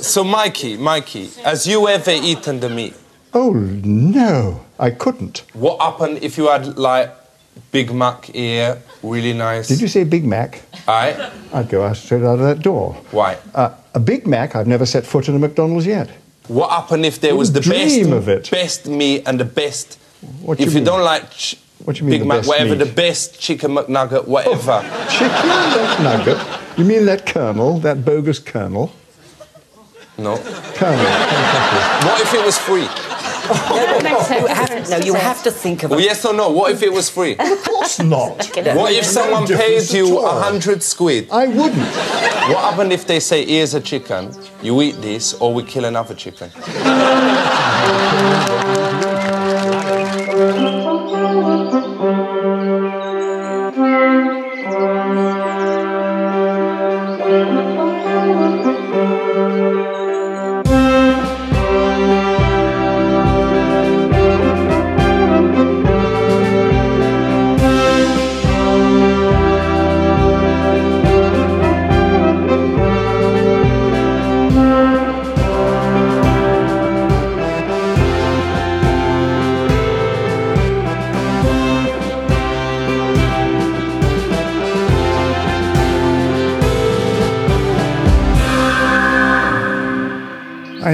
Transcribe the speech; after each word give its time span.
So, 0.00 0.22
Mikey, 0.24 0.76
Mikey, 0.76 1.26
has 1.44 1.66
you 1.66 1.88
ever 1.88 2.12
eaten 2.12 2.60
the 2.60 2.68
meat? 2.68 2.94
Oh, 3.34 3.52
no, 3.52 4.64
I 4.78 4.90
couldn't. 4.90 5.44
What 5.52 5.80
happened 5.80 6.18
if 6.22 6.38
you 6.38 6.48
had 6.48 6.78
like 6.78 7.10
Big 7.72 7.92
Mac 7.92 8.26
here, 8.26 8.80
really 9.02 9.32
nice? 9.32 9.68
Did 9.68 9.80
you 9.80 9.88
say 9.88 10.04
Big 10.04 10.24
Mac? 10.24 10.62
Aye. 10.86 11.30
I'd 11.52 11.68
go 11.68 11.84
out 11.84 11.96
straight 11.96 12.22
out 12.22 12.38
of 12.38 12.40
that 12.40 12.60
door. 12.60 12.94
Why? 13.10 13.38
Uh, 13.54 13.74
a 13.94 14.00
Big 14.00 14.26
Mac, 14.26 14.54
I've 14.56 14.66
never 14.68 14.86
set 14.86 15.04
foot 15.04 15.28
in 15.28 15.34
a 15.34 15.38
McDonald's 15.38 15.86
yet. 15.86 16.10
What 16.46 16.70
happened 16.70 17.04
if 17.04 17.20
there 17.20 17.36
was 17.36 17.52
the 17.52 17.60
Dream 17.60 18.10
best, 18.10 18.10
of 18.12 18.28
it. 18.28 18.50
best 18.50 18.86
meat 18.86 19.24
and 19.26 19.38
the 19.38 19.44
best? 19.44 19.98
What 20.40 20.58
do 20.58 20.64
if 20.64 20.72
you 20.72 20.78
you 20.80 20.84
don't 20.84 21.02
like 21.04 21.30
ch- 21.32 21.56
What 21.84 21.96
do 21.96 22.04
you 22.04 22.10
mean 22.10 22.20
Big 22.20 22.28
Mac, 22.28 22.46
whatever, 22.46 22.70
meat? 22.70 22.82
Oh. 22.82 22.84
the 22.84 22.92
best 22.92 23.38
chicken 23.40 23.72
McNugget, 23.72 24.26
whatever. 24.26 24.80
Chicken 25.10 25.28
that 25.28 26.00
nugget? 26.02 26.78
You 26.78 26.84
mean 26.84 27.04
that 27.06 27.26
colonel, 27.26 27.78
that 27.80 28.04
bogus 28.04 28.38
colonel? 28.38 28.92
No. 30.18 30.36
Colonel. 30.74 30.98
What 32.04 32.20
if 32.20 32.34
it 32.34 32.44
was 32.44 32.58
free? 32.58 32.82
You 33.48 34.46
have, 34.48 34.90
no, 34.90 34.96
you 34.98 35.14
have 35.14 35.42
to 35.44 35.50
think 35.50 35.82
of 35.84 35.90
Well, 35.90 36.00
it. 36.00 36.04
yes 36.04 36.24
or 36.24 36.34
no? 36.34 36.50
What 36.50 36.72
if 36.72 36.82
it 36.82 36.92
was 36.92 37.08
free? 37.08 37.32
of 37.38 37.62
course 37.64 37.98
not. 38.00 38.36
What 38.76 38.92
if 38.92 39.04
someone 39.06 39.46
difference 39.46 39.90
paid 39.90 39.96
you 39.96 40.18
a 40.18 40.28
hundred 40.28 40.82
squid? 40.82 41.28
I 41.30 41.46
wouldn't. 41.46 41.78
What 41.78 42.58
happened 42.70 42.92
if 42.92 43.06
they 43.06 43.20
say, 43.20 43.46
here's 43.46 43.74
a 43.74 43.80
chicken, 43.80 44.34
you 44.60 44.82
eat 44.82 45.00
this, 45.00 45.34
or 45.34 45.54
we 45.54 45.62
kill 45.62 45.84
another 45.86 46.14
chicken? 46.14 46.50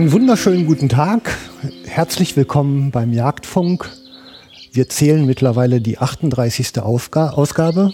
Einen 0.04 0.12
wunderschönen 0.12 0.66
guten 0.66 0.90
Tag. 0.90 1.34
Herzlich 1.86 2.36
willkommen 2.36 2.90
beim 2.90 3.14
Jagdfunk. 3.14 3.88
Wir 4.70 4.86
zählen 4.90 5.24
mittlerweile 5.24 5.80
die 5.80 5.96
38. 5.96 6.78
Aufga 6.80 7.30
Ausgabe 7.30 7.90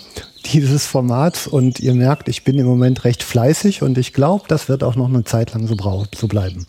dieses 0.46 0.86
Formats 0.86 1.46
und 1.46 1.78
ihr 1.78 1.94
merkt, 1.94 2.28
ich 2.28 2.42
bin 2.42 2.58
im 2.58 2.66
Moment 2.66 3.04
recht 3.04 3.22
fleißig 3.22 3.82
und 3.82 3.96
ich 3.96 4.12
glaube, 4.12 4.46
das 4.48 4.68
wird 4.68 4.82
auch 4.82 4.96
noch 4.96 5.06
eine 5.06 5.22
Zeit 5.22 5.54
lang 5.54 5.68
so, 5.68 5.76
so 6.12 6.26
bleiben. 6.26 6.66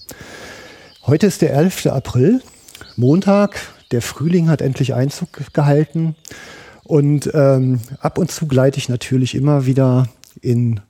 Heute 1.08 1.26
ist 1.26 1.42
der 1.42 1.56
11. 1.56 1.88
April, 1.88 2.44
Montag. 2.96 3.56
Der 3.90 4.04
Frühling 4.04 4.48
hat 4.48 4.62
endlich 4.62 4.94
Einzug 4.94 5.40
gehalten 5.54 6.16
und 6.84 7.32
ähm, 7.34 7.80
ab 8.00 8.20
und 8.20 8.30
zu 8.30 8.46
gleite 8.46 8.78
ich 8.78 8.90
natürlich 8.90 9.34
immer 9.34 9.66
wieder 9.66 10.08
in 10.40 10.82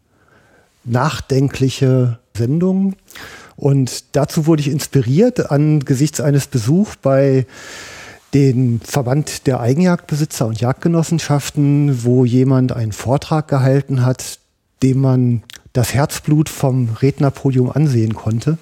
nachdenkliche 0.84 2.20
Sendungen. 2.36 2.98
Und 3.62 4.16
dazu 4.16 4.48
wurde 4.48 4.62
ich 4.62 4.70
inspiriert 4.70 5.52
angesichts 5.52 6.20
eines 6.20 6.48
Besuchs 6.48 6.98
bei 7.00 7.46
den 8.34 8.82
Verband 8.84 9.46
der 9.46 9.60
Eigenjagdbesitzer 9.60 10.48
und 10.48 10.60
Jagdgenossenschaften, 10.60 12.04
wo 12.04 12.26
jemand 12.26 12.72
einen 12.72 12.92
Vortrag 12.92 13.48
gehalten 13.48 14.04
hat, 14.04 14.40
dem 14.82 15.00
man 15.00 15.44
das 15.74 15.94
Herzblut 15.94 16.50
vom 16.50 16.90
Rednerpodium 17.04 17.70
ansehen 17.70 18.16
konnte. 18.16 18.58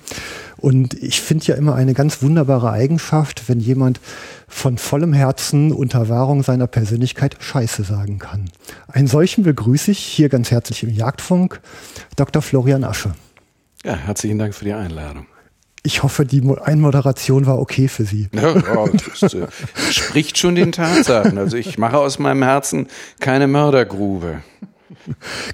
Und 0.58 0.96
ich 0.96 1.22
finde 1.22 1.46
ja 1.46 1.56
immer 1.56 1.76
eine 1.76 1.94
ganz 1.94 2.22
wunderbare 2.22 2.70
Eigenschaft, 2.70 3.48
wenn 3.48 3.62
jemand 3.62 4.02
von 4.50 4.78
vollem 4.78 5.14
Herzen 5.14 5.72
unter 5.72 6.10
Wahrung 6.10 6.44
seiner 6.44 6.68
Persönlichkeit 6.68 7.38
Scheiße 7.40 7.86
sagen 7.86 8.20
kann. 8.20 8.50
Einen 8.90 9.08
solchen 9.08 9.46
begrüße 9.46 9.92
ich 9.92 10.00
hier 10.00 10.28
ganz 10.28 10.52
herzlich 10.52 10.84
im 10.84 10.90
Jagdfunk, 10.90 11.62
Dr. 12.18 12.42
Florian 12.42 12.84
Asche. 12.84 13.14
Ja, 13.86 13.96
herzlichen 13.96 14.38
Dank 14.40 14.54
für 14.56 14.66
die 14.66 14.74
Einladung. 14.74 15.26
Ich 15.84 16.04
hoffe, 16.04 16.26
die 16.26 16.42
Mo- 16.42 16.56
Einmoderation 16.56 17.46
war 17.46 17.58
okay 17.60 17.88
für 17.88 18.04
Sie. 18.04 18.28
Ja, 18.34 18.58
ja, 18.58 18.86
das 19.20 19.34
äh, 19.34 19.48
spricht 19.92 20.38
schon 20.38 20.56
den 20.56 20.74
Tatsachen. 20.74 21.38
Also 21.38 21.56
ich 21.56 21.78
mache 21.78 21.98
aus 21.98 22.20
meinem 22.20 22.44
Herzen 22.44 22.88
keine 23.22 23.48
Mördergrube. 23.48 24.42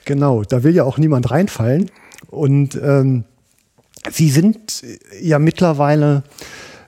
Genau, 0.05 0.43
da 0.43 0.63
will 0.63 0.73
ja 0.73 0.83
auch 0.83 0.97
niemand 0.97 1.29
reinfallen. 1.29 1.91
Und 2.31 2.75
ähm, 2.81 3.25
Sie 4.09 4.29
sind 4.29 4.83
ja 5.21 5.37
mittlerweile 5.39 6.23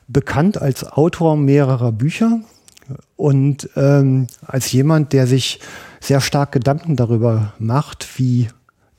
bekannt 0.07 0.59
als 0.59 0.83
Autor 0.83 1.37
mehrerer 1.37 1.91
Bücher 1.91 2.39
und 3.15 3.69
ähm, 3.75 4.27
als 4.45 4.71
jemand, 4.71 5.13
der 5.13 5.27
sich 5.27 5.59
sehr 5.99 6.21
stark 6.21 6.51
Gedanken 6.53 6.95
darüber 6.95 7.53
macht, 7.59 8.07
wie, 8.17 8.47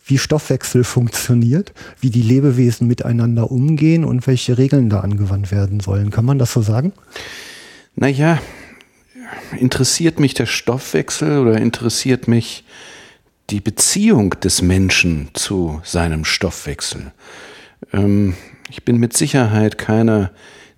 wie 0.09 0.19
Stoffwechsel 0.19 0.85
funktioniert, 0.85 1.73
wie 2.01 2.11
die 2.11 2.23
Lebewesen 2.23 2.89
miteinander 2.89 3.51
umgehen 3.51 4.05
und 4.05 4.27
welche 4.27 4.59
Regeln 4.59 4.89
da 4.89 5.01
angewandt 5.01 5.53
werden 5.53 5.81
sollen. 5.81 6.11
Kann 6.11 6.25
man 6.25 6.39
das 6.39 6.53
so 6.53 6.63
sagen? 6.63 6.93
Naja, 7.95 8.41
interessiert 9.59 10.19
mich 10.19 10.35
der 10.35 10.47
Stoffwechsel 10.47 11.39
oder 11.39 11.59
interessiert 11.59 12.27
mich 12.27 12.65
die 13.51 13.61
Beziehung 13.61 14.31
des 14.41 14.63
Menschen 14.63 15.29
zu 15.35 15.81
seinem 15.85 16.25
Stoffwechsel? 16.25 17.13
Ähm, 17.93 18.35
ich 18.71 18.85
bin 18.85 18.97
mit 18.99 19.17
Sicherheit 19.17 19.77
keiner 19.77 20.31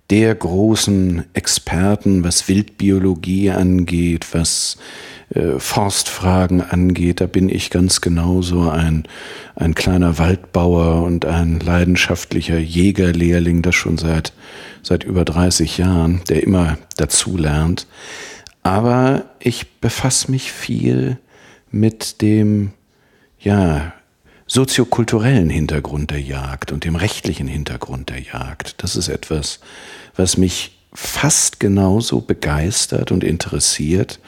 der 0.09 0.35
großen 0.35 1.23
Experten, 1.33 2.25
was 2.25 2.49
Wildbiologie 2.49 3.51
angeht, 3.51 4.27
was 4.33 4.77
äh, 5.33 5.59
Forstfragen 5.59 6.61
angeht. 6.61 7.21
Da 7.21 7.27
bin 7.27 7.49
ich 7.49 7.69
ganz 7.69 8.01
genauso 8.01 8.69
ein, 8.69 9.05
ein 9.55 9.75
kleiner 9.75 10.17
Waldbauer 10.17 11.03
und 11.03 11.25
ein 11.25 11.59
leidenschaftlicher 11.59 12.57
Jägerlehrling, 12.57 13.61
das 13.61 13.75
schon 13.75 13.97
seit, 13.97 14.33
seit 14.81 15.03
über 15.03 15.23
30 15.23 15.77
Jahren, 15.77 16.21
der 16.27 16.43
immer 16.43 16.77
dazu 16.97 17.37
lernt. 17.37 17.87
Aber 18.63 19.25
ich 19.39 19.79
befasse 19.79 20.29
mich 20.29 20.51
viel 20.51 21.17
mit 21.71 22.21
dem, 22.21 22.71
ja, 23.39 23.93
soziokulturellen 24.47 25.49
Hintergrund 25.49 26.11
der 26.11 26.19
Jagd 26.19 26.73
und 26.73 26.83
dem 26.83 26.97
rechtlichen 26.97 27.47
Hintergrund 27.47 28.09
der 28.09 28.19
Jagd. 28.19 28.83
Das 28.83 28.97
ist 28.97 29.07
etwas, 29.07 29.61
was 30.17 30.35
mich 30.35 30.77
fast 30.93 31.61
genauso 31.61 32.19
begeistert 32.19 33.13
und 33.13 33.23
interessiert, 33.23 34.19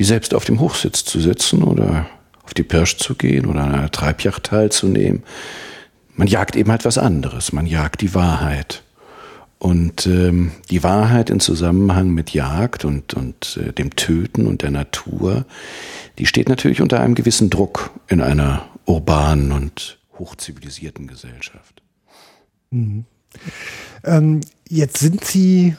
wie 0.00 0.04
selbst 0.04 0.32
auf 0.32 0.46
dem 0.46 0.60
Hochsitz 0.60 1.04
zu 1.04 1.20
sitzen 1.20 1.62
oder 1.62 2.06
auf 2.42 2.54
die 2.54 2.62
Pirsch 2.62 2.96
zu 2.96 3.14
gehen 3.14 3.44
oder 3.44 3.60
an 3.60 3.74
einer 3.74 3.90
Treibjagd 3.90 4.46
teilzunehmen. 4.46 5.24
Man 6.14 6.26
jagt 6.26 6.56
eben 6.56 6.70
halt 6.70 6.86
was 6.86 6.96
anderes. 6.96 7.52
Man 7.52 7.66
jagt 7.66 8.00
die 8.00 8.14
Wahrheit. 8.14 8.82
Und 9.58 10.06
ähm, 10.06 10.52
die 10.70 10.82
Wahrheit 10.82 11.28
in 11.28 11.38
Zusammenhang 11.38 12.12
mit 12.12 12.30
Jagd 12.30 12.86
und, 12.86 13.12
und 13.12 13.60
äh, 13.62 13.74
dem 13.74 13.94
Töten 13.94 14.46
und 14.46 14.62
der 14.62 14.70
Natur, 14.70 15.44
die 16.16 16.24
steht 16.24 16.48
natürlich 16.48 16.80
unter 16.80 16.98
einem 17.00 17.14
gewissen 17.14 17.50
Druck 17.50 17.90
in 18.08 18.22
einer 18.22 18.64
urbanen 18.86 19.52
und 19.52 19.98
hochzivilisierten 20.18 21.08
Gesellschaft. 21.08 21.82
Ähm, 24.04 24.40
jetzt 24.66 24.96
sind 24.96 25.26
Sie 25.26 25.76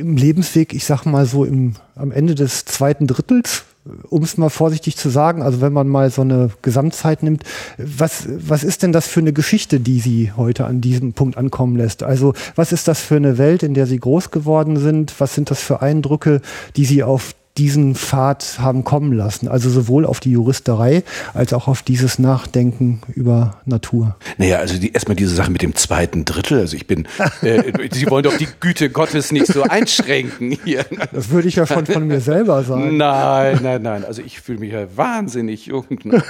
im 0.00 0.16
Lebensweg, 0.16 0.74
ich 0.74 0.84
sag 0.84 1.04
mal 1.04 1.26
so 1.26 1.44
im, 1.44 1.74
am 1.94 2.10
Ende 2.10 2.34
des 2.34 2.64
zweiten 2.64 3.06
Drittels, 3.06 3.64
um 4.08 4.22
es 4.22 4.36
mal 4.36 4.50
vorsichtig 4.50 4.96
zu 4.96 5.08
sagen, 5.08 5.42
also 5.42 5.60
wenn 5.60 5.72
man 5.72 5.88
mal 5.88 6.10
so 6.10 6.22
eine 6.22 6.50
Gesamtzeit 6.62 7.22
nimmt, 7.22 7.44
was, 7.78 8.26
was 8.28 8.62
ist 8.64 8.82
denn 8.82 8.92
das 8.92 9.06
für 9.06 9.20
eine 9.20 9.32
Geschichte, 9.32 9.80
die 9.80 10.00
Sie 10.00 10.32
heute 10.36 10.66
an 10.66 10.80
diesem 10.80 11.12
Punkt 11.12 11.36
ankommen 11.36 11.76
lässt? 11.76 12.02
Also 12.02 12.34
was 12.56 12.72
ist 12.72 12.88
das 12.88 13.00
für 13.00 13.16
eine 13.16 13.38
Welt, 13.38 13.62
in 13.62 13.74
der 13.74 13.86
Sie 13.86 13.98
groß 13.98 14.30
geworden 14.30 14.76
sind? 14.76 15.14
Was 15.18 15.34
sind 15.34 15.50
das 15.50 15.60
für 15.60 15.80
Eindrücke, 15.80 16.42
die 16.76 16.84
Sie 16.84 17.02
auf 17.02 17.34
diesen 17.58 17.94
Pfad 17.94 18.58
haben 18.60 18.84
kommen 18.84 19.12
lassen. 19.12 19.48
Also 19.48 19.68
sowohl 19.70 20.06
auf 20.06 20.20
die 20.20 20.30
Juristerei 20.30 21.02
als 21.34 21.52
auch 21.52 21.66
auf 21.68 21.82
dieses 21.82 22.18
Nachdenken 22.18 23.02
über 23.14 23.60
Natur. 23.66 24.16
Naja, 24.38 24.58
also 24.58 24.78
die, 24.78 24.92
erstmal 24.92 25.16
diese 25.16 25.34
Sache 25.34 25.50
mit 25.50 25.60
dem 25.60 25.74
zweiten 25.74 26.24
Drittel. 26.24 26.60
Also 26.60 26.76
ich 26.76 26.86
bin, 26.86 27.06
äh, 27.42 27.72
Sie 27.92 28.08
wollen 28.08 28.22
doch 28.22 28.36
die 28.36 28.48
Güte 28.60 28.88
Gottes 28.90 29.32
nicht 29.32 29.48
so 29.48 29.62
einschränken 29.62 30.56
hier. 30.64 30.86
Das 31.12 31.30
würde 31.30 31.48
ich 31.48 31.56
ja 31.56 31.66
schon 31.66 31.86
von 31.86 32.06
mir 32.06 32.20
selber 32.20 32.62
sagen. 32.62 32.96
Nein, 32.96 33.58
nein, 33.62 33.82
nein. 33.82 34.04
Also 34.04 34.22
ich 34.22 34.40
fühle 34.40 34.60
mich 34.60 34.72
ja 34.72 34.86
wahnsinnig 34.96 35.66
jung. 35.66 35.86
Ne? 36.04 36.22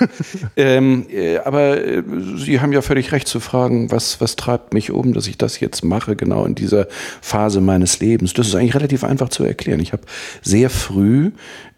ähm, 0.57 1.07
äh, 1.11 1.39
aber 1.39 1.85
äh, 1.85 2.03
Sie 2.37 2.61
haben 2.61 2.73
ja 2.73 2.81
völlig 2.81 3.13
recht 3.13 3.29
zu 3.29 3.41
fragen, 3.41 3.91
was, 3.91 4.21
was 4.21 4.37
treibt 4.37 4.73
mich 4.73 4.91
um, 4.91 5.13
dass 5.13 5.27
ich 5.27 5.37
das 5.37 5.61
jetzt 5.61 5.85
mache, 5.85 6.17
genau 6.17 6.47
in 6.47 6.55
dieser 6.55 6.89
Phase 7.21 7.61
meines 7.61 8.01
Lebens. 8.01 8.33
Das 8.33 8.49
ist 8.49 8.55
eigentlich 8.55 8.75
relativ 8.75 9.05
einfach 9.05 9.29
zu 9.29 9.45
erklären. 9.45 9.81
Ich 9.81 9.93
habe 9.93 10.03
sehr 10.43 10.71
früh 10.71 11.10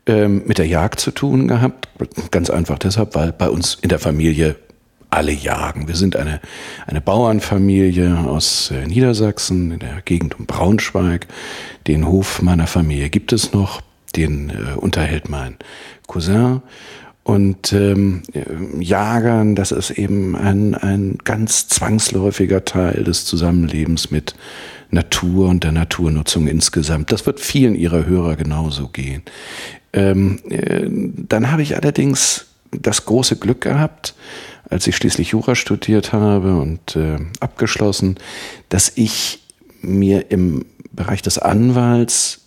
ähm, 0.06 0.42
mit 0.46 0.58
der 0.58 0.66
Jagd 0.66 1.00
zu 1.00 1.10
tun 1.10 1.48
gehabt. 1.48 1.88
Ganz 2.30 2.50
einfach 2.50 2.78
deshalb, 2.78 3.14
weil 3.14 3.32
bei 3.32 3.48
uns 3.48 3.78
in 3.80 3.88
der 3.88 3.98
Familie 3.98 4.56
alle 5.12 5.32
jagen. 5.32 5.88
Wir 5.88 5.94
sind 5.94 6.16
eine, 6.16 6.40
eine 6.86 7.00
Bauernfamilie 7.00 8.24
aus 8.26 8.70
äh, 8.70 8.86
Niedersachsen, 8.86 9.72
in 9.72 9.78
der 9.78 10.00
Gegend 10.04 10.38
um 10.38 10.46
Braunschweig. 10.46 11.26
Den 11.86 12.08
Hof 12.08 12.40
meiner 12.40 12.66
Familie 12.66 13.10
gibt 13.10 13.32
es 13.32 13.52
noch, 13.52 13.82
den 14.16 14.50
äh, 14.50 14.76
unterhält 14.76 15.28
mein 15.28 15.56
Cousin. 16.06 16.62
Und 17.24 17.72
ähm, 17.72 18.22
Jagern, 18.80 19.54
das 19.54 19.70
ist 19.70 19.90
eben 19.90 20.34
ein, 20.34 20.74
ein 20.74 21.18
ganz 21.22 21.68
zwangsläufiger 21.68 22.64
Teil 22.64 23.04
des 23.04 23.26
Zusammenlebens 23.26 24.10
mit 24.10 24.34
Natur 24.92 25.48
und 25.48 25.64
der 25.64 25.72
Naturnutzung 25.72 26.46
insgesamt. 26.46 27.10
Das 27.10 27.26
wird 27.26 27.40
vielen 27.40 27.74
Ihrer 27.74 28.06
Hörer 28.06 28.36
genauso 28.36 28.88
gehen. 28.88 29.22
Ähm, 29.92 30.38
äh, 30.48 30.86
dann 30.88 31.50
habe 31.50 31.62
ich 31.62 31.76
allerdings 31.76 32.46
das 32.70 33.04
große 33.04 33.36
Glück 33.36 33.62
gehabt, 33.62 34.14
als 34.68 34.86
ich 34.86 34.96
schließlich 34.96 35.28
Jura 35.28 35.54
studiert 35.54 36.12
habe 36.12 36.56
und 36.56 36.96
äh, 36.96 37.18
abgeschlossen, 37.40 38.18
dass 38.68 38.92
ich 38.94 39.40
mir 39.80 40.30
im 40.30 40.64
Bereich 40.92 41.22
des 41.22 41.38
Anwalts 41.38 42.41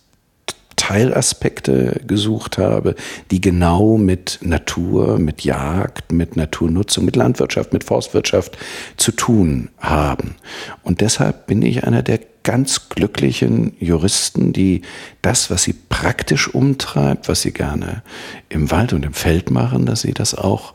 Teilaspekte 0.75 2.01
gesucht 2.05 2.57
habe, 2.57 2.95
die 3.31 3.41
genau 3.41 3.97
mit 3.97 4.39
Natur, 4.41 5.17
mit 5.19 5.43
Jagd, 5.43 6.11
mit 6.11 6.35
Naturnutzung, 6.35 7.05
mit 7.05 7.15
Landwirtschaft, 7.15 7.73
mit 7.73 7.83
Forstwirtschaft 7.83 8.57
zu 8.97 9.11
tun 9.11 9.69
haben. 9.79 10.35
Und 10.83 11.01
deshalb 11.01 11.47
bin 11.47 11.61
ich 11.61 11.83
einer 11.85 12.03
der 12.03 12.19
ganz 12.43 12.89
glücklichen 12.89 13.75
Juristen, 13.79 14.53
die 14.53 14.83
das, 15.21 15.49
was 15.49 15.63
sie 15.63 15.73
praktisch 15.73 16.53
umtreibt, 16.53 17.27
was 17.27 17.41
sie 17.41 17.51
gerne 17.51 18.03
im 18.49 18.69
Wald 18.69 18.93
und 18.93 19.03
im 19.03 19.13
Feld 19.13 19.49
machen, 19.49 19.85
dass 19.85 20.01
sie 20.01 20.13
das 20.13 20.35
auch 20.35 20.73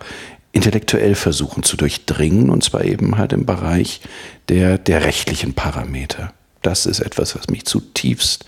intellektuell 0.52 1.14
versuchen 1.14 1.62
zu 1.62 1.76
durchdringen, 1.76 2.50
und 2.50 2.64
zwar 2.64 2.84
eben 2.84 3.16
halt 3.16 3.32
im 3.32 3.46
Bereich 3.46 4.00
der, 4.48 4.78
der 4.78 5.04
rechtlichen 5.04 5.54
Parameter. 5.54 6.32
Das 6.62 6.84
ist 6.84 7.00
etwas, 7.00 7.34
was 7.36 7.48
mich 7.48 7.64
zutiefst 7.64 8.44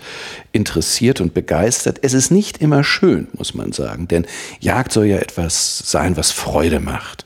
interessiert 0.51 1.19
und 1.19 1.33
begeistert. 1.33 1.99
Es 2.03 2.13
ist 2.13 2.31
nicht 2.31 2.59
immer 2.59 2.83
schön, 2.83 3.27
muss 3.33 3.53
man 3.53 3.71
sagen, 3.71 4.07
denn 4.07 4.25
Jagd 4.59 4.91
soll 4.91 5.05
ja 5.05 5.17
etwas 5.17 5.79
sein, 5.79 6.15
was 6.15 6.31
Freude 6.31 6.79
macht. 6.79 7.25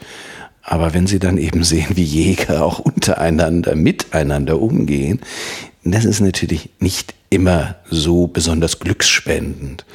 Aber 0.62 0.94
wenn 0.94 1.08
Sie 1.08 1.20
dann 1.20 1.38
eben 1.38 1.64
sehen, 1.64 1.96
wie 1.96 2.04
Jäger 2.04 2.64
auch 2.64 2.80
untereinander, 2.80 3.76
miteinander 3.76 4.62
umgehen, 4.62 5.22
das 5.84 6.06
ist 6.06 6.20
natürlich 6.20 6.70
nicht 6.80 7.14
immer 7.30 7.76
so 7.90 8.28
besonders 8.28 8.80
glücksspendend. 8.80 9.86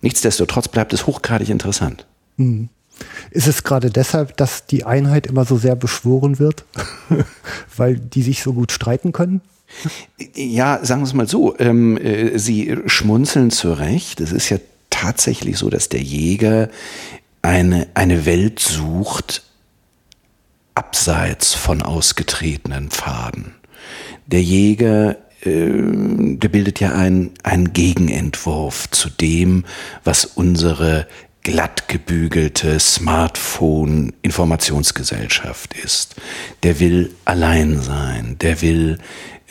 Nichtsdestotrotz 0.00 0.68
bleibt 0.68 0.92
es 0.92 1.06
hochgradig 1.06 1.48
interessant. 1.48 2.06
Hm. 2.36 2.68
Ist 3.30 3.46
es 3.46 3.64
gerade 3.64 3.90
deshalb, 3.90 4.36
dass 4.36 4.66
die 4.66 4.84
Einheit 4.84 5.26
immer 5.26 5.44
so 5.44 5.56
sehr 5.56 5.74
beschworen 5.74 6.38
wird, 6.38 6.64
weil 7.76 7.96
die 7.96 8.22
sich 8.22 8.42
so 8.42 8.52
gut 8.52 8.72
streiten 8.72 9.12
können? 9.12 9.40
Ja, 10.34 10.80
sagen 10.82 11.02
wir 11.02 11.06
es 11.06 11.14
mal 11.14 11.28
so, 11.28 11.56
ähm, 11.58 11.96
äh, 11.96 12.38
Sie 12.38 12.76
schmunzeln 12.86 13.50
zurecht. 13.50 14.20
Es 14.20 14.32
ist 14.32 14.48
ja 14.48 14.58
tatsächlich 14.90 15.58
so, 15.58 15.70
dass 15.70 15.88
der 15.88 16.02
Jäger 16.02 16.68
eine, 17.42 17.86
eine 17.94 18.26
Welt 18.26 18.58
sucht, 18.58 19.42
abseits 20.74 21.54
von 21.54 21.82
ausgetretenen 21.82 22.90
Pfaden. 22.90 23.54
Der 24.26 24.42
Jäger 24.42 25.16
äh, 25.42 26.36
der 26.36 26.48
bildet 26.48 26.80
ja 26.80 26.92
einen, 26.92 27.32
Gegenentwurf 27.72 28.90
zu 28.90 29.08
dem, 29.08 29.64
was 30.04 30.24
unsere 30.24 31.06
glatt 31.42 31.88
gebügelte 31.88 32.78
Smartphone-Informationsgesellschaft 32.78 35.72
ist. 35.82 36.16
Der 36.62 36.78
will 36.80 37.14
allein 37.24 37.80
sein, 37.80 38.36
der 38.40 38.60
will 38.60 38.98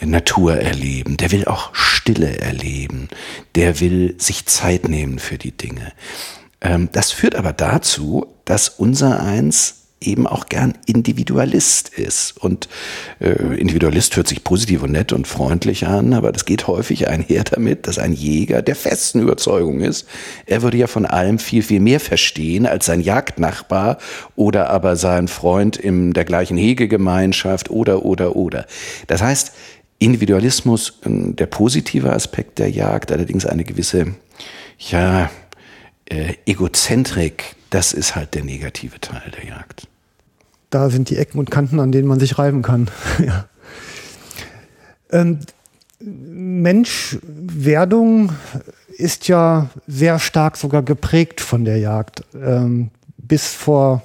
Natur 0.02 0.56
erleben, 0.56 1.16
der 1.16 1.30
will 1.32 1.44
auch 1.44 1.74
Stille 1.74 2.38
erleben, 2.38 3.08
der 3.54 3.80
will 3.80 4.14
sich 4.18 4.46
Zeit 4.46 4.88
nehmen 4.88 5.18
für 5.18 5.38
die 5.38 5.52
Dinge. 5.52 5.92
Ähm, 6.60 6.88
das 6.92 7.12
führt 7.12 7.34
aber 7.34 7.52
dazu, 7.52 8.26
dass 8.44 8.68
unser 8.68 9.22
Eins 9.22 9.80
eben 10.02 10.26
auch 10.26 10.46
gern 10.46 10.74
Individualist 10.86 11.90
ist. 11.90 12.36
Und 12.38 12.68
äh, 13.20 13.30
Individualist 13.30 14.16
hört 14.16 14.28
sich 14.28 14.42
positiv 14.42 14.82
und 14.82 14.92
nett 14.92 15.12
und 15.12 15.26
freundlich 15.26 15.86
an, 15.86 16.14
aber 16.14 16.32
das 16.32 16.46
geht 16.46 16.66
häufig 16.66 17.08
einher 17.08 17.44
damit, 17.44 17.86
dass 17.86 17.98
ein 17.98 18.12
Jäger 18.12 18.62
der 18.62 18.76
festen 18.76 19.20
Überzeugung 19.20 19.80
ist, 19.80 20.08
er 20.46 20.62
würde 20.62 20.78
ja 20.78 20.86
von 20.86 21.04
allem 21.04 21.38
viel, 21.38 21.62
viel 21.62 21.80
mehr 21.80 22.00
verstehen 22.00 22.66
als 22.66 22.86
sein 22.86 23.00
Jagdnachbar 23.00 23.98
oder 24.36 24.70
aber 24.70 24.96
sein 24.96 25.28
Freund 25.28 25.76
in 25.76 26.12
der 26.12 26.24
gleichen 26.24 26.56
Hegegemeinschaft 26.56 27.70
oder, 27.70 28.04
oder, 28.04 28.36
oder. 28.36 28.66
Das 29.06 29.20
heißt, 29.20 29.52
Individualismus, 30.00 30.98
ähm, 31.06 31.36
der 31.36 31.46
positive 31.46 32.12
Aspekt 32.12 32.58
der 32.58 32.70
Jagd, 32.70 33.12
allerdings 33.12 33.46
eine 33.46 33.62
gewisse, 33.62 34.16
ja, 34.78 35.30
äh, 36.06 36.34
Egozentrik, 36.46 37.54
das 37.70 37.92
ist 37.92 38.16
halt 38.16 38.34
der 38.34 38.42
negative 38.42 38.98
Teil 39.00 39.30
der 39.30 39.46
Jagd 39.46 39.86
da 40.70 40.88
sind 40.88 41.10
die 41.10 41.16
Ecken 41.16 41.38
und 41.38 41.50
Kanten, 41.50 41.78
an 41.80 41.92
denen 41.92 42.08
man 42.08 42.18
sich 42.20 42.38
reiben 42.38 42.62
kann. 42.62 42.88
ja. 43.26 43.44
ähm, 45.10 45.40
Menschwerdung 46.00 48.32
ist 48.96 49.28
ja 49.28 49.68
sehr 49.86 50.18
stark 50.18 50.56
sogar 50.56 50.82
geprägt 50.82 51.42
von 51.42 51.66
der 51.66 51.76
Jagd. 51.78 52.24
Ähm, 52.34 52.90
bis 53.18 53.48
vor 53.48 54.02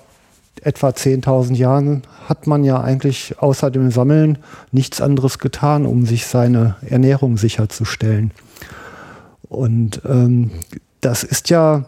etwa 0.66 0.90
10.000 0.90 1.56
Jahren 1.56 2.02
hat 2.28 2.48
man 2.48 2.64
ja 2.64 2.82
eigentlich 2.82 3.36
außer 3.40 3.70
dem 3.70 3.92
Sammeln 3.92 4.40
nichts 4.72 5.00
anderes 5.00 5.40
getan, 5.40 5.86
um 5.86 6.06
sich 6.06 6.26
seine 6.26 6.76
Ernährung 6.82 7.38
sicherzustellen. 7.38 8.32
Und 9.48 10.02
ähm, 10.06 10.52
das 11.02 11.24
ist 11.24 11.50
ja 11.50 11.86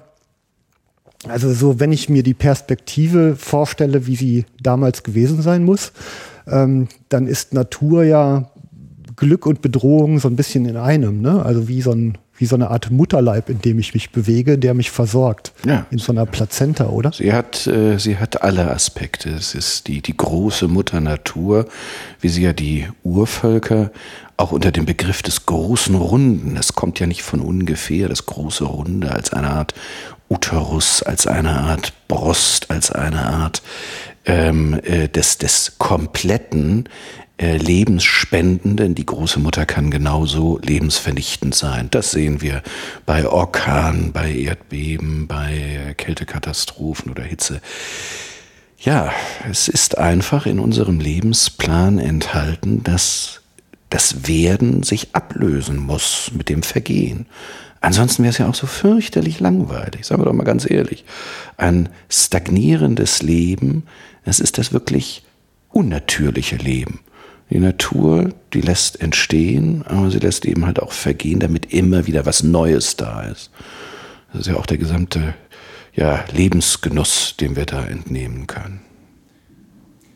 also 1.27 1.51
so, 1.51 1.79
wenn 1.79 1.91
ich 1.91 2.09
mir 2.09 2.21
die 2.21 2.35
Perspektive 2.35 3.35
vorstelle, 3.35 4.05
wie 4.05 4.15
sie 4.15 4.45
damals 4.61 5.01
gewesen 5.01 5.41
sein 5.41 5.63
muss, 5.63 5.91
ähm, 6.45 6.87
dann 7.09 7.27
ist 7.27 7.53
Natur 7.53 8.03
ja 8.03 8.51
Glück 9.15 9.47
und 9.47 9.63
Bedrohung 9.63 10.19
so 10.19 10.27
ein 10.27 10.35
bisschen 10.35 10.65
in 10.65 10.77
einem, 10.77 11.21
ne? 11.21 11.43
Also 11.43 11.67
wie 11.67 11.81
so 11.81 11.91
ein 11.91 12.19
wie 12.37 12.45
so 12.45 12.55
eine 12.55 12.69
Art 12.69 12.91
Mutterleib, 12.91 13.49
in 13.49 13.59
dem 13.61 13.79
ich 13.79 13.93
mich 13.93 14.11
bewege, 14.11 14.57
der 14.57 14.73
mich 14.73 14.91
versorgt. 14.91 15.51
Ja. 15.65 15.85
In 15.89 15.97
so 15.97 16.11
einer 16.11 16.25
Plazenta, 16.25 16.87
oder? 16.87 17.11
Sie 17.11 17.33
hat, 17.33 17.67
äh, 17.67 17.97
sie 17.97 18.17
hat 18.17 18.43
alle 18.43 18.71
Aspekte. 18.71 19.29
Es 19.29 19.55
ist 19.55 19.87
die, 19.87 20.01
die 20.01 20.15
große 20.15 20.67
Mutter 20.67 21.01
Natur, 21.01 21.65
wie 22.21 22.29
sie 22.29 22.43
ja 22.43 22.53
die 22.53 22.87
Urvölker 23.03 23.91
auch 24.37 24.51
unter 24.51 24.71
dem 24.71 24.85
Begriff 24.85 25.23
des 25.23 25.47
großen 25.47 25.95
Runden, 25.95 26.53
das 26.55 26.73
kommt 26.73 26.99
ja 26.99 27.07
nicht 27.07 27.23
von 27.23 27.41
ungefähr, 27.41 28.07
das 28.07 28.27
große 28.27 28.65
Runde 28.65 29.11
als 29.11 29.33
eine 29.33 29.49
Art 29.49 29.73
Uterus, 30.29 31.01
als 31.01 31.25
eine 31.25 31.57
Art 31.57 31.93
Brust, 32.07 32.69
als 32.69 32.91
eine 32.91 33.25
Art 33.25 33.63
ähm, 34.25 34.79
äh, 34.83 35.07
des, 35.07 35.39
des 35.39 35.77
kompletten 35.79 36.87
äh, 37.37 37.57
Lebensspendenden. 37.57 38.95
Die 38.95 39.05
große 39.05 39.39
Mutter 39.39 39.65
kann 39.65 39.91
genauso 39.91 40.59
lebensvernichtend 40.63 41.53
sein. 41.53 41.87
Das 41.91 42.11
sehen 42.11 42.41
wir 42.41 42.63
bei 43.05 43.27
Orkan, 43.27 44.11
bei 44.11 44.31
Erdbeben, 44.31 45.27
bei 45.27 45.93
Kältekatastrophen 45.97 47.11
oder 47.11 47.23
Hitze. 47.23 47.61
Ja, 48.79 49.11
es 49.49 49.67
ist 49.67 49.97
einfach 49.97 50.45
in 50.45 50.59
unserem 50.59 50.99
Lebensplan 50.99 51.99
enthalten, 51.99 52.83
dass 52.83 53.41
das 53.89 54.27
Werden 54.27 54.83
sich 54.83 55.15
ablösen 55.15 55.77
muss 55.77 56.31
mit 56.35 56.49
dem 56.49 56.61
Vergehen. 56.63 57.25
Ansonsten 57.81 58.23
wäre 58.23 58.31
es 58.31 58.37
ja 58.37 58.47
auch 58.47 58.55
so 58.55 58.67
fürchterlich 58.67 59.39
langweilig, 59.39 60.05
sagen 60.05 60.21
wir 60.21 60.25
doch 60.25 60.33
mal 60.33 60.43
ganz 60.43 60.69
ehrlich. 60.69 61.05
Ein 61.57 61.89
stagnierendes 62.09 63.21
Leben, 63.21 63.83
das 64.25 64.39
ist 64.39 64.57
das 64.57 64.73
wirklich 64.73 65.23
unnatürliche 65.69 66.55
Leben. 66.55 66.99
Die 67.49 67.59
Natur, 67.59 68.33
die 68.53 68.61
lässt 68.61 68.99
entstehen, 69.01 69.83
aber 69.85 70.11
sie 70.11 70.19
lässt 70.19 70.45
eben 70.45 70.65
halt 70.65 70.81
auch 70.81 70.91
vergehen, 70.91 71.39
damit 71.39 71.73
immer 71.73 72.07
wieder 72.07 72.25
was 72.25 72.43
Neues 72.43 72.97
da 72.97 73.23
ist. 73.23 73.51
Das 74.31 74.41
ist 74.41 74.47
ja 74.47 74.57
auch 74.57 74.65
der 74.65 74.77
gesamte 74.77 75.33
ja, 75.93 76.25
Lebensgenuss, 76.31 77.35
den 77.39 77.55
wir 77.55 77.65
da 77.65 77.85
entnehmen 77.85 78.47
können. 78.47 78.81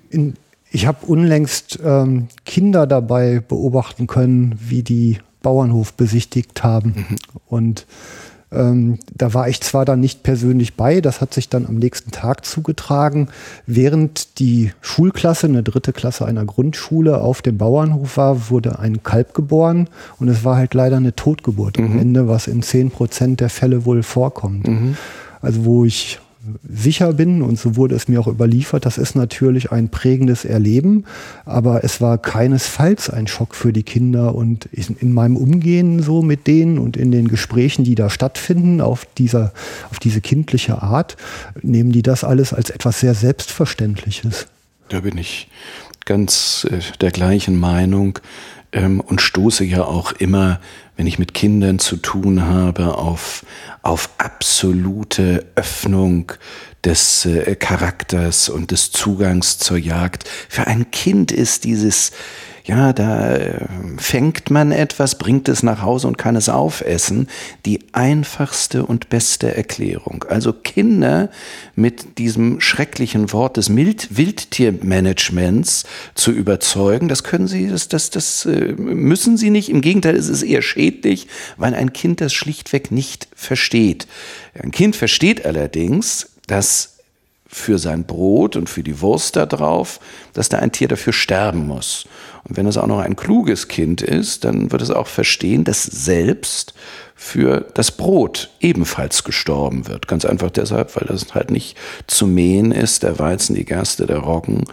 In, 0.10 0.34
ich 0.70 0.86
habe 0.86 1.06
unlängst 1.06 1.80
ähm, 1.84 2.28
Kinder 2.46 2.86
dabei 2.86 3.40
beobachten 3.40 4.08
können, 4.08 4.58
wie 4.60 4.84
die 4.84 5.20
Bauernhof 5.42 5.94
besichtigt 5.94 6.64
haben. 6.64 7.06
Mhm. 7.10 7.16
Und 7.48 7.88
ähm, 8.52 9.00
da 9.14 9.34
war 9.34 9.48
ich 9.48 9.62
zwar 9.62 9.86
dann 9.86 10.00
nicht 10.00 10.24
persönlich 10.24 10.76
bei, 10.76 11.02
das 11.02 11.22
hat 11.22 11.34
sich 11.34 11.50
dann 11.50 11.66
am 11.66 11.76
nächsten 11.76 12.12
Tag 12.12 12.46
zugetragen, 12.46 13.30
während 13.66 14.40
die 14.40 14.72
Schulklasse, 14.82 15.48
eine 15.48 15.64
dritte 15.64 15.94
Klasse 15.94 16.26
einer 16.26 16.46
Grundschule 16.46 17.22
auf 17.22 17.42
dem 17.42 17.58
Bauernhof 17.58 18.18
war, 18.18 18.50
wurde 18.50 18.80
ein 18.80 19.04
Kalb 19.04 19.34
geboren 19.34 19.88
und 20.20 20.28
es 20.28 20.44
war 20.44 20.58
halt 20.58 20.74
leider 20.74 20.98
eine 20.98 21.16
Totgeburt 21.16 21.80
mhm. 21.80 21.86
am 21.86 22.00
Ende, 22.00 22.28
was 22.28 22.48
in 22.48 22.62
zehn 22.62 22.92
Prozent 22.92 23.40
der 23.40 23.50
Fälle 23.50 23.86
wohl 23.86 24.04
vorkommt. 24.04 24.68
Mhm. 24.68 24.98
Also 25.42 25.66
wo 25.66 25.86
ich 25.86 26.20
sicher 26.68 27.14
bin, 27.14 27.42
und 27.42 27.60
so 27.60 27.76
wurde 27.76 27.96
es 27.96 28.08
mir 28.08 28.20
auch 28.20 28.28
überliefert, 28.28 28.86
das 28.86 28.98
ist 28.98 29.16
natürlich 29.16 29.72
ein 29.72 29.90
prägendes 29.90 30.46
Erleben, 30.46 31.06
aber 31.46 31.84
es 31.84 32.02
war 32.02 32.18
keinesfalls 32.18 33.10
ein 33.10 33.28
Schock 33.28 33.56
für 33.56 33.74
die 33.74 33.84
Kinder 33.84 34.36
und 34.36 34.66
in 34.66 35.14
meinem 35.14 35.38
Umgehen 35.38 36.02
so 36.02 36.22
mit 36.22 36.48
denen 36.48 36.80
und 36.80 36.98
in 36.98 37.12
den 37.12 37.28
Gesprächen, 37.28 37.84
die 37.84 37.96
da 37.96 38.10
stattfinden, 38.10 38.82
auf 38.82 39.06
dieser, 39.18 39.54
auf 39.92 40.00
diese 40.00 40.22
kindliche 40.22 40.82
Art, 40.82 41.18
nehmen 41.62 41.92
die 41.92 42.02
das 42.02 42.24
alles 42.24 42.54
als 42.54 42.70
etwas 42.70 43.00
sehr 43.00 43.14
Selbstverständliches. 43.14 44.48
Da 44.90 45.02
bin 45.02 45.18
ich 45.18 45.48
ganz 46.06 46.68
äh, 46.70 46.80
der 47.00 47.12
gleichen 47.12 47.58
Meinung 47.58 48.20
ähm, 48.74 49.00
und 49.02 49.22
stoße 49.22 49.64
ja 49.64 49.84
auch 49.84 50.12
immer, 50.14 50.60
wenn 50.98 51.08
ich 51.08 51.20
mit 51.20 51.34
Kindern 51.34 51.80
zu 51.80 51.98
tun 51.98 52.44
habe, 52.44 52.98
auf, 52.98 53.46
auf 53.82 54.10
absolute 54.18 55.46
Öffnung 55.56 56.32
des 56.84 57.26
äh, 57.26 57.56
Charakters 57.56 58.50
und 58.50 58.72
des 58.72 58.92
Zugangs 58.92 59.58
zur 59.58 59.78
Jagd. 59.78 60.28
Für 60.50 60.68
ein 60.68 60.92
Kind 60.92 61.32
ist 61.32 61.64
dieses 61.64 62.12
ja, 62.64 62.94
da 62.94 63.36
äh, 63.36 63.66
fängt 63.98 64.52
man 64.52 64.72
etwas, 64.72 65.18
bringt 65.18 65.50
es 65.50 65.64
nach 65.64 65.82
Hause 65.82 66.08
und 66.08 66.18
kann 66.18 66.36
es 66.36 66.50
aufessen. 66.50 67.28
Die 67.66 67.80
einfachste 67.92 68.86
und 68.86 69.10
beste 69.10 69.56
Erklärung. 69.56 70.24
Also 70.30 70.54
Kinder 70.54 71.32
mit 71.76 72.20
diesem 72.20 72.62
schrecklichen 72.62 73.34
Wort 73.34 73.58
des 73.58 73.76
Wildtiermanagements 73.76 75.86
zu 76.14 76.32
überzeugen, 76.32 77.08
das 77.08 77.24
können 77.24 77.48
sie, 77.48 77.68
das, 77.68 77.88
das, 77.88 78.12
das 78.12 78.46
äh, 78.46 78.76
müssen 78.78 79.38
sie 79.38 79.50
nicht. 79.50 79.70
Im 79.70 79.82
Gegenteil, 79.82 80.16
es 80.16 80.30
ist 80.30 80.44
eher 80.44 80.62
schädlich, 80.62 81.28
weil 81.58 81.74
ein 81.74 81.94
Kind 81.94 82.22
das 82.22 82.34
schlichtweg 82.34 82.92
nicht 82.92 83.28
versteht. 83.36 84.06
Ein 84.62 84.70
Kind 84.72 84.96
versteht 84.96 85.46
allerdings, 85.46 86.30
dass 86.48 86.92
für 87.52 87.78
sein 87.78 88.06
Brot 88.06 88.56
und 88.56 88.70
für 88.70 88.82
die 88.82 89.02
Wurst 89.02 89.36
da 89.36 89.46
drauf, 89.46 90.00
dass 90.34 90.48
da 90.48 90.60
ein 90.60 90.72
Tier 90.72 90.88
dafür 90.88 91.12
sterben 91.12 91.68
muss. 91.68 92.08
Und 92.44 92.58
wenn 92.58 92.66
es 92.66 92.78
auch 92.78 92.88
noch 92.88 93.00
ein 93.00 93.16
kluges 93.16 93.68
Kind 93.68 94.02
ist, 94.02 94.46
dann 94.46 94.72
wird 94.72 94.82
es 94.82 94.92
auch 94.92 95.08
verstehen, 95.08 95.64
dass 95.64 95.84
selbst 95.84 96.74
für 97.16 97.68
das 97.76 97.92
Brot 97.92 98.50
ebenfalls 98.62 99.24
gestorben 99.24 99.88
wird. 99.88 100.08
Ganz 100.08 100.26
einfach 100.26 100.50
deshalb, 100.50 100.96
weil 100.96 101.08
das 101.08 101.36
halt 101.36 101.52
nicht 101.52 101.78
zu 102.08 102.26
mähen 102.26 102.72
ist, 102.72 103.04
der 103.04 103.20
Weizen, 103.20 103.56
die 103.56 103.66
Gerste, 103.66 104.08
der 104.08 104.18
Roggen, 104.18 104.64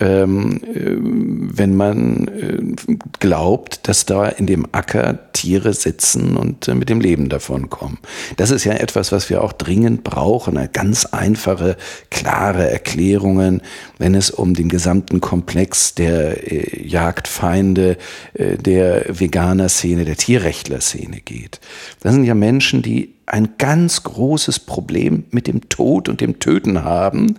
wenn 0.00 1.76
man 1.76 2.28
äh, 2.28 2.96
glaubt, 3.18 3.88
dass 3.88 4.06
da 4.06 4.28
in 4.28 4.46
dem 4.46 4.66
Acker 4.70 5.32
Tiere 5.32 5.72
sitzen 5.72 6.36
und 6.36 6.68
äh, 6.68 6.74
mit 6.74 6.88
dem 6.88 7.00
Leben 7.00 7.28
davon 7.28 7.68
kommen. 7.68 7.98
Das 8.36 8.50
ist 8.50 8.64
ja 8.64 8.74
etwas, 8.74 9.10
was 9.10 9.28
wir 9.28 9.42
auch 9.42 9.52
dringend 9.52 10.04
brauchen, 10.04 10.56
eine 10.56 10.68
ganz 10.68 11.04
einfache, 11.06 11.76
klare 12.10 12.70
Erklärungen, 12.70 13.60
wenn 13.98 14.14
es 14.14 14.30
um 14.30 14.54
den 14.54 14.68
gesamten 14.68 15.20
Komplex 15.20 15.94
der 15.94 16.52
äh, 16.52 16.86
Jagdfeinde, 16.86 17.96
äh, 18.34 18.56
der 18.56 19.06
Veganer-Szene, 19.08 20.04
der 20.04 20.16
Tierrechtler-Szene 20.16 21.20
geht. 21.20 21.60
Das 22.00 22.14
sind 22.14 22.24
ja 22.24 22.34
Menschen, 22.34 22.82
die 22.82 23.14
ein 23.26 23.50
ganz 23.58 24.02
großes 24.02 24.60
Problem 24.60 25.24
mit 25.30 25.46
dem 25.46 25.68
Tod 25.68 26.08
und 26.08 26.20
dem 26.20 26.38
Töten 26.38 26.82
haben, 26.82 27.36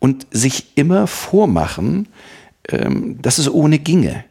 und 0.00 0.26
sich 0.32 0.66
immer 0.74 1.06
vormachen, 1.06 2.08
ähm, 2.68 3.22
dass 3.22 3.38
es 3.38 3.48
ohne 3.48 3.78
ginge. 3.78 4.24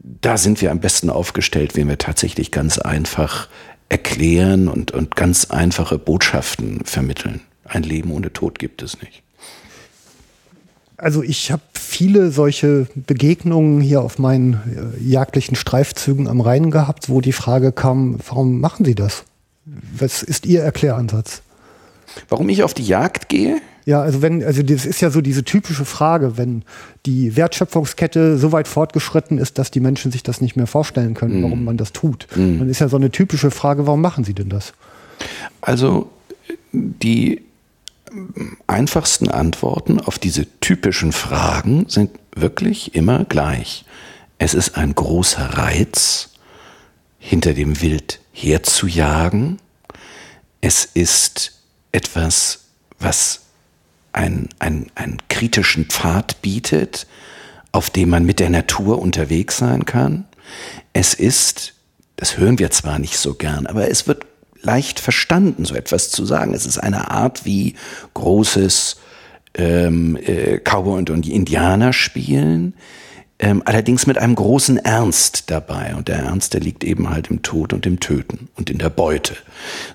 Da 0.00 0.36
sind 0.36 0.60
wir 0.60 0.72
am 0.72 0.80
besten 0.80 1.10
aufgestellt, 1.10 1.76
wenn 1.76 1.88
wir 1.88 1.98
tatsächlich 1.98 2.50
ganz 2.50 2.78
einfach 2.78 3.48
erklären 3.88 4.66
und, 4.66 4.90
und 4.90 5.14
ganz 5.14 5.46
einfache 5.46 5.98
Botschaften 5.98 6.84
vermitteln. 6.84 7.40
Ein 7.64 7.84
Leben 7.84 8.10
ohne 8.10 8.32
Tod 8.32 8.58
gibt 8.58 8.82
es 8.82 9.00
nicht. 9.00 9.22
Also 10.96 11.22
ich 11.22 11.50
habe 11.50 11.62
viele 11.74 12.30
solche 12.30 12.86
Begegnungen 12.94 13.80
hier 13.80 14.00
auf 14.00 14.18
meinen 14.18 14.54
äh, 14.98 15.02
jagdlichen 15.02 15.56
Streifzügen 15.56 16.28
am 16.28 16.40
Rhein 16.40 16.70
gehabt, 16.70 17.08
wo 17.08 17.20
die 17.20 17.32
Frage 17.32 17.72
kam, 17.72 18.18
warum 18.26 18.60
machen 18.60 18.84
Sie 18.84 18.94
das? 18.94 19.24
Was 19.64 20.22
ist 20.22 20.46
Ihr 20.46 20.62
Erkläransatz? 20.62 21.42
Warum 22.28 22.48
ich 22.48 22.62
auf 22.62 22.74
die 22.74 22.86
Jagd 22.86 23.28
gehe? 23.28 23.60
Ja, 23.86 24.00
also 24.00 24.22
wenn, 24.22 24.42
also 24.42 24.62
das 24.62 24.86
ist 24.86 25.00
ja 25.00 25.10
so 25.10 25.20
diese 25.20 25.44
typische 25.44 25.84
Frage, 25.84 26.38
wenn 26.38 26.62
die 27.04 27.36
Wertschöpfungskette 27.36 28.38
so 28.38 28.50
weit 28.52 28.66
fortgeschritten 28.66 29.38
ist, 29.38 29.58
dass 29.58 29.70
die 29.70 29.80
Menschen 29.80 30.10
sich 30.10 30.22
das 30.22 30.40
nicht 30.40 30.56
mehr 30.56 30.66
vorstellen 30.66 31.14
können, 31.14 31.40
mm. 31.40 31.44
warum 31.44 31.64
man 31.64 31.76
das 31.76 31.92
tut. 31.92 32.26
Mm. 32.34 32.60
Dann 32.60 32.70
ist 32.70 32.80
ja 32.80 32.88
so 32.88 32.96
eine 32.96 33.10
typische 33.10 33.50
Frage, 33.50 33.86
warum 33.86 34.00
machen 34.00 34.24
sie 34.24 34.32
denn 34.32 34.48
das? 34.48 34.72
Also 35.60 36.10
die 36.72 37.42
einfachsten 38.66 39.28
Antworten 39.28 40.00
auf 40.00 40.18
diese 40.18 40.46
typischen 40.60 41.12
Fragen 41.12 41.86
sind 41.88 42.10
wirklich 42.34 42.94
immer 42.94 43.24
gleich. 43.24 43.84
Es 44.38 44.54
ist 44.54 44.76
ein 44.76 44.94
großer 44.94 45.58
Reiz, 45.58 46.30
hinter 47.18 47.54
dem 47.54 47.80
Wild 47.80 48.20
herzujagen. 48.32 49.58
Es 50.60 50.84
ist 50.84 51.60
etwas, 51.92 52.64
was 52.98 53.43
ein, 54.14 54.48
ein, 54.58 54.86
einen 54.94 55.18
kritischen 55.28 55.86
Pfad 55.86 56.40
bietet, 56.40 57.06
auf 57.72 57.90
dem 57.90 58.08
man 58.08 58.24
mit 58.24 58.40
der 58.40 58.50
Natur 58.50 59.00
unterwegs 59.00 59.58
sein 59.58 59.84
kann. 59.84 60.24
Es 60.92 61.14
ist, 61.14 61.74
das 62.16 62.38
hören 62.38 62.58
wir 62.58 62.70
zwar 62.70 62.98
nicht 62.98 63.18
so 63.18 63.34
gern, 63.34 63.66
aber 63.66 63.90
es 63.90 64.06
wird 64.06 64.24
leicht 64.62 65.00
verstanden, 65.00 65.64
so 65.64 65.74
etwas 65.74 66.10
zu 66.10 66.24
sagen. 66.24 66.54
Es 66.54 66.64
ist 66.64 66.78
eine 66.78 67.10
Art 67.10 67.44
wie 67.44 67.74
großes 68.14 68.96
ähm, 69.54 70.16
äh, 70.16 70.58
Cowboy 70.58 70.98
und, 70.98 71.10
und 71.10 71.28
Indianer 71.28 71.92
spielen, 71.92 72.74
ähm, 73.40 73.62
allerdings 73.64 74.06
mit 74.06 74.16
einem 74.16 74.36
großen 74.36 74.78
Ernst 74.78 75.50
dabei. 75.50 75.94
Und 75.96 76.08
der 76.08 76.20
Ernst, 76.20 76.54
der 76.54 76.60
liegt 76.60 76.84
eben 76.84 77.10
halt 77.10 77.30
im 77.30 77.42
Tod 77.42 77.72
und 77.72 77.84
im 77.84 78.00
Töten 78.00 78.48
und 78.54 78.70
in 78.70 78.78
der 78.78 78.90
Beute. 78.90 79.34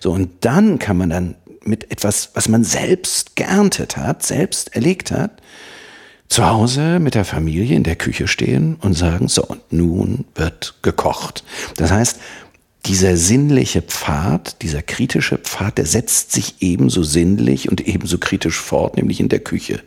So, 0.01 0.11
und 0.11 0.29
dann 0.41 0.77
kann 0.77 0.97
man 0.97 1.09
dann 1.09 1.35
mit 1.69 1.91
etwas, 1.91 2.31
was 2.33 2.49
man 2.49 2.63
selbst 2.63 3.35
geerntet 3.35 3.95
hat, 3.95 4.23
selbst 4.23 4.75
erlegt 4.75 5.11
hat, 5.11 5.41
zu 6.27 6.45
Hause 6.45 6.99
mit 6.99 7.15
der 7.15 7.25
Familie 7.25 7.75
in 7.75 7.83
der 7.83 7.95
Küche 7.95 8.27
stehen 8.27 8.75
und 8.81 8.93
sagen, 8.93 9.27
so, 9.27 9.43
und 9.43 9.71
nun 9.71 10.25
wird 10.35 10.75
gekocht. 10.81 11.43
Das 11.77 11.91
heißt, 11.91 12.19
dieser 12.85 13.17
sinnliche 13.17 13.81
Pfad, 13.81 14.61
dieser 14.61 14.81
kritische 14.81 15.38
Pfad, 15.38 15.77
der 15.77 15.85
setzt 15.85 16.31
sich 16.31 16.55
ebenso 16.59 17.03
sinnlich 17.03 17.69
und 17.69 17.81
ebenso 17.81 18.17
kritisch 18.19 18.59
fort, 18.59 18.95
nämlich 18.95 19.19
in 19.19 19.29
der 19.29 19.39
Küche. 19.39 19.81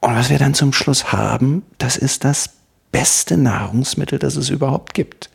Und 0.00 0.16
was 0.16 0.30
wir 0.30 0.38
dann 0.38 0.54
zum 0.54 0.72
Schluss 0.72 1.12
haben, 1.12 1.62
das 1.78 1.96
ist 1.96 2.24
das 2.24 2.50
beste 2.92 3.36
Nahrungsmittel, 3.36 4.18
das 4.18 4.36
es 4.36 4.50
überhaupt 4.50 4.94
gibt. 4.94 5.30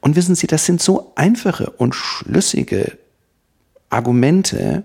Und 0.00 0.16
wissen 0.16 0.34
Sie, 0.34 0.46
das 0.46 0.66
sind 0.66 0.82
so 0.82 1.12
einfache 1.14 1.70
und 1.70 1.94
schlüssige 1.94 2.98
Argumente, 3.90 4.84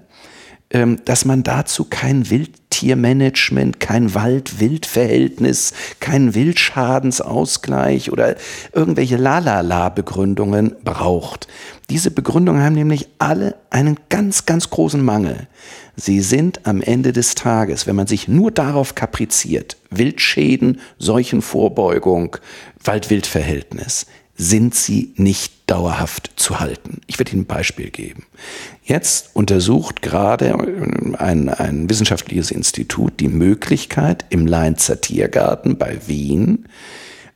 dass 0.69 1.25
man 1.25 1.43
dazu 1.43 1.85
kein 1.85 2.29
Wildtiermanagement, 2.29 3.79
kein 3.79 4.13
Wald-Wild-Verhältnis, 4.15 5.73
keinen 5.99 6.33
Wildschadensausgleich 6.33 8.11
oder 8.11 8.35
irgendwelche 8.73 9.17
Lalala-Begründungen 9.17 10.75
braucht. 10.83 11.47
Diese 11.89 12.09
Begründungen 12.09 12.63
haben 12.63 12.73
nämlich 12.73 13.07
alle 13.19 13.55
einen 13.69 13.99
ganz, 14.09 14.45
ganz 14.45 14.71
großen 14.71 15.03
Mangel. 15.03 15.47
Sie 15.95 16.19
sind 16.19 16.65
am 16.65 16.81
Ende 16.81 17.13
des 17.13 17.35
Tages, 17.35 17.85
wenn 17.85 17.95
man 17.95 18.07
sich 18.07 18.27
nur 18.27 18.51
darauf 18.51 18.95
kapriziert, 18.95 19.77
Wildschäden, 19.91 20.81
Seuchenvorbeugung, 20.97 22.37
Wald-Wild-Verhältnis, 22.83 24.07
sind 24.35 24.75
sie 24.75 25.13
nicht 25.15 25.53
dauerhaft 25.67 26.31
zu 26.35 26.59
halten. 26.59 27.01
Ich 27.07 27.17
werde 27.17 27.31
Ihnen 27.31 27.43
ein 27.43 27.47
Beispiel 27.47 27.89
geben. 27.89 28.25
Jetzt 28.83 29.31
untersucht 29.33 30.01
gerade 30.01 30.53
ein, 31.17 31.49
ein 31.49 31.89
wissenschaftliches 31.89 32.51
Institut 32.51 33.19
die 33.19 33.29
Möglichkeit, 33.29 34.25
im 34.29 34.45
Leinzer 34.45 35.01
Tiergarten 35.01 35.77
bei 35.77 36.07
Wien 36.07 36.67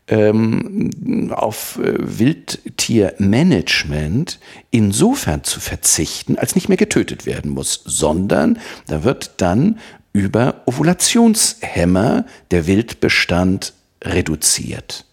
ähm, 0.09 1.31
auf 1.33 1.79
äh, 1.79 1.95
Wildtiermanagement 1.97 4.39
insofern 4.71 5.43
zu 5.43 5.59
verzichten, 5.59 6.37
als 6.37 6.55
nicht 6.55 6.69
mehr 6.69 6.77
getötet 6.77 7.25
werden 7.25 7.51
muss, 7.51 7.81
sondern 7.85 8.59
da 8.87 9.03
wird 9.03 9.31
dann 9.37 9.79
über 10.11 10.63
Ovulationshämmer 10.65 12.25
der 12.51 12.67
Wildbestand 12.67 13.73
reduziert. 14.03 15.05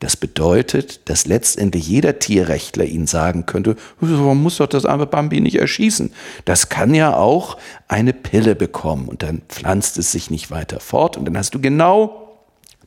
Das 0.00 0.16
bedeutet, 0.16 1.08
dass 1.10 1.26
letztendlich 1.26 1.86
jeder 1.86 2.18
Tierrechtler 2.18 2.86
Ihnen 2.86 3.06
sagen 3.06 3.44
könnte, 3.44 3.76
man 4.00 4.38
muss 4.38 4.56
doch 4.56 4.66
das 4.66 4.86
arme 4.86 5.04
Bambi 5.06 5.42
nicht 5.42 5.56
erschießen. 5.56 6.10
Das 6.46 6.70
kann 6.70 6.94
ja 6.94 7.14
auch 7.14 7.58
eine 7.86 8.14
Pille 8.14 8.56
bekommen 8.56 9.08
und 9.08 9.22
dann 9.22 9.42
pflanzt 9.48 9.98
es 9.98 10.10
sich 10.10 10.30
nicht 10.30 10.50
weiter 10.50 10.80
fort 10.80 11.18
und 11.18 11.26
dann 11.26 11.36
hast 11.36 11.54
du 11.54 11.60
genau 11.60 12.38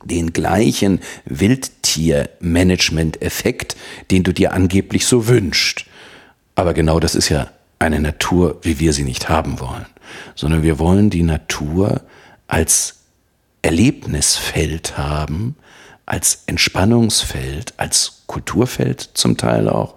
den 0.04 0.32
gleichen 0.32 0.98
Wildtiermanagement-Effekt, 1.24 3.76
den 4.10 4.24
du 4.24 4.34
dir 4.34 4.52
angeblich 4.52 5.06
so 5.06 5.28
wünschst. 5.28 5.84
Aber 6.56 6.74
genau 6.74 6.98
das 6.98 7.14
ist 7.14 7.28
ja 7.28 7.46
eine 7.78 8.00
Natur, 8.00 8.58
wie 8.62 8.80
wir 8.80 8.92
sie 8.92 9.04
nicht 9.04 9.28
haben 9.28 9.60
wollen, 9.60 9.86
sondern 10.34 10.64
wir 10.64 10.80
wollen 10.80 11.10
die 11.10 11.22
Natur 11.22 12.00
als 12.48 13.04
Erlebnisfeld 13.62 14.98
haben, 14.98 15.54
als 16.06 16.42
Entspannungsfeld, 16.46 17.74
als 17.76 18.22
Kulturfeld 18.26 19.10
zum 19.14 19.36
Teil 19.36 19.68
auch, 19.68 19.94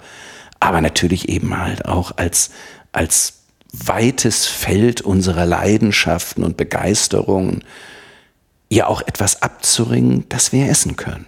aber 0.60 0.82
natürlich 0.82 1.30
eben 1.30 1.58
halt 1.58 1.86
auch 1.86 2.12
als, 2.18 2.52
als 2.92 3.42
weites 3.74 4.46
Feld 4.46 5.02
unserer 5.02 5.46
Leidenschaften 5.46 6.44
und 6.44 6.58
Begeisterungen, 6.58 7.64
ihr 8.70 8.88
auch 8.90 9.02
etwas 9.02 9.42
abzuringen, 9.42 10.26
das 10.30 10.52
wir 10.52 10.70
essen 10.70 10.96
können. 10.96 11.26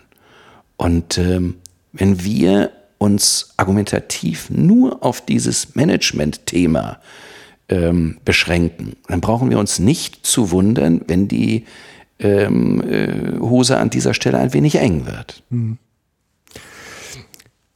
Und 0.77 1.17
ähm, 1.17 1.55
wenn 1.91 2.24
wir 2.24 2.71
uns 2.98 3.53
argumentativ 3.57 4.50
nur 4.50 5.03
auf 5.03 5.21
dieses 5.21 5.75
Management-Thema 5.75 7.00
ähm, 7.69 8.17
beschränken, 8.25 8.95
dann 9.07 9.21
brauchen 9.21 9.50
wir 9.50 9.59
uns 9.59 9.79
nicht 9.79 10.25
zu 10.25 10.51
wundern, 10.51 11.01
wenn 11.07 11.27
die 11.27 11.65
ähm, 12.19 12.81
äh, 12.81 13.39
Hose 13.39 13.77
an 13.77 13.89
dieser 13.89 14.13
Stelle 14.13 14.38
ein 14.38 14.53
wenig 14.53 14.75
eng 14.75 15.05
wird. 15.05 15.43
Hm. 15.49 15.77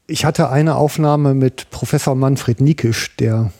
Ich 0.06 0.26
hatte 0.26 0.50
eine 0.50 0.76
Aufnahme 0.76 1.34
mit 1.34 1.70
Professor 1.72 2.14
Manfred 2.14 2.60
Niekisch, 2.60 3.16
der 3.16 3.52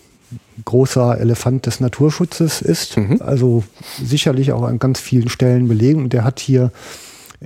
großer 0.66 1.20
Elefant 1.20 1.66
des 1.66 1.80
Naturschutzes 1.80 2.62
ist, 2.62 2.98
mhm. 2.98 3.22
also 3.22 3.64
sicherlich 4.02 4.52
auch 4.52 4.64
an 4.64 4.80
ganz 4.80 5.00
vielen 5.00 5.30
Stellen 5.30 5.68
belegen. 5.68 6.04
Und 6.04 6.14
der 6.14 6.24
hat 6.24 6.40
hier 6.40 6.72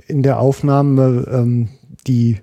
in 0.06 0.22
der 0.22 0.40
Aufnahme 0.40 1.26
ähm, 1.30 1.68
die, 2.06 2.38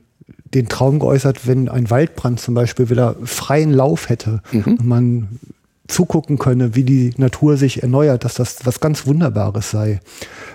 den 0.45 0.67
Traum 0.67 0.99
geäußert, 0.99 1.47
wenn 1.47 1.69
ein 1.69 1.89
Waldbrand 1.89 2.39
zum 2.39 2.53
Beispiel 2.53 2.89
wieder 2.89 3.15
freien 3.23 3.71
Lauf 3.71 4.09
hätte 4.09 4.41
mhm. 4.51 4.63
und 4.63 4.85
man 4.85 5.39
zugucken 5.87 6.39
könne, 6.39 6.75
wie 6.75 6.83
die 6.83 7.13
Natur 7.17 7.57
sich 7.57 7.83
erneuert, 7.83 8.25
dass 8.25 8.35
das 8.35 8.65
was 8.65 8.79
ganz 8.79 9.05
Wunderbares 9.05 9.69
sei. 9.71 9.99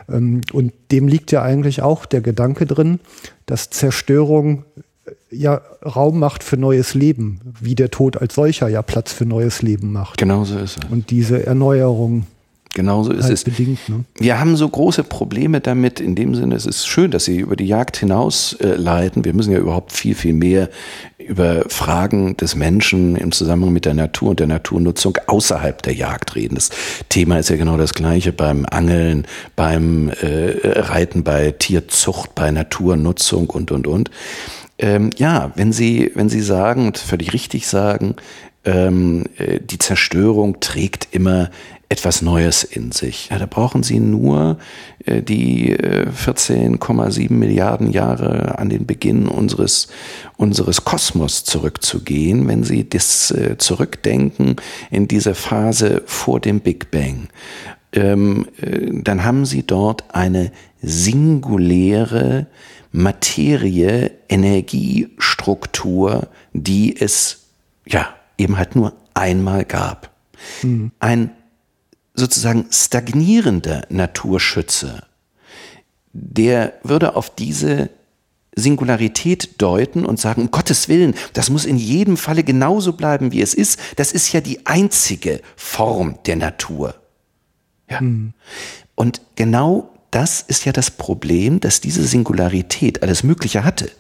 Ähm, 0.08 0.40
und 0.52 0.72
dem 0.90 1.08
liegt 1.08 1.32
ja 1.32 1.42
eigentlich 1.42 1.82
auch 1.82 2.06
der 2.06 2.20
Gedanke 2.20 2.66
drin, 2.66 3.00
dass 3.46 3.70
Zerstörung 3.70 4.64
äh, 5.06 5.12
ja 5.30 5.60
Raum 5.84 6.18
macht 6.18 6.42
für 6.42 6.56
neues 6.56 6.94
Leben, 6.94 7.40
wie 7.60 7.74
der 7.74 7.90
Tod 7.90 8.16
als 8.16 8.34
solcher 8.34 8.68
ja 8.68 8.82
Platz 8.82 9.12
für 9.12 9.26
neues 9.26 9.62
Leben 9.62 9.92
macht. 9.92 10.18
Genauso 10.18 10.58
ist 10.58 10.78
es. 10.78 10.90
Und 10.90 11.10
diese 11.10 11.46
Erneuerung 11.46 12.26
Genauso 12.72 13.12
ist 13.12 13.28
es. 13.28 13.44
Bedingt, 13.44 13.88
ne? 13.88 14.04
Wir 14.18 14.38
haben 14.38 14.54
so 14.54 14.68
große 14.68 15.02
Probleme 15.02 15.60
damit, 15.60 15.98
in 15.98 16.14
dem 16.14 16.36
Sinne, 16.36 16.54
es 16.54 16.66
ist 16.66 16.86
schön, 16.86 17.10
dass 17.10 17.24
Sie 17.24 17.38
über 17.38 17.56
die 17.56 17.66
Jagd 17.66 17.96
hinaus 17.96 18.52
äh, 18.54 18.76
leiten. 18.76 19.24
Wir 19.24 19.34
müssen 19.34 19.52
ja 19.52 19.58
überhaupt 19.58 19.92
viel, 19.92 20.14
viel 20.14 20.34
mehr 20.34 20.70
über 21.18 21.64
Fragen 21.68 22.36
des 22.36 22.54
Menschen 22.54 23.16
im 23.16 23.32
Zusammenhang 23.32 23.72
mit 23.72 23.86
der 23.86 23.94
Natur 23.94 24.30
und 24.30 24.40
der 24.40 24.46
Naturnutzung 24.46 25.18
außerhalb 25.26 25.82
der 25.82 25.94
Jagd 25.94 26.36
reden. 26.36 26.54
Das 26.54 26.70
Thema 27.08 27.38
ist 27.38 27.50
ja 27.50 27.56
genau 27.56 27.76
das 27.76 27.94
gleiche 27.94 28.32
beim 28.32 28.64
Angeln, 28.70 29.26
beim 29.56 30.08
äh, 30.08 30.80
Reiten, 30.80 31.24
bei 31.24 31.50
Tierzucht, 31.50 32.34
bei 32.36 32.52
Naturnutzung 32.52 33.50
und, 33.50 33.72
und, 33.72 33.88
und. 33.88 34.10
Ähm, 34.78 35.10
ja, 35.16 35.52
wenn 35.56 35.72
Sie, 35.72 36.12
wenn 36.14 36.28
Sie 36.28 36.40
sagen, 36.40 36.86
und 36.86 36.98
völlig 36.98 37.32
richtig 37.32 37.66
sagen, 37.66 38.14
ähm, 38.64 39.24
äh, 39.38 39.58
die 39.60 39.78
Zerstörung 39.78 40.60
trägt 40.60 41.08
immer 41.10 41.50
etwas 41.90 42.22
Neues 42.22 42.62
in 42.62 42.92
sich. 42.92 43.30
Ja, 43.30 43.38
da 43.38 43.46
brauchen 43.46 43.82
Sie 43.82 43.98
nur 43.98 44.58
äh, 45.04 45.22
die 45.22 45.72
äh, 45.72 46.06
14,7 46.08 47.32
Milliarden 47.32 47.90
Jahre 47.90 48.58
an 48.58 48.70
den 48.70 48.86
Beginn 48.86 49.26
unseres, 49.26 49.88
unseres 50.36 50.84
Kosmos 50.84 51.42
zurückzugehen, 51.42 52.46
wenn 52.46 52.62
Sie 52.62 52.88
das 52.88 53.32
äh, 53.32 53.58
zurückdenken 53.58 54.54
in 54.92 55.08
diese 55.08 55.34
Phase 55.34 56.04
vor 56.06 56.38
dem 56.38 56.60
Big 56.60 56.92
Bang. 56.92 57.26
Ähm, 57.92 58.46
äh, 58.62 59.02
dann 59.02 59.24
haben 59.24 59.44
Sie 59.44 59.64
dort 59.64 60.14
eine 60.14 60.52
singuläre 60.80 62.46
Materie, 62.92 64.12
Energiestruktur, 64.28 66.28
die 66.52 66.94
es 66.96 67.46
ja 67.84 68.14
eben 68.38 68.58
halt 68.58 68.76
nur 68.76 68.92
einmal 69.12 69.64
gab. 69.64 70.10
Mhm. 70.62 70.92
Ein 71.00 71.32
sozusagen 72.20 72.66
stagnierender 72.70 73.84
Naturschütze, 73.88 75.02
der 76.12 76.74
würde 76.82 77.16
auf 77.16 77.34
diese 77.34 77.90
Singularität 78.54 79.60
deuten 79.60 80.04
und 80.04 80.20
sagen, 80.20 80.42
um 80.42 80.50
Gottes 80.50 80.88
Willen, 80.88 81.14
das 81.32 81.50
muss 81.50 81.64
in 81.64 81.76
jedem 81.76 82.16
Falle 82.16 82.44
genauso 82.44 82.92
bleiben, 82.92 83.32
wie 83.32 83.42
es 83.42 83.54
ist. 83.54 83.78
Das 83.96 84.12
ist 84.12 84.32
ja 84.32 84.40
die 84.40 84.66
einzige 84.66 85.40
Form 85.56 86.18
der 86.26 86.36
Natur. 86.36 86.94
Ja. 87.88 88.00
Mhm. 88.00 88.34
Und 88.94 89.20
genau 89.36 89.90
das 90.10 90.42
ist 90.42 90.64
ja 90.64 90.72
das 90.72 90.90
Problem, 90.90 91.60
dass 91.60 91.80
diese 91.80 92.04
Singularität 92.04 93.02
alles 93.02 93.22
Mögliche 93.22 93.64
hatte, 93.64 93.90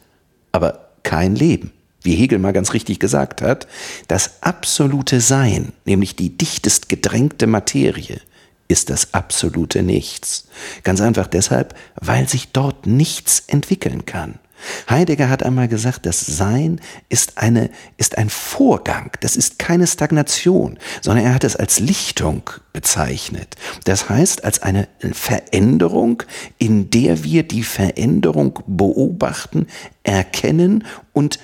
aber 0.52 0.90
kein 1.02 1.34
Leben 1.34 1.72
wie 2.02 2.14
Hegel 2.14 2.38
mal 2.38 2.52
ganz 2.52 2.72
richtig 2.72 2.98
gesagt 2.98 3.42
hat, 3.42 3.66
das 4.08 4.42
absolute 4.42 5.20
Sein, 5.20 5.72
nämlich 5.84 6.16
die 6.16 6.36
dichtest 6.36 6.88
gedrängte 6.88 7.46
Materie, 7.46 8.20
ist 8.68 8.90
das 8.90 9.14
absolute 9.14 9.82
Nichts. 9.82 10.48
Ganz 10.84 11.00
einfach 11.00 11.26
deshalb, 11.26 11.74
weil 12.00 12.28
sich 12.28 12.52
dort 12.52 12.86
nichts 12.86 13.42
entwickeln 13.48 14.06
kann. 14.06 14.38
Heidegger 14.88 15.28
hat 15.28 15.42
einmal 15.42 15.68
gesagt, 15.68 16.06
das 16.06 16.20
Sein 16.20 16.80
ist 17.08 17.38
eine, 17.38 17.70
ist 17.96 18.18
ein 18.18 18.28
Vorgang. 18.28 19.10
Das 19.20 19.36
ist 19.36 19.58
keine 19.58 19.86
Stagnation, 19.86 20.78
sondern 21.00 21.24
er 21.24 21.34
hat 21.34 21.44
es 21.44 21.56
als 21.56 21.80
Lichtung 21.80 22.42
bezeichnet. 22.72 23.56
Das 23.84 24.08
heißt, 24.08 24.44
als 24.44 24.62
eine 24.62 24.88
Veränderung, 25.12 26.22
in 26.58 26.90
der 26.90 27.24
wir 27.24 27.42
die 27.42 27.62
Veränderung 27.62 28.60
beobachten, 28.66 29.66
erkennen 30.02 30.84
und 31.12 31.38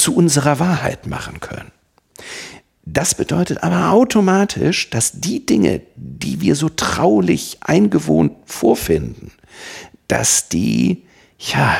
zu 0.00 0.14
unserer 0.14 0.58
Wahrheit 0.58 1.06
machen 1.06 1.40
können. 1.40 1.70
Das 2.84 3.14
bedeutet 3.14 3.62
aber 3.62 3.90
automatisch, 3.90 4.90
dass 4.90 5.20
die 5.20 5.46
Dinge, 5.46 5.82
die 5.96 6.40
wir 6.40 6.56
so 6.56 6.68
traulich 6.68 7.58
eingewohnt 7.60 8.32
vorfinden, 8.46 9.30
dass 10.08 10.48
die, 10.48 11.04
ja, 11.38 11.76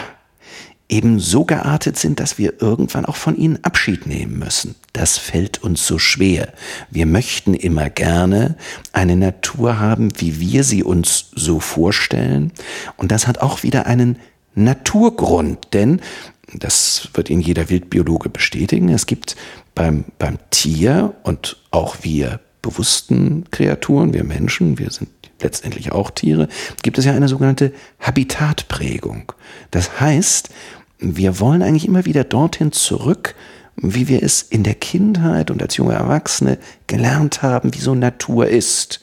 eben 0.89 1.21
so 1.21 1.45
geartet 1.45 1.99
sind, 1.99 2.21
dass 2.21 2.37
wir 2.37 2.61
irgendwann 2.61 3.07
auch 3.07 3.17
von 3.17 3.37
ihnen 3.37 3.65
Abschied 3.65 4.07
nehmen 4.07 4.39
müssen. 4.39 4.75
Das 4.93 5.19
fällt 5.19 5.63
uns 5.63 5.87
so 5.87 5.99
schwer. 5.99 6.53
Wir 6.91 7.07
möchten 7.07 7.55
immer 7.55 7.89
gerne 7.91 8.57
eine 8.93 9.17
Natur 9.17 9.79
haben, 9.79 10.11
wie 10.21 10.41
wir 10.41 10.65
sie 10.65 10.83
uns 10.83 11.31
so 11.35 11.61
vorstellen. 11.61 12.53
Und 12.97 13.13
das 13.13 13.27
hat 13.27 13.39
auch 13.39 13.63
wieder 13.63 13.87
einen 13.87 14.19
Naturgrund, 14.57 15.69
denn 15.73 16.01
das 16.55 17.09
wird 17.15 17.31
Ihnen 17.31 17.43
jeder 17.43 17.69
Wildbiologe 17.71 18.29
bestätigen. 18.29 18.89
Es 18.89 19.07
gibt 19.07 19.37
beim, 19.75 20.05
beim 20.19 20.39
Tier 20.51 21.15
und 21.23 21.57
auch 21.71 21.99
wir 22.03 22.41
bewussten 22.63 23.45
Kreaturen, 23.51 24.13
wir 24.13 24.25
Menschen, 24.25 24.79
wir 24.79 24.91
sind 24.91 25.09
letztendlich 25.41 25.93
auch 25.93 26.11
Tiere, 26.11 26.49
gibt 26.83 26.99
es 26.99 27.05
ja 27.05 27.15
eine 27.15 27.29
sogenannte 27.29 27.73
Habitatprägung. 28.01 29.33
Das 29.71 30.01
heißt, 30.01 30.51
wir 30.99 31.41
wollen 31.41 31.63
eigentlich 31.63 31.89
immer 31.89 32.05
wieder 32.05 32.25
dorthin 32.25 32.73
zurück, 32.73 33.35
wie 33.77 34.09
wir 34.09 34.23
es 34.23 34.43
in 34.43 34.63
der 34.63 34.75
Kindheit 34.75 35.51
und 35.51 35.63
als 35.63 35.77
junge 35.77 35.95
Erwachsene 35.95 36.59
gelernt 36.87 37.43
haben, 37.43 37.73
wie 37.75 37.79
so 37.79 37.95
Natur 37.95 38.49
ist. 38.49 39.01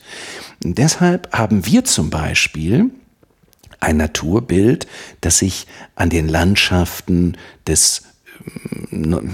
Deshalb 0.62 1.33
haben 1.33 1.65
wir 1.65 1.83
zum 1.83 2.10
Beispiel 2.10 2.91
ein 3.79 3.97
Naturbild, 3.97 4.87
das 5.21 5.39
sich 5.39 5.67
an 5.95 6.09
den 6.09 6.27
Landschaften 6.27 7.37
des 7.67 8.03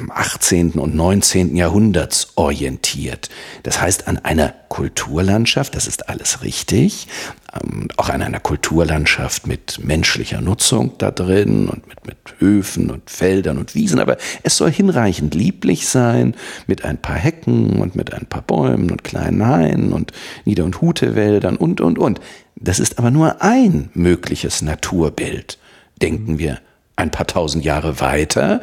18. 0.09 0.73
Ähm, 0.73 0.79
und 0.79 0.95
19. 0.95 1.55
Jahrhunderts 1.55 2.33
orientiert. 2.35 3.29
Das 3.63 3.81
heißt 3.81 4.07
an 4.07 4.17
einer 4.19 4.53
Kulturlandschaft, 4.69 5.75
das 5.75 5.87
ist 5.87 6.09
alles 6.09 6.41
richtig, 6.41 7.07
ähm, 7.53 7.87
auch 7.97 8.09
an 8.09 8.21
einer 8.21 8.39
Kulturlandschaft 8.39 9.45
mit 9.45 9.79
menschlicher 9.83 10.41
Nutzung 10.41 10.93
da 10.97 11.11
drin 11.11 11.67
und 11.67 11.87
mit, 11.87 12.05
mit 12.07 12.17
Höfen 12.39 12.89
und 12.89 13.09
Feldern 13.09 13.57
und 13.57 13.75
Wiesen, 13.75 13.99
aber 13.99 14.17
es 14.43 14.57
soll 14.57 14.71
hinreichend 14.71 15.35
lieblich 15.35 15.87
sein, 15.87 16.35
mit 16.67 16.85
ein 16.85 16.97
paar 16.97 17.17
Hecken 17.17 17.81
und 17.81 17.95
mit 17.95 18.13
ein 18.13 18.25
paar 18.25 18.41
Bäumen 18.41 18.89
und 18.89 19.03
kleinen 19.03 19.45
Hainen 19.45 19.93
und 19.93 20.11
Nieder- 20.45 20.65
und 20.65 20.81
Hutewäldern 20.81 21.55
und, 21.57 21.81
und, 21.81 21.99
und. 21.99 22.19
Das 22.63 22.79
ist 22.79 22.97
aber 22.97 23.11
nur 23.11 23.41
ein 23.41 23.89
mögliches 23.93 24.61
Naturbild. 24.61 25.57
Denken 26.01 26.39
wir 26.39 26.59
ein 26.95 27.11
paar 27.11 27.27
tausend 27.27 27.65
Jahre 27.65 27.99
weiter 27.99 28.61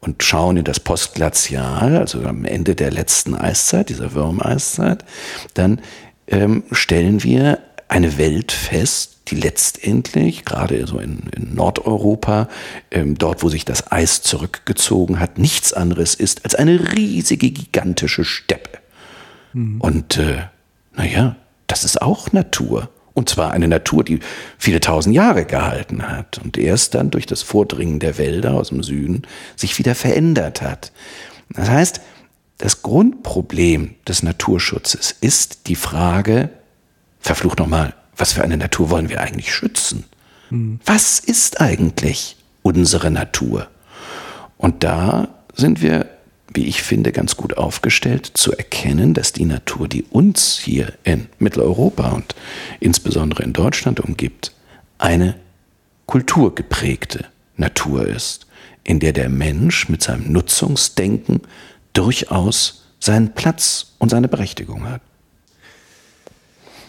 und 0.00 0.22
schauen 0.22 0.56
in 0.56 0.64
das 0.64 0.80
Postglazial, 0.80 1.96
also 1.96 2.22
am 2.24 2.44
Ende 2.44 2.74
der 2.74 2.90
letzten 2.90 3.34
Eiszeit, 3.34 3.88
dieser 3.88 4.12
Würmeiszeit, 4.14 5.04
dann 5.54 5.80
ähm, 6.26 6.64
stellen 6.72 7.22
wir 7.22 7.60
eine 7.88 8.18
Welt 8.18 8.50
fest, 8.50 9.16
die 9.28 9.36
letztendlich, 9.36 10.44
gerade 10.44 10.86
so 10.86 10.98
in, 10.98 11.30
in 11.36 11.54
Nordeuropa, 11.54 12.48
ähm, 12.90 13.16
dort 13.16 13.42
wo 13.42 13.48
sich 13.48 13.64
das 13.64 13.90
Eis 13.92 14.22
zurückgezogen 14.22 15.20
hat, 15.20 15.38
nichts 15.38 15.72
anderes 15.72 16.14
ist 16.14 16.44
als 16.44 16.54
eine 16.54 16.94
riesige, 16.96 17.50
gigantische 17.50 18.24
Steppe. 18.24 18.78
Mhm. 19.52 19.80
Und 19.80 20.18
äh, 20.18 20.44
naja, 20.96 21.36
das 21.66 21.84
ist 21.84 22.02
auch 22.02 22.32
Natur. 22.32 22.88
Und 23.16 23.30
zwar 23.30 23.52
eine 23.52 23.66
Natur, 23.66 24.04
die 24.04 24.20
viele 24.58 24.78
tausend 24.78 25.14
Jahre 25.16 25.46
gehalten 25.46 26.06
hat 26.06 26.36
und 26.36 26.58
erst 26.58 26.94
dann 26.94 27.10
durch 27.10 27.24
das 27.24 27.40
Vordringen 27.40 27.98
der 27.98 28.18
Wälder 28.18 28.52
aus 28.52 28.68
dem 28.68 28.82
Süden 28.82 29.22
sich 29.56 29.78
wieder 29.78 29.94
verändert 29.94 30.60
hat. 30.60 30.92
Das 31.48 31.70
heißt, 31.70 32.02
das 32.58 32.82
Grundproblem 32.82 33.94
des 34.06 34.22
Naturschutzes 34.22 35.16
ist 35.18 35.66
die 35.66 35.76
Frage, 35.76 36.50
verflucht 37.18 37.58
nochmal, 37.58 37.94
was 38.18 38.34
für 38.34 38.44
eine 38.44 38.58
Natur 38.58 38.90
wollen 38.90 39.08
wir 39.08 39.22
eigentlich 39.22 39.50
schützen? 39.50 40.04
Hm. 40.50 40.78
Was 40.84 41.18
ist 41.18 41.58
eigentlich 41.62 42.36
unsere 42.60 43.10
Natur? 43.10 43.68
Und 44.58 44.84
da 44.84 45.28
sind 45.54 45.80
wir, 45.80 46.06
wie 46.56 46.66
ich 46.66 46.82
finde, 46.82 47.12
ganz 47.12 47.36
gut 47.36 47.56
aufgestellt 47.56 48.30
zu 48.34 48.52
erkennen, 48.52 49.14
dass 49.14 49.32
die 49.32 49.44
Natur, 49.44 49.88
die 49.88 50.02
uns 50.04 50.58
hier 50.58 50.94
in 51.04 51.28
Mitteleuropa 51.38 52.10
und 52.10 52.34
insbesondere 52.80 53.42
in 53.42 53.52
Deutschland 53.52 54.00
umgibt, 54.00 54.52
eine 54.98 55.36
kulturgeprägte 56.06 57.26
Natur 57.56 58.06
ist, 58.06 58.46
in 58.84 59.00
der 59.00 59.12
der 59.12 59.28
Mensch 59.28 59.88
mit 59.88 60.02
seinem 60.02 60.32
Nutzungsdenken 60.32 61.42
durchaus 61.92 62.86
seinen 63.00 63.34
Platz 63.34 63.94
und 63.98 64.10
seine 64.10 64.28
Berechtigung 64.28 64.88
hat. 64.88 65.02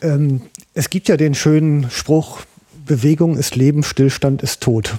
Ähm, 0.02 0.42
es 0.74 0.90
gibt 0.90 1.10
ja 1.10 1.18
den 1.18 1.36
schönen 1.36 1.90
Spruch, 1.92 2.42
Bewegung 2.86 3.36
ist 3.38 3.56
Leben, 3.56 3.84
Stillstand 3.84 4.42
ist 4.42 4.62
Tod. 4.62 4.96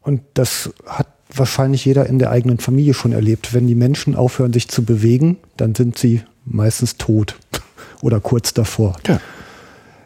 Und 0.00 0.22
das 0.34 0.70
hat 0.84 1.06
wahrscheinlich 1.38 1.84
jeder 1.84 2.06
in 2.06 2.18
der 2.18 2.30
eigenen 2.30 2.58
Familie 2.58 2.94
schon 2.94 3.12
erlebt. 3.12 3.54
Wenn 3.54 3.66
die 3.66 3.74
Menschen 3.74 4.14
aufhören, 4.14 4.52
sich 4.52 4.68
zu 4.68 4.84
bewegen, 4.84 5.38
dann 5.56 5.74
sind 5.74 5.98
sie 5.98 6.22
meistens 6.44 6.96
tot 6.96 7.36
oder 8.02 8.20
kurz 8.20 8.54
davor. 8.54 8.96
Ja. 9.06 9.20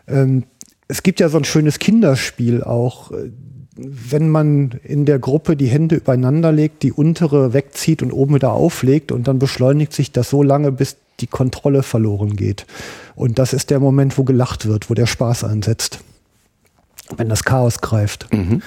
Ähm, 0.06 0.44
es 0.88 1.02
gibt 1.02 1.20
ja 1.20 1.28
so 1.28 1.38
ein 1.38 1.44
schönes 1.44 1.78
Kinderspiel 1.78 2.62
auch. 2.62 3.10
Wenn 3.76 4.30
man 4.30 4.80
in 4.84 5.04
der 5.04 5.18
Gruppe 5.18 5.56
die 5.56 5.66
Hände 5.66 5.96
übereinander 5.96 6.50
legt, 6.50 6.82
die 6.82 6.92
untere 6.92 7.52
wegzieht 7.52 8.02
und 8.02 8.12
oben 8.12 8.36
wieder 8.36 8.52
auflegt 8.52 9.12
und 9.12 9.28
dann 9.28 9.38
beschleunigt 9.38 9.92
sich 9.92 10.12
das 10.12 10.30
so 10.30 10.42
lange, 10.42 10.72
bis 10.72 10.96
die 11.20 11.26
Kontrolle 11.26 11.82
verloren 11.82 12.36
geht. 12.36 12.66
Und 13.14 13.38
das 13.38 13.52
ist 13.52 13.70
der 13.70 13.80
Moment, 13.80 14.16
wo 14.16 14.24
gelacht 14.24 14.66
wird, 14.66 14.88
wo 14.88 14.94
der 14.94 15.06
Spaß 15.06 15.44
einsetzt. 15.44 16.00
Wenn 17.16 17.28
das 17.28 17.44
Chaos 17.44 17.80
greift. 17.80 18.32
Mhm. 18.32 18.62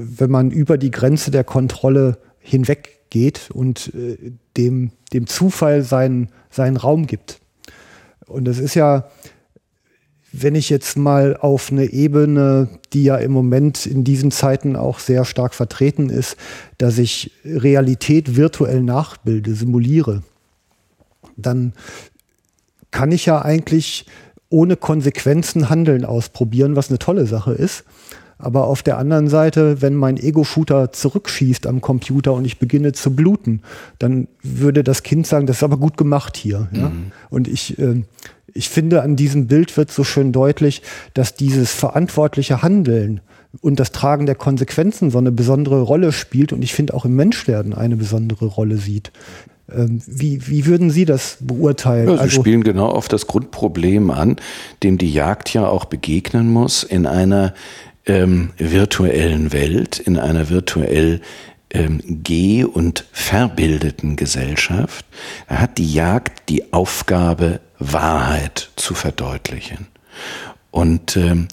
Wenn 0.00 0.30
man 0.30 0.50
über 0.50 0.78
die 0.78 0.90
Grenze 0.90 1.30
der 1.30 1.44
Kontrolle 1.44 2.18
hinweggeht 2.38 3.50
und 3.52 3.92
äh, 3.94 4.32
dem, 4.56 4.92
dem 5.12 5.26
Zufall 5.26 5.82
seinen, 5.82 6.28
seinen 6.50 6.76
Raum 6.76 7.06
gibt. 7.06 7.40
Und 8.26 8.44
das 8.44 8.58
ist 8.58 8.74
ja, 8.74 9.08
wenn 10.32 10.54
ich 10.54 10.70
jetzt 10.70 10.96
mal 10.96 11.36
auf 11.36 11.72
eine 11.72 11.86
Ebene, 11.86 12.68
die 12.92 13.04
ja 13.04 13.16
im 13.16 13.32
Moment 13.32 13.86
in 13.86 14.04
diesen 14.04 14.30
Zeiten 14.30 14.76
auch 14.76 14.98
sehr 14.98 15.24
stark 15.24 15.54
vertreten 15.54 16.10
ist, 16.10 16.36
dass 16.76 16.98
ich 16.98 17.32
Realität 17.44 18.36
virtuell 18.36 18.82
nachbilde, 18.82 19.54
simuliere 19.54 20.22
dann 21.38 21.72
kann 22.90 23.12
ich 23.12 23.26
ja 23.26 23.42
eigentlich 23.42 24.06
ohne 24.50 24.76
Konsequenzen 24.76 25.70
Handeln 25.70 26.04
ausprobieren, 26.04 26.76
was 26.76 26.88
eine 26.88 26.98
tolle 26.98 27.26
Sache 27.26 27.52
ist. 27.52 27.84
Aber 28.38 28.66
auf 28.66 28.82
der 28.82 28.98
anderen 28.98 29.28
Seite, 29.28 29.82
wenn 29.82 29.94
mein 29.94 30.16
Ego-Shooter 30.16 30.92
zurückschießt 30.92 31.66
am 31.66 31.80
Computer 31.80 32.32
und 32.34 32.44
ich 32.44 32.58
beginne 32.58 32.92
zu 32.92 33.14
bluten, 33.14 33.62
dann 33.98 34.28
würde 34.42 34.84
das 34.84 35.02
Kind 35.02 35.26
sagen, 35.26 35.46
das 35.46 35.58
ist 35.58 35.62
aber 35.64 35.76
gut 35.76 35.96
gemacht 35.96 36.36
hier. 36.36 36.68
Ja? 36.72 36.90
Mhm. 36.90 37.12
Und 37.30 37.48
ich, 37.48 37.78
äh, 37.78 38.02
ich 38.54 38.68
finde, 38.68 39.02
an 39.02 39.16
diesem 39.16 39.48
Bild 39.48 39.76
wird 39.76 39.90
so 39.90 40.04
schön 40.04 40.32
deutlich, 40.32 40.82
dass 41.14 41.34
dieses 41.34 41.72
verantwortliche 41.72 42.62
Handeln 42.62 43.20
und 43.60 43.80
das 43.80 43.92
Tragen 43.92 44.26
der 44.26 44.34
Konsequenzen 44.34 45.10
so 45.10 45.18
eine 45.18 45.32
besondere 45.32 45.80
Rolle 45.82 46.12
spielt 46.12 46.52
und 46.52 46.62
ich 46.62 46.74
finde 46.74 46.94
auch 46.94 47.04
im 47.04 47.16
Menschwerden 47.16 47.74
eine 47.74 47.96
besondere 47.96 48.46
Rolle 48.46 48.76
sieht. 48.76 49.10
Ähm, 49.70 50.00
wie, 50.06 50.46
wie 50.46 50.64
würden 50.64 50.90
Sie 50.90 51.04
das 51.04 51.38
beurteilen? 51.40 52.08
Ja, 52.08 52.14
Sie 52.14 52.20
also, 52.20 52.40
spielen 52.40 52.64
genau 52.64 52.88
auf 52.88 53.08
das 53.08 53.26
Grundproblem 53.26 54.10
an, 54.10 54.36
dem 54.82 54.96
die 54.96 55.12
Jagd 55.12 55.52
ja 55.52 55.66
auch 55.66 55.84
begegnen 55.84 56.50
muss 56.50 56.84
in 56.84 57.06
einer 57.06 57.52
ähm, 58.08 58.50
virtuellen 58.56 59.52
Welt, 59.52 59.98
in 59.98 60.18
einer 60.18 60.48
virtuell 60.48 61.20
ähm, 61.70 62.00
geh- 62.04 62.64
und 62.64 63.04
verbildeten 63.12 64.16
Gesellschaft. 64.16 65.04
Hat 65.46 65.78
die 65.78 65.92
Jagd 65.92 66.48
die 66.48 66.72
Aufgabe, 66.72 67.60
Wahrheit 67.78 68.70
zu 68.76 68.94
verdeutlichen. 68.94 69.86
Und 70.70 71.16
ähm, 71.16 71.48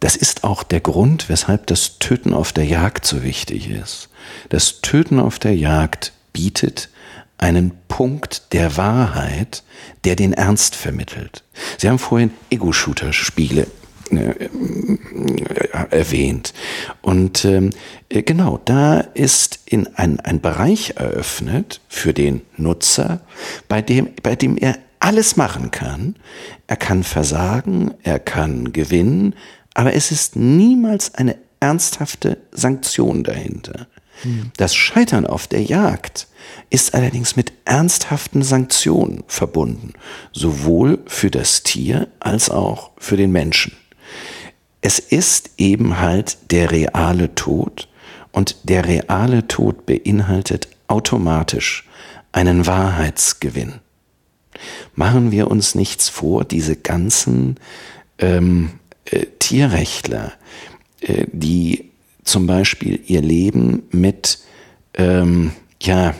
das 0.00 0.16
ist 0.16 0.44
auch 0.44 0.62
der 0.62 0.80
Grund, 0.80 1.28
weshalb 1.28 1.66
das 1.66 1.98
Töten 1.98 2.32
auf 2.34 2.52
der 2.52 2.64
Jagd 2.64 3.04
so 3.04 3.22
wichtig 3.22 3.68
ist. 3.70 4.08
Das 4.48 4.80
Töten 4.80 5.20
auf 5.20 5.38
der 5.38 5.56
Jagd 5.56 6.12
bietet 6.32 6.88
einen 7.36 7.72
Punkt 7.88 8.52
der 8.52 8.76
Wahrheit, 8.76 9.62
der 10.04 10.16
den 10.16 10.32
Ernst 10.32 10.74
vermittelt. 10.74 11.44
Sie 11.78 11.88
haben 11.88 11.98
vorhin 11.98 12.32
Ego-Shooter-Spiele 12.50 13.66
erwähnt. 15.90 16.54
Und 17.02 17.44
ähm, 17.44 17.70
äh, 18.08 18.22
genau, 18.22 18.60
da 18.64 19.00
ist 19.00 19.60
in 19.66 19.86
ein, 19.96 20.20
ein 20.20 20.40
Bereich 20.40 20.94
eröffnet 20.96 21.80
für 21.88 22.14
den 22.14 22.42
Nutzer, 22.56 23.20
bei 23.68 23.82
dem, 23.82 24.10
bei 24.22 24.36
dem 24.36 24.56
er 24.56 24.78
alles 25.00 25.36
machen 25.36 25.70
kann. 25.70 26.16
Er 26.66 26.76
kann 26.76 27.04
versagen, 27.04 27.94
er 28.02 28.18
kann 28.18 28.72
gewinnen, 28.72 29.34
aber 29.74 29.94
es 29.94 30.10
ist 30.10 30.36
niemals 30.36 31.14
eine 31.14 31.36
ernsthafte 31.60 32.38
Sanktion 32.52 33.24
dahinter. 33.24 33.86
Hm. 34.22 34.50
Das 34.56 34.74
Scheitern 34.74 35.26
auf 35.26 35.46
der 35.46 35.62
Jagd 35.62 36.26
ist 36.70 36.94
allerdings 36.94 37.36
mit 37.36 37.52
ernsthaften 37.64 38.42
Sanktionen 38.42 39.24
verbunden, 39.26 39.92
sowohl 40.32 40.98
für 41.06 41.30
das 41.30 41.62
Tier 41.62 42.08
als 42.20 42.50
auch 42.50 42.90
für 42.98 43.16
den 43.16 43.32
Menschen. 43.32 43.76
Es 44.80 44.98
ist 44.98 45.50
eben 45.58 45.98
halt 45.98 46.50
der 46.50 46.70
reale 46.70 47.34
Tod 47.34 47.88
und 48.32 48.56
der 48.64 48.86
reale 48.86 49.46
Tod 49.48 49.86
beinhaltet 49.86 50.68
automatisch 50.86 51.88
einen 52.32 52.66
Wahrheitsgewinn. 52.66 53.74
Machen 54.94 55.30
wir 55.30 55.50
uns 55.50 55.74
nichts 55.74 56.08
vor, 56.08 56.44
diese 56.44 56.76
ganzen 56.76 57.56
ähm, 58.18 58.70
äh, 59.04 59.26
Tierrechtler, 59.38 60.32
äh, 61.00 61.26
die 61.32 61.90
zum 62.24 62.46
Beispiel 62.46 63.00
ihr 63.06 63.20
Leben 63.22 63.84
mit 63.90 64.38
ähm, 64.94 65.52
ja, 65.80 66.14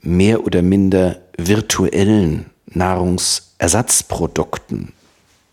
mehr 0.00 0.44
oder 0.44 0.62
minder 0.62 1.20
virtuellen 1.38 2.46
Nahrungsersatzprodukten 2.66 4.92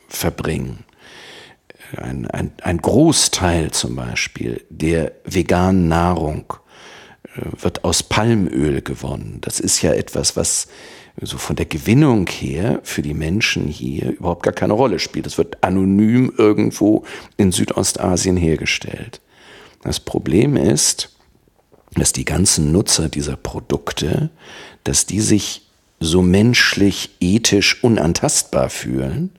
verbringen. 0.07 0.83
Ein, 1.97 2.27
ein, 2.27 2.51
ein 2.61 2.77
Großteil 2.77 3.71
zum 3.71 3.95
Beispiel 3.95 4.63
der 4.69 5.13
veganen 5.25 5.87
Nahrung 5.87 6.53
äh, 7.35 7.41
wird 7.61 7.83
aus 7.83 8.03
Palmöl 8.03 8.81
gewonnen. 8.81 9.39
Das 9.41 9.59
ist 9.59 9.81
ja 9.81 9.93
etwas, 9.93 10.35
was 10.35 10.67
so 11.21 11.37
von 11.37 11.55
der 11.55 11.65
Gewinnung 11.65 12.27
her 12.27 12.79
für 12.83 13.01
die 13.01 13.13
Menschen 13.13 13.67
hier 13.67 14.11
überhaupt 14.11 14.43
gar 14.43 14.53
keine 14.53 14.73
Rolle 14.73 14.99
spielt. 14.99 15.25
Das 15.25 15.37
wird 15.37 15.63
anonym 15.63 16.33
irgendwo 16.37 17.03
in 17.37 17.51
Südostasien 17.51 18.37
hergestellt. 18.37 19.21
Das 19.81 19.99
Problem 19.99 20.55
ist, 20.55 21.15
dass 21.95 22.13
die 22.13 22.25
ganzen 22.25 22.71
Nutzer 22.71 23.09
dieser 23.09 23.35
Produkte, 23.35 24.29
dass 24.83 25.05
die 25.05 25.21
sich 25.21 25.68
so 25.99 26.21
menschlich, 26.21 27.11
ethisch 27.19 27.83
unantastbar 27.83 28.69
fühlen, 28.69 29.31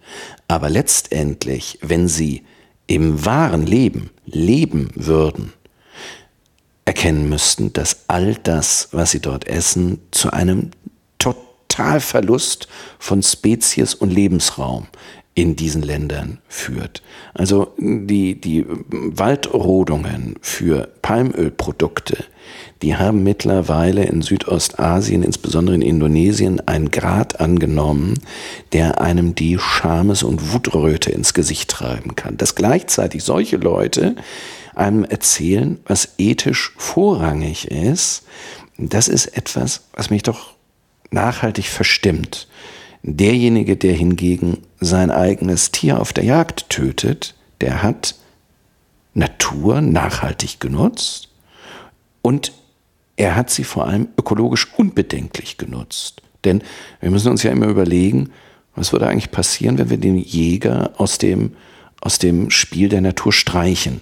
aber 0.49 0.68
letztendlich, 0.68 1.79
wenn 1.83 2.09
sie 2.09 2.42
im 2.87 3.25
wahren 3.25 3.66
Leben 3.66 4.11
leben 4.27 4.90
würden, 4.94 5.53
erkennen 6.85 7.29
müssten, 7.29 7.73
dass 7.73 8.05
all 8.09 8.35
das, 8.35 8.88
was 8.92 9.12
sie 9.12 9.20
dort 9.20 9.46
essen, 9.46 10.01
zu 10.11 10.33
einem 10.33 10.70
Totalverlust 11.18 12.68
von 12.99 13.23
Spezies 13.23 13.94
und 13.94 14.11
Lebensraum 14.11 14.88
in 15.35 15.57
diesen 15.57 15.83
Ländern 15.83 16.38
führt. 16.49 17.03
Also 17.33 17.75
die, 17.79 18.40
die 18.40 18.66
Waldrodungen 18.68 20.35
für 20.40 20.88
Palmölprodukte, 21.01 22.25
die 22.83 22.97
haben 22.97 23.23
mittlerweile 23.23 24.05
in 24.05 24.23
Südostasien, 24.23 25.23
insbesondere 25.23 25.77
in 25.77 25.83
Indonesien, 25.83 26.66
einen 26.66 26.90
Grad 26.90 27.38
angenommen, 27.40 28.14
der 28.73 29.01
einem 29.01 29.35
die 29.35 29.59
Schames- 29.59 30.23
und 30.23 30.53
Wutröte 30.53 31.11
ins 31.11 31.35
Gesicht 31.35 31.71
treiben 31.71 32.16
kann. 32.16 32.38
Dass 32.38 32.55
gleichzeitig 32.55 33.23
solche 33.23 33.59
Leute 33.59 34.16
einem 34.75 35.05
erzählen, 35.05 35.79
was 35.85 36.14
ethisch 36.16 36.73
vorrangig 36.79 37.71
ist, 37.71 38.23
das 38.79 39.09
ist 39.09 39.27
etwas, 39.27 39.83
was 39.93 40.09
mich 40.09 40.23
doch 40.23 40.55
nachhaltig 41.11 41.66
verstimmt. 41.66 42.49
Derjenige, 43.03 43.77
der 43.77 43.93
hingegen 43.93 44.59
sein 44.81 45.11
eigenes 45.11 45.71
Tier 45.71 46.01
auf 46.01 46.14
der 46.14 46.25
Jagd 46.25 46.71
tötet, 46.71 47.35
der 47.61 47.83
hat 47.83 48.14
Natur 49.12 49.83
nachhaltig 49.83 50.61
genutzt 50.61 51.29
und 52.23 52.53
er 53.20 53.37
hat 53.37 53.50
sie 53.50 53.64
vor 53.64 53.87
allem 53.87 54.09
ökologisch 54.16 54.66
unbedenklich 54.78 55.59
genutzt. 55.59 56.22
Denn 56.44 56.62
wir 57.00 57.11
müssen 57.11 57.30
uns 57.30 57.42
ja 57.42 57.50
immer 57.50 57.66
überlegen, 57.66 58.30
was 58.74 58.92
würde 58.92 59.09
eigentlich 59.09 59.30
passieren, 59.30 59.76
wenn 59.76 59.90
wir 59.90 59.98
den 59.98 60.16
Jäger 60.16 60.92
aus 60.96 61.18
dem, 61.18 61.52
aus 62.00 62.18
dem 62.18 62.48
Spiel 62.50 62.88
der 62.88 63.02
Natur 63.02 63.35
streichen? 63.35 64.00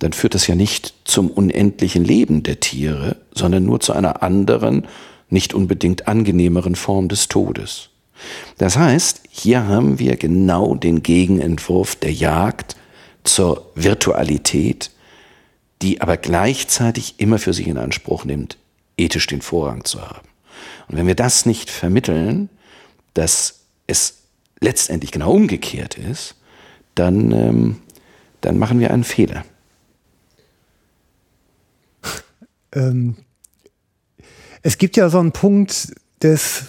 Dann 0.00 0.12
führt 0.12 0.34
das 0.34 0.48
ja 0.48 0.56
nicht 0.56 0.94
zum 1.04 1.30
unendlichen 1.30 2.04
Leben 2.04 2.42
der 2.42 2.58
Tiere, 2.58 3.16
sondern 3.32 3.64
nur 3.64 3.78
zu 3.78 3.92
einer 3.92 4.24
anderen, 4.24 4.88
nicht 5.30 5.54
unbedingt 5.54 6.08
angenehmeren 6.08 6.74
Form 6.74 7.08
des 7.08 7.28
Todes. 7.28 7.90
Das 8.58 8.76
heißt, 8.76 9.22
hier 9.30 9.68
haben 9.68 10.00
wir 10.00 10.16
genau 10.16 10.74
den 10.74 11.04
Gegenentwurf 11.04 11.94
der 11.94 12.12
Jagd 12.12 12.74
zur 13.22 13.70
Virtualität, 13.76 14.90
die 15.82 16.00
aber 16.00 16.16
gleichzeitig 16.16 17.16
immer 17.18 17.38
für 17.38 17.52
sich 17.52 17.68
in 17.68 17.78
Anspruch 17.78 18.24
nimmt, 18.24 18.56
ethisch 18.96 19.26
den 19.26 19.42
Vorrang 19.42 19.84
zu 19.84 20.00
haben. 20.00 20.28
Und 20.88 20.96
wenn 20.96 21.06
wir 21.06 21.14
das 21.14 21.46
nicht 21.46 21.70
vermitteln, 21.70 22.48
dass 23.14 23.60
es 23.86 24.22
letztendlich 24.60 25.12
genau 25.12 25.32
umgekehrt 25.32 25.96
ist, 25.96 26.36
dann, 26.94 27.32
ähm, 27.32 27.82
dann 28.40 28.58
machen 28.58 28.80
wir 28.80 28.90
einen 28.90 29.04
Fehler. 29.04 29.44
Ähm, 32.72 33.16
es 34.62 34.78
gibt 34.78 34.96
ja 34.96 35.08
so 35.08 35.18
einen 35.18 35.32
Punkt 35.32 35.94
des 36.22 36.64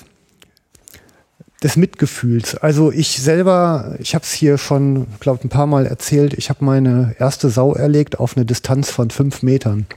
des 1.64 1.76
Mitgefühls. 1.76 2.56
Also 2.56 2.92
ich 2.92 3.20
selber, 3.20 3.96
ich 4.00 4.14
habe 4.14 4.24
es 4.24 4.32
hier 4.32 4.58
schon, 4.58 5.08
glaube 5.20 5.44
ein 5.44 5.50
paar 5.50 5.68
Mal 5.68 5.86
erzählt, 5.86 6.34
ich 6.36 6.50
habe 6.50 6.64
meine 6.64 7.16
erste 7.18 7.50
Sau 7.50 7.74
erlegt 7.74 8.20
auf 8.20 8.38
eine 8.38 8.46
Distanz 8.46 8.92
von 8.92 9.10
fünf 9.10 9.42
Metern. 9.42 9.88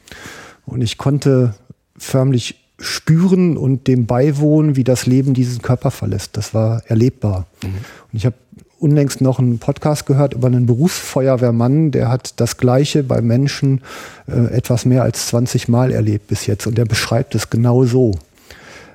Und 0.65 0.83
ich 0.83 0.97
konnte 0.97 1.55
förmlich 1.99 2.57
spüren 2.79 3.59
und 3.59 3.87
dem 3.89 4.07
beiwohnen, 4.07 4.75
wie 4.77 4.85
das 4.85 5.05
Leben 5.05 5.35
diesen 5.35 5.61
Körper 5.61 5.91
verlässt. 5.91 6.37
Das 6.39 6.55
war 6.55 6.83
erlebbar. 6.87 7.47
Mhm. 7.63 7.69
Und 7.69 8.17
ich 8.17 8.25
habe 8.25 8.37
unlängst 8.79 9.21
noch 9.21 9.39
einen 9.39 9.59
Podcast 9.59 10.07
gehört 10.07 10.33
über 10.33 10.47
einen 10.47 10.65
Berufsfeuerwehrmann, 10.65 11.91
der 11.91 12.09
hat 12.09 12.41
das 12.41 12.57
Gleiche 12.57 13.03
bei 13.03 13.21
Menschen 13.21 13.83
äh, 14.27 14.55
etwas 14.55 14.87
mehr 14.87 15.03
als 15.03 15.27
20 15.29 15.69
Mal 15.69 15.93
erlebt 15.93 16.29
bis 16.29 16.47
jetzt. 16.47 16.67
Und 16.67 16.79
der 16.79 16.87
beschreibt 16.87 17.35
es 17.35 17.51
genau 17.51 17.85
so. 17.85 18.13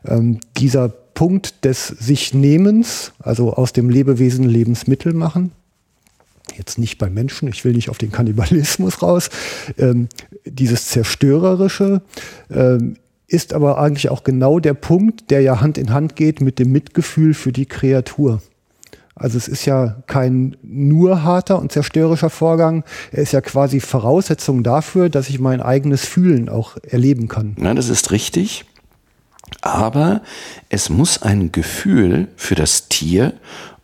Ähm, 0.08 0.40
dieser 0.58 0.92
Punkt 1.16 1.66
des 1.66 1.88
sich 1.88 2.36
Nehmens, 2.36 3.14
also 3.20 3.54
aus 3.54 3.74
dem 3.74 3.90
Lebewesen 3.90 4.48
Lebensmittel 4.48 5.14
machen. 5.14 5.52
Jetzt 6.56 6.78
nicht 6.78 7.00
beim 7.00 7.14
Menschen, 7.14 7.48
ich 7.48 7.66
will 7.66 7.74
nicht 7.74 7.90
auf 7.90 7.98
den 7.98 8.12
Kannibalismus 8.12 9.02
raus. 9.02 9.30
Ähm, 9.78 10.08
dieses 10.46 10.90
Zerstörerische 10.90 12.04
ähm, 12.52 12.98
ist 13.28 13.54
aber 13.54 13.80
eigentlich 13.80 14.10
auch 14.10 14.24
genau 14.24 14.60
der 14.60 14.76
Punkt, 14.76 15.32
der 15.32 15.42
ja 15.42 15.62
Hand 15.62 15.80
in 15.80 15.92
Hand 15.92 16.16
geht 16.16 16.42
mit 16.42 16.60
dem 16.60 16.72
Mitgefühl 16.72 17.34
für 17.34 17.52
die 17.52 17.66
Kreatur. 17.66 18.42
Also 19.16 19.38
es 19.38 19.48
ist 19.48 19.66
ja 19.66 20.04
kein 20.08 20.58
nur 20.62 21.24
harter 21.24 21.60
und 21.60 21.72
zerstörerischer 21.72 22.30
Vorgang. 22.30 22.84
Er 23.12 23.24
ist 23.24 23.32
ja 23.32 23.40
quasi 23.40 23.80
Voraussetzung 23.80 24.62
dafür, 24.62 25.10
dass 25.10 25.30
ich 25.30 25.40
mein 25.40 25.62
eigenes 25.62 26.04
Fühlen 26.04 26.50
auch 26.50 26.76
erleben 26.84 27.30
kann. 27.30 27.56
Ja, 27.60 27.74
das 27.74 27.88
ist 27.88 28.12
richtig. 28.12 28.66
Aber 29.62 30.22
es 30.70 30.90
muss 30.90 31.22
ein 31.22 31.52
Gefühl 31.52 32.28
für 32.36 32.56
das 32.56 32.88
Tier 32.88 33.34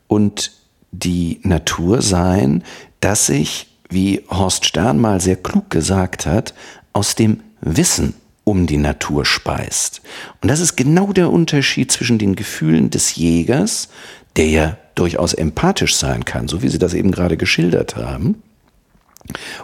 und 0.08 0.52
die 0.92 1.40
Natur 1.44 2.02
sein, 2.02 2.64
das 3.00 3.26
sich, 3.28 3.68
wie 3.90 4.24
Horst 4.30 4.66
Stern 4.66 5.00
mal 5.00 5.22
sehr 5.22 5.36
klug 5.36 5.70
gesagt 5.70 6.26
hat, 6.26 6.54
aus 6.94 7.16
dem 7.16 7.42
Wissen 7.62 8.14
um 8.44 8.68
die 8.68 8.78
Natur 8.78 9.26
speist. 9.26 10.02
Und 10.42 10.50
das 10.50 10.60
ist 10.60 10.76
genau 10.76 11.14
der 11.14 11.32
Unterschied 11.32 11.92
zwischen 11.92 12.18
den 12.18 12.36
Gefühlen 12.36 12.90
des 12.90 13.16
Jägers, 13.16 13.90
der 14.36 14.48
ja 14.48 14.78
durchaus 14.96 15.34
empathisch 15.34 15.96
sein 15.96 16.26
kann, 16.26 16.48
so 16.48 16.62
wie 16.62 16.70
Sie 16.70 16.80
das 16.80 16.94
eben 16.94 17.12
gerade 17.12 17.38
geschildert 17.38 17.96
haben, 17.96 18.42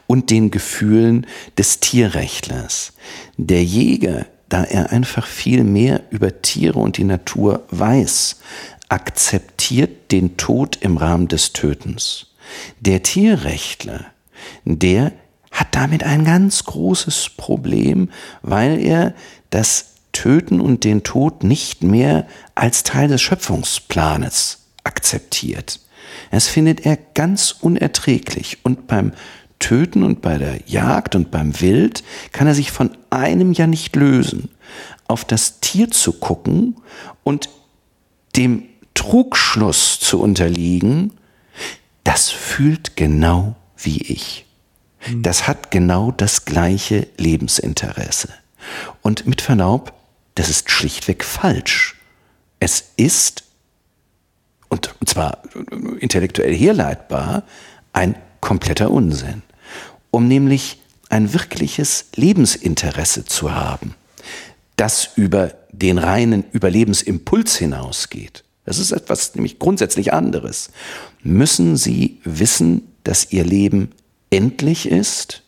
und 0.05 0.29
den 0.29 0.51
Gefühlen 0.51 1.25
des 1.57 1.79
Tierrechtlers. 1.79 2.93
Der 3.38 3.63
Jäger 3.63 4.25
da 4.49 4.63
er 4.63 4.91
einfach 4.91 5.25
viel 5.25 5.63
mehr 5.63 6.01
über 6.10 6.41
Tiere 6.41 6.79
und 6.79 6.97
die 6.97 7.03
Natur 7.03 7.63
weiß, 7.71 8.38
akzeptiert 8.89 10.12
den 10.12 10.38
Tod 10.38 10.77
im 10.81 10.97
Rahmen 10.97 11.27
des 11.27 11.53
Tötens. 11.53 12.27
Der 12.79 13.03
Tierrechtler, 13.03 14.05
der 14.63 15.12
hat 15.51 15.67
damit 15.71 16.03
ein 16.03 16.23
ganz 16.23 16.63
großes 16.63 17.31
Problem, 17.36 18.10
weil 18.41 18.79
er 18.79 19.13
das 19.49 19.95
Töten 20.13 20.62
und 20.62 20.83
den 20.83 21.03
Tod 21.03 21.43
nicht 21.43 21.83
mehr 21.83 22.27
als 22.55 22.83
Teil 22.83 23.07
des 23.07 23.21
Schöpfungsplanes 23.21 24.65
akzeptiert. 24.83 25.79
Das 26.31 26.47
findet 26.47 26.86
er 26.86 26.97
ganz 27.13 27.51
unerträglich 27.60 28.60
und 28.63 28.88
beim 28.88 29.13
Töten 29.60 30.03
und 30.03 30.21
bei 30.21 30.38
der 30.38 30.60
Jagd 30.65 31.15
und 31.15 31.31
beim 31.31 31.60
Wild 31.62 32.03
kann 32.31 32.47
er 32.47 32.55
sich 32.55 32.71
von 32.71 32.96
einem 33.17 33.53
ja 33.53 33.67
nicht 33.67 33.95
lösen. 33.95 34.49
Auf 35.08 35.25
das 35.25 35.60
Tier 35.60 35.91
zu 35.91 36.13
gucken 36.13 36.77
und 37.23 37.49
dem 38.36 38.63
Trugschluss 38.93 39.99
zu 39.99 40.19
unterliegen, 40.19 41.13
das 42.03 42.30
fühlt 42.30 42.95
genau 42.95 43.56
wie 43.77 44.01
ich. 44.01 44.45
Hm. 44.99 45.23
Das 45.23 45.47
hat 45.47 45.71
genau 45.71 46.12
das 46.12 46.45
gleiche 46.45 47.08
Lebensinteresse. 47.17 48.30
Und 49.01 49.27
mit 49.27 49.41
Verlaub, 49.41 49.93
das 50.36 50.49
ist 50.49 50.69
schlichtweg 50.69 51.23
falsch. 51.23 51.95
Es 52.60 52.91
ist, 52.97 53.43
und 54.69 54.93
zwar 55.06 55.43
intellektuell 55.99 56.56
herleitbar, 56.56 57.43
ein 57.93 58.15
kompletter 58.41 58.91
Unsinn 58.91 59.43
um 60.12 60.27
nämlich 60.27 60.82
ein 61.09 61.33
wirkliches 61.33 62.05
Lebensinteresse 62.15 63.25
zu 63.25 63.53
haben, 63.53 63.95
das 64.75 65.09
über 65.15 65.53
den 65.71 65.97
reinen 65.97 66.43
Überlebensimpuls 66.51 67.55
hinausgeht, 67.57 68.43
das 68.67 68.79
ist 68.79 68.91
etwas 68.91 69.33
nämlich 69.33 69.59
grundsätzlich 69.59 70.11
anderes, 70.11 70.71
müssen 71.23 71.77
Sie 71.77 72.19
wissen, 72.25 72.91
dass 73.05 73.31
Ihr 73.31 73.45
Leben 73.45 73.93
endlich 74.29 74.89
ist 74.89 75.41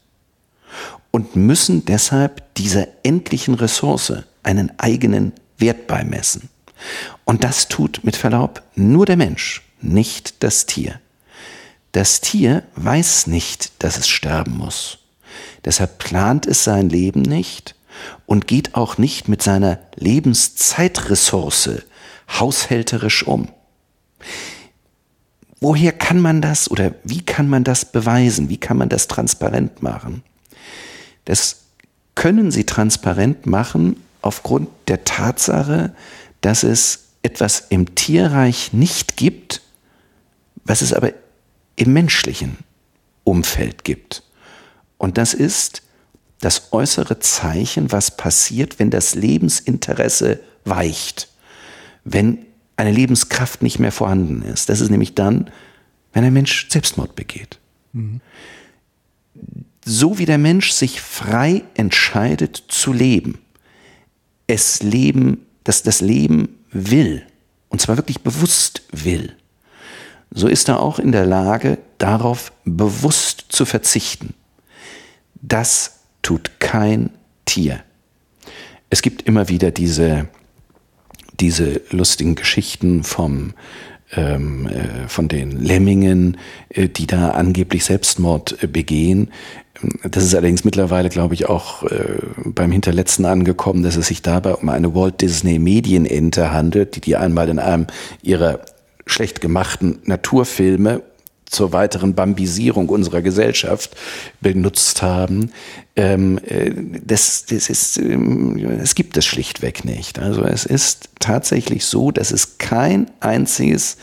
und 1.12 1.36
müssen 1.36 1.84
deshalb 1.84 2.54
dieser 2.56 2.88
endlichen 3.04 3.56
Ressource 3.56 4.14
einen 4.44 4.72
eigenen 4.80 5.34
Wert 5.58 5.88
beimessen. 5.88 6.50
Und 7.26 7.44
das 7.44 7.68
tut 7.68 8.02
mit 8.04 8.16
Verlaub 8.16 8.64
nur 8.76 9.06
der 9.06 9.18
Mensch, 9.18 9.64
nicht 9.82 10.42
das 10.42 10.66
Tier. 10.66 11.02
Das 11.92 12.22
Tier 12.22 12.64
weiß 12.76 13.28
nicht, 13.28 13.72
dass 13.80 13.98
es 13.98 14.08
sterben 14.08 14.58
muss. 14.58 15.00
Deshalb 15.66 15.98
plant 16.00 16.46
es 16.46 16.64
sein 16.64 16.90
Leben 16.90 17.22
nicht 17.22 17.76
und 18.26 18.48
geht 18.48 18.76
auch 18.76 18.98
nicht 18.98 19.28
mit 19.28 19.42
seiner 19.42 19.80
Lebenszeitressource 19.96 21.84
haushälterisch 22.40 23.24
um. 23.24 23.50
Woher 25.62 25.92
kann 25.92 26.22
man 26.22 26.42
das 26.42 26.72
oder 26.72 26.94
wie 27.04 27.22
kann 27.22 27.50
man 27.50 27.64
das 27.64 27.86
beweisen? 27.86 28.50
Wie 28.50 28.58
kann 28.58 28.78
man 28.78 28.88
das 28.88 29.08
transparent 29.08 29.84
machen? 29.84 30.24
Das 31.26 31.64
können 32.16 32.52
Sie 32.52 32.66
transparent 32.66 33.46
machen 33.46 33.98
aufgrund 34.22 34.70
der 34.88 35.04
Tatsache, 35.04 35.94
dass 36.42 36.64
es 36.64 37.10
etwas 37.24 37.66
im 37.70 37.96
Tierreich 37.96 38.72
nicht 38.72 39.18
gibt, 39.18 39.62
was 40.64 40.82
es 40.82 40.94
aber 40.94 41.12
im 41.76 41.94
menschlichen 41.94 42.58
Umfeld 43.24 43.84
gibt. 43.84 44.24
Und 45.00 45.18
das 45.18 45.34
ist 45.34 45.82
das 46.42 46.72
äußere 46.72 47.20
Zeichen, 47.20 47.92
was 47.92 48.16
passiert, 48.16 48.78
wenn 48.78 48.92
das 48.92 49.16
Lebensinteresse 49.16 50.40
weicht, 50.66 51.30
wenn 52.04 52.46
eine 52.78 52.92
Lebenskraft 52.92 53.62
nicht 53.64 53.80
mehr 53.80 53.92
vorhanden 53.92 54.44
ist. 54.44 54.70
Das 54.70 54.80
ist 54.80 54.92
nämlich 54.92 55.16
dann, 55.16 55.50
wenn 56.14 56.24
ein 56.24 56.34
Mensch 56.34 56.70
Selbstmord 56.70 57.16
begeht. 57.16 57.60
Mhm. 57.94 58.22
So 59.86 60.18
wie 60.18 60.26
der 60.26 60.38
Mensch 60.38 60.72
sich 60.72 61.02
frei 61.02 61.64
entscheidet 61.74 62.64
zu 62.68 62.94
leben, 62.94 63.40
es 64.48 64.84
Leben, 64.84 65.46
dass 65.64 65.84
das 65.84 66.02
Leben 66.02 66.58
will, 66.72 67.26
und 67.70 67.82
zwar 67.82 67.98
wirklich 67.98 68.22
bewusst 68.22 68.84
will, 68.92 69.36
so 70.32 70.48
ist 70.48 70.70
er 70.70 70.80
auch 70.82 71.00
in 71.00 71.12
der 71.12 71.26
Lage, 71.26 71.80
darauf 71.98 72.52
bewusst 72.66 73.46
zu 73.50 73.66
verzichten. 73.66 74.36
Das 75.42 76.00
tut 76.22 76.60
kein 76.60 77.12
Tier. 77.46 77.82
Es 78.90 79.02
gibt 79.02 79.24
immer 79.24 79.50
wieder 79.50 79.72
diese, 79.72 80.28
diese 81.40 81.82
lustigen 81.92 82.36
Geschichten 82.36 83.04
vom, 83.04 83.54
ähm, 84.16 84.68
äh, 84.68 85.08
von 85.08 85.28
den 85.28 85.52
Lemmingen, 85.52 86.38
äh, 86.70 86.90
die 86.90 87.08
da 87.08 87.32
angeblich 87.32 87.86
Selbstmord 87.86 88.64
äh, 88.64 88.68
begehen. 88.68 89.32
Das 90.04 90.24
ist 90.24 90.36
allerdings 90.36 90.66
mittlerweile, 90.66 91.10
glaube 91.10 91.36
ich, 91.36 91.48
auch 91.48 91.84
äh, 91.84 92.18
beim 92.46 92.72
Hinterletzten 92.72 93.26
angekommen, 93.26 93.84
dass 93.84 93.96
es 93.96 94.08
sich 94.08 94.22
dabei 94.22 94.56
um 94.56 94.68
eine 94.70 94.94
Walt 94.94 95.22
Disney 95.22 95.58
Medienente 95.60 96.52
handelt, 96.52 96.96
die 96.96 97.02
die 97.02 97.16
einmal 97.16 97.48
in 97.48 97.60
einem 97.60 97.88
ihrer 98.22 98.60
schlecht 99.06 99.42
gemachten 99.42 100.00
Naturfilme 100.04 101.02
zur 101.50 101.74
weiteren 101.74 102.16
Bambisierung 102.16 102.90
unserer 102.90 103.22
Gesellschaft 103.22 103.96
benutzt 104.40 105.02
haben. 105.02 105.52
Ähm, 105.96 106.40
äh, 106.46 106.72
das, 107.04 107.46
das 107.46 107.70
ist, 107.70 107.98
ähm, 107.98 108.58
es 108.82 108.96
gibt 108.96 109.18
es 109.18 109.26
schlichtweg 109.26 109.84
nicht. 109.84 110.20
Also 110.20 110.44
es 110.44 110.66
ist 110.66 111.10
tatsächlich 111.20 111.86
so, 111.86 112.12
dass 112.12 112.32
es 112.32 112.58
kein 112.58 113.10
einziges 113.20 113.98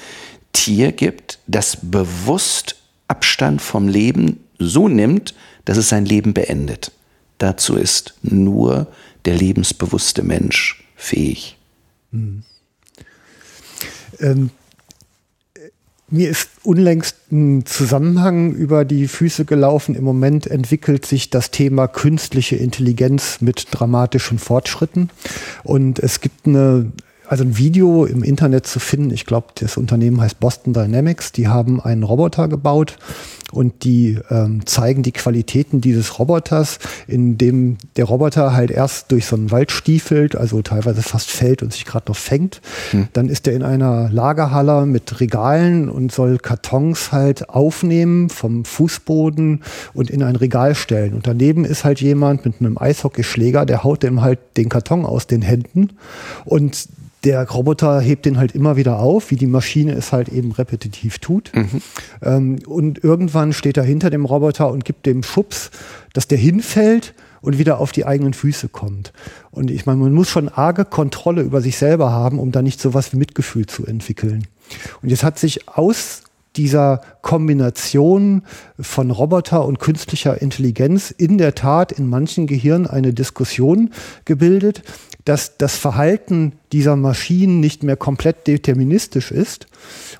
Tier 0.52 0.92
gibt, 0.92 1.38
das 1.46 1.78
bewusst 1.80 2.76
Abstand 3.08 3.62
vom 3.62 3.88
Leben 3.88 4.40
so 4.58 4.88
nimmt, 4.88 5.34
dass 5.64 5.76
es 5.76 5.88
sein 5.88 6.04
Leben 6.04 6.34
beendet. 6.34 6.92
Dazu 7.38 7.76
ist 7.76 8.14
nur 8.22 8.88
der 9.24 9.36
lebensbewusste 9.36 10.22
Mensch 10.22 10.84
fähig. 10.96 11.56
Hm. 12.12 12.42
Ähm, 14.20 14.50
mir 16.08 16.30
ist 16.30 16.50
unlängst 16.62 17.16
ein 17.32 17.66
Zusammenhang 17.66 18.52
über 18.52 18.84
die 18.84 19.08
Füße 19.08 19.44
gelaufen. 19.44 19.94
Im 19.94 20.04
Moment 20.04 20.46
entwickelt 20.46 21.04
sich 21.04 21.30
das 21.30 21.50
Thema 21.50 21.88
künstliche 21.88 22.56
Intelligenz 22.56 23.40
mit 23.40 23.66
dramatischen 23.70 24.38
Fortschritten. 24.38 25.10
Und 25.64 25.98
es 25.98 26.20
gibt 26.20 26.46
eine 26.46 26.92
also 27.28 27.44
ein 27.44 27.58
Video 27.58 28.04
im 28.04 28.22
Internet 28.22 28.66
zu 28.66 28.80
finden. 28.80 29.10
Ich 29.10 29.26
glaube, 29.26 29.48
das 29.56 29.76
Unternehmen 29.76 30.20
heißt 30.20 30.40
Boston 30.40 30.72
Dynamics. 30.72 31.32
Die 31.32 31.48
haben 31.48 31.80
einen 31.80 32.02
Roboter 32.02 32.48
gebaut 32.48 32.98
und 33.52 33.84
die 33.84 34.18
ähm, 34.30 34.66
zeigen 34.66 35.02
die 35.02 35.12
Qualitäten 35.12 35.80
dieses 35.80 36.18
Roboters, 36.18 36.78
in 37.06 37.38
dem 37.38 37.78
der 37.96 38.06
Roboter 38.06 38.54
halt 38.54 38.70
erst 38.70 39.12
durch 39.12 39.26
so 39.26 39.36
einen 39.36 39.50
Wald 39.50 39.70
stiefelt, 39.70 40.36
also 40.36 40.62
teilweise 40.62 41.02
fast 41.02 41.30
fällt 41.30 41.62
und 41.62 41.72
sich 41.72 41.84
gerade 41.84 42.06
noch 42.08 42.16
fängt. 42.16 42.60
Hm. 42.90 43.08
Dann 43.12 43.28
ist 43.28 43.46
er 43.46 43.54
in 43.54 43.62
einer 43.62 44.10
Lagerhalle 44.10 44.86
mit 44.86 45.20
Regalen 45.20 45.88
und 45.88 46.10
soll 46.10 46.38
Kartons 46.38 47.12
halt 47.12 47.48
aufnehmen 47.48 48.30
vom 48.30 48.64
Fußboden 48.64 49.62
und 49.94 50.10
in 50.10 50.22
ein 50.22 50.36
Regal 50.36 50.74
stellen. 50.74 51.14
Und 51.14 51.26
daneben 51.26 51.64
ist 51.64 51.84
halt 51.84 52.00
jemand 52.00 52.44
mit 52.44 52.60
einem 52.60 52.76
Eishockeyschläger, 52.78 53.64
der 53.64 53.84
haut 53.84 54.02
dem 54.02 54.22
halt 54.22 54.40
den 54.56 54.68
Karton 54.68 55.04
aus 55.04 55.26
den 55.26 55.42
Händen 55.42 55.90
und 56.44 56.88
der 57.24 57.48
Roboter 57.48 58.00
hebt 58.00 58.24
den 58.24 58.38
halt 58.38 58.52
immer 58.52 58.76
wieder 58.76 58.98
auf, 58.98 59.30
wie 59.30 59.36
die 59.36 59.46
Maschine 59.46 59.92
es 59.92 60.12
halt 60.12 60.28
eben 60.28 60.52
repetitiv 60.52 61.18
tut. 61.18 61.52
Mhm. 61.54 61.82
Ähm, 62.22 62.58
und 62.66 63.02
irgendwann 63.02 63.52
steht 63.52 63.76
er 63.76 63.84
hinter 63.84 64.10
dem 64.10 64.24
Roboter 64.24 64.70
und 64.70 64.84
gibt 64.84 65.06
dem 65.06 65.22
Schubs, 65.22 65.70
dass 66.12 66.28
der 66.28 66.38
hinfällt 66.38 67.14
und 67.40 67.58
wieder 67.58 67.78
auf 67.78 67.92
die 67.92 68.06
eigenen 68.06 68.32
Füße 68.32 68.68
kommt. 68.68 69.12
Und 69.50 69.70
ich 69.70 69.86
meine, 69.86 69.98
man 69.98 70.12
muss 70.12 70.28
schon 70.28 70.48
arge 70.48 70.84
Kontrolle 70.84 71.42
über 71.42 71.60
sich 71.60 71.78
selber 71.78 72.10
haben, 72.10 72.38
um 72.38 72.52
da 72.52 72.62
nicht 72.62 72.80
so 72.80 72.94
was 72.94 73.12
wie 73.12 73.16
Mitgefühl 73.16 73.66
zu 73.66 73.86
entwickeln. 73.86 74.46
Und 75.02 75.10
jetzt 75.10 75.22
hat 75.22 75.38
sich 75.38 75.68
aus 75.68 76.22
dieser 76.56 77.02
Kombination 77.22 78.42
von 78.80 79.10
Roboter 79.10 79.64
und 79.64 79.78
künstlicher 79.78 80.40
Intelligenz 80.40 81.10
in 81.10 81.38
der 81.38 81.54
Tat 81.54 81.92
in 81.92 82.08
manchen 82.08 82.46
Gehirnen 82.46 82.86
eine 82.86 83.12
Diskussion 83.12 83.90
gebildet, 84.24 84.82
dass 85.26 85.58
das 85.58 85.76
Verhalten 85.76 86.52
dieser 86.72 86.96
Maschinen 86.96 87.60
nicht 87.60 87.82
mehr 87.82 87.96
komplett 87.96 88.46
deterministisch 88.46 89.32
ist 89.32 89.66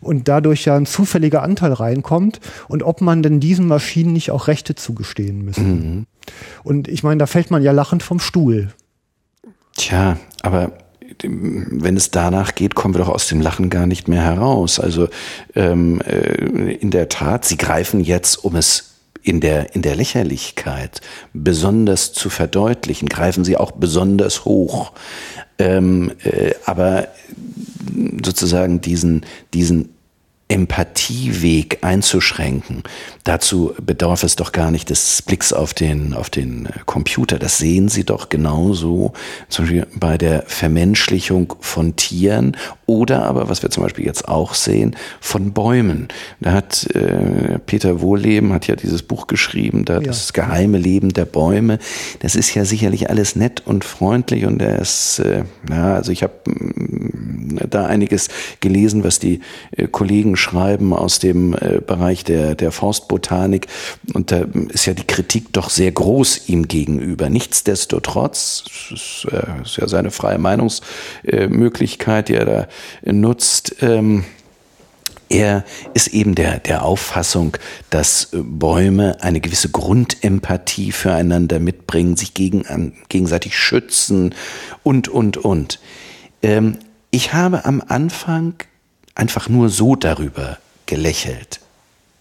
und 0.00 0.28
dadurch 0.28 0.64
ja 0.66 0.76
ein 0.76 0.84
zufälliger 0.84 1.42
Anteil 1.42 1.72
reinkommt 1.72 2.40
und 2.68 2.82
ob 2.82 3.00
man 3.00 3.22
denn 3.22 3.40
diesen 3.40 3.68
Maschinen 3.68 4.12
nicht 4.12 4.32
auch 4.32 4.48
Rechte 4.48 4.74
zugestehen 4.74 5.44
müsste. 5.44 5.62
Mhm. 5.62 6.06
Und 6.64 6.88
ich 6.88 7.04
meine, 7.04 7.18
da 7.18 7.26
fällt 7.26 7.52
man 7.52 7.62
ja 7.62 7.72
lachend 7.72 8.02
vom 8.02 8.18
Stuhl. 8.18 8.72
Tja, 9.76 10.16
aber 10.42 10.72
wenn 11.22 11.96
es 11.96 12.10
danach 12.10 12.56
geht, 12.56 12.74
kommen 12.74 12.94
wir 12.94 12.98
doch 12.98 13.08
aus 13.08 13.28
dem 13.28 13.40
Lachen 13.40 13.70
gar 13.70 13.86
nicht 13.86 14.08
mehr 14.08 14.22
heraus. 14.22 14.80
Also 14.80 15.08
ähm, 15.54 16.00
äh, 16.00 16.72
in 16.74 16.90
der 16.90 17.08
Tat, 17.08 17.44
Sie 17.44 17.56
greifen 17.56 18.00
jetzt, 18.00 18.44
um 18.44 18.56
es 18.56 18.95
in 19.26 19.40
der, 19.40 19.74
in 19.74 19.82
der 19.82 19.96
Lächerlichkeit 19.96 21.00
besonders 21.32 22.12
zu 22.12 22.30
verdeutlichen, 22.30 23.08
greifen 23.08 23.44
sie 23.44 23.56
auch 23.56 23.72
besonders 23.72 24.44
hoch. 24.44 24.92
Ähm, 25.58 26.12
äh, 26.22 26.52
aber 26.64 27.08
sozusagen 28.22 28.80
diesen, 28.80 29.26
diesen 29.52 29.95
Empathieweg 30.48 31.78
einzuschränken. 31.82 32.84
Dazu 33.24 33.74
bedarf 33.84 34.22
es 34.22 34.36
doch 34.36 34.52
gar 34.52 34.70
nicht 34.70 34.90
des 34.90 35.22
Blicks 35.22 35.52
auf 35.52 35.74
den, 35.74 36.14
auf 36.14 36.30
den 36.30 36.68
Computer. 36.84 37.40
Das 37.40 37.58
sehen 37.58 37.88
Sie 37.88 38.04
doch 38.04 38.28
genauso, 38.28 39.12
zum 39.48 39.64
Beispiel 39.64 39.86
bei 39.96 40.16
der 40.16 40.44
Vermenschlichung 40.46 41.54
von 41.58 41.96
Tieren 41.96 42.56
oder 42.86 43.24
aber, 43.24 43.48
was 43.48 43.64
wir 43.64 43.70
zum 43.70 43.82
Beispiel 43.82 44.06
jetzt 44.06 44.28
auch 44.28 44.54
sehen, 44.54 44.94
von 45.20 45.52
Bäumen. 45.52 46.06
Da 46.38 46.52
hat 46.52 46.86
äh, 46.94 47.58
Peter 47.58 48.00
Wohlleben 48.00 48.52
hat 48.52 48.68
ja 48.68 48.76
dieses 48.76 49.02
Buch 49.02 49.26
geschrieben, 49.26 49.84
da 49.84 49.94
ja. 49.94 50.00
das 50.02 50.32
geheime 50.32 50.78
Leben 50.78 51.12
der 51.12 51.24
Bäume. 51.24 51.80
Das 52.20 52.36
ist 52.36 52.54
ja 52.54 52.64
sicherlich 52.64 53.10
alles 53.10 53.34
nett 53.34 53.62
und 53.66 53.84
freundlich 53.84 54.46
und 54.46 54.62
er 54.62 54.78
ist, 54.78 55.18
äh, 55.18 55.42
ja, 55.68 55.94
also 55.94 56.12
ich 56.12 56.22
habe 56.22 56.34
mm, 56.44 57.58
da 57.68 57.86
einiges 57.86 58.28
gelesen, 58.60 59.02
was 59.02 59.18
die 59.18 59.40
äh, 59.72 59.88
Kollegen 59.88 60.35
schreiben 60.36 60.92
aus 60.92 61.18
dem 61.18 61.54
äh, 61.54 61.80
Bereich 61.84 62.24
der, 62.24 62.54
der 62.54 62.72
Forstbotanik 62.72 63.66
und 64.14 64.30
da 64.32 64.44
ist 64.68 64.86
ja 64.86 64.94
die 64.94 65.06
Kritik 65.06 65.52
doch 65.52 65.70
sehr 65.70 65.92
groß 65.92 66.48
ihm 66.48 66.68
gegenüber. 66.68 67.28
Nichtsdestotrotz, 67.28 68.64
ist, 68.92 69.26
äh, 69.30 69.62
ist 69.62 69.76
ja 69.76 69.88
seine 69.88 70.10
freie 70.10 70.38
Meinungsmöglichkeit, 70.38 72.28
die 72.28 72.34
er 72.34 72.44
da 72.44 72.68
nutzt. 73.04 73.76
Ähm, 73.80 74.24
er 75.28 75.64
ist 75.92 76.08
eben 76.08 76.36
der, 76.36 76.60
der 76.60 76.84
Auffassung, 76.84 77.56
dass 77.90 78.28
Bäume 78.32 79.16
eine 79.22 79.40
gewisse 79.40 79.70
Grundempathie 79.70 80.92
füreinander 80.92 81.58
mitbringen, 81.58 82.16
sich 82.16 82.32
gegen, 82.32 82.66
an, 82.66 82.92
gegenseitig 83.08 83.56
schützen 83.56 84.34
und, 84.84 85.08
und, 85.08 85.36
und. 85.36 85.80
Ähm, 86.42 86.78
ich 87.10 87.32
habe 87.32 87.64
am 87.64 87.82
Anfang 87.86 88.54
einfach 89.16 89.48
nur 89.48 89.68
so 89.68 89.96
darüber 89.96 90.58
gelächelt. 90.86 91.60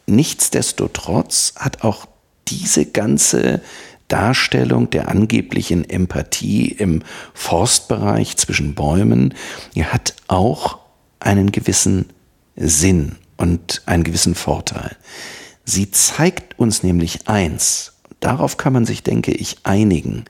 Nichtsdestotrotz 0.08 1.54
hat 1.58 1.84
auch 1.84 2.08
diese 2.48 2.86
ganze 2.86 3.62
Darstellung 4.08 4.90
der 4.90 5.10
angeblichen 5.10 5.88
Empathie 5.90 6.68
im 6.68 7.04
Forstbereich 7.34 8.38
zwischen 8.38 8.76
Bäumen 8.76 9.34
hat 9.78 10.16
auch 10.28 10.80
einen 11.20 11.52
gewissen 11.52 12.10
Sinn 12.56 13.16
und 13.38 13.82
einen 13.86 14.04
gewissen 14.04 14.36
Vorteil. 14.36 14.96
Sie 15.66 15.90
zeigt 15.90 16.60
uns 16.60 16.84
nämlich 16.84 17.28
eins, 17.28 17.94
darauf 18.20 18.58
kann 18.58 18.74
man 18.74 18.86
sich, 18.86 19.02
denke 19.02 19.32
ich, 19.32 19.58
einigen, 19.64 20.26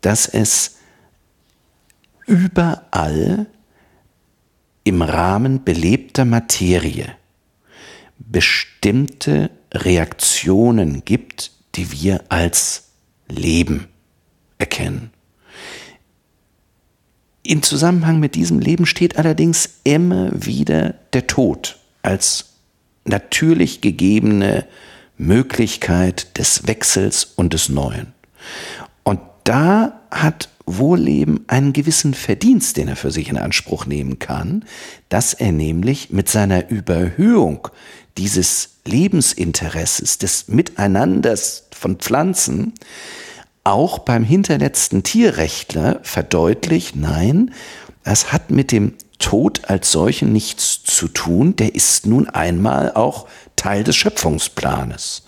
dass 0.00 0.26
es 0.26 0.76
überall 2.26 3.46
im 4.84 5.02
Rahmen 5.02 5.64
belebter 5.64 6.24
Materie 6.24 7.16
bestimmte 8.18 9.50
Reaktionen 9.72 11.04
gibt, 11.04 11.50
die 11.74 11.90
wir 11.90 12.22
als 12.28 12.90
Leben 13.28 13.88
erkennen. 14.58 15.10
Im 17.42 17.62
Zusammenhang 17.62 18.20
mit 18.20 18.36
diesem 18.36 18.60
Leben 18.60 18.86
steht 18.86 19.18
allerdings 19.18 19.80
immer 19.84 20.30
wieder 20.32 20.94
der 21.12 21.26
Tod 21.26 21.78
als 22.02 22.54
natürlich 23.04 23.80
gegebene 23.80 24.66
Möglichkeit 25.18 26.38
des 26.38 26.66
Wechsels 26.66 27.24
und 27.24 27.52
des 27.52 27.68
Neuen. 27.68 28.14
da 29.44 30.00
hat 30.10 30.48
Wohlleben 30.66 31.44
einen 31.46 31.72
gewissen 31.72 32.14
Verdienst, 32.14 32.76
den 32.76 32.88
er 32.88 32.96
für 32.96 33.10
sich 33.10 33.28
in 33.28 33.36
Anspruch 33.36 33.86
nehmen 33.86 34.18
kann, 34.18 34.64
dass 35.08 35.34
er 35.34 35.52
nämlich 35.52 36.10
mit 36.10 36.28
seiner 36.28 36.70
Überhöhung 36.70 37.68
dieses 38.16 38.70
Lebensinteresses, 38.84 40.18
des 40.18 40.48
Miteinanders 40.48 41.68
von 41.72 41.96
Pflanzen, 41.96 42.72
auch 43.64 44.00
beim 44.00 44.24
hinterletzten 44.24 45.02
Tierrechtler 45.02 46.00
verdeutlicht, 46.02 46.96
nein, 46.96 47.52
es 48.04 48.32
hat 48.32 48.50
mit 48.50 48.72
dem 48.72 48.92
Tod 49.18 49.70
als 49.70 49.90
solchen 49.90 50.32
nichts 50.32 50.82
zu 50.84 51.08
tun, 51.08 51.56
der 51.56 51.74
ist 51.74 52.06
nun 52.06 52.28
einmal 52.28 52.92
auch 52.92 53.26
Teil 53.56 53.84
des 53.84 53.96
Schöpfungsplanes. 53.96 55.24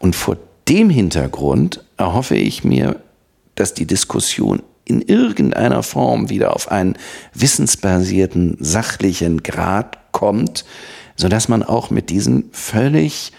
Und 0.00 0.16
vor 0.16 0.36
dem 0.68 0.90
Hintergrund 0.90 1.84
erhoffe 1.96 2.34
ich 2.34 2.64
mir, 2.64 3.00
dass 3.54 3.72
die 3.72 3.86
Diskussion 3.86 4.62
in 4.86 5.02
irgendeiner 5.02 5.82
Form 5.82 6.30
wieder 6.30 6.54
auf 6.54 6.70
einen 6.70 6.96
wissensbasierten, 7.34 8.56
sachlichen 8.60 9.42
Grad 9.42 9.98
kommt, 10.12 10.64
so 11.16 11.28
dass 11.28 11.48
man 11.48 11.62
auch 11.62 11.90
mit 11.90 12.08
diesen 12.08 12.48
völlig 12.52 13.32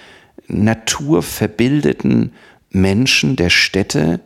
naturverbildeten 0.48 2.34
Menschen 2.70 3.36
der 3.38 3.50
Städte 3.50 4.20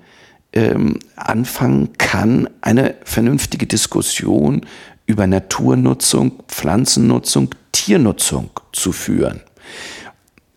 ähm, 0.54 1.00
anfangen 1.16 1.94
kann, 1.98 2.50
eine 2.62 2.96
vernünftige 3.06 3.68
Diskussion 3.68 4.66
über 5.06 5.28
Naturnutzung, 5.28 6.44
Pflanzennutzung, 6.48 7.50
Tiernutzung 7.72 8.50
zu 8.72 8.92
führen. 8.92 9.42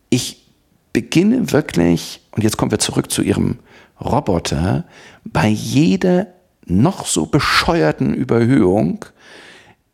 Ich 0.09 0.45
beginne 0.93 1.51
wirklich, 1.51 2.21
und 2.31 2.43
jetzt 2.43 2.57
kommen 2.57 2.71
wir 2.71 2.79
zurück 2.79 3.11
zu 3.11 3.21
Ihrem 3.21 3.59
Roboter, 3.99 4.85
bei 5.23 5.47
jeder 5.47 6.27
noch 6.65 7.05
so 7.07 7.25
bescheuerten 7.25 8.13
Überhöhung 8.13 9.05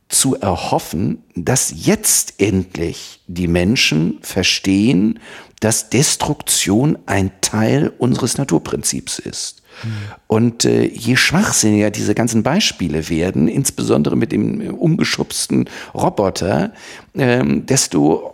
zu 0.09 0.36
erhoffen, 0.36 1.24
dass 1.36 1.74
jetzt 1.76 2.41
endlich 2.41 3.22
die 3.28 3.47
Menschen 3.47 4.19
verstehen, 4.22 5.19
dass 5.61 5.89
Destruktion 5.89 6.97
ein 7.05 7.32
Teil 7.41 7.93
unseres 7.97 8.38
Naturprinzips 8.38 9.19
ist. 9.19 9.61
Mhm. 9.84 9.89
Und 10.28 10.65
äh, 10.65 10.86
je 10.86 11.15
schwachsinniger 11.15 11.91
diese 11.91 12.15
ganzen 12.15 12.43
Beispiele 12.43 13.09
werden, 13.09 13.47
insbesondere 13.47 14.17
mit 14.17 14.32
dem 14.32 14.76
umgeschubsten 14.76 15.69
Roboter, 15.93 16.74
ähm, 17.15 17.65
desto 17.65 18.34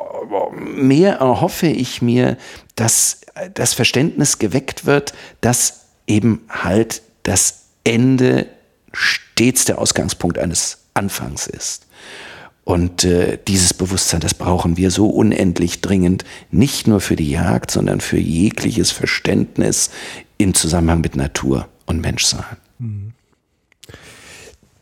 mehr 0.60 1.16
erhoffe 1.18 1.68
ich 1.68 2.02
mir, 2.02 2.38
dass 2.76 3.22
das 3.54 3.74
Verständnis 3.74 4.40
geweckt 4.40 4.86
wird, 4.86 5.14
dass 5.42 5.86
eben 6.08 6.42
halt 6.50 7.02
das 7.24 7.67
Ende 7.88 8.48
stets 8.92 9.66
der 9.66 9.80
Ausgangspunkt 9.80 10.38
eines 10.38 10.80
Anfangs 10.94 11.48
ist. 11.48 11.88
Und 12.66 13.06
äh, 13.06 13.40
dieses 13.48 13.74
Bewusstsein, 13.74 14.20
das 14.20 14.34
brauchen 14.34 14.76
wir 14.76 14.92
so 14.92 15.08
unendlich 15.08 15.80
dringend, 15.80 16.26
nicht 16.52 16.86
nur 16.86 17.00
für 17.00 17.16
die 17.16 17.30
Jagd, 17.30 17.72
sondern 17.72 18.02
für 18.02 18.18
jegliches 18.18 18.92
Verständnis 18.92 19.90
im 20.38 20.54
Zusammenhang 20.54 21.00
mit 21.00 21.16
Natur 21.16 21.70
und 21.86 22.02
Menschsein. 22.02 22.58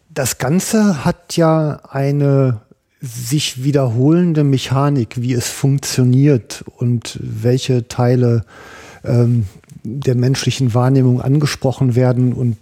Das 0.09 0.39
Ganze 0.39 1.05
hat 1.05 1.37
ja 1.37 1.79
eine 1.87 2.61
sich 3.01 3.63
wiederholende 3.63 4.43
Mechanik, 4.43 5.21
wie 5.21 5.33
es 5.33 5.47
funktioniert 5.47 6.63
und 6.77 7.19
welche 7.21 7.87
Teile 7.87 8.45
ähm, 9.03 9.45
der 9.85 10.15
menschlichen 10.15 10.73
Wahrnehmung 10.73 11.21
angesprochen 11.21 11.95
werden 11.95 12.33
und 12.33 12.57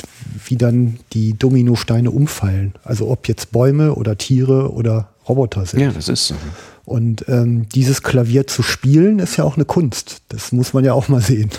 wie 0.45 0.57
dann 0.57 0.99
die 1.13 1.33
Dominosteine 1.33 2.11
umfallen. 2.11 2.73
Also 2.83 3.09
ob 3.09 3.27
jetzt 3.27 3.51
Bäume 3.51 3.95
oder 3.95 4.17
Tiere 4.17 4.73
oder 4.73 5.09
Roboter 5.27 5.65
sind. 5.65 5.79
Ja, 5.79 5.91
das 5.91 6.09
ist 6.09 6.27
so. 6.27 6.35
Und 6.85 7.25
ähm, 7.29 7.69
dieses 7.69 8.03
Klavier 8.03 8.45
zu 8.45 8.61
spielen, 8.61 9.19
ist 9.19 9.37
ja 9.37 9.45
auch 9.45 9.55
eine 9.55 9.65
Kunst. 9.65 10.21
Das 10.29 10.51
muss 10.51 10.73
man 10.73 10.83
ja 10.83 10.93
auch 10.93 11.07
mal 11.07 11.21
sehen. 11.21 11.49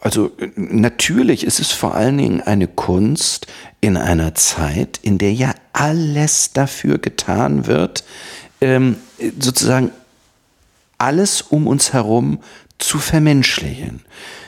Also 0.00 0.32
natürlich 0.56 1.44
ist 1.44 1.60
es 1.60 1.70
vor 1.70 1.94
allen 1.94 2.18
Dingen 2.18 2.40
eine 2.40 2.66
Kunst 2.66 3.46
in 3.80 3.96
einer 3.96 4.34
Zeit, 4.34 4.98
in 5.00 5.16
der 5.16 5.32
ja 5.32 5.54
alles 5.72 6.52
dafür 6.52 6.98
getan 6.98 7.66
wird, 7.66 8.04
ähm, 8.60 8.96
sozusagen 9.38 9.90
alles 10.98 11.40
um 11.42 11.66
uns 11.66 11.92
herum 11.92 12.40
zu 12.82 12.98
vermenschlichen. 12.98 14.00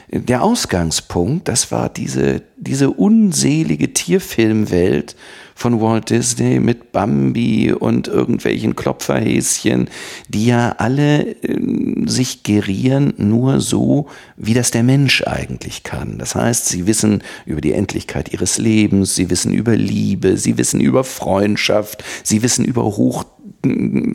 Der 0.08 0.42
Ausgangspunkt, 0.42 1.48
das 1.48 1.72
war 1.72 1.88
diese, 1.88 2.42
diese 2.56 2.90
unselige 2.90 3.92
Tierfilmwelt 3.92 5.16
von 5.54 5.80
Walt 5.80 6.10
Disney 6.10 6.60
mit 6.60 6.92
Bambi 6.92 7.72
und 7.72 8.08
irgendwelchen 8.08 8.76
Klopferhäschen, 8.76 9.88
die 10.28 10.46
ja 10.46 10.74
alle 10.78 11.32
äh, 11.42 12.06
sich 12.06 12.42
gerieren 12.42 13.14
nur 13.16 13.60
so, 13.60 14.08
wie 14.36 14.54
das 14.54 14.70
der 14.70 14.82
Mensch 14.82 15.22
eigentlich 15.22 15.84
kann. 15.84 16.18
Das 16.18 16.34
heißt, 16.34 16.66
sie 16.66 16.86
wissen 16.86 17.22
über 17.46 17.60
die 17.60 17.72
Endlichkeit 17.72 18.32
ihres 18.32 18.58
Lebens, 18.58 19.14
sie 19.14 19.30
wissen 19.30 19.52
über 19.52 19.76
Liebe, 19.76 20.36
sie 20.36 20.58
wissen 20.58 20.80
über 20.80 21.04
Freundschaft, 21.04 22.04
sie 22.24 22.42
wissen 22.42 22.64
über 22.64 22.84
hoch 22.84 23.24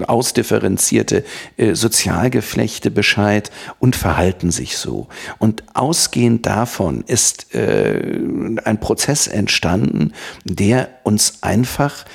ausdifferenzierte 0.07 1.23
äh, 1.57 1.75
Sozialgeflechte 1.75 2.91
Bescheid 2.91 3.51
und 3.79 3.95
verhalten 3.95 4.51
sich 4.51 4.77
so. 4.77 5.07
Und 5.37 5.63
ausgehend 5.73 6.45
davon 6.45 7.03
ist 7.07 7.53
äh, 7.55 8.19
ein 8.63 8.79
Prozess 8.79 9.27
entstanden, 9.27 10.13
der 10.43 10.89
uns 11.03 11.41
einfach 11.41 12.05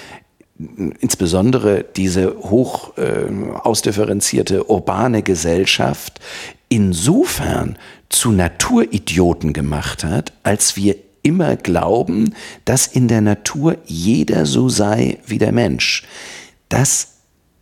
insbesondere 1.01 1.85
diese 1.97 2.37
hoch 2.37 2.97
äh, 2.97 3.27
ausdifferenzierte 3.55 4.71
urbane 4.71 5.23
Gesellschaft 5.23 6.21
insofern 6.69 7.77
zu 8.09 8.31
Naturidioten 8.31 9.53
gemacht 9.53 10.05
hat, 10.05 10.33
als 10.45 10.77
wir 10.77 10.97
immer 11.23 11.57
glauben, 11.57 12.35
dass 12.65 12.87
in 12.87 13.09
der 13.09 13.21
Natur 13.21 13.79
jeder 13.87 14.47
so 14.47 14.69
sei 14.69 15.19
wie 15.27 15.39
der 15.39 15.53
Mensch. 15.53 16.05
Das 16.69 17.14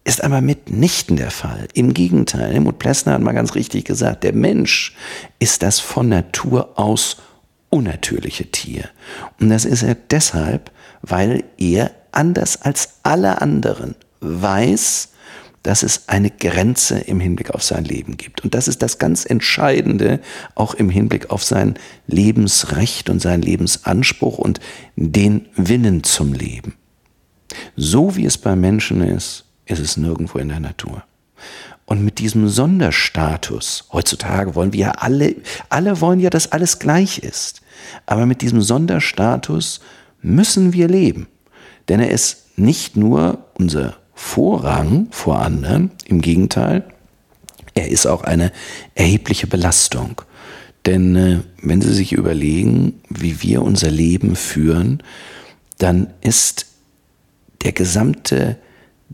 ist 0.05 0.24
aber 0.24 0.40
mitnichten 0.40 1.16
der 1.16 1.30
Fall. 1.30 1.68
Im 1.74 1.94
Gegenteil, 1.94 2.53
Helmut 2.53 2.78
Plessner 2.78 3.12
hat 3.12 3.22
mal 3.22 3.32
ganz 3.32 3.55
richtig 3.55 3.84
gesagt, 3.84 4.24
der 4.24 4.34
Mensch 4.34 4.94
ist 5.38 5.62
das 5.62 5.80
von 5.80 6.09
Natur 6.09 6.78
aus 6.78 7.18
unnatürliche 7.70 8.50
Tier. 8.50 8.88
Und 9.40 9.48
das 9.48 9.64
ist 9.64 9.82
er 9.82 9.94
deshalb, 9.94 10.70
weil 11.03 11.44
er 11.57 11.92
anders 12.11 12.62
als 12.62 12.96
alle 13.03 13.40
anderen 13.40 13.94
weiß, 14.20 15.09
dass 15.62 15.82
es 15.82 16.09
eine 16.09 16.30
Grenze 16.30 16.98
im 16.98 17.20
Hinblick 17.20 17.50
auf 17.50 17.62
sein 17.62 17.84
Leben 17.84 18.16
gibt. 18.16 18.42
Und 18.42 18.55
das 18.55 18.66
ist 18.68 18.82
das 18.82 18.98
ganz 18.98 19.24
Entscheidende 19.24 20.20
auch 20.55 20.74
im 20.74 20.90
Hinblick 20.90 21.30
auf 21.30 21.44
sein 21.44 21.74
Lebensrecht 22.09 23.09
und 23.09 23.20
seinen 23.20 23.42
Lebensanspruch 23.42 24.38
und 24.38 24.59
den 24.96 25.48
Willen 25.55 26.03
zum 26.03 26.32
Leben. 26.32 26.74
So 27.76 28.16
wie 28.16 28.26
es 28.26 28.38
beim 28.38 28.61
Menschen 28.61 29.03
ist, 29.03 29.41
ist 29.66 29.78
es 29.78 29.96
nirgendwo 29.96 30.38
in 30.38 30.48
der 30.48 30.60
Natur. 30.60 31.04
Und 31.84 32.04
mit 32.04 32.18
diesem 32.20 32.48
Sonderstatus, 32.48 33.84
heutzutage 33.92 34.54
wollen 34.54 34.72
wir 34.72 34.80
ja 34.80 34.90
alle, 34.92 35.36
alle 35.68 36.00
wollen 36.00 36.20
ja, 36.20 36.30
dass 36.30 36.52
alles 36.52 36.78
gleich 36.78 37.18
ist. 37.18 37.60
Aber 38.06 38.26
mit 38.26 38.40
diesem 38.40 38.62
Sonderstatus 38.62 39.80
müssen 40.22 40.72
wir 40.72 40.88
leben. 40.88 41.26
Denn 41.88 42.00
er 42.00 42.10
ist 42.10 42.58
nicht 42.58 42.96
nur 42.96 43.44
unser 43.54 43.96
Vorrang 44.14 45.08
vor 45.10 45.40
anderen, 45.40 45.90
im 46.06 46.20
Gegenteil, 46.20 46.84
er 47.74 47.88
ist 47.88 48.06
auch 48.06 48.22
eine 48.22 48.52
erhebliche 48.94 49.46
Belastung. 49.46 50.22
Denn 50.86 51.16
äh, 51.16 51.40
wenn 51.62 51.80
Sie 51.80 51.92
sich 51.92 52.12
überlegen, 52.12 53.00
wie 53.08 53.42
wir 53.42 53.62
unser 53.62 53.90
Leben 53.90 54.36
führen, 54.36 55.02
dann 55.78 56.08
ist 56.20 56.66
der 57.64 57.72
gesamte 57.72 58.56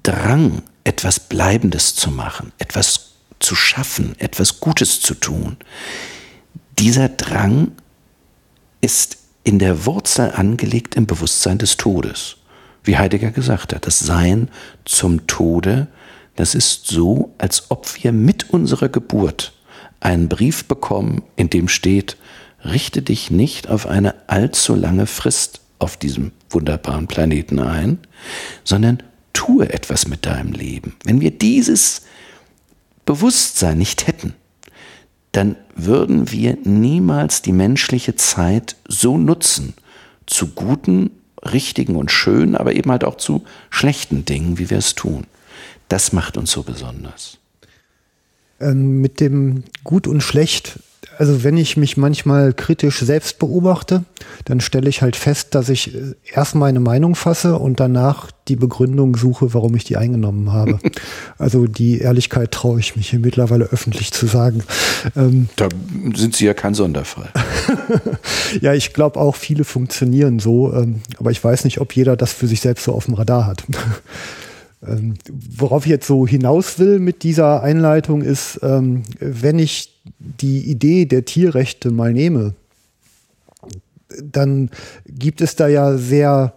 Drang, 0.03 0.63
etwas 0.85 1.21
Bleibendes 1.21 1.95
zu 1.95 2.11
machen, 2.11 2.53
etwas 2.59 3.13
zu 3.39 3.55
schaffen, 3.55 4.15
etwas 4.19 4.61
Gutes 4.61 5.01
zu 5.01 5.15
tun, 5.15 5.57
dieser 6.79 7.09
Drang 7.09 7.73
ist 8.81 9.19
in 9.45 9.59
der 9.59 9.87
Wurzel 9.87 10.33
angelegt 10.33 10.95
im 10.95 11.07
Bewusstsein 11.07 11.59
des 11.59 11.77
Todes. 11.77 12.37
Wie 12.85 12.97
Heidegger 12.97 13.31
gesagt 13.31 13.75
hat, 13.75 13.87
das 13.87 13.99
Sein 13.99 14.49
zum 14.85 15.27
Tode, 15.27 15.89
das 16.37 16.55
ist 16.55 16.87
so, 16.87 17.35
als 17.39 17.71
ob 17.71 18.03
wir 18.03 18.13
mit 18.13 18.51
unserer 18.51 18.89
Geburt 18.89 19.53
einen 20.01 20.29
Brief 20.29 20.67
bekommen, 20.67 21.23
in 21.37 21.51
dem 21.51 21.69
steht, 21.69 22.17
richte 22.65 23.03
dich 23.03 23.31
nicht 23.31 23.69
auf 23.69 23.87
eine 23.87 24.15
allzu 24.29 24.75
lange 24.75 25.07
Frist 25.07 25.61
auf 25.79 25.97
diesem 25.97 26.33
wunderbaren 26.51 27.07
Planeten 27.07 27.59
ein, 27.59 27.99
sondern 28.65 29.03
tue 29.39 29.73
etwas 29.73 30.09
mit 30.09 30.27
deinem 30.27 30.53
Leben. 30.53 30.97
Wenn 31.05 31.21
wir 31.21 31.31
dieses 31.31 32.03
Bewusstsein 33.07 33.79
nicht 33.79 34.09
hätten, 34.09 34.35
dann 35.31 35.55
würden 35.77 36.33
wir 36.33 36.59
niemals 36.65 37.41
die 37.41 37.53
menschliche 37.53 38.17
Zeit 38.17 38.75
so 38.89 39.17
nutzen, 39.17 39.75
zu 40.27 40.49
guten, 40.49 41.11
richtigen 41.41 41.95
und 41.95 42.11
schönen, 42.11 42.57
aber 42.57 42.73
eben 42.73 42.91
halt 42.91 43.05
auch 43.05 43.17
zu 43.17 43.45
schlechten 43.71 44.25
Dingen, 44.25 44.59
wie 44.59 44.71
wir 44.71 44.79
es 44.79 44.97
tun. 44.97 45.25
Das 45.87 46.13
macht 46.13 46.37
uns 46.37 46.51
so 46.51 46.65
besonders. 46.65 47.39
Ähm, 48.59 49.01
mit 49.01 49.21
dem 49.21 49.63
Gut 49.85 50.09
und 50.09 50.21
Schlecht 50.21 50.81
also 51.19 51.43
wenn 51.43 51.57
ich 51.57 51.77
mich 51.77 51.97
manchmal 51.97 52.53
kritisch 52.53 53.01
selbst 53.01 53.41
beobachte, 53.41 54.05
dann 54.45 54.61
stelle 54.61 54.89
ich 54.89 55.03
halt 55.03 55.17
fest, 55.17 55.57
dass 55.57 55.69
ich 55.69 55.95
äh, 55.95 56.15
erst 56.33 56.55
meine 56.55 56.79
Meinung 56.79 57.17
fasse 57.17 57.59
und 57.59 57.81
danach 57.81 58.31
die 58.47 58.55
Begründung 58.55 59.17
suche, 59.17 59.53
warum 59.53 59.75
ich 59.75 59.83
die 59.83 59.97
eingenommen 59.97 60.53
habe. 60.53 60.79
also 61.39 61.67
die 61.67 61.99
Ehrlichkeit 61.99 62.53
traue 62.53 62.79
ich 62.79 62.95
mich 62.95 63.11
hier 63.11 63.19
mittlerweile 63.19 63.65
öffentlich 63.65 64.13
zu 64.13 64.27
sagen. 64.27 64.63
Ähm, 65.17 65.49
da 65.57 65.69
sind 66.15 66.37
Sie 66.37 66.47
ja 66.47 66.55
kein 66.55 66.75
Sonderfall. 66.75 67.31
ja, 68.61 68.73
ich 68.75 68.93
glaube 68.93 69.19
auch, 69.19 69.35
viele 69.35 69.65
funktionieren 69.65 70.39
so, 70.39 70.73
ähm, 70.73 71.03
aber 71.19 71.33
ich 71.33 71.43
weiß 71.43 71.65
nicht, 71.65 71.81
ob 71.81 71.97
jeder 71.97 72.17
das 72.17 72.33
für 72.33 72.47
sich 72.47 72.61
selbst 72.61 72.85
so 72.85 72.93
auf 72.93 73.07
dem 73.07 73.15
Radar 73.15 73.47
hat. 73.47 73.65
Ähm, 74.87 75.15
worauf 75.29 75.87
ich 75.87 75.91
jetzt 75.91 76.07
so 76.07 76.27
hinaus 76.27 76.79
will 76.79 77.01
mit 77.01 77.23
dieser 77.25 77.63
Einleitung 77.63 78.23
ist, 78.23 78.61
ähm, 78.63 79.03
wenn 79.19 79.59
ich 79.59 80.01
die 80.19 80.71
Idee 80.71 81.07
der 81.07 81.25
Tierrechte 81.25 81.91
mal 81.91 82.13
nehme, 82.13 82.55
dann 84.23 84.71
gibt 85.07 85.41
es 85.41 85.57
da 85.57 85.69
ja 85.69 85.97
sehr 85.97 86.55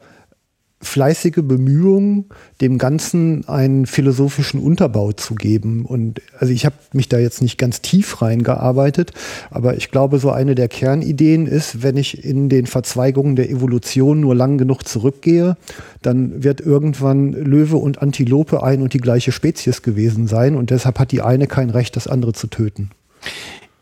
fleißige 0.81 1.41
Bemühungen, 1.43 2.25
dem 2.59 2.77
Ganzen 2.77 3.47
einen 3.47 3.85
philosophischen 3.85 4.59
Unterbau 4.59 5.11
zu 5.11 5.35
geben. 5.35 5.85
Und 5.85 6.21
also 6.37 6.51
ich 6.53 6.65
habe 6.65 6.75
mich 6.93 7.07
da 7.07 7.19
jetzt 7.19 7.41
nicht 7.41 7.57
ganz 7.57 7.81
tief 7.81 8.21
reingearbeitet, 8.21 9.11
aber 9.49 9.77
ich 9.77 9.91
glaube, 9.91 10.19
so 10.19 10.31
eine 10.31 10.55
der 10.55 10.67
Kernideen 10.67 11.47
ist, 11.47 11.83
wenn 11.83 11.97
ich 11.97 12.23
in 12.23 12.49
den 12.49 12.65
Verzweigungen 12.65 13.35
der 13.35 13.49
Evolution 13.49 14.19
nur 14.19 14.35
lang 14.35 14.57
genug 14.57 14.87
zurückgehe, 14.87 15.55
dann 16.01 16.43
wird 16.43 16.61
irgendwann 16.61 17.33
Löwe 17.33 17.77
und 17.77 18.01
Antilope 18.01 18.63
ein 18.63 18.81
und 18.81 18.93
die 18.93 18.99
gleiche 18.99 19.31
Spezies 19.31 19.81
gewesen 19.81 20.27
sein 20.27 20.55
und 20.55 20.71
deshalb 20.71 20.99
hat 20.99 21.11
die 21.11 21.21
eine 21.21 21.47
kein 21.47 21.69
Recht, 21.69 21.95
das 21.95 22.07
andere 22.07 22.33
zu 22.33 22.47
töten. 22.47 22.89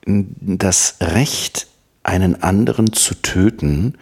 Das 0.05 0.95
Recht, 1.01 1.67
einen 2.03 2.41
anderen 2.41 2.93
zu 2.93 3.15
töten, 3.15 3.95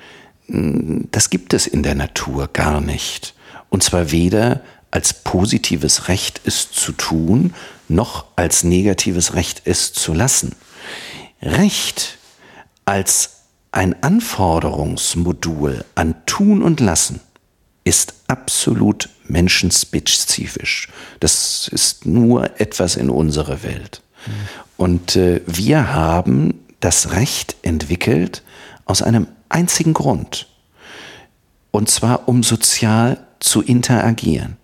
das 0.48 1.30
gibt 1.30 1.54
es 1.54 1.68
in 1.68 1.84
der 1.84 1.95
Natur 1.95 2.50
gar 2.52 2.82
nicht. 2.82 3.34
Und 3.70 3.84
zwar 3.84 4.12
weder 4.12 4.62
als 4.91 5.14
positives 5.14 6.08
Recht 6.08 6.41
es 6.45 6.72
zu 6.72 6.93
tun, 6.93 7.54
noch 7.89 8.26
als 8.36 8.64
negatives 8.64 9.34
Recht 9.34 9.64
es 9.66 9.93
zu 9.93 10.14
lassen. 10.14 10.56
Recht 11.41 12.18
als 12.86 13.41
ein 13.72 14.02
Anforderungsmodul 14.02 15.84
an 15.95 16.16
Tun 16.26 16.64
und 16.64 16.80
Lassen 16.80 17.20
ist 17.84 18.16
absolut 18.28 19.10
menschenspezifisch. 19.28 20.89
Das 21.20 21.68
ist 21.68 22.06
nur 22.06 22.60
etwas 22.60 22.95
in 22.95 23.10
unserer 23.10 23.64
Welt. 23.64 24.02
Mhm. 24.26 24.32
Und 24.78 25.16
äh, 25.16 25.41
wir 25.45 25.93
haben 25.93 26.66
das 26.80 27.12
Recht 27.12 27.56
entwickelt 27.62 28.43
aus 28.86 29.02
einem 29.02 29.28
einzigen 29.50 29.93
Grund. 29.93 30.48
Und 31.72 31.89
zwar, 31.89 32.28
um 32.28 32.43
sozial 32.43 33.26
zu 33.39 33.62
interagieren. 33.62 34.58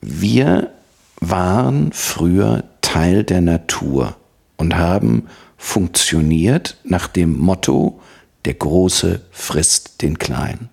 Wir 0.00 0.72
waren 1.20 1.92
früher 1.92 2.64
Teil 2.80 3.24
der 3.24 3.40
Natur 3.40 4.16
und 4.56 4.76
haben 4.76 5.28
funktioniert 5.56 6.76
nach 6.84 7.08
dem 7.08 7.38
Motto, 7.38 8.00
der 8.44 8.54
Große 8.54 9.22
frisst 9.32 10.02
den 10.02 10.18
Kleinen. 10.18 10.68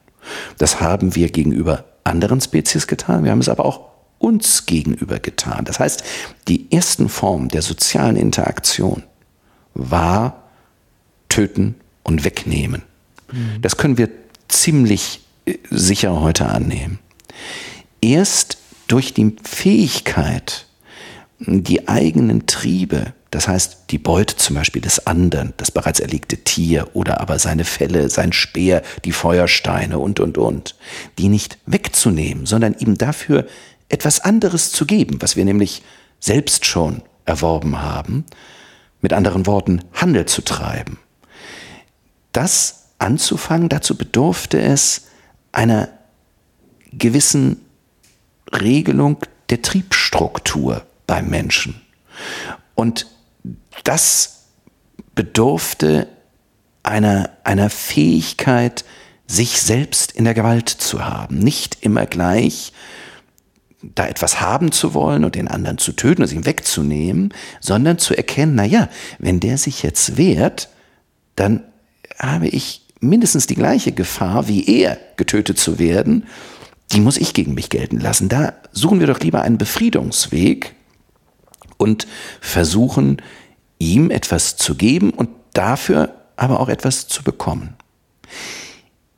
Das 0.57 0.79
haben 0.79 1.15
wir 1.15 1.29
gegenüber 1.29 1.85
anderen 2.03 2.39
Spezies 2.41 2.87
getan, 2.87 3.23
wir 3.23 3.31
haben 3.31 3.39
es 3.39 3.49
aber 3.49 3.65
auch 3.65 3.89
uns 4.19 4.65
gegenüber 4.65 5.19
getan. 5.19 5.65
Das 5.65 5.79
heißt, 5.79 6.03
die 6.47 6.71
ersten 6.71 7.09
Formen 7.09 7.49
der 7.49 7.61
sozialen 7.61 8.15
Interaktion 8.15 9.03
war 9.73 10.43
töten 11.29 11.75
und 12.03 12.23
wegnehmen. 12.23 12.83
Das 13.61 13.77
können 13.77 13.97
wir 13.97 14.09
ziemlich 14.47 15.21
äh, 15.45 15.57
sicher 15.69 16.21
heute 16.21 16.47
annehmen. 16.47 16.99
Erst 18.01 18.57
durch 18.87 19.13
die 19.13 19.35
Fähigkeit, 19.43 20.67
die 21.39 21.87
eigenen 21.87 22.45
Triebe, 22.45 23.13
das 23.31 23.47
heißt 23.47 23.85
die 23.89 23.97
Beute 23.97 24.35
zum 24.37 24.55
Beispiel 24.55 24.81
des 24.81 25.07
anderen, 25.07 25.53
das 25.57 25.71
bereits 25.71 25.99
erlegte 25.99 26.37
Tier 26.37 26.89
oder 26.93 27.21
aber 27.21 27.39
seine 27.39 27.65
Felle, 27.65 28.09
sein 28.09 28.33
Speer, 28.33 28.83
die 29.03 29.11
Feuersteine 29.11 29.99
und, 29.99 30.19
und, 30.19 30.37
und, 30.37 30.75
die 31.17 31.29
nicht 31.29 31.57
wegzunehmen, 31.65 32.45
sondern 32.45 32.75
ihm 32.77 32.97
dafür 32.97 33.47
etwas 33.89 34.19
anderes 34.19 34.71
zu 34.71 34.85
geben, 34.85 35.21
was 35.21 35.35
wir 35.35 35.45
nämlich 35.45 35.81
selbst 36.19 36.65
schon 36.65 37.01
erworben 37.25 37.81
haben, 37.81 38.25
mit 39.01 39.13
anderen 39.13 39.45
Worten 39.45 39.81
Handel 39.93 40.25
zu 40.25 40.41
treiben. 40.41 40.99
Das 42.33 42.89
anzufangen, 42.99 43.69
dazu 43.69 43.97
bedurfte 43.97 44.61
es 44.61 45.07
einer 45.51 45.89
gewissen 46.91 47.61
Regelung 48.51 49.17
der 49.49 49.61
Triebstruktur 49.61 50.85
beim 51.07 51.29
Menschen. 51.29 51.81
Und 52.75 53.07
das 53.83 54.45
bedurfte 55.15 56.07
einer, 56.83 57.29
einer 57.43 57.69
Fähigkeit, 57.69 58.83
sich 59.27 59.61
selbst 59.61 60.11
in 60.11 60.25
der 60.25 60.33
Gewalt 60.33 60.69
zu 60.69 61.05
haben. 61.05 61.39
Nicht 61.39 61.77
immer 61.81 62.05
gleich 62.05 62.73
da 63.81 64.07
etwas 64.07 64.39
haben 64.39 64.71
zu 64.71 64.93
wollen 64.93 65.25
und 65.25 65.35
den 65.35 65.47
anderen 65.47 65.77
zu 65.77 65.91
töten 65.91 66.21
und 66.21 66.31
ihn 66.31 66.45
wegzunehmen, 66.45 67.33
sondern 67.59 67.97
zu 67.97 68.15
erkennen, 68.15 68.55
na 68.55 68.63
ja, 68.63 68.89
wenn 69.19 69.39
der 69.39 69.57
sich 69.57 69.83
jetzt 69.83 70.15
wehrt, 70.15 70.69
dann 71.35 71.63
habe 72.19 72.47
ich 72.47 72.81
mindestens 72.99 73.47
die 73.47 73.55
gleiche 73.55 73.91
Gefahr, 73.91 74.47
wie 74.47 74.65
er 74.65 74.97
getötet 75.17 75.59
zu 75.59 75.77
werden, 75.77 76.25
die 76.91 76.99
muss 76.99 77.17
ich 77.17 77.33
gegen 77.33 77.53
mich 77.53 77.69
gelten 77.69 77.99
lassen. 77.99 78.29
Da 78.29 78.53
suchen 78.71 78.99
wir 78.99 79.07
doch 79.07 79.19
lieber 79.19 79.41
einen 79.41 79.57
Befriedungsweg 79.57 80.73
und 81.77 82.07
versuchen, 82.39 83.21
ihm 83.79 84.11
etwas 84.11 84.55
zu 84.55 84.75
geben 84.75 85.09
und 85.11 85.29
dafür 85.53 86.13
aber 86.35 86.59
auch 86.59 86.69
etwas 86.69 87.07
zu 87.07 87.23
bekommen. 87.23 87.75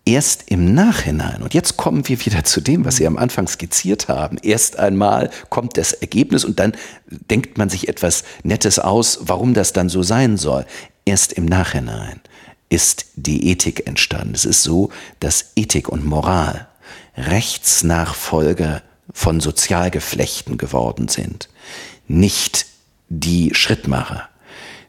Erst 0.08 0.52
im 0.52 0.76
Nachhinein, 0.76 1.42
und 1.42 1.56
jetzt 1.56 1.78
kommen 1.78 2.08
wir 2.08 2.24
wieder 2.24 2.44
zu 2.44 2.62
dem, 2.62 2.86
was 2.86 2.98
Sie 2.98 3.08
am 3.08 3.18
Anfang 3.18 3.48
skizziert 3.48 4.08
haben, 4.08 4.38
erst 4.44 4.78
einmal 4.78 5.32
kommt 5.50 5.78
das 5.78 5.94
Ergebnis 5.94 6.46
und 6.46 6.60
dann 6.60 6.74
denkt 7.08 7.58
man 7.58 7.70
sich 7.70 7.88
etwas 7.88 8.24
Nettes 8.44 8.78
aus, 8.78 9.20
warum 9.22 9.56
das 9.56 9.74
dann 9.74 9.90
so 9.90 10.04
sein 10.04 10.38
soll. 10.38 10.66
Erst 11.06 11.34
im 11.34 11.46
Nachhinein 11.46 12.22
ist 12.70 13.06
die 13.16 13.50
Ethik 13.50 13.88
entstanden. 13.88 14.34
Es 14.36 14.46
ist 14.46 14.64
so, 14.64 14.90
dass 15.20 15.52
Ethik 15.56 15.90
und 15.90 16.06
Moral 16.06 16.68
Rechtsnachfolger 17.18 18.82
von 19.14 19.40
Sozialgeflechten 19.40 20.58
geworden 20.58 21.08
sind, 21.08 21.50
nicht 22.08 22.66
die 23.10 23.54
Schrittmacher. 23.54 24.30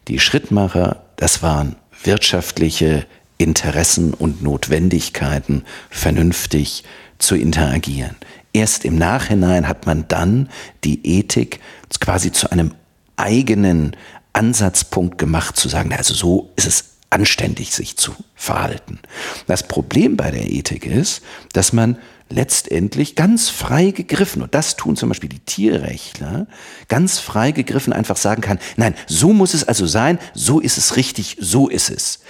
Die 0.08 0.18
Schrittmacher, 0.18 1.04
das 1.16 1.42
waren 1.42 1.76
wirtschaftliche 2.02 3.06
Interessen 3.38 4.14
und 4.14 4.42
Notwendigkeiten, 4.42 5.64
vernünftig 5.90 6.84
zu 7.18 7.36
interagieren. 7.36 8.16
Erst 8.52 8.84
im 8.84 8.96
Nachhinein 8.96 9.68
hat 9.68 9.86
man 9.86 10.08
dann 10.08 10.48
die 10.84 11.06
Ethik 11.06 11.60
quasi 12.00 12.32
zu 12.32 12.50
einem 12.50 12.74
eigenen 13.16 13.96
Ansatzpunkt 14.32 15.18
gemacht, 15.18 15.56
zu 15.56 15.68
sagen, 15.68 15.92
also 15.92 16.14
so 16.14 16.50
ist 16.56 16.66
es 16.66 16.95
anständig 17.10 17.74
sich 17.74 17.96
zu 17.96 18.12
verhalten. 18.34 18.98
Das 19.46 19.66
Problem 19.68 20.16
bei 20.16 20.30
der 20.30 20.50
Ethik 20.50 20.86
ist, 20.86 21.22
dass 21.52 21.72
man 21.72 21.98
letztendlich 22.28 23.14
ganz 23.14 23.48
frei 23.48 23.92
gegriffen, 23.92 24.42
und 24.42 24.54
das 24.54 24.76
tun 24.76 24.96
zum 24.96 25.10
Beispiel 25.10 25.28
die 25.28 25.38
Tierrechtler, 25.38 26.48
ganz 26.88 27.20
frei 27.20 27.52
gegriffen 27.52 27.92
einfach 27.92 28.16
sagen 28.16 28.42
kann, 28.42 28.58
nein, 28.76 28.94
so 29.06 29.32
muss 29.32 29.54
es 29.54 29.62
also 29.64 29.86
sein, 29.86 30.18
so 30.34 30.58
ist 30.58 30.76
es 30.76 30.96
richtig, 30.96 31.36
so 31.40 31.68
ist 31.68 31.88
es. 31.88 32.20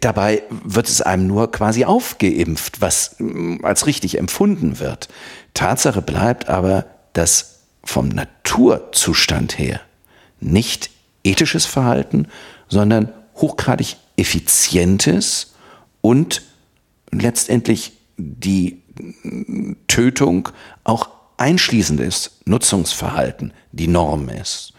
Dabei 0.00 0.42
wird 0.50 0.88
es 0.88 1.00
einem 1.00 1.26
nur 1.26 1.50
quasi 1.50 1.84
aufgeimpft, 1.84 2.82
was 2.82 3.16
mm, 3.18 3.64
als 3.64 3.86
richtig 3.86 4.18
empfunden 4.18 4.78
wird. 4.78 5.08
Tatsache 5.54 6.02
bleibt 6.02 6.48
aber, 6.50 6.84
dass 7.14 7.60
vom 7.84 8.08
Naturzustand 8.08 9.58
her 9.58 9.80
nicht 10.40 10.90
ethisches 11.24 11.64
Verhalten, 11.64 12.28
sondern 12.68 13.12
hochgradig 13.42 13.96
effizientes 14.16 15.52
und 16.00 16.42
letztendlich 17.10 17.92
die 18.16 18.82
Tötung 19.86 20.48
auch 20.84 21.10
einschließendes 21.36 22.38
Nutzungsverhalten 22.44 23.52
die 23.72 23.88
Norm 23.88 24.28
ist. 24.28 24.72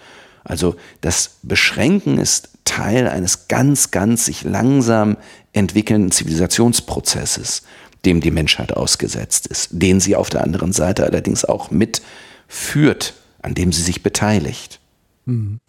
Also 0.44 0.76
das 1.02 1.38
Beschränken 1.44 2.18
ist 2.18 2.50
Teil 2.66 3.08
eines 3.08 3.48
ganz, 3.48 3.92
ganz 3.92 4.26
sich 4.26 4.44
langsam 4.44 5.18
entwickelnden 5.52 6.12
Zivilisationsprozesses, 6.12 7.64
dem 8.06 8.22
die 8.22 8.32
Menschheit 8.32 8.74
ausgesetzt 8.74 9.48
ist, 9.48 9.70
den 9.72 10.00
sie 10.00 10.16
auf 10.16 10.30
der 10.30 10.44
anderen 10.44 10.74
Seite 10.74 11.06
allerdings 11.06 11.46
auch 11.46 11.72
mitführt, 11.72 13.14
an 13.42 13.54
dem 13.54 13.72
sie 13.72 13.82
sich 13.82 14.04
beteiligt. 14.04 14.80
Mhm. 15.26 15.60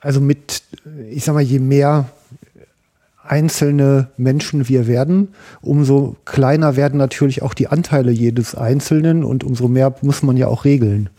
Also 0.00 0.20
mit, 0.20 0.62
ich 1.10 1.24
sag 1.24 1.34
mal, 1.34 1.42
je 1.42 1.58
mehr 1.58 2.08
einzelne 3.28 4.08
Menschen 4.16 4.68
wir 4.68 4.86
werden, 4.86 5.28
umso 5.60 6.16
kleiner 6.24 6.76
werden 6.76 6.98
natürlich 6.98 7.42
auch 7.42 7.54
die 7.54 7.68
Anteile 7.68 8.10
jedes 8.10 8.54
Einzelnen 8.54 9.24
und 9.24 9.44
umso 9.44 9.68
mehr 9.68 9.94
muss 10.02 10.22
man 10.22 10.36
ja 10.36 10.46
auch 10.46 10.64
regeln, 10.64 11.10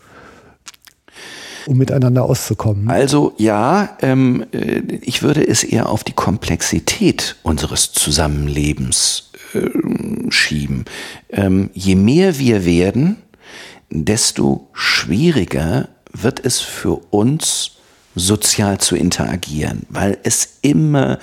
um 1.66 1.76
miteinander 1.76 2.24
auszukommen. 2.24 2.88
Also 2.88 3.34
ja, 3.36 3.96
ähm, 4.00 4.46
äh, 4.52 4.80
ich 5.02 5.22
würde 5.22 5.46
es 5.46 5.64
eher 5.64 5.88
auf 5.88 6.04
die 6.04 6.12
Komplexität 6.12 7.36
unseres 7.42 7.92
Zusammenlebens 7.92 9.30
äh, 9.54 10.30
schieben. 10.30 10.84
Ähm, 11.30 11.70
je 11.74 11.94
mehr 11.94 12.38
wir 12.38 12.64
werden, 12.64 13.16
desto 13.90 14.68
schwieriger 14.72 15.88
wird 16.12 16.44
es 16.44 16.60
für 16.60 17.00
uns, 17.10 17.77
sozial 18.18 18.78
zu 18.78 18.96
interagieren, 18.96 19.86
weil 19.88 20.18
es 20.22 20.58
immer 20.62 21.18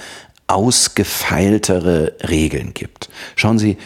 ausgefeiltere 0.48 2.16
Regeln 2.28 2.74
gibt. 2.74 3.10
Schauen 3.36 3.60
Sie, 3.60 3.78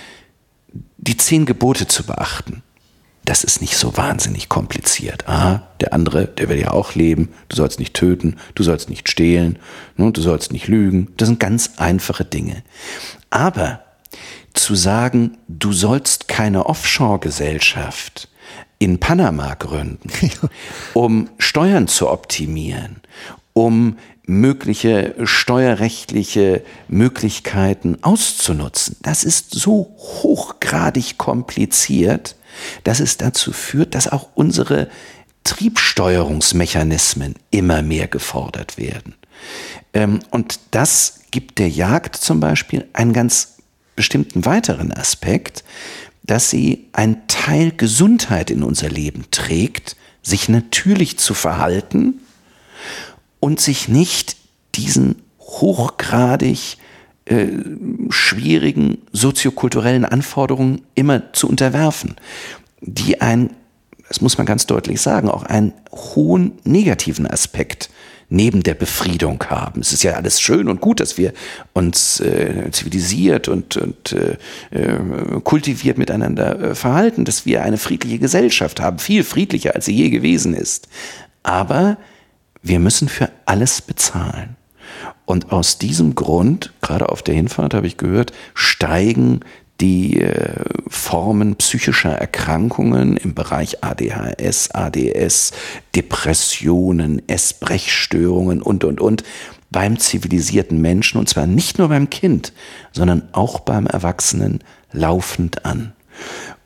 die 0.97 1.17
zehn 1.17 1.45
Gebote 1.45 1.87
zu 1.87 2.03
beachten, 2.03 2.63
das 3.25 3.43
ist 3.43 3.61
nicht 3.61 3.77
so 3.77 3.95
wahnsinnig 3.95 4.49
kompliziert. 4.49 5.27
Ah, 5.29 5.61
der 5.81 5.93
andere, 5.93 6.25
der 6.25 6.49
will 6.49 6.59
ja 6.59 6.71
auch 6.71 6.95
leben. 6.95 7.29
Du 7.47 7.55
sollst 7.55 7.77
nicht 7.77 7.93
töten, 7.93 8.37
du 8.55 8.63
sollst 8.63 8.89
nicht 8.89 9.07
stehlen, 9.07 9.59
ne, 9.97 10.11
du 10.11 10.21
sollst 10.21 10.51
nicht 10.51 10.67
lügen. 10.67 11.13
Das 11.17 11.27
sind 11.27 11.39
ganz 11.39 11.73
einfache 11.77 12.25
Dinge. 12.25 12.63
Aber 13.29 13.83
zu 14.53 14.73
sagen, 14.73 15.37
du 15.47 15.73
sollst 15.73 16.27
keine 16.27 16.65
Offshore-Gesellschaft 16.65 18.29
in 18.79 18.99
Panama 18.99 19.53
gründen, 19.55 20.09
um 20.93 21.29
Steuern 21.37 21.87
zu 21.87 22.09
optimieren, 22.09 23.01
um 23.53 23.97
mögliche 24.25 25.15
steuerrechtliche 25.23 26.63
Möglichkeiten 26.87 27.97
auszunutzen. 28.03 28.95
Das 29.01 29.23
ist 29.23 29.51
so 29.51 29.95
hochgradig 29.97 31.17
kompliziert, 31.17 32.35
dass 32.83 32.99
es 32.99 33.17
dazu 33.17 33.51
führt, 33.51 33.95
dass 33.95 34.07
auch 34.07 34.29
unsere 34.35 34.89
Triebsteuerungsmechanismen 35.43 37.35
immer 37.49 37.81
mehr 37.81 38.07
gefordert 38.07 38.77
werden. 38.77 39.15
Ähm, 39.93 40.19
und 40.29 40.59
das 40.71 41.21
gibt 41.31 41.57
der 41.59 41.69
Jagd 41.69 42.15
zum 42.15 42.39
Beispiel 42.39 42.87
einen 42.93 43.13
ganz 43.13 43.55
bestimmten 43.95 44.45
weiteren 44.45 44.93
Aspekt, 44.93 45.63
dass 46.29 46.49
sie 46.49 46.87
einen 46.91 47.27
Teil 47.27 47.71
Gesundheit 47.71 48.51
in 48.51 48.63
unser 48.63 48.89
Leben 48.89 49.25
trägt, 49.31 49.95
sich 50.21 50.49
natürlich 50.49 51.17
zu 51.17 51.33
verhalten, 51.33 52.21
und 53.39 53.59
sich 53.59 53.87
nicht 53.87 54.35
diesen 54.75 55.15
hochgradig 55.39 56.77
äh, 57.25 57.47
schwierigen 58.09 58.99
soziokulturellen 59.11 60.05
Anforderungen 60.05 60.81
immer 60.95 61.33
zu 61.33 61.47
unterwerfen, 61.47 62.15
die 62.81 63.21
ein, 63.21 63.51
das 64.07 64.21
muss 64.21 64.37
man 64.37 64.45
ganz 64.45 64.65
deutlich 64.65 65.01
sagen, 65.01 65.29
auch 65.29 65.43
einen 65.43 65.73
hohen 65.91 66.53
negativen 66.63 67.27
Aspekt 67.27 67.89
neben 68.29 68.61
der 68.61 68.75
Befriedung 68.75 69.43
haben. 69.49 69.81
Es 69.81 69.91
ist 69.91 70.03
ja 70.03 70.13
alles 70.13 70.39
schön 70.39 70.69
und 70.69 70.81
gut, 70.81 70.99
dass 70.99 71.17
wir 71.17 71.33
uns 71.73 72.19
äh, 72.19 72.69
zivilisiert 72.71 73.47
und, 73.47 73.77
und 73.77 74.13
äh, 74.13 74.37
äh 74.71 75.41
kultiviert 75.43 75.97
miteinander 75.97 76.59
äh, 76.59 76.75
verhalten, 76.75 77.25
dass 77.25 77.45
wir 77.45 77.63
eine 77.63 77.77
friedliche 77.77 78.19
Gesellschaft 78.19 78.79
haben, 78.79 78.99
viel 78.99 79.23
friedlicher, 79.23 79.75
als 79.75 79.85
sie 79.85 79.95
je 79.95 80.09
gewesen 80.09 80.53
ist. 80.53 80.87
Aber 81.43 81.97
wir 82.61 82.79
müssen 82.79 83.09
für 83.09 83.29
alles 83.45 83.81
bezahlen. 83.81 84.55
Und 85.25 85.51
aus 85.51 85.77
diesem 85.77 86.15
Grund, 86.15 86.73
gerade 86.81 87.09
auf 87.09 87.21
der 87.21 87.35
Hinfahrt 87.35 87.73
habe 87.73 87.87
ich 87.87 87.97
gehört, 87.97 88.33
steigen 88.53 89.41
die 89.81 90.21
äh, 90.21 90.63
Formen 90.87 91.55
psychischer 91.55 92.11
Erkrankungen 92.11 93.17
im 93.17 93.33
Bereich 93.33 93.83
ADHS, 93.83 94.71
ADS, 94.71 95.51
Depressionen, 95.95 97.21
Essbrechstörungen 97.27 98.61
und, 98.61 98.83
und, 98.83 98.99
und 98.99 99.23
beim 99.71 99.99
zivilisierten 99.99 100.81
Menschen 100.81 101.19
und 101.19 101.29
zwar 101.29 101.47
nicht 101.47 101.77
nur 101.77 101.89
beim 101.89 102.09
Kind, 102.09 102.53
sondern 102.91 103.29
auch 103.31 103.59
beim 103.59 103.85
Erwachsenen 103.85 104.59
laufend 104.91 105.65
an. 105.65 105.93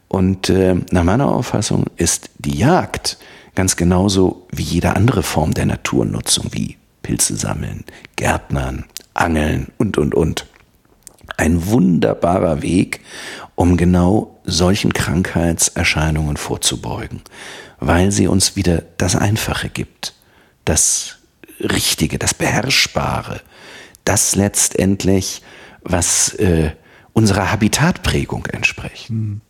Und 0.07 0.49
äh, 0.49 0.75
nach 0.91 1.03
meiner 1.03 1.31
Auffassung 1.31 1.85
ist 1.97 2.29
die 2.39 2.57
Jagd 2.57 3.17
Ganz 3.55 3.75
genauso 3.75 4.47
wie 4.51 4.63
jede 4.63 4.95
andere 4.95 5.21
Form 5.21 5.53
der 5.53 5.67
Naturnutzung, 5.67 6.47
wie 6.51 6.77
Pilze 7.03 7.35
sammeln, 7.35 7.83
Gärtnern, 8.15 8.85
Angeln 9.13 9.67
und, 9.77 9.97
und, 9.97 10.15
und. 10.15 10.47
Ein 11.43 11.67
wunderbarer 11.67 12.61
Weg, 12.61 13.01
um 13.55 13.75
genau 13.75 14.39
solchen 14.45 14.93
Krankheitserscheinungen 14.93 16.37
vorzubeugen, 16.37 17.19
weil 17.81 18.13
sie 18.13 18.27
uns 18.29 18.55
wieder 18.55 18.83
das 18.95 19.17
Einfache 19.17 19.67
gibt, 19.67 20.13
das 20.63 21.17
Richtige, 21.59 22.17
das 22.17 22.33
Beherrschbare, 22.33 23.41
das 24.05 24.35
letztendlich, 24.35 25.41
was 25.81 26.33
äh, 26.35 26.71
unserer 27.11 27.51
Habitatprägung 27.51 28.45
entspricht. 28.45 29.09
Hm. 29.09 29.41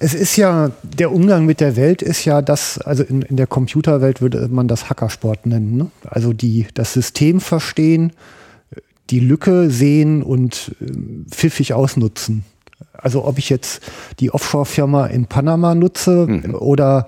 Es 0.00 0.14
ist 0.14 0.34
ja, 0.34 0.72
der 0.82 1.12
Umgang 1.12 1.46
mit 1.46 1.60
der 1.60 1.76
Welt 1.76 2.02
ist 2.02 2.24
ja 2.24 2.42
das, 2.42 2.78
also 2.78 3.04
in, 3.04 3.22
in 3.22 3.36
der 3.36 3.46
Computerwelt 3.46 4.20
würde 4.20 4.48
man 4.48 4.66
das 4.66 4.90
Hackersport 4.90 5.46
nennen. 5.46 5.76
Ne? 5.76 5.90
Also 6.02 6.32
die, 6.32 6.66
das 6.74 6.92
System 6.92 7.40
verstehen, 7.40 8.12
die 9.10 9.20
Lücke 9.20 9.70
sehen 9.70 10.22
und 10.22 10.74
äh, 10.80 10.86
pfiffig 11.30 11.74
ausnutzen. 11.74 12.44
Also 12.92 13.24
ob 13.24 13.38
ich 13.38 13.50
jetzt 13.50 13.82
die 14.20 14.32
Offshore-Firma 14.32 15.06
in 15.06 15.26
Panama 15.26 15.74
nutze 15.74 16.26
mhm. 16.26 16.54
oder 16.54 17.06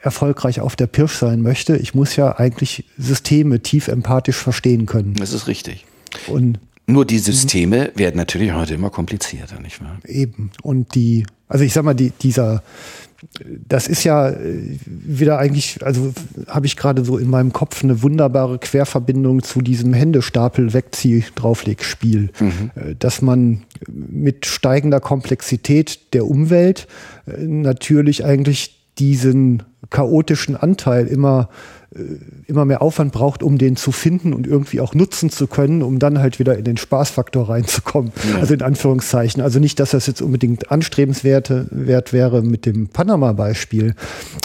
erfolgreich 0.00 0.60
auf 0.60 0.76
der 0.76 0.86
Pirsch 0.86 1.14
sein 1.14 1.42
möchte, 1.42 1.76
ich 1.76 1.94
muss 1.94 2.16
ja 2.16 2.38
eigentlich 2.38 2.84
Systeme 2.96 3.60
tief 3.60 3.88
empathisch 3.88 4.36
verstehen 4.36 4.86
können. 4.86 5.14
Das 5.14 5.32
ist 5.32 5.48
richtig. 5.48 5.84
Und 6.28 6.60
nur 6.86 7.04
die 7.04 7.18
Systeme 7.18 7.90
mhm. 7.92 7.98
werden 7.98 8.16
natürlich 8.16 8.52
heute 8.52 8.74
immer 8.74 8.90
komplizierter, 8.90 9.60
nicht 9.60 9.80
wahr? 9.80 9.98
Eben. 10.06 10.50
Und 10.62 10.94
die, 10.94 11.26
also 11.48 11.64
ich 11.64 11.72
sag 11.72 11.84
mal, 11.84 11.94
die, 11.94 12.10
dieser, 12.10 12.62
das 13.68 13.88
ist 13.88 14.04
ja 14.04 14.30
äh, 14.30 14.78
wieder 14.86 15.38
eigentlich, 15.38 15.84
also 15.84 16.12
habe 16.48 16.66
ich 16.66 16.76
gerade 16.76 17.04
so 17.04 17.18
in 17.18 17.30
meinem 17.30 17.52
Kopf 17.52 17.82
eine 17.82 18.02
wunderbare 18.02 18.58
Querverbindung 18.58 19.42
zu 19.42 19.60
diesem 19.60 19.92
Händestapel 19.94 20.72
wegzieh 20.72 21.24
draufleg 21.34 21.82
Spiel, 21.82 22.30
mhm. 22.38 22.70
Äh, 22.74 22.94
dass 22.98 23.22
man 23.22 23.62
mit 23.88 24.46
steigender 24.46 25.00
Komplexität 25.00 26.14
der 26.14 26.26
Umwelt 26.26 26.86
äh, 27.26 27.42
natürlich 27.42 28.24
eigentlich 28.24 28.76
diesen 28.98 29.62
chaotischen 29.90 30.56
Anteil 30.56 31.06
immer 31.06 31.48
äh, 31.50 31.75
immer 32.46 32.64
mehr 32.64 32.82
Aufwand 32.82 33.12
braucht, 33.12 33.42
um 33.42 33.58
den 33.58 33.76
zu 33.76 33.92
finden 33.92 34.32
und 34.32 34.46
irgendwie 34.46 34.80
auch 34.80 34.94
nutzen 34.94 35.30
zu 35.30 35.46
können, 35.46 35.82
um 35.82 35.98
dann 35.98 36.18
halt 36.18 36.38
wieder 36.38 36.56
in 36.56 36.64
den 36.64 36.76
Spaßfaktor 36.76 37.48
reinzukommen. 37.48 38.12
Ja. 38.32 38.40
Also 38.40 38.54
in 38.54 38.62
Anführungszeichen. 38.62 39.42
Also 39.42 39.58
nicht, 39.58 39.80
dass 39.80 39.90
das 39.90 40.06
jetzt 40.06 40.22
unbedingt 40.22 40.70
anstrebenswert 40.70 41.52
wert 41.70 42.12
wäre 42.12 42.42
mit 42.42 42.66
dem 42.66 42.88
Panama-Beispiel, 42.88 43.94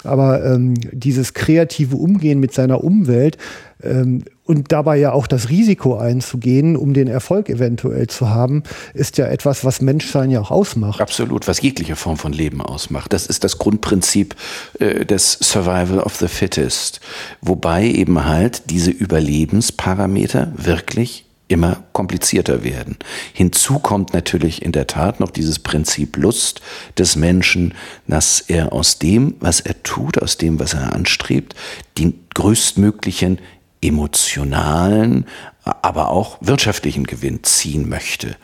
aber 0.04 0.44
ähm, 0.44 0.74
dieses 0.92 1.34
kreative 1.34 1.96
Umgehen 1.96 2.40
mit 2.40 2.52
seiner 2.52 2.82
Umwelt 2.82 3.38
ähm, 3.82 4.24
und 4.44 4.72
dabei 4.72 4.98
ja 4.98 5.12
auch 5.12 5.26
das 5.26 5.48
Risiko 5.48 5.96
einzugehen, 5.96 6.76
um 6.76 6.94
den 6.94 7.08
Erfolg 7.08 7.48
eventuell 7.48 8.08
zu 8.08 8.28
haben, 8.28 8.64
ist 8.92 9.18
ja 9.18 9.26
etwas, 9.26 9.64
was 9.64 9.80
Menschsein 9.80 10.30
ja 10.30 10.40
auch 10.40 10.50
ausmacht. 10.50 11.00
Absolut, 11.00 11.48
was 11.48 11.62
jegliche 11.62 11.96
Form 11.96 12.16
von 12.16 12.32
Leben 12.32 12.60
ausmacht. 12.60 13.12
Das 13.12 13.26
ist 13.26 13.44
das 13.44 13.58
Grundprinzip 13.58 14.34
äh, 14.78 15.04
des 15.04 15.38
Survival 15.40 16.00
of 16.00 16.16
the 16.16 16.28
Fittest, 16.28 17.00
wobei 17.40 17.86
eben 17.86 18.24
halt 18.24 18.70
diese 18.70 18.90
Überlebensparameter 18.90 20.52
wirklich 20.56 21.24
immer 21.52 21.82
komplizierter 21.92 22.64
werden. 22.64 22.96
Hinzu 23.32 23.78
kommt 23.78 24.14
natürlich 24.14 24.62
in 24.62 24.72
der 24.72 24.86
Tat 24.86 25.20
noch 25.20 25.30
dieses 25.30 25.58
Prinzip 25.58 26.16
Lust 26.16 26.62
des 26.98 27.14
Menschen, 27.14 27.74
dass 28.08 28.40
er 28.40 28.72
aus 28.72 28.98
dem, 28.98 29.34
was 29.38 29.60
er 29.60 29.80
tut, 29.82 30.20
aus 30.20 30.38
dem, 30.38 30.58
was 30.58 30.74
er 30.74 30.94
anstrebt, 30.94 31.54
die 31.98 32.14
größtmöglichen 32.34 33.38
emotionalen, 33.82 35.26
aber 35.64 36.08
auch 36.08 36.38
wirtschaftlichen 36.40 37.04
Gewinn 37.04 37.42
ziehen 37.42 37.88
möchte. 37.88 38.36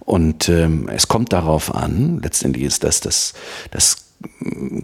Und 0.00 0.48
ähm, 0.48 0.88
es 0.88 1.08
kommt 1.08 1.32
darauf 1.32 1.74
an, 1.74 2.20
letztendlich 2.22 2.64
ist 2.64 2.84
das 2.84 3.00
das, 3.00 3.34
das 3.70 3.96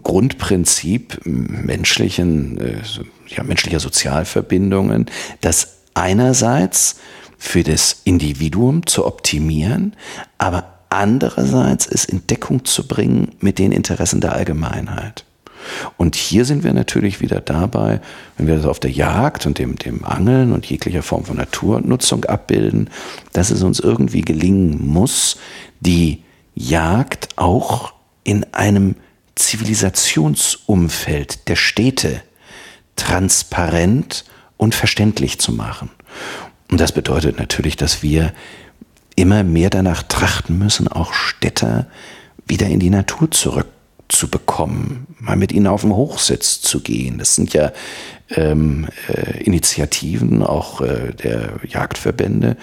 Grundprinzip 0.03 1.21
menschlichen, 1.25 2.57
äh, 2.57 2.81
ja, 3.27 3.43
menschlicher 3.43 3.79
Sozialverbindungen, 3.79 5.07
das 5.41 5.77
einerseits 5.93 6.97
für 7.37 7.63
das 7.63 8.01
Individuum 8.03 8.85
zu 8.85 9.05
optimieren, 9.05 9.95
aber 10.37 10.79
andererseits 10.89 11.87
es 11.87 12.05
in 12.05 12.25
Deckung 12.27 12.65
zu 12.65 12.87
bringen 12.87 13.35
mit 13.39 13.59
den 13.59 13.71
Interessen 13.71 14.21
der 14.21 14.33
Allgemeinheit. 14.33 15.25
Und 15.97 16.15
hier 16.15 16.45
sind 16.45 16.63
wir 16.63 16.73
natürlich 16.73 17.21
wieder 17.21 17.41
dabei, 17.41 18.01
wenn 18.37 18.47
wir 18.47 18.55
das 18.55 18.65
auf 18.65 18.79
der 18.79 18.91
Jagd 18.91 19.45
und 19.45 19.59
dem, 19.59 19.75
dem 19.77 20.05
Angeln 20.05 20.51
und 20.51 20.65
jeglicher 20.65 21.03
Form 21.03 21.25
von 21.25 21.37
Naturnutzung 21.37 22.25
abbilden, 22.25 22.89
dass 23.33 23.51
es 23.51 23.63
uns 23.63 23.79
irgendwie 23.79 24.21
gelingen 24.21 24.87
muss, 24.87 25.37
die 25.79 26.23
Jagd 26.55 27.29
auch 27.37 27.93
in 28.23 28.45
einem 28.53 28.95
Zivilisationsumfeld 29.35 31.47
der 31.47 31.55
Städte 31.55 32.21
transparent 32.95 34.25
und 34.57 34.75
verständlich 34.75 35.39
zu 35.39 35.53
machen. 35.53 35.89
Und 36.69 36.81
das 36.81 36.91
bedeutet 36.91 37.39
natürlich, 37.39 37.77
dass 37.77 38.03
wir 38.03 38.33
immer 39.15 39.43
mehr 39.43 39.69
danach 39.69 40.03
trachten 40.03 40.57
müssen, 40.57 40.87
auch 40.87 41.13
Städter 41.13 41.87
wieder 42.45 42.67
in 42.67 42.79
die 42.79 42.89
Natur 42.89 43.29
zurückzubekommen, 44.09 45.07
mal 45.19 45.35
mit 45.35 45.51
ihnen 45.51 45.67
auf 45.67 45.81
den 45.81 45.95
Hochsitz 45.95 46.61
zu 46.61 46.81
gehen. 46.81 47.19
Das 47.19 47.35
sind 47.35 47.53
ja 47.53 47.71
ähm, 48.31 48.87
äh, 49.07 49.43
Initiativen 49.43 50.43
auch 50.43 50.81
äh, 50.81 51.13
der 51.13 51.53
Jagdverbände, 51.67 52.57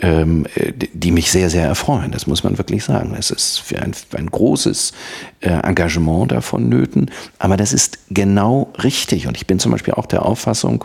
ähm, 0.00 0.46
äh, 0.54 0.72
die 0.92 1.12
mich 1.12 1.30
sehr, 1.30 1.48
sehr 1.48 1.64
erfreuen. 1.64 2.10
Das 2.10 2.26
muss 2.26 2.44
man 2.44 2.58
wirklich 2.58 2.84
sagen. 2.84 3.14
Es 3.18 3.30
ist 3.30 3.58
für 3.58 3.80
ein, 3.80 3.94
für 3.94 4.18
ein 4.18 4.30
großes 4.30 4.92
äh, 5.40 5.50
Engagement 5.50 6.32
davon 6.32 6.68
nöten. 6.68 7.10
Aber 7.38 7.56
das 7.56 7.72
ist 7.72 7.98
genau 8.10 8.72
richtig. 8.82 9.26
Und 9.26 9.36
ich 9.36 9.46
bin 9.46 9.58
zum 9.58 9.72
Beispiel 9.72 9.94
auch 9.94 10.06
der 10.06 10.26
Auffassung, 10.26 10.84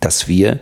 dass 0.00 0.26
wir 0.26 0.58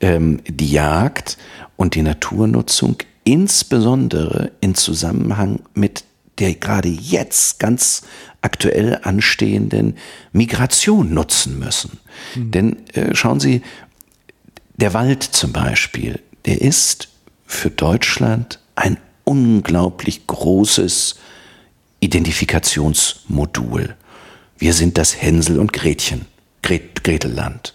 ähm, 0.00 0.40
die 0.48 0.70
Jagd 0.70 1.36
und 1.76 1.94
die 1.94 2.02
Naturnutzung 2.02 2.96
insbesondere 3.24 4.52
in 4.60 4.74
Zusammenhang 4.74 5.60
mit 5.74 6.04
der 6.40 6.54
gerade 6.54 6.88
jetzt 6.88 7.58
ganz 7.58 8.02
aktuell 8.40 8.98
anstehenden 9.02 9.96
Migration 10.32 11.12
nutzen 11.12 11.58
müssen. 11.58 12.00
Mhm. 12.34 12.50
Denn 12.50 12.88
äh, 12.94 13.14
schauen 13.14 13.40
Sie, 13.40 13.62
der 14.76 14.94
Wald 14.94 15.22
zum 15.22 15.52
Beispiel, 15.52 16.20
der 16.46 16.62
ist 16.62 17.08
für 17.46 17.70
Deutschland 17.70 18.60
ein 18.74 18.96
unglaublich 19.24 20.26
großes 20.26 21.16
Identifikationsmodul. 22.00 23.94
Wir 24.58 24.72
sind 24.72 24.96
das 24.96 25.20
Hänsel 25.20 25.58
und 25.58 25.72
Gretchen, 25.72 26.26
Gret 26.62 27.04
Gretelland. 27.04 27.74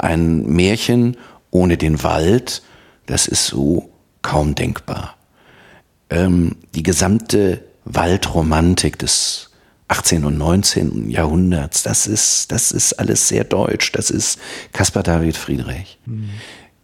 Ein 0.00 0.44
Märchen 0.46 1.16
ohne 1.50 1.76
den 1.78 2.02
Wald, 2.02 2.62
das 3.06 3.26
ist 3.26 3.46
so 3.46 3.90
kaum 4.20 4.54
denkbar. 4.54 5.16
Ähm, 6.12 6.56
die 6.74 6.82
gesamte 6.82 7.64
Waldromantik 7.84 8.98
des 8.98 9.50
18. 9.88 10.24
und 10.24 10.38
19. 10.38 11.10
Jahrhunderts, 11.10 11.82
das 11.82 12.06
ist, 12.06 12.52
das 12.52 12.70
ist 12.70 12.94
alles 12.94 13.28
sehr 13.28 13.44
deutsch. 13.44 13.92
Das 13.92 14.10
ist 14.10 14.38
Caspar 14.72 15.02
David 15.02 15.36
Friedrich. 15.36 15.98
Mhm. 16.06 16.30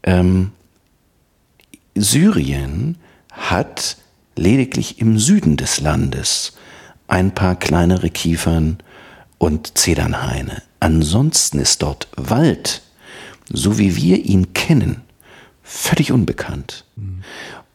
Ähm, 0.02 0.52
Syrien 1.94 2.96
hat 3.32 3.96
lediglich 4.36 5.00
im 5.00 5.18
Süden 5.18 5.56
des 5.56 5.80
Landes 5.80 6.56
ein 7.06 7.34
paar 7.34 7.56
kleinere 7.56 8.10
Kiefern 8.10 8.78
und 9.38 9.76
Zedernhaine. 9.78 10.62
Ansonsten 10.80 11.58
ist 11.58 11.82
dort 11.82 12.08
Wald, 12.16 12.82
so 13.50 13.78
wie 13.78 13.96
wir 13.96 14.24
ihn 14.24 14.52
kennen, 14.54 15.02
völlig 15.62 16.12
unbekannt. 16.12 16.84
Mhm. 16.96 17.22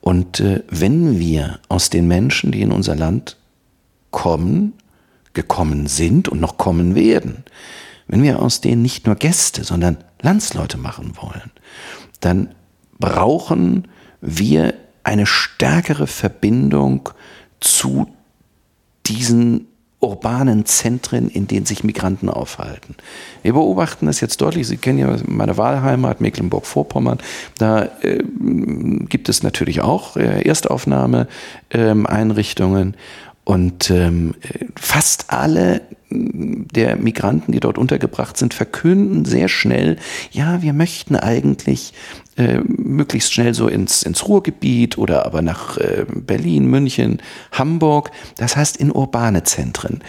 Und 0.03 0.41
äh, 0.41 0.63
wenn 0.67 1.17
wir 1.17 1.61
aus 1.69 1.89
den 1.89 2.09
Menschen, 2.09 2.51
die 2.51 2.61
in 2.61 2.73
unser 2.73 2.93
Land 2.93 3.37
kommen, 4.11 4.73
gekommen 5.31 5.87
sind 5.87 6.27
und 6.27 6.41
noch 6.41 6.57
kommen 6.57 6.93
werden, 6.93 7.45
wenn 8.07 8.21
wir 8.21 8.41
aus 8.41 8.59
denen 8.59 8.81
nicht 8.81 9.05
nur 9.05 9.15
Gäste, 9.15 9.63
sondern 9.63 10.03
Landsleute 10.21 10.77
machen 10.77 11.13
wollen, 11.15 11.51
dann 12.19 12.53
brauchen 12.99 13.87
wir 14.19 14.73
eine 15.05 15.25
stärkere 15.25 16.05
Verbindung 16.05 17.07
zu 17.61 18.07
diesen 19.05 19.67
urbanen 20.03 20.65
Zentren, 20.65 21.29
in 21.29 21.47
denen 21.47 21.65
sich 21.65 21.83
Migranten 21.83 22.29
aufhalten. 22.29 22.95
Wir 23.41 23.53
beobachten 23.53 24.05
das 24.05 24.19
jetzt 24.19 24.41
deutlich. 24.41 24.67
Sie 24.67 24.77
kennen 24.77 24.99
ja 24.99 25.15
meine 25.25 25.57
Wahlheimat 25.57 26.21
Mecklenburg-Vorpommern. 26.21 27.17
Da 27.57 27.89
äh, 28.01 28.21
gibt 29.09 29.29
es 29.29 29.41
natürlich 29.43 29.81
auch 29.81 30.17
äh, 30.17 30.45
Erstaufnahmeeinrichtungen. 30.45 32.87
Ähm, 32.87 32.93
und 33.45 33.89
ähm, 33.89 34.35
fast 34.75 35.33
alle 35.33 35.81
der 36.09 36.95
Migranten, 36.95 37.51
die 37.51 37.59
dort 37.59 37.77
untergebracht 37.77 38.37
sind, 38.37 38.53
verkünden 38.53 39.25
sehr 39.25 39.49
schnell, 39.49 39.97
ja, 40.31 40.61
wir 40.61 40.73
möchten 40.73 41.15
eigentlich 41.15 41.93
äh, 42.37 42.59
möglichst 42.65 43.33
schnell 43.33 43.53
so 43.53 43.67
ins, 43.67 44.03
ins 44.03 44.27
Ruhrgebiet 44.27 44.97
oder 44.97 45.25
aber 45.25 45.41
nach 45.41 45.77
äh, 45.77 46.05
Berlin, 46.07 46.65
München, 46.65 47.21
Hamburg, 47.51 48.11
das 48.37 48.55
heißt 48.55 48.77
in 48.77 48.91
urbane 48.91 49.43
Zentren. 49.43 50.01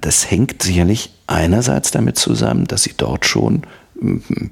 Das 0.00 0.30
hängt 0.30 0.62
sicherlich 0.62 1.10
einerseits 1.26 1.90
damit 1.90 2.18
zusammen, 2.18 2.66
dass 2.66 2.82
sie 2.82 2.94
dort 2.96 3.26
schon 3.26 3.62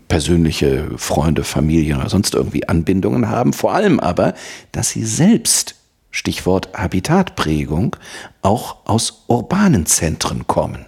persönliche 0.09 0.91
Freunde, 0.97 1.45
Familie 1.45 1.97
oder 1.97 2.09
sonst 2.09 2.35
irgendwie 2.35 2.69
Anbindungen 2.69 3.29
haben, 3.29 3.53
vor 3.53 3.75
allem 3.75 4.01
aber, 4.01 4.35
dass 4.73 4.91
sie 4.91 5.05
selbst 5.05 5.77
Stichwort 6.11 6.71
Habitatprägung, 6.75 7.97
auch 8.41 8.87
aus 8.87 9.25
urbanen 9.27 9.85
Zentren 9.85 10.47
kommen. 10.47 10.87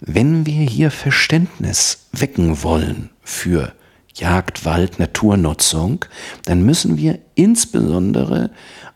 Wenn 0.00 0.44
wir 0.44 0.62
hier 0.64 0.90
Verständnis 0.90 2.08
wecken 2.12 2.62
wollen 2.62 3.10
für 3.22 3.72
Jagd, 4.14 4.64
Wald, 4.64 4.98
Naturnutzung, 4.98 6.04
dann 6.44 6.62
müssen 6.62 6.96
wir 6.96 7.18
insbesondere 7.34 8.50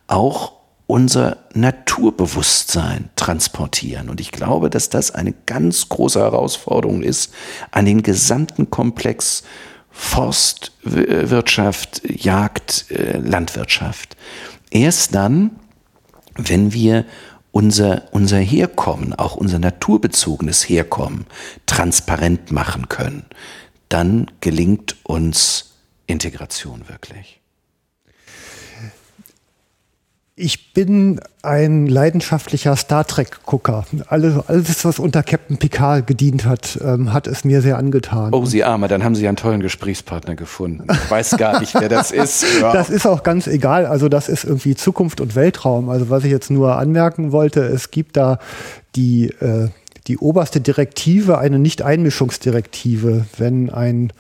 auch 0.07 0.53
unser 0.87 1.39
Naturbewusstsein 1.55 3.09
transportieren. 3.17 4.11
Und 4.11 4.21
ich 4.21 4.33
glaube, 4.33 4.69
dass 4.71 4.91
das 4.91 5.13
eine 5.13 5.33
ganz 5.47 5.89
große 5.89 6.21
Herausforderung 6.21 7.03
ist 7.03 7.33
an 7.71 7.87
den 7.87 8.03
gesamten 8.03 8.69
Komplex 8.71 9.45
Forstwirtschaft, 9.91 12.03
Jagd, 12.05 12.91
äh, 12.91 13.19
Landwirtschaft. 13.19 14.17
Erst 14.71 15.15
dann, 15.15 15.53
wenn 16.37 16.73
wir 16.73 17.05
unser, 17.53 18.03
unser 18.11 18.39
Herkommen, 18.39 19.15
auch 19.15 19.37
unser 19.37 19.61
naturbezogenes 19.61 20.69
Herkommen 20.69 21.27
transparent 21.67 22.51
machen 22.51 22.89
können, 22.89 23.25
dann 23.89 24.31
gelingt 24.41 24.97
uns 25.05 25.75
Integration 26.07 26.89
wirklich. 26.89 27.41
Ich 30.37 30.75
bin 30.75 31.21
ein 31.43 31.87
leidenschaftlicher 31.87 32.75
Star 32.75 33.07
Trek-Gucker. 33.07 33.85
Alles, 34.09 34.35
alles, 34.49 34.85
was 34.85 34.99
unter 34.99 35.23
Captain 35.23 35.59
Picard 35.59 36.09
gedient 36.09 36.45
hat, 36.45 36.77
ähm, 36.83 37.13
hat 37.13 37.29
es 37.29 37.45
mir 37.45 37.63
sehr 37.63 37.79
angetan. 37.79 38.35
Oh, 38.35 38.45
Sie 38.45 38.65
Arme, 38.65 38.89
dann 38.89 39.05
haben 39.05 39.15
Sie 39.15 39.29
einen 39.29 39.37
tollen 39.37 39.61
Gesprächspartner 39.61 40.35
gefunden. 40.35 40.89
Ich 40.91 41.09
weiß 41.09 41.37
gar 41.37 41.61
nicht, 41.61 41.75
wer 41.75 41.89
das 41.89 42.11
ist. 42.11 42.45
Ja. 42.61 42.73
Das 42.73 42.89
ist 42.89 43.07
auch 43.07 43.23
ganz 43.23 43.47
egal. 43.47 43.87
Also 43.87 44.09
das 44.09 44.29
ist 44.29 44.45
irgendwie 44.45 44.75
Zukunft 44.75 45.21
und 45.21 45.35
Weltraum. 45.35 45.89
Also 45.89 46.09
was 46.11 46.25
ich 46.25 46.31
jetzt 46.31 46.51
nur 46.51 46.77
anmerken 46.77 47.31
wollte, 47.33 47.61
es 47.61 47.91
gibt 47.91 48.17
da 48.17 48.39
die, 48.97 49.27
äh, 49.27 49.69
die 50.07 50.19
oberste 50.19 50.61
Direktive, 50.61 51.39
eine 51.39 51.59
Nicht-Einmischungsdirektive. 51.59 53.27
Wenn 53.39 53.71
ein 53.71 54.13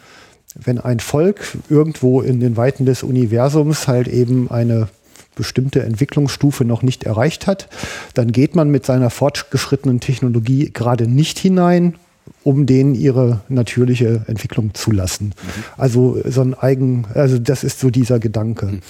wenn 0.57 0.79
ein 0.79 1.01
Volk 1.01 1.59
irgendwo 1.69 2.21
in 2.21 2.39
den 2.39 2.57
Weiten 2.57 2.87
des 2.87 3.03
Universums 3.03 3.89
halt 3.89 4.07
eben 4.07 4.51
eine 4.51 4.89
bestimmte 5.35 5.83
Entwicklungsstufe 5.83 6.65
noch 6.65 6.83
nicht 6.83 7.05
erreicht 7.05 7.47
hat, 7.47 7.69
dann 8.15 8.31
geht 8.31 8.55
man 8.55 8.71
mit 8.71 8.87
seiner 8.87 9.11
fortgeschrittenen 9.11 10.01
Technologie 10.01 10.71
gerade 10.73 11.09
nicht 11.09 11.39
hinein, 11.41 11.97
um 12.45 12.67
denen 12.67 12.95
ihre 12.95 13.41
natürliche 13.49 14.25
Entwicklung 14.29 14.75
zu 14.75 14.93
lassen. 14.93 15.27
Mhm. 15.27 15.65
Also 15.77 16.21
so 16.25 16.43
ein 16.43 16.55
eigen, 16.55 17.07
also 17.15 17.39
das 17.39 17.65
ist 17.65 17.81
so 17.81 17.91
dieser 17.91 18.21
Gedanke. 18.21 18.67
Mhm. 18.67 18.81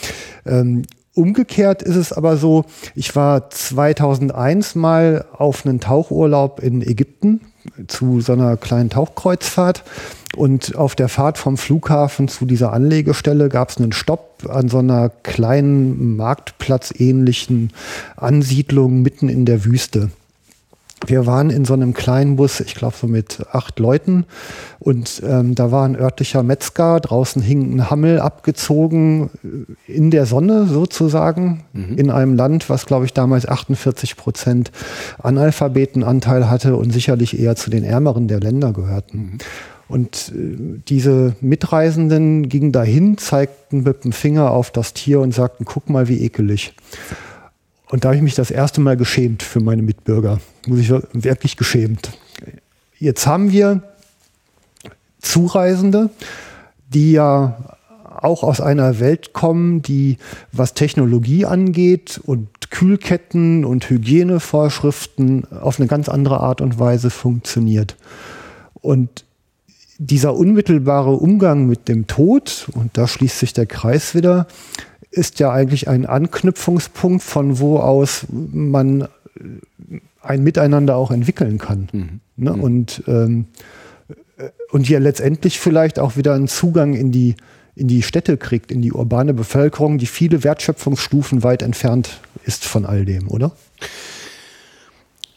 Ähm, 0.45 0.82
umgekehrt 1.15 1.83
ist 1.83 1.97
es 1.97 2.12
aber 2.12 2.37
so, 2.37 2.65
ich 2.95 3.15
war 3.17 3.51
2001 3.51 4.75
mal 4.75 5.25
auf 5.33 5.65
einen 5.65 5.81
Tauchurlaub 5.81 6.61
in 6.61 6.83
Ägypten 6.83 7.41
zu 7.87 8.21
so 8.21 8.33
einer 8.33 8.57
kleinen 8.57 8.91
Tauchkreuzfahrt 8.91 9.85
und 10.37 10.77
auf 10.77 10.95
der 10.95 11.09
Fahrt 11.09 11.39
vom 11.39 11.57
Flughafen 11.57 12.29
zu 12.29 12.45
dieser 12.45 12.73
Anlegestelle 12.73 13.49
gab 13.49 13.71
es 13.71 13.79
einen 13.79 13.93
Stopp 13.93 14.49
an 14.49 14.69
so 14.69 14.79
einer 14.79 15.09
kleinen 15.09 16.17
Marktplatzähnlichen 16.17 17.73
Ansiedlung 18.17 19.03
mitten 19.03 19.29
in 19.29 19.47
der 19.47 19.65
Wüste. 19.65 20.11
Wir 21.07 21.27
waren 21.27 21.51
in 21.51 21.65
so 21.65 21.75
einem 21.75 21.95
kleinen 21.95 22.37
Bus, 22.37 22.61
ich 22.61 22.75
glaube 22.75 22.95
so 22.99 23.07
mit 23.07 23.45
acht 23.53 23.79
Leuten. 23.79 24.25
Und 24.79 25.23
ähm, 25.27 25.55
da 25.55 25.71
war 25.71 25.87
ein 25.87 25.97
örtlicher 25.97 26.43
Metzger, 26.43 27.01
draußen 27.01 27.43
hing 27.43 27.77
ein 27.77 27.91
Hammel 27.91 28.21
abgezogen 28.21 29.31
äh, 29.43 29.93
in 29.93 30.11
der 30.11 30.27
Sonne 30.27 30.67
sozusagen, 30.67 31.65
mhm. 31.73 31.99
in 31.99 32.11
einem 32.11 32.35
Land, 32.35 32.69
was 32.69 32.87
glaube 32.87 33.07
ich 33.07 33.13
damals 33.13 33.47
48 33.47 34.17
Prozent 34.17 34.73
Analphabetenanteil 35.23 36.51
hatte 36.51 36.77
und 36.77 36.93
sicherlich 36.93 37.39
eher 37.39 37.57
zu 37.57 37.71
den 37.71 37.85
ärmeren 37.85 38.29
der 38.29 38.41
Länder 38.41 38.73
gehörten. 38.73 39.19
Mhm. 39.19 39.39
Und 39.89 40.33
äh, 40.35 40.81
diese 40.89 41.37
Mitreisenden 41.41 42.49
gingen 42.49 42.73
dahin, 42.73 43.19
zeigten 43.19 43.83
mit 43.83 44.05
dem 44.05 44.13
Finger 44.13 44.51
auf 44.51 44.71
das 44.71 44.95
Tier 44.95 45.21
und 45.21 45.33
sagten, 45.33 45.65
guck 45.65 45.91
mal, 45.91 46.09
wie 46.09 46.23
ekelig. 46.23 46.75
Und 47.91 48.05
da 48.05 48.09
habe 48.09 48.17
ich 48.17 48.23
mich 48.23 48.35
das 48.35 48.51
erste 48.51 48.81
Mal 48.81 48.97
geschämt 48.97 49.43
für 49.43 49.61
meine 49.61 49.83
Mitbürger. 49.83 50.41
Muss 50.67 50.79
ich 50.79 50.91
wirklich 51.12 51.57
geschämt. 51.57 52.11
Jetzt 52.99 53.27
haben 53.27 53.53
wir 53.53 53.83
Zureisende, 55.21 56.11
die 56.89 57.12
ja 57.12 57.77
auch 58.21 58.43
aus 58.43 58.61
einer 58.61 59.01
Welt 59.01 59.33
kommen, 59.33 59.83
die, 59.83 60.17
was 60.53 60.75
Technologie 60.75 61.45
angeht 61.45 62.21
und 62.25 62.49
Kühlketten 62.71 63.65
und 63.65 63.89
Hygienevorschriften 63.89 65.47
auf 65.53 65.79
eine 65.79 65.89
ganz 65.89 66.09
andere 66.09 66.41
Art 66.41 66.61
und 66.61 66.79
Weise 66.79 67.11
funktioniert. 67.11 67.97
Und 68.75 69.25
dieser 69.99 70.35
unmittelbare 70.35 71.12
Umgang 71.12 71.67
mit 71.67 71.89
dem 71.89 72.07
Tod, 72.07 72.69
und 72.73 72.97
da 72.97 73.07
schließt 73.07 73.39
sich 73.39 73.53
der 73.53 73.67
Kreis 73.67 74.15
wieder, 74.15 74.47
ist 75.11 75.39
ja 75.39 75.53
eigentlich 75.53 75.89
ein 75.89 76.07
Anknüpfungspunkt, 76.07 77.23
von 77.23 77.59
wo 77.61 77.79
aus 77.79 78.27
man 78.31 79.09
ein 80.25 80.43
Miteinander 80.43 80.97
auch 80.97 81.11
entwickeln 81.11 81.59
kann. 81.59 81.89
Mhm. 81.93 82.20
Ne? 82.37 82.53
Mhm. 82.53 82.61
Und, 82.61 83.03
ähm, 83.07 83.47
und 84.70 84.87
hier 84.87 85.01
letztendlich 85.01 85.61
vielleicht 85.61 85.99
auch 85.99 86.16
wieder 86.16 86.35
einen 86.35 86.49
Zugang 86.49 86.95
in 86.95 87.12
die, 87.12 87.37
in 87.77 87.89
die 87.89 88.03
Städte 88.03 88.37
kriegt, 88.37 88.72
in 88.72 88.83
die 88.83 88.93
urbane 88.93 89.35
Bevölkerung, 89.35 89.99
die 89.99 90.07
viele 90.07 90.45
Wertschöpfungsstufen 90.45 91.43
weit 91.43 91.62
entfernt 91.62 92.20
ist 92.45 92.64
von 92.64 92.87
all 92.87 93.05
dem, 93.05 93.29
oder? 93.29 93.53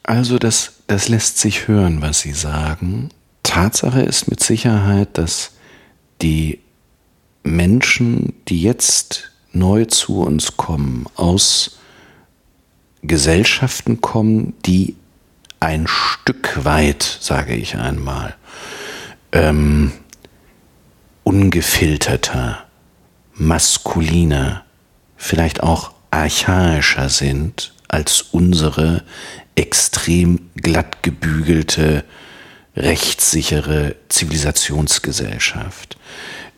Also 0.04 0.40
das, 0.40 0.74
das 0.88 1.10
lässt 1.10 1.38
sich 1.38 1.68
hören, 1.68 2.02
was 2.02 2.22
Sie 2.22 2.34
sagen. 2.34 3.10
Tatsache 3.44 4.02
ist 4.02 4.30
mit 4.30 4.42
Sicherheit, 4.42 5.18
dass 5.18 5.52
die 6.22 6.60
Menschen, 7.44 8.34
die 8.48 8.62
jetzt 8.62 9.32
neu 9.52 9.86
zu 9.86 10.22
uns 10.22 10.58
kommen, 10.58 11.06
aus 11.16 11.77
Gesellschaften 13.04 14.02
kommen, 14.02 14.54
die 14.66 14.96
ein 15.60 15.88
Stück 15.88 16.64
weit, 16.66 17.04
sage 17.04 17.56
ich 17.56 17.78
einmal, 17.78 18.36
ähm, 19.32 19.92
ungefilterter, 21.24 22.64
maskuliner, 23.34 24.64
vielleicht 25.16 25.62
auch 25.62 25.92
archaischer 26.12 27.10
sind 27.10 27.74
als 27.88 28.22
unsere 28.22 29.04
extrem 29.56 30.50
glatt 30.56 31.04
gebügelte, 31.04 32.04
rechtssichere 32.76 33.96
Zivilisationsgesellschaft. 34.10 35.98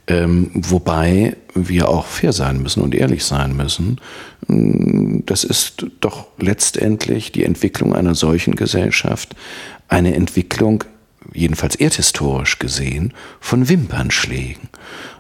Ähm, 0.10 0.50
wobei 0.56 1.38
wir 1.54 1.88
auch 1.88 2.08
fair 2.08 2.34
sein 2.34 2.64
müssen 2.64 2.82
und 2.82 2.96
ehrlich 2.96 3.24
sein 3.24 3.56
müssen. 3.56 4.02
Mm, 4.48 5.20
das 5.26 5.44
ist 5.44 5.86
doch 6.02 6.26
letztendlich 6.40 7.32
die 7.32 7.44
Entwicklung 7.44 7.96
einer 7.96 8.16
solchen 8.16 8.56
Gesellschaft 8.56 9.36
eine 9.88 10.16
Entwicklung, 10.16 10.84
jedenfalls 11.32 11.76
erdhistorisch 11.76 12.58
gesehen, 12.58 13.14
von 13.40 13.70
Wimpernschlägen. 13.70 14.70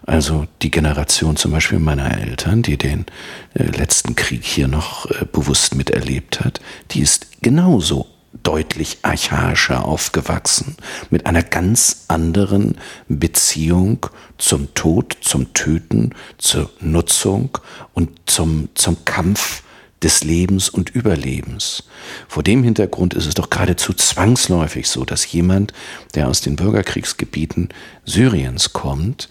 Also 0.07 0.47
die 0.63 0.71
Generation 0.71 1.35
zum 1.35 1.51
Beispiel 1.51 1.77
meiner 1.77 2.19
Eltern, 2.19 2.63
die 2.63 2.77
den 2.77 3.05
äh, 3.53 3.65
letzten 3.65 4.15
Krieg 4.15 4.43
hier 4.43 4.67
noch 4.67 5.05
äh, 5.11 5.25
bewusst 5.31 5.75
miterlebt 5.75 6.39
hat, 6.39 6.61
die 6.91 7.01
ist 7.01 7.43
genauso 7.43 8.07
deutlich 8.43 8.99
archaischer 9.01 9.85
aufgewachsen, 9.85 10.75
mit 11.09 11.25
einer 11.25 11.43
ganz 11.43 12.05
anderen 12.07 12.77
Beziehung 13.07 14.05
zum 14.37 14.73
Tod, 14.73 15.17
zum 15.21 15.53
Töten, 15.53 16.15
zur 16.37 16.69
Nutzung 16.79 17.57
und 17.93 18.09
zum, 18.25 18.69
zum 18.75 19.03
Kampf 19.05 19.63
des 20.01 20.23
Lebens 20.23 20.69
und 20.69 20.89
Überlebens. 20.89 21.83
Vor 22.27 22.43
dem 22.43 22.63
Hintergrund 22.63 23.13
ist 23.13 23.25
es 23.25 23.33
doch 23.33 23.49
geradezu 23.49 23.93
zwangsläufig 23.93 24.87
so, 24.87 25.03
dass 25.03 25.29
jemand, 25.31 25.73
der 26.15 26.29
aus 26.29 26.41
den 26.41 26.55
Bürgerkriegsgebieten 26.55 27.69
Syriens 28.05 28.71
kommt, 28.71 29.29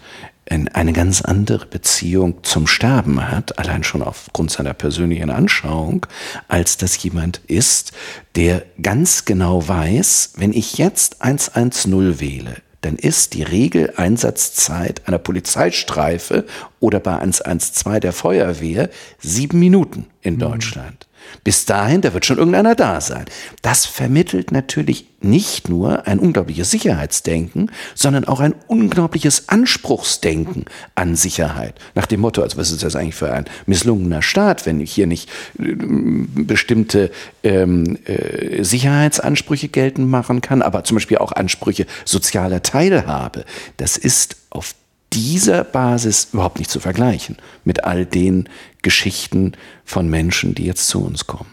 eine 0.49 0.93
ganz 0.93 1.21
andere 1.21 1.65
Beziehung 1.65 2.43
zum 2.43 2.67
Sterben 2.67 3.29
hat, 3.29 3.59
allein 3.59 3.83
schon 3.83 4.01
aufgrund 4.01 4.51
seiner 4.51 4.73
persönlichen 4.73 5.29
Anschauung, 5.29 6.05
als 6.47 6.77
das 6.77 7.01
jemand 7.01 7.41
ist, 7.47 7.91
der 8.35 8.63
ganz 8.81 9.25
genau 9.25 9.67
weiß, 9.67 10.33
wenn 10.37 10.53
ich 10.53 10.77
jetzt 10.77 11.21
110 11.21 12.19
wähle, 12.19 12.55
dann 12.81 12.95
ist 12.95 13.33
die 13.33 13.43
Regeleinsatzzeit 13.43 15.07
einer 15.07 15.17
Polizeistreife 15.17 16.45
oder 16.79 16.99
bei 16.99 17.17
112 17.17 17.99
der 17.99 18.13
Feuerwehr 18.13 18.89
sieben 19.19 19.59
Minuten 19.59 20.07
in 20.21 20.35
mhm. 20.35 20.39
Deutschland. 20.39 21.08
Bis 21.43 21.65
dahin, 21.65 22.01
da 22.01 22.13
wird 22.13 22.25
schon 22.25 22.37
irgendeiner 22.37 22.75
da 22.75 23.01
sein. 23.01 23.25
Das 23.61 23.85
vermittelt 23.85 24.51
natürlich 24.51 25.07
nicht 25.21 25.69
nur 25.69 26.07
ein 26.07 26.19
unglaubliches 26.19 26.71
Sicherheitsdenken, 26.71 27.71
sondern 27.95 28.25
auch 28.25 28.39
ein 28.39 28.55
unglaubliches 28.67 29.49
Anspruchsdenken 29.49 30.65
an 30.95 31.15
Sicherheit. 31.15 31.75
Nach 31.95 32.05
dem 32.05 32.21
Motto, 32.21 32.41
also 32.41 32.57
was 32.57 32.71
ist 32.71 32.83
das 32.83 32.95
eigentlich 32.95 33.15
für 33.15 33.31
ein 33.31 33.45
misslungener 33.65 34.21
Staat, 34.21 34.65
wenn 34.65 34.79
ich 34.79 34.91
hier 34.91 35.07
nicht 35.07 35.29
äh, 35.59 35.75
bestimmte 35.75 37.11
ähm, 37.43 37.97
äh, 38.05 38.63
Sicherheitsansprüche 38.63 39.67
geltend 39.67 40.09
machen 40.09 40.41
kann, 40.41 40.61
aber 40.61 40.83
zum 40.83 40.95
Beispiel 40.95 41.17
auch 41.17 41.31
Ansprüche 41.31 41.85
sozialer 42.05 42.63
Teilhabe. 42.63 43.45
Das 43.77 43.97
ist 43.97 44.37
auf 44.49 44.73
dieser 45.13 45.63
Basis 45.63 46.29
überhaupt 46.33 46.59
nicht 46.59 46.69
zu 46.69 46.79
vergleichen 46.79 47.37
mit 47.63 47.83
all 47.83 48.05
den 48.05 48.47
Geschichten 48.81 49.53
von 49.83 50.09
Menschen, 50.09 50.55
die 50.55 50.65
jetzt 50.65 50.87
zu 50.87 51.03
uns 51.03 51.27
kommen. 51.27 51.49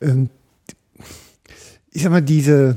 Ähm, 0.00 0.28
ich 1.90 2.02
sag 2.02 2.10
mal, 2.10 2.22
diese, 2.22 2.76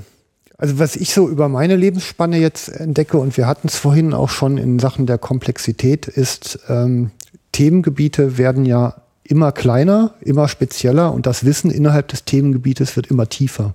also 0.57 0.79
was 0.79 0.95
ich 0.95 1.13
so 1.13 1.27
über 1.27 1.49
meine 1.49 1.75
Lebensspanne 1.75 2.37
jetzt 2.37 2.69
entdecke, 2.69 3.17
und 3.17 3.35
wir 3.37 3.47
hatten 3.47 3.67
es 3.67 3.75
vorhin 3.75 4.13
auch 4.13 4.29
schon 4.29 4.57
in 4.57 4.79
Sachen 4.79 5.05
der 5.05 5.17
Komplexität, 5.17 6.07
ist, 6.07 6.59
ähm, 6.69 7.11
Themengebiete 7.51 8.37
werden 8.37 8.65
ja 8.65 9.01
immer 9.23 9.51
kleiner, 9.51 10.15
immer 10.21 10.47
spezieller 10.47 11.13
und 11.13 11.25
das 11.25 11.43
Wissen 11.43 11.71
innerhalb 11.71 12.07
des 12.07 12.25
Themengebietes 12.25 12.95
wird 12.95 13.07
immer 13.07 13.27
tiefer. 13.27 13.73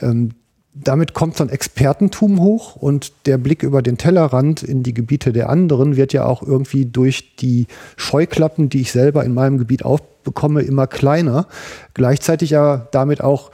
Ähm, 0.00 0.32
damit 0.74 1.14
kommt 1.14 1.36
so 1.36 1.44
ein 1.44 1.50
Expertentum 1.50 2.40
hoch 2.40 2.74
und 2.74 3.12
der 3.26 3.38
Blick 3.38 3.62
über 3.62 3.80
den 3.80 3.96
Tellerrand 3.96 4.62
in 4.62 4.82
die 4.82 4.92
Gebiete 4.92 5.32
der 5.32 5.48
anderen 5.48 5.96
wird 5.96 6.12
ja 6.12 6.26
auch 6.26 6.42
irgendwie 6.42 6.84
durch 6.84 7.36
die 7.36 7.66
Scheuklappen, 7.96 8.68
die 8.68 8.80
ich 8.80 8.92
selber 8.92 9.24
in 9.24 9.34
meinem 9.34 9.58
Gebiet 9.58 9.84
aufbekomme, 9.84 10.62
immer 10.62 10.88
kleiner. 10.88 11.46
Gleichzeitig 11.94 12.50
ja 12.50 12.88
damit 12.90 13.22
auch 13.22 13.52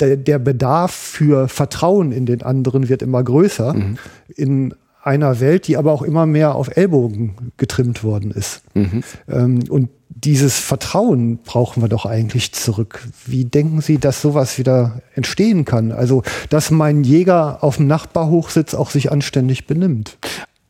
äh, 0.00 0.18
der, 0.18 0.38
Bedarf 0.38 0.92
für 0.92 1.48
Vertrauen 1.48 2.12
in 2.12 2.26
den 2.26 2.42
anderen 2.42 2.90
wird 2.90 3.00
immer 3.00 3.24
größer. 3.24 3.72
Mhm. 3.72 3.98
In 4.36 4.74
einer 5.02 5.40
Welt, 5.40 5.66
die 5.66 5.78
aber 5.78 5.92
auch 5.92 6.02
immer 6.02 6.26
mehr 6.26 6.54
auf 6.54 6.76
Ellbogen 6.76 7.52
getrimmt 7.56 8.04
worden 8.04 8.30
ist. 8.30 8.62
Mhm. 8.74 9.02
Ähm, 9.26 9.60
und 9.70 9.88
dieses 10.10 10.58
Vertrauen 10.58 11.38
brauchen 11.38 11.82
wir 11.82 11.88
doch 11.88 12.04
eigentlich 12.04 12.52
zurück. 12.52 13.08
Wie 13.26 13.44
denken 13.44 13.80
Sie, 13.80 13.98
dass 13.98 14.20
sowas 14.20 14.58
wieder 14.58 15.00
entstehen 15.14 15.64
kann? 15.64 15.92
Also, 15.92 16.22
dass 16.50 16.70
mein 16.70 17.04
Jäger 17.04 17.62
auf 17.62 17.76
dem 17.76 17.86
Nachbarhochsitz 17.86 18.74
auch 18.74 18.90
sich 18.90 19.12
anständig 19.12 19.66
benimmt. 19.66 20.18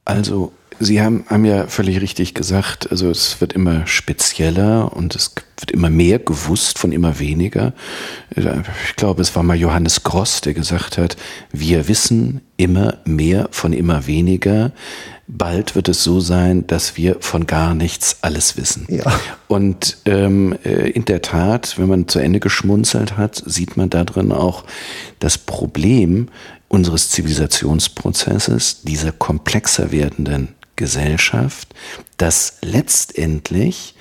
Also, 0.05 0.53
Sie 0.82 1.03
haben, 1.03 1.24
haben 1.28 1.45
ja 1.45 1.66
völlig 1.66 2.01
richtig 2.01 2.32
gesagt, 2.32 2.91
also 2.91 3.11
es 3.11 3.43
wird 3.43 3.53
immer 3.53 3.86
spezieller 3.86 4.97
und 4.97 5.14
es 5.14 5.34
wird 5.59 5.72
immer 5.72 5.91
mehr 5.91 6.18
gewusst 6.18 6.78
von 6.78 6.91
immer 6.91 7.18
weniger. 7.18 7.74
Ich 8.34 8.97
glaube, 8.97 9.20
es 9.20 9.36
war 9.36 9.43
mal 9.43 9.59
Johannes 9.59 10.05
Gross, 10.05 10.41
der 10.41 10.55
gesagt 10.55 10.97
hat, 10.97 11.18
wir 11.53 11.86
wissen 11.86 12.41
immer 12.57 12.97
mehr 13.05 13.49
von 13.51 13.74
immer 13.74 14.07
weniger. 14.07 14.72
Bald 15.33 15.76
wird 15.76 15.89
es 15.89 16.03
so 16.03 16.20
sein, 16.20 16.66
dass 16.66 16.97
wir 16.97 17.16
von 17.20 17.47
gar 17.47 17.74
nichts 17.74 18.18
alles 18.22 18.57
wissen. 18.57 18.87
Ja. 18.89 19.05
Und 19.49 19.99
ähm, 20.05 20.59
äh, 20.64 20.91
in 20.91 21.05
der 21.05 21.22
Tat, 21.22 21.78
wenn 21.78 21.89
man 21.89 22.09
zu 22.09 22.18
Ende 22.18 22.41
geschmunzelt 22.41 23.16
hat, 23.16 23.43
sieht 23.47 23.76
man 23.76 23.91
darin 23.91 24.33
auch 24.33 24.64
das 25.20 25.39
Problem 25.39 26.28
unseres 26.68 27.11
Zivilisationsprozesses, 27.11 28.83
dieser 28.83 29.12
komplexer 29.12 29.93
werdenden 29.93 30.49
Gesellschaft, 30.76 31.74
dass 32.16 32.59
letztendlich 32.62 33.95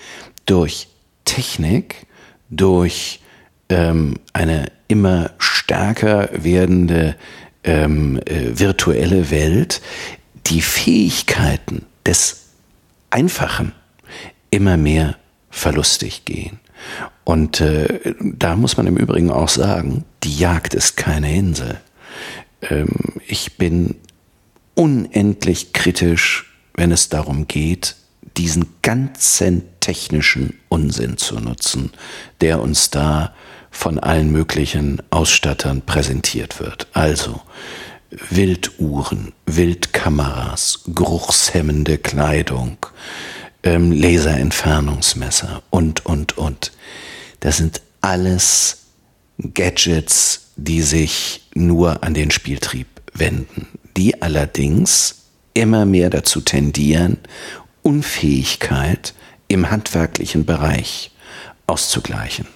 durch 0.46 0.88
Technik, 1.26 2.08
durch 2.50 3.22
ähm, 3.70 4.16
eine 4.34 4.72
immer 4.88 5.32
stärker 5.38 6.30
werdende 6.34 7.16
ähm, 7.64 8.20
äh, 8.26 8.58
virtuelle 8.58 9.30
Welt 9.30 9.82
die 10.50 10.62
Fähigkeiten 10.62 11.86
des 12.06 12.48
Einfachen 13.10 13.74
immer 14.50 14.78
mehr 14.78 15.18
verlustig 15.50 16.26
gehen. 16.26 16.60
Und 17.24 17.62
äh, 17.62 18.16
da 18.20 18.56
muss 18.56 18.78
man 18.78 18.88
im 18.88 18.98
Übrigen 18.98 19.32
auch 19.32 19.50
sagen, 19.50 20.06
die 20.24 20.38
Jagd 20.38 20.74
ist 20.74 20.98
keine 20.98 21.36
Insel. 21.36 21.80
Ähm, 22.62 22.88
ich 23.28 23.58
bin 23.58 23.96
unendlich 24.76 25.74
kritisch, 25.74 26.54
wenn 26.74 26.92
es 26.92 27.10
darum 27.10 27.48
geht, 27.48 27.96
diesen 28.38 28.68
ganzen 28.82 29.64
technischen 29.82 30.60
Unsinn 30.70 31.18
zu 31.18 31.40
nutzen, 31.40 31.92
der 32.42 32.62
uns 32.62 32.90
da 32.90 33.34
von 33.72 34.00
allen 34.00 34.32
möglichen 34.32 35.02
Ausstattern 35.10 35.82
präsentiert 35.82 36.60
wird. 36.60 36.88
Also 36.94 37.42
Wilduhren, 38.12 39.34
Wildkameras, 39.46 40.82
geruchshemmende 40.88 41.98
Kleidung, 41.98 42.78
ähm, 43.64 43.92
Laserentfernungsmesser 43.92 45.62
und, 45.70 46.06
und, 46.06 46.38
und. 46.38 46.72
Das 47.40 47.58
sind 47.58 47.82
alles 48.02 48.86
Gadgets, 49.54 50.52
die 50.56 50.82
sich 50.82 51.48
nur 51.54 52.04
an 52.04 52.14
den 52.14 52.32
Spieltrieb 52.32 52.88
wenden, 53.14 53.68
die 53.96 54.22
allerdings 54.22 55.16
immer 55.54 55.86
mehr 55.86 56.10
dazu 56.10 56.42
tendieren, 56.42 57.18
Unfähigkeit 57.82 59.14
im 59.48 59.70
handwerklichen 59.72 60.46
Bereich 60.46 61.12
auszugleichen. 61.68 62.48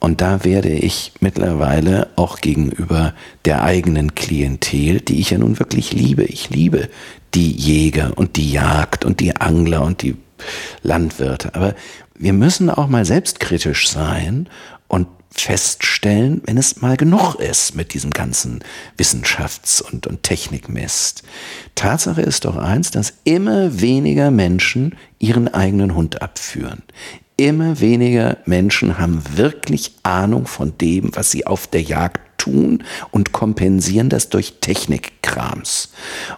Und 0.00 0.20
da 0.20 0.44
werde 0.44 0.70
ich 0.70 1.12
mittlerweile 1.20 2.08
auch 2.16 2.40
gegenüber 2.40 3.14
der 3.44 3.62
eigenen 3.62 4.14
Klientel, 4.14 5.00
die 5.00 5.20
ich 5.20 5.30
ja 5.30 5.38
nun 5.38 5.58
wirklich 5.58 5.92
liebe, 5.92 6.24
ich 6.24 6.50
liebe 6.50 6.88
die 7.34 7.50
Jäger 7.50 8.12
und 8.16 8.36
die 8.36 8.50
Jagd 8.50 9.04
und 9.04 9.20
die 9.20 9.36
Angler 9.36 9.82
und 9.82 10.02
die 10.02 10.16
Landwirte. 10.82 11.54
Aber 11.54 11.74
wir 12.14 12.32
müssen 12.32 12.70
auch 12.70 12.88
mal 12.88 13.04
selbstkritisch 13.04 13.88
sein 13.88 14.48
und 14.86 15.08
feststellen, 15.30 16.42
wenn 16.46 16.58
es 16.58 16.80
mal 16.80 16.96
genug 16.96 17.36
ist 17.36 17.74
mit 17.74 17.94
diesem 17.94 18.12
ganzen 18.12 18.60
Wissenschafts- 18.96 19.82
und, 19.82 20.06
und 20.06 20.22
Technikmist. 20.22 21.22
Tatsache 21.74 22.22
ist 22.22 22.44
doch 22.44 22.56
eins, 22.56 22.90
dass 22.90 23.14
immer 23.24 23.80
weniger 23.80 24.30
Menschen 24.30 24.96
ihren 25.18 25.52
eigenen 25.52 25.94
Hund 25.94 26.22
abführen. 26.22 26.82
Immer 27.40 27.78
weniger 27.78 28.38
Menschen 28.46 28.98
haben 28.98 29.22
wirklich 29.36 29.92
Ahnung 30.02 30.48
von 30.48 30.76
dem, 30.76 31.14
was 31.14 31.30
sie 31.30 31.46
auf 31.46 31.68
der 31.68 31.82
Jagd 31.82 32.20
tun 32.36 32.82
und 33.12 33.30
kompensieren 33.30 34.08
das 34.08 34.28
durch 34.28 34.54
Technikkrams. 34.60 35.92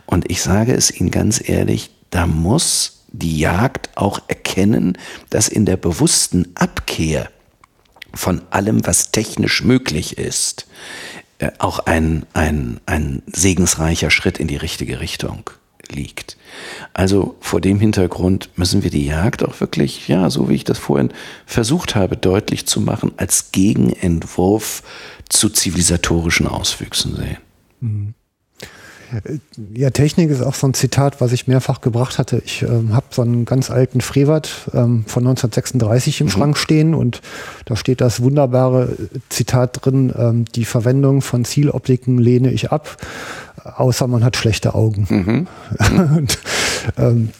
Und 0.04 0.30
ich 0.30 0.42
sage 0.42 0.74
es 0.74 0.90
Ihnen 0.90 1.10
ganz 1.10 1.48
ehrlich, 1.48 1.90
da 2.10 2.26
muss 2.26 3.00
die 3.12 3.38
Jagd 3.38 3.88
auch 3.94 4.20
erkennen, 4.28 4.98
dass 5.30 5.48
in 5.48 5.64
der 5.64 5.78
bewussten 5.78 6.48
Abkehr 6.54 7.30
von 8.12 8.42
allem, 8.50 8.86
was 8.86 9.10
technisch 9.10 9.64
möglich 9.64 10.18
ist, 10.18 10.66
äh, 11.38 11.50
auch 11.56 11.78
ein, 11.78 12.26
ein, 12.34 12.78
ein 12.84 13.22
segensreicher 13.26 14.10
Schritt 14.10 14.36
in 14.36 14.48
die 14.48 14.56
richtige 14.56 15.00
Richtung 15.00 15.48
liegt. 15.92 16.36
Also 16.92 17.36
vor 17.40 17.60
dem 17.60 17.80
Hintergrund 17.80 18.50
müssen 18.56 18.82
wir 18.82 18.90
die 18.90 19.06
Jagd 19.06 19.44
auch 19.44 19.60
wirklich, 19.60 20.08
ja, 20.08 20.30
so 20.30 20.48
wie 20.48 20.54
ich 20.54 20.64
das 20.64 20.78
vorhin 20.78 21.12
versucht 21.46 21.94
habe, 21.94 22.16
deutlich 22.16 22.66
zu 22.66 22.80
machen, 22.80 23.12
als 23.16 23.52
Gegenentwurf 23.52 24.82
zu 25.28 25.48
zivilisatorischen 25.48 26.46
Auswüchsen 26.46 27.16
sehen. 27.16 27.38
Mhm. 27.80 28.14
Ja, 29.74 29.90
Technik 29.90 30.30
ist 30.30 30.40
auch 30.40 30.54
so 30.54 30.68
ein 30.68 30.74
Zitat, 30.74 31.20
was 31.20 31.32
ich 31.32 31.48
mehrfach 31.48 31.80
gebracht 31.80 32.18
hatte. 32.18 32.42
Ich 32.44 32.62
ähm, 32.62 32.94
habe 32.94 33.06
so 33.10 33.22
einen 33.22 33.44
ganz 33.44 33.70
alten 33.70 34.00
Frevert 34.00 34.70
ähm, 34.72 35.04
von 35.06 35.26
1936 35.26 36.20
im 36.20 36.26
mhm. 36.26 36.30
Schrank 36.30 36.58
stehen 36.58 36.94
und 36.94 37.20
da 37.64 37.74
steht 37.74 38.00
das 38.00 38.22
wunderbare 38.22 38.96
Zitat 39.28 39.84
drin, 39.84 40.12
ähm, 40.16 40.44
die 40.54 40.64
Verwendung 40.64 41.22
von 41.22 41.44
Zieloptiken 41.44 42.18
lehne 42.18 42.52
ich 42.52 42.70
ab, 42.70 42.98
außer 43.64 44.06
man 44.06 44.24
hat 44.24 44.36
schlechte 44.36 44.74
Augen. 44.74 45.06
Mhm. 45.08 46.16
und, 46.16 46.38
ähm, 46.96 47.30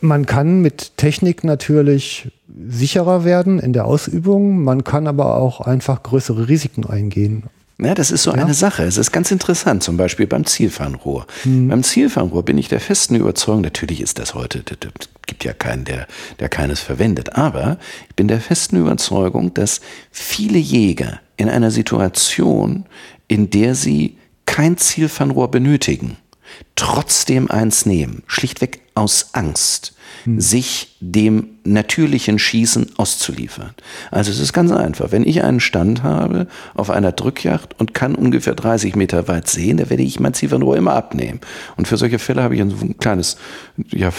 man 0.00 0.26
kann 0.26 0.60
mit 0.60 0.96
Technik 0.96 1.44
natürlich 1.44 2.30
sicherer 2.68 3.24
werden 3.24 3.58
in 3.58 3.72
der 3.72 3.84
Ausübung, 3.84 4.62
man 4.62 4.84
kann 4.84 5.06
aber 5.06 5.36
auch 5.36 5.60
einfach 5.60 6.02
größere 6.02 6.48
Risiken 6.48 6.86
eingehen. 6.86 7.44
Ja, 7.82 7.94
das 7.94 8.10
ist 8.10 8.24
so 8.24 8.32
ja. 8.32 8.42
eine 8.42 8.52
Sache. 8.52 8.84
Es 8.84 8.98
ist 8.98 9.10
ganz 9.10 9.30
interessant, 9.30 9.82
zum 9.82 9.96
Beispiel 9.96 10.26
beim 10.26 10.44
Zielfernrohr. 10.44 11.26
Mhm. 11.44 11.68
Beim 11.68 11.82
Zielfernrohr 11.82 12.44
bin 12.44 12.58
ich 12.58 12.68
der 12.68 12.80
festen 12.80 13.14
Überzeugung, 13.14 13.62
natürlich 13.62 14.02
ist 14.02 14.18
das 14.18 14.34
heute, 14.34 14.62
es 14.68 15.08
gibt 15.26 15.44
ja 15.44 15.54
keinen, 15.54 15.84
der, 15.84 16.06
der 16.40 16.48
keines 16.48 16.80
verwendet, 16.80 17.36
aber 17.36 17.78
ich 18.08 18.16
bin 18.16 18.28
der 18.28 18.40
festen 18.40 18.76
Überzeugung, 18.76 19.54
dass 19.54 19.80
viele 20.10 20.58
Jäger 20.58 21.20
in 21.36 21.48
einer 21.48 21.70
Situation, 21.70 22.84
in 23.28 23.48
der 23.48 23.74
sie 23.74 24.18
kein 24.50 24.76
Zielfernrohr 24.76 25.48
benötigen, 25.48 26.16
trotzdem 26.74 27.48
eins 27.52 27.86
nehmen, 27.86 28.24
schlichtweg 28.26 28.80
aus 28.96 29.28
Angst, 29.32 29.94
hm. 30.24 30.40
sich 30.40 30.96
dem 30.98 31.50
natürlichen 31.62 32.40
Schießen 32.40 32.98
auszuliefern. 32.98 33.70
Also 34.10 34.32
es 34.32 34.40
ist 34.40 34.52
ganz 34.52 34.72
einfach. 34.72 35.12
Wenn 35.12 35.24
ich 35.24 35.44
einen 35.44 35.60
Stand 35.60 36.02
habe 36.02 36.48
auf 36.74 36.90
einer 36.90 37.12
Drückjacht 37.12 37.78
und 37.78 37.94
kann 37.94 38.16
ungefähr 38.16 38.56
30 38.56 38.96
Meter 38.96 39.28
weit 39.28 39.48
sehen, 39.48 39.76
da 39.76 39.88
werde 39.88 40.02
ich 40.02 40.18
mein 40.18 40.34
Zielfernrohr 40.34 40.76
immer 40.76 40.94
abnehmen. 40.94 41.40
Und 41.76 41.86
für 41.86 41.96
solche 41.96 42.18
Fälle 42.18 42.42
habe 42.42 42.56
ich 42.56 42.60
ein 42.60 42.98
kleines, 42.98 43.36
ja, 43.86 44.10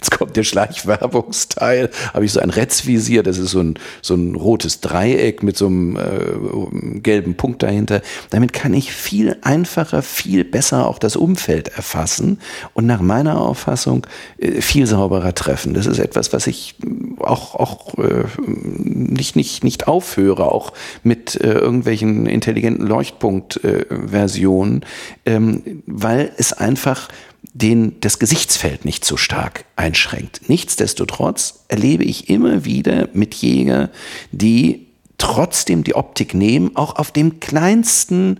Jetzt 0.00 0.12
kommt 0.12 0.36
der 0.36 0.44
Schleichwerbungsteil. 0.44 1.90
Habe 2.14 2.24
ich 2.24 2.32
so 2.32 2.38
ein 2.38 2.50
Retzvisier, 2.50 3.24
das 3.24 3.36
ist 3.36 3.50
so 3.50 3.58
ein, 3.58 3.74
so 4.00 4.14
ein 4.14 4.36
rotes 4.36 4.80
Dreieck 4.80 5.42
mit 5.42 5.56
so 5.56 5.66
einem 5.66 5.96
äh, 5.96 7.00
gelben 7.00 7.34
Punkt 7.34 7.64
dahinter. 7.64 8.00
Damit 8.30 8.52
kann 8.52 8.74
ich 8.74 8.92
viel 8.92 9.36
einfacher, 9.42 10.02
viel 10.02 10.44
besser 10.44 10.86
auch 10.86 11.00
das 11.00 11.16
Umfeld 11.16 11.68
erfassen 11.68 12.38
und 12.74 12.86
nach 12.86 13.00
meiner 13.00 13.40
Auffassung 13.40 14.06
äh, 14.38 14.60
viel 14.60 14.86
sauberer 14.86 15.34
treffen. 15.34 15.74
Das 15.74 15.86
ist 15.86 15.98
etwas, 15.98 16.32
was 16.32 16.46
ich 16.46 16.76
auch, 17.18 17.56
auch 17.56 17.98
äh, 17.98 18.24
nicht, 18.46 19.34
nicht, 19.34 19.64
nicht 19.64 19.88
aufhöre, 19.88 20.52
auch 20.52 20.72
mit 21.02 21.34
äh, 21.40 21.54
irgendwelchen 21.54 22.26
intelligenten 22.26 22.86
Leuchtpunkt-Versionen, 22.86 24.82
äh, 25.24 25.34
ähm, 25.34 25.82
weil 25.86 26.30
es 26.36 26.52
einfach 26.52 27.08
den 27.42 28.00
das 28.00 28.18
Gesichtsfeld 28.18 28.84
nicht 28.84 29.04
so 29.04 29.16
stark 29.16 29.64
einschränkt. 29.76 30.48
Nichtsdestotrotz 30.48 31.60
erlebe 31.68 32.04
ich 32.04 32.28
immer 32.28 32.64
wieder 32.64 33.08
mit 33.12 33.34
Jäger, 33.34 33.90
die 34.32 34.86
trotzdem 35.18 35.84
die 35.84 35.94
Optik 35.94 36.34
nehmen, 36.34 36.76
auch 36.76 36.96
auf 36.96 37.10
dem 37.10 37.40
kleinsten 37.40 38.38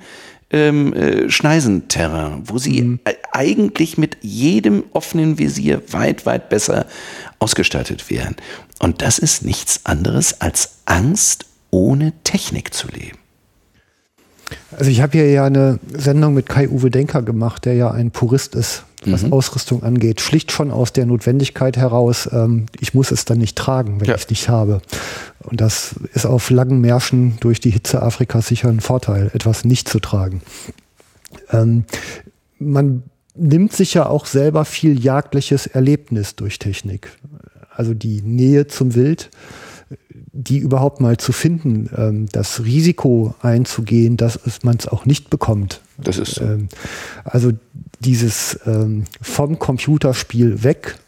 ähm, 0.51 0.93
äh, 0.95 1.31
Schneisenterrain, 1.31 2.43
wo 2.45 2.59
sie 2.59 2.81
mhm. 2.81 3.01
eigentlich 3.33 3.99
mit 3.99 4.17
jedem 4.23 4.85
offenen 4.93 5.39
Visier 5.39 5.83
weit, 5.93 6.25
weit 6.25 6.49
besser 6.49 6.87
ausgestattet 7.39 8.11
wären. 8.11 8.37
Und 8.79 9.03
das 9.03 9.19
ist 9.19 9.45
nichts 9.45 9.85
anderes 9.85 10.41
als 10.41 10.79
Angst, 10.87 11.47
ohne 11.71 12.13
Technik 12.25 12.73
zu 12.73 12.89
leben. 12.89 13.19
Also 14.71 14.91
ich 14.91 15.03
habe 15.03 15.19
hier 15.19 15.31
ja 15.31 15.45
eine 15.45 15.79
Sendung 15.93 16.33
mit 16.33 16.49
Kai-Uwe 16.49 16.91
Denker 16.91 17.23
gemacht, 17.23 17.67
der 17.67 17.75
ja 17.75 17.91
ein 17.91 18.11
Purist 18.11 18.55
ist, 18.55 18.85
was 19.07 19.23
mhm. 19.23 19.33
Ausrüstung 19.33 19.83
angeht. 19.83 20.21
Schlicht 20.21 20.53
schon 20.53 20.71
aus 20.71 20.93
der 20.93 21.07
Notwendigkeit 21.07 21.77
heraus, 21.77 22.29
ähm, 22.33 22.67
ich 22.81 22.95
muss 22.95 23.11
es 23.11 23.25
dann 23.25 23.39
nicht 23.39 23.57
tragen, 23.57 24.01
wenn 24.01 24.09
ja. 24.09 24.15
ich 24.15 24.23
es 24.23 24.31
nicht 24.31 24.49
habe. 24.49 24.81
Und 25.45 25.61
das 25.61 25.95
ist 26.15 26.27
auf 26.27 26.51
langen 26.51 26.81
Märschen 26.81 27.37
durch 27.41 27.61
die 27.61 27.71
Hitze 27.71 28.03
Afrikas 28.03 28.49
sicher 28.49 28.69
ein 28.69 28.81
Vorteil, 28.81 29.31
etwas 29.35 29.65
nicht 29.65 29.89
zu 29.89 30.01
tragen. 30.01 30.43
Ähm, 31.51 31.85
man 32.59 33.05
nimmt 33.35 33.73
sich 33.73 33.95
ja 33.95 34.07
auch 34.07 34.27
selber 34.27 34.65
viel 34.65 34.99
jagdliches 34.99 35.67
Erlebnis 35.67 36.35
durch 36.35 36.59
Technik. 36.59 37.11
Also 37.71 37.95
die 37.95 38.23
Nähe 38.23 38.67
zum 38.67 38.95
Wild 38.95 39.31
die 40.33 40.59
überhaupt 40.59 41.01
mal 41.01 41.17
zu 41.17 41.33
finden, 41.33 41.91
ähm, 41.97 42.27
das 42.31 42.65
Risiko 42.65 43.35
einzugehen, 43.41 44.17
dass 44.17 44.39
man 44.63 44.77
es 44.77 44.87
auch 44.87 45.05
nicht 45.05 45.31
bekommt. 45.31 45.81
Das 45.97 46.19
ist 46.19 46.37
so. 46.37 46.45
Ähm, 46.45 46.69
also 47.25 47.53
dieses 48.01 48.59
ähm, 48.67 49.05
vom 49.21 49.59
Computerspiel 49.59 50.63
weg 50.63 50.99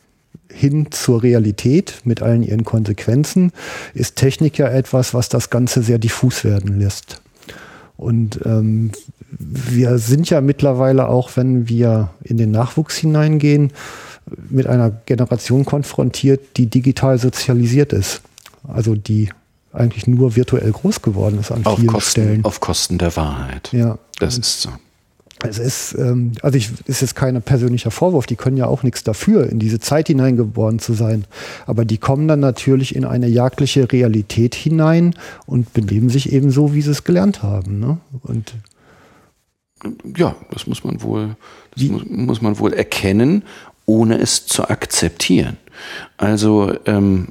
hin 0.53 0.89
zur 0.91 1.23
Realität 1.23 2.01
mit 2.05 2.23
allen 2.23 2.43
ihren 2.43 2.65
Konsequenzen 2.65 3.53
ist 3.95 4.17
Technik 4.17 4.59
ja 4.59 4.69
etwas, 4.69 5.15
was 5.15 5.29
das 5.29 5.51
Ganze 5.51 5.83
sehr 5.83 5.99
diffus 5.99 6.45
werden 6.45 6.79
lässt. 6.79 7.23
Und 7.97 8.41
ähm, 8.45 8.93
wir 9.39 9.99
sind 9.99 10.29
ja 10.31 10.41
mittlerweile 10.41 11.09
auch, 11.09 11.37
wenn 11.37 11.69
wir 11.69 12.11
in 12.23 12.37
den 12.37 12.51
Nachwuchs 12.51 12.97
hineingehen, 12.97 13.73
mit 14.49 14.67
einer 14.67 14.91
Generation 14.91 15.65
konfrontiert, 15.65 16.57
die 16.57 16.67
digital 16.67 17.19
sozialisiert 17.19 17.93
ist. 17.93 18.23
Also 18.67 18.95
die 18.95 19.31
eigentlich 19.73 20.07
nur 20.07 20.37
virtuell 20.37 20.71
groß 20.73 21.03
geworden 21.03 21.39
ist 21.41 21.51
an 21.53 21.65
auf 21.65 21.77
vielen 21.77 21.89
Kosten, 21.89 22.11
Stellen. 22.11 22.45
Auf 22.45 22.61
Kosten 22.61 22.99
der 22.99 23.15
Wahrheit. 23.17 23.71
Ja. 23.73 23.99
Das 24.19 24.37
ist 24.37 24.63
so. 24.63 24.71
Es 25.43 25.59
ist, 25.59 25.95
ähm, 25.99 26.33
also 26.43 26.59
ich, 26.59 26.71
ist 26.87 27.01
jetzt 27.01 27.15
kein 27.15 27.41
persönlicher 27.43 27.91
Vorwurf, 27.91 28.27
die 28.27 28.37
können 28.37 28.57
ja 28.57 28.67
auch 28.67 28.83
nichts 28.83 29.03
dafür, 29.03 29.49
in 29.49 29.59
diese 29.59 29.81
Zeit 29.81 30.09
hineingeboren 30.09 30.79
zu 30.79 30.93
sein. 30.93 31.25
Aber 31.67 31.85
die 31.85 31.99
kommen 31.99 32.29
dann 32.29 32.41
natürlich 32.41 32.95
in 32.95 33.05
eine 33.05 33.29
jagdliche 33.29 33.91
Realität 33.91 34.55
hinein 34.55 35.15
und 35.47 35.73
benehmen 35.73 36.11
sich 36.11 36.33
eben 36.33 36.51
so, 36.51 36.75
wie 36.75 36.83
sie 36.83 36.91
es 36.91 37.05
gelernt 37.05 37.43
haben. 37.43 37.81
Ne? 37.81 37.99
Und 38.23 38.55
Ja, 40.17 40.37
das 40.51 40.67
muss 40.67 40.85
man 40.85 41.03
wohl, 41.03 41.37
das 41.75 41.85
muss, 41.85 42.03
muss 42.07 42.43
man 42.43 42.59
wohl 42.59 42.75
erkennen, 42.75 43.43
ohne 43.87 44.19
es 44.19 44.47
zu 44.47 44.69
akzeptieren. 44.69 45.57
Also 46.19 46.75
ähm, 46.85 47.29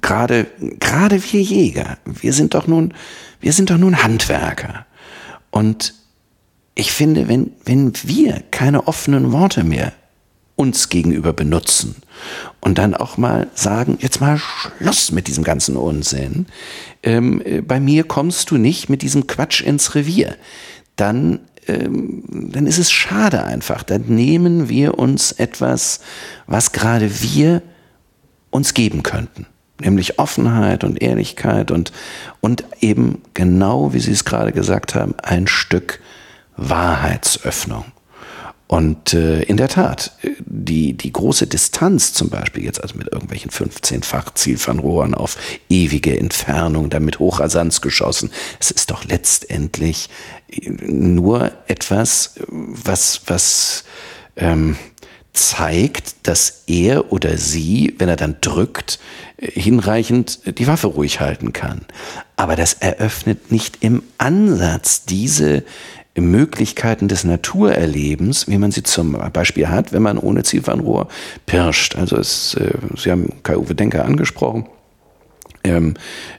gerade 0.00 0.46
gerade 0.80 1.22
wir 1.22 1.42
Jäger, 1.42 1.98
wir 2.04 2.32
sind 2.32 2.54
doch 2.54 2.66
nun, 2.66 2.94
wir 3.40 3.52
sind 3.52 3.70
doch 3.70 3.76
nun 3.76 4.02
Handwerker. 4.02 4.86
Und 5.50 5.94
ich 6.78 6.92
finde, 6.92 7.26
wenn 7.26 7.50
wenn 7.64 7.92
wir 8.04 8.44
keine 8.52 8.86
offenen 8.86 9.32
Worte 9.32 9.64
mehr 9.64 9.92
uns 10.54 10.88
gegenüber 10.88 11.32
benutzen 11.32 11.96
und 12.60 12.78
dann 12.78 12.94
auch 12.94 13.16
mal 13.16 13.48
sagen, 13.54 13.98
jetzt 14.00 14.20
mal 14.20 14.38
Schluss 14.38 15.10
mit 15.10 15.26
diesem 15.26 15.42
ganzen 15.42 15.76
Unsinn. 15.76 16.46
Ähm, 17.02 17.42
äh, 17.44 17.62
bei 17.62 17.80
mir 17.80 18.04
kommst 18.04 18.52
du 18.52 18.58
nicht 18.58 18.88
mit 18.88 19.02
diesem 19.02 19.26
Quatsch 19.26 19.60
ins 19.60 19.96
Revier. 19.96 20.36
Dann, 20.94 21.40
ähm, 21.66 22.22
dann 22.28 22.66
ist 22.68 22.78
es 22.78 22.92
schade 22.92 23.44
einfach. 23.44 23.82
Dann 23.82 24.04
nehmen 24.06 24.68
wir 24.68 24.98
uns 24.98 25.32
etwas, 25.32 26.00
was 26.46 26.70
gerade 26.70 27.22
wir 27.22 27.62
uns 28.50 28.72
geben 28.72 29.02
könnten. 29.02 29.46
Nämlich 29.80 30.20
Offenheit 30.20 30.84
und 30.84 31.02
Ehrlichkeit 31.02 31.72
und, 31.72 31.92
und 32.40 32.64
eben 32.80 33.22
genau, 33.34 33.92
wie 33.92 34.00
Sie 34.00 34.12
es 34.12 34.24
gerade 34.24 34.52
gesagt 34.52 34.94
haben, 34.94 35.14
ein 35.22 35.48
Stück 35.48 36.00
Wahrheitsöffnung. 36.58 37.86
Und 38.68 39.14
äh, 39.14 39.42
in 39.44 39.56
der 39.56 39.68
Tat, 39.68 40.12
äh, 40.22 40.32
die, 40.40 40.92
die 40.92 41.10
große 41.10 41.46
Distanz 41.46 42.12
zum 42.12 42.28
Beispiel 42.28 42.64
jetzt 42.64 42.82
also 42.82 42.96
mit 42.98 43.08
irgendwelchen 43.08 43.50
15-fach 43.50 44.34
Zielfernrohren 44.34 45.14
auf 45.14 45.38
ewige 45.70 46.18
Entfernung, 46.18 46.90
dann 46.90 47.06
mit 47.06 47.18
Hochrasanz 47.18 47.80
geschossen, 47.80 48.30
es 48.60 48.70
ist 48.70 48.90
doch 48.90 49.04
letztendlich 49.04 50.10
äh, 50.50 50.68
nur 50.68 51.50
etwas, 51.66 52.34
was, 52.46 53.22
was 53.26 53.84
ähm, 54.36 54.76
zeigt, 55.32 56.26
dass 56.26 56.64
er 56.66 57.12
oder 57.12 57.38
sie, 57.38 57.94
wenn 57.96 58.10
er 58.10 58.16
dann 58.16 58.36
drückt, 58.42 58.98
äh, 59.38 59.50
hinreichend 59.50 60.40
die 60.58 60.66
Waffe 60.66 60.88
ruhig 60.88 61.20
halten 61.20 61.54
kann. 61.54 61.86
Aber 62.36 62.54
das 62.54 62.74
eröffnet 62.74 63.50
nicht 63.50 63.78
im 63.80 64.02
Ansatz 64.18 65.04
diese 65.04 65.64
Möglichkeiten 66.20 67.08
des 67.08 67.24
Naturerlebens, 67.24 68.48
wie 68.48 68.58
man 68.58 68.70
sie 68.70 68.82
zum 68.82 69.16
Beispiel 69.32 69.68
hat, 69.68 69.92
wenn 69.92 70.02
man 70.02 70.18
ohne 70.18 70.42
Zielfernrohr 70.42 71.08
pirscht. 71.46 71.96
Also 71.96 72.16
es, 72.16 72.54
äh, 72.54 72.72
Sie 72.96 73.10
haben 73.10 73.42
Kai-Uwe 73.42 73.74
Denker 73.74 74.04
angesprochen. 74.04 74.66
Ähm, 75.64 75.94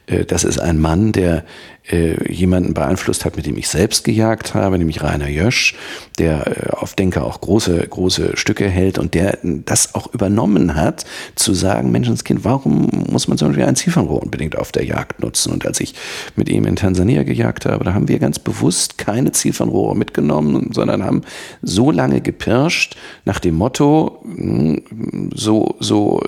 äh, 0.07 0.25
das 0.25 0.43
ist 0.43 0.59
ein 0.59 0.79
Mann, 0.79 1.11
der 1.11 1.43
äh, 1.91 2.31
jemanden 2.31 2.73
beeinflusst 2.73 3.25
hat, 3.25 3.35
mit 3.35 3.45
dem 3.45 3.57
ich 3.57 3.67
selbst 3.67 4.03
gejagt 4.03 4.53
habe, 4.53 4.77
nämlich 4.77 5.01
Rainer 5.01 5.27
Jösch, 5.27 5.75
der 6.17 6.47
äh, 6.47 6.69
auf 6.71 6.93
Denker 6.93 7.25
auch 7.25 7.41
große, 7.41 7.87
große 7.87 8.37
Stücke 8.37 8.67
hält 8.69 8.97
und 8.99 9.13
der 9.13 9.39
das 9.43 9.95
auch 9.95 10.13
übernommen 10.13 10.75
hat, 10.75 11.05
zu 11.35 11.53
sagen, 11.53 11.91
Menschenskind, 11.91 12.43
warum 12.43 13.05
muss 13.09 13.27
man 13.27 13.37
zum 13.37 13.49
Beispiel 13.49 13.65
ein 13.65 13.75
Zielfernrohr 13.75 14.21
unbedingt 14.21 14.57
auf 14.57 14.71
der 14.71 14.85
Jagd 14.85 15.21
nutzen? 15.21 15.51
Und 15.51 15.65
als 15.65 15.79
ich 15.79 15.95
mit 16.35 16.49
ihm 16.49 16.65
in 16.65 16.75
Tansania 16.75 17.23
gejagt 17.23 17.65
habe, 17.65 17.83
da 17.83 17.93
haben 17.93 18.07
wir 18.07 18.19
ganz 18.19 18.39
bewusst 18.39 18.97
keine 18.97 19.31
Zielfernrohre 19.31 19.95
mitgenommen, 19.95 20.69
sondern 20.73 21.03
haben 21.03 21.21
so 21.61 21.91
lange 21.91 22.21
gepirscht 22.21 22.97
nach 23.25 23.39
dem 23.39 23.55
Motto, 23.55 24.23
hm, 24.23 25.31
so, 25.33 25.75
so 25.79 26.21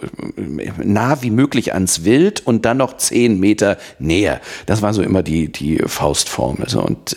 nah 0.83 1.21
wie 1.21 1.31
möglich 1.31 1.73
ans 1.73 2.03
Wild 2.03 2.45
und 2.45 2.65
dann 2.65 2.77
noch 2.77 2.97
zehn 2.97 3.39
Meter 3.39 3.77
näher. 3.99 4.41
Das 4.65 4.81
war 4.81 4.93
so 4.93 5.01
immer 5.01 5.23
die, 5.23 5.50
die 5.51 5.77
Faustformel. 5.85 6.69
So. 6.69 6.81
Und 6.81 7.15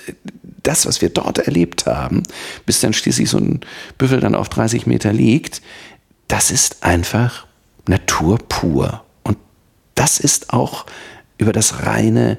das, 0.62 0.86
was 0.86 1.00
wir 1.00 1.10
dort 1.10 1.38
erlebt 1.38 1.86
haben, 1.86 2.22
bis 2.66 2.80
dann 2.80 2.92
schließlich 2.92 3.30
so 3.30 3.38
ein 3.38 3.60
Büffel 3.98 4.20
dann 4.20 4.34
auf 4.34 4.48
30 4.48 4.86
Meter 4.86 5.12
liegt, 5.12 5.62
das 6.28 6.50
ist 6.50 6.82
einfach 6.82 7.46
Natur 7.86 8.38
pur. 8.48 9.04
Und 9.22 9.38
das 9.94 10.18
ist 10.18 10.52
auch 10.52 10.86
über 11.38 11.52
das 11.52 11.84
reine, 11.84 12.38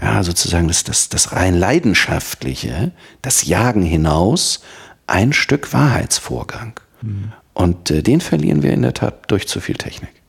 ja, 0.00 0.22
sozusagen 0.22 0.68
das, 0.68 0.84
das, 0.84 1.08
das 1.08 1.32
rein 1.32 1.54
leidenschaftliche, 1.54 2.92
das 3.20 3.44
Jagen 3.44 3.82
hinaus, 3.82 4.62
ein 5.06 5.32
Stück 5.32 5.72
Wahrheitsvorgang. 5.72 6.80
Mhm. 7.02 7.32
Und 7.54 7.90
äh, 7.90 8.02
den 8.02 8.20
verlieren 8.22 8.62
wir 8.62 8.72
in 8.72 8.82
der 8.82 8.94
Tat 8.94 9.30
durch 9.30 9.46
zu 9.46 9.60
viel 9.60 9.76
Technik. 9.76 10.21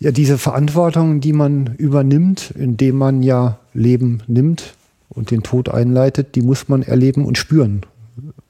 Ja, 0.00 0.12
diese 0.12 0.38
Verantwortung, 0.38 1.20
die 1.20 1.32
man 1.32 1.74
übernimmt, 1.76 2.52
indem 2.56 2.96
man 2.96 3.22
ja 3.22 3.58
Leben 3.74 4.22
nimmt 4.28 4.74
und 5.08 5.30
den 5.30 5.42
Tod 5.42 5.68
einleitet, 5.68 6.36
die 6.36 6.42
muss 6.42 6.68
man 6.68 6.82
erleben 6.82 7.24
und 7.24 7.36
spüren. 7.36 7.82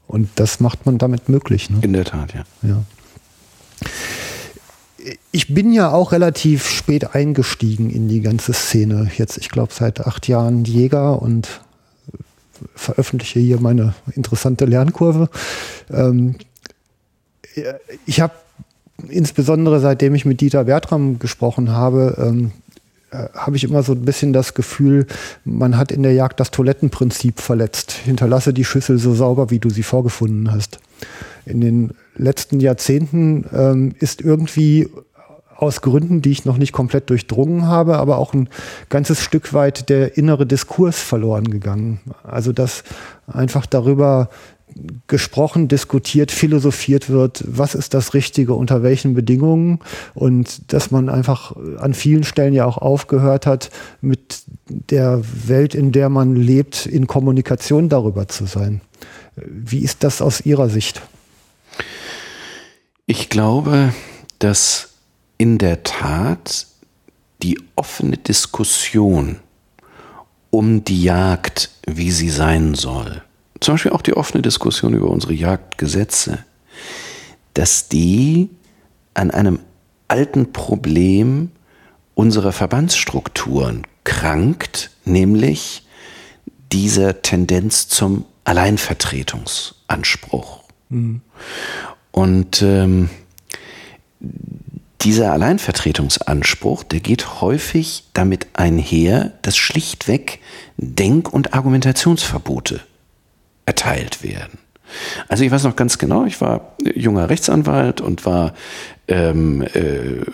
Und 0.07 0.29
das 0.37 0.61
macht 0.61 0.85
man 0.87 0.99
damit 0.99 1.29
möglich. 1.29 1.71
Ne? 1.71 1.79
In 1.83 1.93
der 1.93 2.05
Tat, 2.05 2.35
ja. 2.35 2.45
ja. 2.63 2.83
Ich 5.31 5.55
bin 5.55 5.73
ja 5.73 5.93
auch 5.93 6.13
relativ 6.13 6.69
spät 6.69 7.15
eingestiegen 7.15 7.89
in 7.91 8.09
die 8.09 8.21
ganze 8.21 8.53
Szene. 8.53 9.11
Jetzt, 9.17 9.39
ich 9.39 9.49
glaube, 9.49 9.73
seit 9.73 10.07
acht 10.07 10.29
Jahren 10.29 10.65
Jäger 10.65 11.23
und 11.23 11.61
veröffentliche 12.75 13.39
hier 13.39 13.61
meine 13.61 13.95
interessante 14.15 14.65
Lernkurve. 14.65 15.31
Ähm, 15.91 16.37
ich 18.07 18.21
habe 18.21 18.35
insbesondere 19.09 19.81
seitdem 19.81 20.15
ich 20.15 20.25
mit 20.25 20.41
Dieter 20.41 20.65
Bertram 20.65 21.19
gesprochen 21.19 21.71
habe, 21.71 22.17
ähm, 22.19 22.53
äh, 23.11 23.29
habe 23.35 23.57
ich 23.57 23.65
immer 23.65 23.83
so 23.83 23.93
ein 23.93 24.05
bisschen 24.05 24.33
das 24.33 24.55
Gefühl, 24.55 25.07
man 25.45 25.77
hat 25.77 25.93
in 25.93 26.03
der 26.03 26.13
Jagd 26.13 26.41
das 26.41 26.51
Toilettenprinzip 26.51 27.41
verletzt. 27.41 27.93
Hinterlasse 27.93 28.53
die 28.53 28.65
Schüssel 28.65 28.99
so 28.99 29.15
sauber, 29.15 29.51
wie 29.51 29.59
du 29.59 29.71
sie 29.71 29.83
vorgefunden 29.83 30.53
hast. 30.53 30.81
In 31.47 31.61
den 31.61 31.93
letzten 32.17 32.61
Jahrzehnten 32.61 33.47
ähm, 33.55 33.95
ist 33.99 34.21
irgendwie 34.21 34.89
aus 35.57 35.81
Gründen, 35.81 36.23
die 36.23 36.31
ich 36.31 36.45
noch 36.45 36.57
nicht 36.57 36.73
komplett 36.73 37.11
durchdrungen 37.11 37.67
habe, 37.67 37.97
aber 37.97 38.19
auch 38.19 38.33
ein 38.33 38.49
ganzes 38.91 39.23
Stück 39.23 39.53
weit 39.55 39.89
der 39.89 40.17
innere 40.17 40.47
Diskurs 40.47 41.01
verloren 41.01 41.51
gegangen. 41.51 42.01
Also 42.23 42.53
dass 42.53 42.85
einfach 43.27 43.67
darüber 43.67 44.29
gesprochen, 45.07 45.69
diskutiert, 45.69 46.31
philosophiert 46.31 47.11
wird, 47.11 47.45
was 47.47 47.75
ist 47.75 47.95
das 47.95 48.15
Richtige, 48.15 48.55
unter 48.55 48.83
welchen 48.83 49.15
Bedingungen 49.15 49.81
und 50.15 50.73
dass 50.73 50.91
man 50.91 51.09
einfach 51.09 51.55
an 51.79 51.95
vielen 51.95 52.25
Stellen 52.25 52.55
ja 52.55 52.65
auch 52.65 52.79
aufgehört 52.79 53.47
hat, 53.47 53.71
mit 54.01 54.43
der 54.69 55.23
Welt, 55.47 55.75
in 55.75 55.93
der 55.93 56.09
man 56.09 56.37
lebt, 56.37 56.87
in 56.87 57.07
Kommunikation 57.07 57.89
darüber 57.89 58.29
zu 58.29 58.47
sein. 58.47 58.81
Wie 59.37 59.81
ist 59.81 60.05
das 60.05 60.21
aus 60.21 60.41
Ihrer 60.41 60.69
Sicht? 60.69 61.01
Ich 63.07 63.29
glaube, 63.29 63.93
dass 64.39 64.91
in 65.39 65.59
der 65.59 65.83
Tat 65.83 66.67
die 67.43 67.59
offene 67.77 68.17
Diskussion 68.17 69.37
um 70.51 70.85
die 70.85 71.03
Jagd, 71.03 71.71
wie 71.87 72.11
sie 72.11 72.31
sein 72.31 72.75
soll, 72.75 73.23
zum 73.61 73.75
Beispiel 73.75 73.93
auch 73.93 74.03
die 74.03 74.17
offene 74.17 74.43
Diskussion 74.43 74.95
über 74.95 75.09
unsere 75.09 75.35
Jagdgesetze, 75.35 76.45
dass 77.55 77.89
die 77.89 78.51
an 79.15 79.31
einem 79.31 79.61
alten 80.09 80.53
Problem 80.53 81.53
unserer 82.15 82.53
Verbandsstrukturen 82.53 83.87
krankt, 84.05 84.91
nämlich 85.05 85.87
dieser 86.73 87.23
Tendenz 87.23 87.89
zum 87.89 88.25
Alleinvertretungsanspruch. 88.45 90.65
Mhm. 90.89 91.21
Und 92.11 92.63
ähm, 92.63 93.11
dieser 95.03 95.33
Alleinvertretungsanspruch, 95.33 96.83
der 96.83 97.01
geht 97.01 97.41
häufig 97.41 98.05
damit 98.15 98.49
einher, 98.55 99.35
dass 99.43 99.57
schlichtweg 99.57 100.41
Denk- 100.77 101.33
und 101.33 101.55
Argumentationsverbote 101.55 102.81
erteilt 103.69 104.23
werden. 104.23 104.59
Also 105.29 105.45
ich 105.45 105.51
weiß 105.51 105.65
noch 105.65 105.77
ganz 105.77 105.99
genau, 105.99 106.25
ich 106.25 106.41
war 106.41 106.73
junger 106.95 107.29
Rechtsanwalt 107.29 108.01
und 108.01 108.25
war 108.25 108.55
ähm, 109.07 109.63
äh, 109.63 110.25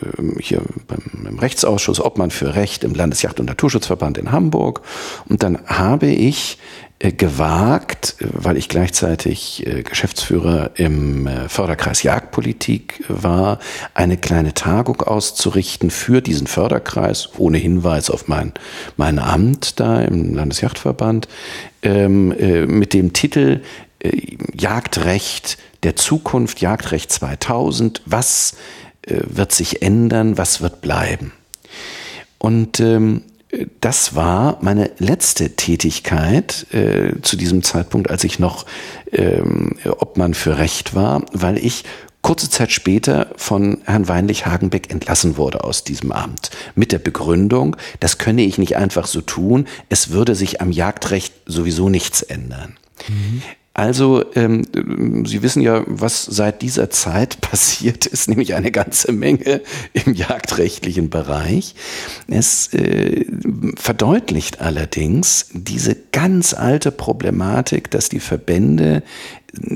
hier 0.40 0.62
beim, 0.86 1.26
im 1.26 1.38
Rechtsausschuss 1.40 2.00
Obmann 2.00 2.30
für 2.30 2.54
Recht 2.54 2.84
im 2.84 2.94
Landesjacht- 2.94 3.40
und 3.40 3.46
Naturschutzverband 3.46 4.18
in 4.18 4.30
Hamburg. 4.30 4.82
Und 5.28 5.42
dann 5.42 5.58
habe 5.66 6.06
ich 6.06 6.58
gewagt, 7.12 8.16
weil 8.20 8.56
ich 8.56 8.68
gleichzeitig 8.68 9.66
äh, 9.66 9.82
Geschäftsführer 9.82 10.70
im 10.76 11.26
äh, 11.26 11.48
Förderkreis 11.48 12.02
Jagdpolitik 12.02 13.04
war, 13.08 13.58
eine 13.94 14.16
kleine 14.16 14.54
Tagung 14.54 15.02
auszurichten 15.02 15.90
für 15.90 16.22
diesen 16.22 16.46
Förderkreis, 16.46 17.30
ohne 17.36 17.58
Hinweis 17.58 18.10
auf 18.10 18.28
mein, 18.28 18.52
mein 18.96 19.18
Amt 19.18 19.80
da 19.80 20.00
im 20.00 20.34
Landesjachtverband, 20.34 21.28
ähm, 21.82 22.28
mit 22.78 22.94
dem 22.94 23.12
Titel 23.12 23.60
Jagdrecht 24.54 25.56
der 25.82 25.96
Zukunft, 25.96 26.60
Jagdrecht 26.60 27.10
2000, 27.10 28.02
was 28.04 28.54
wird 29.06 29.52
sich 29.52 29.80
ändern, 29.80 30.36
was 30.36 30.60
wird 30.60 30.82
bleiben. 30.82 31.32
Und 32.38 32.80
ähm, 32.80 33.22
das 33.80 34.14
war 34.14 34.58
meine 34.60 34.90
letzte 34.98 35.56
Tätigkeit 35.56 36.66
äh, 36.72 37.20
zu 37.22 37.36
diesem 37.36 37.62
Zeitpunkt, 37.62 38.10
als 38.10 38.24
ich 38.24 38.38
noch 38.38 38.66
ähm, 39.12 39.76
Obmann 39.84 40.34
für 40.34 40.58
Recht 40.58 40.94
war, 40.94 41.24
weil 41.32 41.58
ich 41.58 41.84
kurze 42.22 42.48
Zeit 42.48 42.72
später 42.72 43.28
von 43.36 43.82
Herrn 43.84 44.08
Weinlich 44.08 44.46
Hagenbeck 44.46 44.90
entlassen 44.90 45.36
wurde 45.36 45.62
aus 45.62 45.84
diesem 45.84 46.10
Amt. 46.10 46.50
Mit 46.74 46.90
der 46.90 46.98
Begründung, 46.98 47.76
das 48.00 48.16
könne 48.16 48.42
ich 48.42 48.56
nicht 48.56 48.76
einfach 48.76 49.06
so 49.06 49.20
tun, 49.20 49.66
es 49.90 50.10
würde 50.10 50.34
sich 50.34 50.62
am 50.62 50.72
Jagdrecht 50.72 51.34
sowieso 51.44 51.90
nichts 51.90 52.22
ändern. 52.22 52.78
Mhm. 53.08 53.42
Also, 53.76 54.24
ähm, 54.36 54.64
Sie 55.26 55.42
wissen 55.42 55.60
ja, 55.60 55.82
was 55.86 56.24
seit 56.24 56.62
dieser 56.62 56.90
Zeit 56.90 57.40
passiert 57.40 58.06
ist, 58.06 58.28
nämlich 58.28 58.54
eine 58.54 58.70
ganze 58.70 59.10
Menge 59.10 59.62
im 59.92 60.14
jagdrechtlichen 60.14 61.10
Bereich. 61.10 61.74
Es 62.28 62.72
äh, 62.72 63.26
verdeutlicht 63.76 64.60
allerdings 64.60 65.48
diese 65.52 65.96
ganz 66.12 66.54
alte 66.54 66.92
Problematik, 66.92 67.90
dass 67.90 68.08
die 68.08 68.20
Verbände 68.20 69.02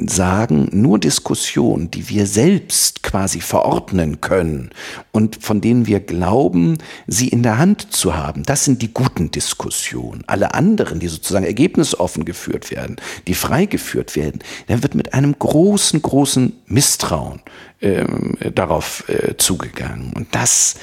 sagen, 0.07 0.69
nur 0.73 0.99
Diskussionen, 0.99 1.91
die 1.91 2.09
wir 2.09 2.27
selbst 2.27 3.03
quasi 3.03 3.41
verordnen 3.41 4.21
können 4.21 4.71
und 5.13 5.43
von 5.43 5.61
denen 5.61 5.87
wir 5.87 6.01
glauben, 6.01 6.79
sie 7.07 7.29
in 7.29 7.43
der 7.43 7.59
Hand 7.59 7.93
zu 7.93 8.17
haben, 8.17 8.43
das 8.45 8.65
sind 8.65 8.83
die 8.83 8.93
guten 8.93 9.31
Diskussionen. 9.31 10.25
Alle 10.27 10.55
anderen, 10.55 11.01
die 11.01 11.09
sozusagen 11.09 11.47
ergebnisoffen 11.47 12.25
geführt 12.25 12.71
werden, 12.71 12.97
die 13.27 13.35
frei 13.35 13.67
geführt 13.67 14.17
werden, 14.17 14.41
dann 14.67 14.83
wird 14.83 14.95
mit 14.95 15.15
einem 15.15 15.39
großen, 15.39 16.01
großen 16.03 16.53
Misstrauen 16.67 17.41
ähm, 17.81 18.37
darauf 18.55 19.09
äh, 19.09 19.37
zugegangen. 19.37 20.13
Und 20.15 20.35
das, 20.35 20.75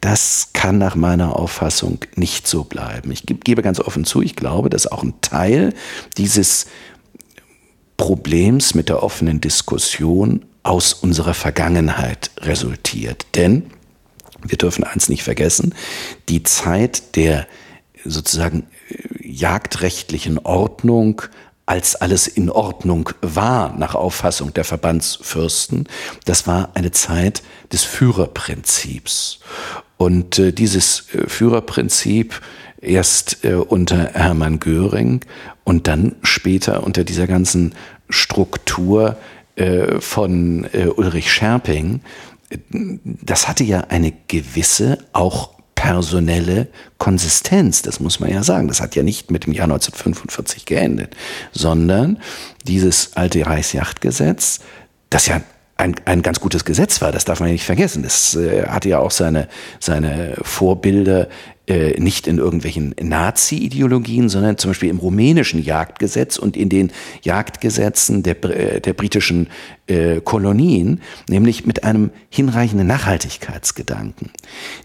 das 0.00 0.50
kann 0.52 0.78
nach 0.78 0.94
meiner 0.94 1.36
Auffassung 1.36 1.98
nicht 2.14 2.46
so 2.46 2.64
bleiben. 2.64 3.10
Ich 3.10 3.24
gebe 3.26 3.62
ganz 3.62 3.80
offen 3.80 4.04
zu, 4.04 4.22
ich 4.22 4.36
glaube, 4.36 4.70
dass 4.70 4.86
auch 4.86 5.02
ein 5.02 5.14
Teil 5.20 5.74
dieses 6.16 6.66
Problems 7.96 8.74
mit 8.74 8.88
der 8.88 9.02
offenen 9.02 9.40
Diskussion 9.40 10.44
aus 10.62 10.92
unserer 10.94 11.34
Vergangenheit 11.34 12.30
resultiert. 12.38 13.26
Denn 13.34 13.70
wir 14.42 14.58
dürfen 14.58 14.84
eins 14.84 15.08
nicht 15.08 15.22
vergessen, 15.22 15.74
die 16.28 16.42
Zeit 16.42 17.16
der 17.16 17.46
sozusagen 18.04 18.66
äh, 18.88 19.28
jagdrechtlichen 19.28 20.38
Ordnung 20.38 21.22
als 21.66 21.96
alles 21.96 22.26
in 22.26 22.50
Ordnung 22.50 23.10
war 23.22 23.74
nach 23.76 23.94
Auffassung 23.94 24.52
der 24.52 24.64
Verbandsfürsten, 24.64 25.88
das 26.26 26.46
war 26.46 26.70
eine 26.74 26.92
Zeit 26.92 27.42
des 27.72 27.84
Führerprinzips. 27.84 29.40
Und 29.96 30.38
äh, 30.38 30.52
dieses 30.52 31.08
äh, 31.14 31.26
Führerprinzip 31.26 32.40
erst 32.84 33.44
äh, 33.44 33.54
unter 33.54 34.10
Hermann 34.14 34.60
Göring 34.60 35.20
und 35.64 35.86
dann 35.86 36.16
später 36.22 36.84
unter 36.84 37.04
dieser 37.04 37.26
ganzen 37.26 37.74
Struktur 38.08 39.16
äh, 39.56 40.00
von 40.00 40.66
äh, 40.72 40.86
Ulrich 40.86 41.32
Scherping, 41.32 42.00
das 43.04 43.48
hatte 43.48 43.64
ja 43.64 43.80
eine 43.88 44.12
gewisse, 44.28 44.98
auch 45.12 45.54
personelle 45.74 46.68
Konsistenz, 46.98 47.82
das 47.82 48.00
muss 48.00 48.20
man 48.20 48.30
ja 48.30 48.42
sagen. 48.42 48.68
Das 48.68 48.80
hat 48.80 48.94
ja 48.94 49.02
nicht 49.02 49.30
mit 49.30 49.46
dem 49.46 49.52
Jahr 49.52 49.64
1945 49.64 50.66
geendet, 50.66 51.14
sondern 51.52 52.18
dieses 52.66 53.16
alte 53.16 53.44
Reichsjachtgesetz, 53.44 54.60
das 55.10 55.26
ja 55.26 55.42
ein, 55.76 55.96
ein 56.04 56.22
ganz 56.22 56.40
gutes 56.40 56.64
Gesetz 56.64 57.02
war, 57.02 57.12
das 57.12 57.24
darf 57.24 57.40
man 57.40 57.48
ja 57.48 57.52
nicht 57.52 57.66
vergessen. 57.66 58.02
Das 58.02 58.36
äh, 58.36 58.66
hatte 58.66 58.88
ja 58.88 59.00
auch 59.00 59.10
seine, 59.10 59.48
seine 59.80 60.36
Vorbilder 60.42 61.28
äh, 61.66 61.98
nicht 61.98 62.26
in 62.26 62.38
irgendwelchen 62.38 62.94
Nazi-Ideologien, 63.00 64.28
sondern 64.28 64.58
zum 64.58 64.70
Beispiel 64.70 64.90
im 64.90 64.98
rumänischen 64.98 65.62
Jagdgesetz 65.62 66.36
und 66.36 66.56
in 66.56 66.68
den 66.68 66.92
Jagdgesetzen 67.22 68.22
der, 68.22 68.44
äh, 68.44 68.80
der 68.80 68.92
britischen 68.92 69.48
äh, 69.86 70.20
Kolonien, 70.20 71.00
nämlich 71.28 71.64
mit 71.64 71.84
einem 71.84 72.10
hinreichenden 72.28 72.86
Nachhaltigkeitsgedanken. 72.86 74.30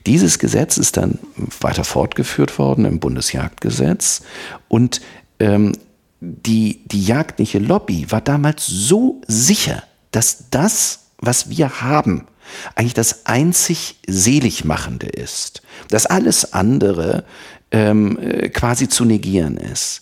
Dieses 0.06 0.40
Gesetz 0.40 0.78
ist 0.78 0.96
dann 0.96 1.20
weiter 1.60 1.84
fortgeführt 1.84 2.58
worden 2.58 2.86
im 2.86 3.00
Bundesjagdgesetz 3.00 4.22
und 4.70 5.02
ähm, 5.40 5.74
die, 6.22 6.82
die 6.86 7.04
jagdliche 7.04 7.60
Lobby 7.60 8.10
war 8.10 8.22
damals 8.22 8.66
so 8.66 9.22
sicher, 9.28 9.84
dass 10.12 10.46
das, 10.50 11.08
was 11.18 11.50
wir 11.50 11.82
haben, 11.82 12.28
eigentlich 12.76 12.94
das 12.94 13.26
einzig 13.26 13.98
Seligmachende 14.08 15.08
ist, 15.08 15.62
dass 15.90 16.06
alles 16.06 16.54
andere 16.54 17.24
ähm, 17.72 18.18
äh, 18.20 18.50
quasi 18.50 18.90
zu 18.90 19.06
negieren 19.06 19.58
ist. 19.58 20.02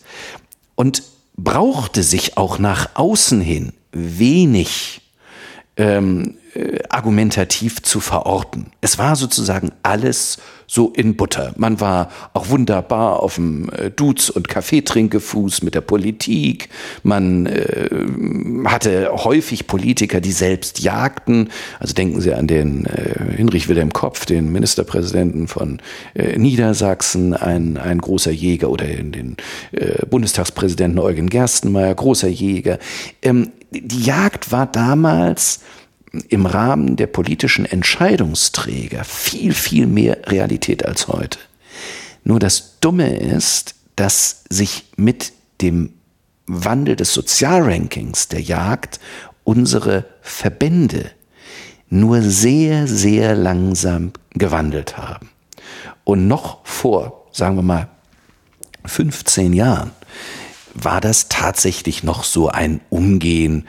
Und 0.76 1.04
brauchte 1.36 2.04
sich 2.04 2.38
auch 2.38 2.60
nach 2.60 2.90
außen 2.96 3.42
hin 3.42 3.74
wenig 3.92 5.02
ähm, 5.78 6.36
äh, 6.58 6.80
argumentativ 6.90 7.84
zu 7.84 8.00
verorten. 8.00 8.72
Es 8.82 8.98
war 8.98 9.16
sozusagen 9.16 9.72
alles 9.84 10.40
so 10.66 10.90
in 10.90 11.16
Butter. 11.16 11.54
Man 11.56 11.80
war 11.80 12.10
auch 12.34 12.50
wunderbar 12.50 13.22
auf 13.22 13.36
dem 13.36 13.70
äh, 13.70 13.90
Duz- 13.90 14.30
und 14.30 14.48
Kaffeetrinkefuß 14.50 15.62
mit 15.62 15.76
der 15.76 15.82
Politik. 15.82 16.70
Man 17.04 17.46
äh, 17.46 17.90
hatte 18.66 19.12
häufig 19.12 19.68
Politiker, 19.68 20.20
die 20.20 20.32
selbst 20.32 20.80
jagten. 20.80 21.50
Also 21.80 21.94
denken 21.94 22.22
Sie 22.22 22.34
an 22.34 22.48
den 22.48 22.86
äh, 22.86 23.36
Hinrich 23.36 23.70
Wilhelm 23.70 23.94
Kopf, 23.94 24.26
den 24.26 24.52
Ministerpräsidenten 24.52 25.48
von 25.48 25.80
äh, 26.16 26.38
Niedersachsen, 26.38 27.34
ein, 27.34 27.78
ein 27.78 28.00
großer 28.00 28.32
Jäger, 28.32 28.70
oder 28.70 28.88
den 28.88 29.38
äh, 29.72 30.06
Bundestagspräsidenten 30.06 31.00
Eugen 31.00 31.30
Gerstenmaier, 31.30 31.94
großer 31.96 32.28
Jäger. 32.28 32.80
Ähm, 33.22 33.52
die 33.72 34.02
Jagd 34.02 34.52
war 34.52 34.66
damals 34.66 35.62
im 36.30 36.46
Rahmen 36.46 36.96
der 36.96 37.08
politischen 37.08 37.66
Entscheidungsträger 37.66 39.04
viel, 39.04 39.54
viel 39.54 39.88
mehr 39.88 40.18
Realität 40.28 40.86
als 40.86 41.08
heute. 41.08 41.40
Nur 42.24 42.40
das 42.40 42.80
Dumme 42.80 43.18
ist, 43.18 43.76
dass 43.96 44.44
sich 44.50 44.86
mit 44.96 45.34
dem 45.62 45.94
Wandel 46.46 46.96
des 46.96 47.14
Sozialrankings 47.14 48.30
der 48.30 48.42
Jagd 48.42 49.00
unsere 49.44 50.06
Verbände 50.22 51.12
nur 51.90 52.22
sehr, 52.22 52.88
sehr 52.88 53.36
langsam 53.36 54.12
gewandelt 54.32 54.98
haben. 54.98 55.30
Und 56.04 56.28
noch 56.28 56.66
vor, 56.66 57.28
sagen 57.32 57.56
wir 57.56 57.64
mal, 57.64 57.90
15 58.86 59.54
Jahren 59.54 59.92
war 60.74 61.02
das 61.02 61.28
tatsächlich 61.28 62.04
noch 62.04 62.24
so 62.24 62.50
ein 62.50 62.82
Umgehen 62.90 63.68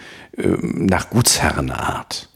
nach 0.62 1.10
Gutsherrenart. 1.10 2.28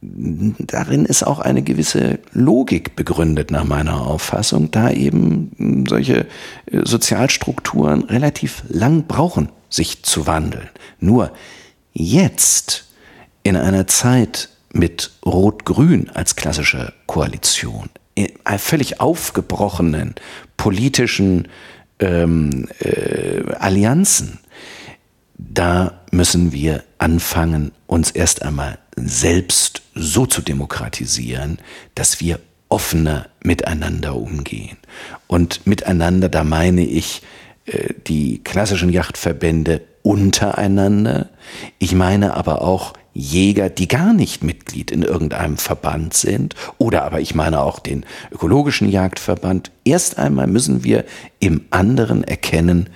Darin 0.00 1.04
ist 1.06 1.22
auch 1.22 1.40
eine 1.40 1.62
gewisse 1.62 2.18
Logik 2.32 2.96
begründet 2.96 3.50
nach 3.50 3.64
meiner 3.64 4.06
Auffassung, 4.06 4.70
da 4.70 4.90
eben 4.90 5.86
solche 5.88 6.26
äh, 6.66 6.82
Sozialstrukturen 6.84 8.04
relativ 8.04 8.62
lang 8.68 9.06
brauchen, 9.06 9.48
sich 9.70 10.02
zu 10.02 10.26
wandeln. 10.26 10.68
Nur 11.00 11.32
jetzt 11.92 12.86
in 13.42 13.56
einer 13.56 13.86
Zeit 13.86 14.50
mit 14.72 15.12
Rot-Grün 15.24 16.10
als 16.10 16.36
klassischer 16.36 16.92
Koalition, 17.06 17.88
in 18.14 18.28
völlig 18.58 19.00
aufgebrochenen 19.00 20.14
politischen 20.56 21.48
ähm, 21.98 22.68
äh, 22.80 23.42
Allianzen, 23.58 24.40
da 25.38 26.00
müssen 26.10 26.52
wir 26.52 26.84
anfangen, 26.98 27.72
uns 27.86 28.10
erst 28.10 28.42
einmal 28.42 28.78
selbst 28.96 29.82
so 29.94 30.26
zu 30.26 30.42
demokratisieren, 30.42 31.58
dass 31.94 32.20
wir 32.20 32.40
offener 32.68 33.28
miteinander 33.42 34.16
umgehen. 34.16 34.76
Und 35.26 35.66
miteinander, 35.66 36.28
da 36.28 36.42
meine 36.42 36.84
ich 36.84 37.22
äh, 37.66 37.94
die 38.06 38.42
klassischen 38.42 38.90
Yachtverbände 38.90 39.82
untereinander. 40.02 41.28
Ich 41.78 41.94
meine 41.94 42.34
aber 42.34 42.62
auch 42.62 42.94
Jäger, 43.12 43.70
die 43.70 43.88
gar 43.88 44.12
nicht 44.12 44.44
Mitglied 44.44 44.90
in 44.90 45.02
irgendeinem 45.02 45.56
Verband 45.56 46.12
sind, 46.14 46.54
oder 46.76 47.04
aber 47.04 47.20
ich 47.20 47.34
meine 47.34 47.60
auch 47.60 47.78
den 47.78 48.04
ökologischen 48.30 48.88
Jagdverband. 48.88 49.70
Erst 49.84 50.18
einmal 50.18 50.46
müssen 50.46 50.84
wir 50.84 51.04
im 51.40 51.62
anderen 51.70 52.24
erkennen, 52.24 52.90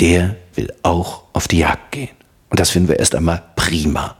der 0.00 0.36
will 0.54 0.72
auch 0.82 1.24
auf 1.32 1.48
die 1.48 1.58
Jagd 1.58 1.92
gehen. 1.92 2.08
Und 2.48 2.58
das 2.58 2.70
finden 2.70 2.88
wir 2.88 2.98
erst 2.98 3.14
einmal 3.14 3.42
prima. 3.56 4.16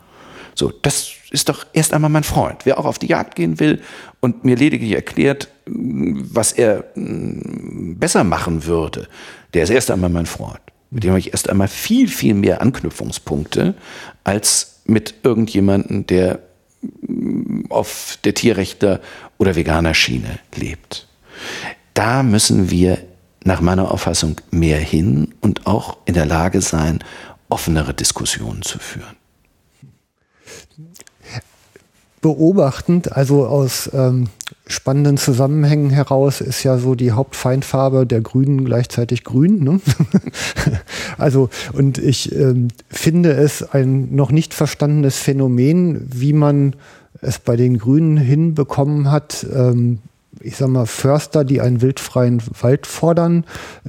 So, 0.55 0.71
das 0.83 1.11
ist 1.31 1.49
doch 1.49 1.67
erst 1.73 1.95
einmal 1.95 2.11
mein 2.11 2.25
Freund. 2.25 2.65
Wer 2.65 2.79
auch 2.79 2.85
auf 2.85 2.99
die 2.99 3.07
Jagd 3.07 3.35
gehen 3.35 3.61
will 3.61 3.81
und 4.21 4.45
mir 4.45 4.57
lediglich 4.57 4.93
erklärt, 4.93 5.49
was 5.67 6.53
er 6.53 6.85
mm, 6.95 7.95
besser 7.99 8.25
machen 8.25 8.67
würde, 8.67 9.09
der 9.55 9.65
ist 9.65 9.71
erst 9.71 9.91
einmal 9.91 10.11
mein 10.11 10.27
Freund. 10.27 10.61
Mit 10.91 11.05
dem 11.05 11.11
habe 11.11 11.21
ich 11.21 11.33
erst 11.33 11.49
einmal 11.49 11.69
viel, 11.69 12.09
viel 12.09 12.35
mehr 12.35 12.61
Anknüpfungspunkte 12.61 13.75
als 14.25 14.81
mit 14.85 15.15
irgendjemandem, 15.23 16.07
der 16.07 16.41
mm, 17.07 17.71
auf 17.71 18.19
der 18.25 18.35
Tierrechter- 18.35 19.01
oder 19.39 19.57
veganer 19.57 19.95
Schiene 19.95 20.41
lebt. 20.55 21.09
Da 21.95 22.23
müssen 22.23 22.71
wir 22.71 22.99
nach 23.45 23.61
meiner 23.61 23.91
Auffassung 23.91 24.37
mehr 24.51 24.79
hin 24.79 25.35
und 25.41 25.67
auch 25.67 25.97
in 26.05 26.15
der 26.15 26.27
Lage 26.27 26.61
sein, 26.61 27.01
offenere 27.49 27.95
Diskussionen 27.95 28.63
zu 28.63 28.79
führen. 28.79 29.17
Beobachtend, 32.23 33.13
also 33.13 33.47
aus 33.47 33.91
ähm, 33.95 34.29
spannenden 34.67 35.17
Zusammenhängen 35.17 35.89
heraus, 35.89 36.43
ist 36.43 36.63
ja 36.65 36.77
so 36.77 36.95
die 36.95 37.13
Hauptfeindfarbe 37.13 38.07
der 38.07 38.21
Grünen 38.21 38.67
gleichzeitig 38.67 39.25
grün. 39.25 39.65
Ne? 39.65 39.81
also, 41.19 41.49
und 41.73 41.97
ich 41.97 42.31
ähm, 42.37 42.69
finde 42.91 43.33
es 43.33 43.63
ein 43.63 44.15
noch 44.15 44.33
nicht 44.33 44.53
verstandenes 44.53 45.17
Phänomen, 45.17 46.07
wie 46.13 46.35
man 46.35 46.77
es 47.23 47.39
bei 47.39 47.57
den 47.57 47.79
Grünen 47.79 48.19
hinbekommen 48.19 49.11
hat, 49.11 49.47
ähm, 49.55 50.01
ich 50.41 50.57
sag 50.57 50.69
mal, 50.69 50.87
Förster, 50.87 51.45
die 51.45 51.61
einen 51.61 51.83
wildfreien 51.83 52.43
Wald 52.61 52.87
fordern, 52.87 53.45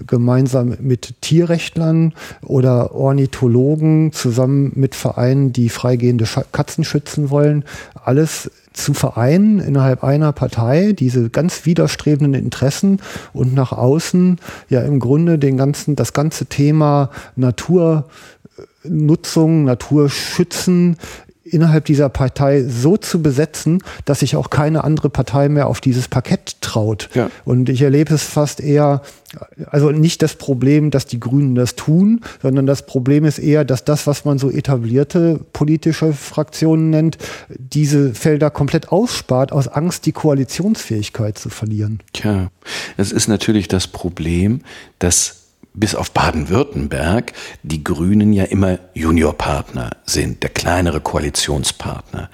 gemeinsam 0.06 0.76
mit 0.82 1.22
Tierrechtlern 1.22 2.14
oder 2.41 2.94
Ornithologen 2.94 4.11
zusammen 4.11 4.72
mit 4.76 4.95
Vereinen, 4.95 5.53
die 5.53 5.69
freigehende 5.69 6.26
Katzen 6.52 6.84
schützen 6.84 7.30
wollen, 7.30 7.64
alles 8.03 8.52
zu 8.73 8.94
vereinen 8.94 9.60
innerhalb 9.60 10.03
einer 10.03 10.32
Partei, 10.32 10.94
diese 10.94 11.30
ganz 11.30 11.65
widerstrebenden 11.65 12.34
Interessen 12.34 12.99
und 13.34 13.53
nach 13.53 13.72
außen 13.72 14.40
ja 14.69 14.82
im 14.82 14.99
Grunde 14.99 15.38
den 15.38 15.57
ganzen, 15.57 15.95
das 15.95 16.14
ganze 16.14 16.45
Thema 16.45 17.10
Naturnutzung, 17.36 18.06
Naturschützen 19.65 20.98
innerhalb 21.52 21.86
dieser 21.86 22.10
Partei 22.10 22.64
so 22.64 22.98
zu 22.98 23.22
besetzen, 23.22 23.84
dass 24.06 24.19
sich 24.19 24.36
auch 24.36 24.49
keine 24.49 24.84
andere 24.84 25.10
Partei 25.10 25.49
mehr 25.49 25.68
auf 25.68 25.82
dieses 25.82 26.07
Parkett 26.07 26.61
traut. 26.61 27.10
Ja. 27.14 27.30
Und 27.45 27.69
ich 27.69 27.82
erlebe 27.82 28.14
es 28.14 28.23
fast 28.23 28.61
eher, 28.61 29.02
also 29.69 29.91
nicht 29.91 30.22
das 30.22 30.36
Problem, 30.36 30.91
dass 30.91 31.06
die 31.06 31.19
Grünen 31.19 31.56
das 31.56 31.76
tun, 31.76 32.22
sondern 32.41 32.65
das 32.65 32.86
Problem 32.86 33.26
ist 33.26 33.40
eher, 33.40 33.65
dass 33.65 33.84
das, 33.84 34.07
was 34.07 34.26
man 34.26 34.38
so 34.38 34.49
etablierte 34.49 35.40
politische 35.53 36.14
Fraktionen 36.14 36.90
nennt, 36.90 37.18
diese 37.57 38.14
Felder 38.14 38.49
komplett 38.49 38.90
ausspart, 38.90 39.52
aus 39.52 39.68
Angst, 39.68 40.06
die 40.06 40.11
Koalitionsfähigkeit 40.11 41.38
zu 41.38 41.49
verlieren. 41.49 41.99
Tja, 42.14 42.49
es 42.98 43.11
ist 43.11 43.28
natürlich 43.28 43.68
das 43.68 43.88
Problem, 43.88 44.61
dass 44.99 45.40
bis 45.73 45.95
auf 45.95 46.11
Baden-Württemberg 46.11 47.31
die 47.64 47.84
Grünen 47.84 48.34
ja 48.34 48.43
immer 48.43 48.80
Juniorpartner 48.93 49.91
sind, 50.06 50.43
der 50.43 50.49
kleinere 50.49 50.99
Koalitionspartner. 50.99 52.30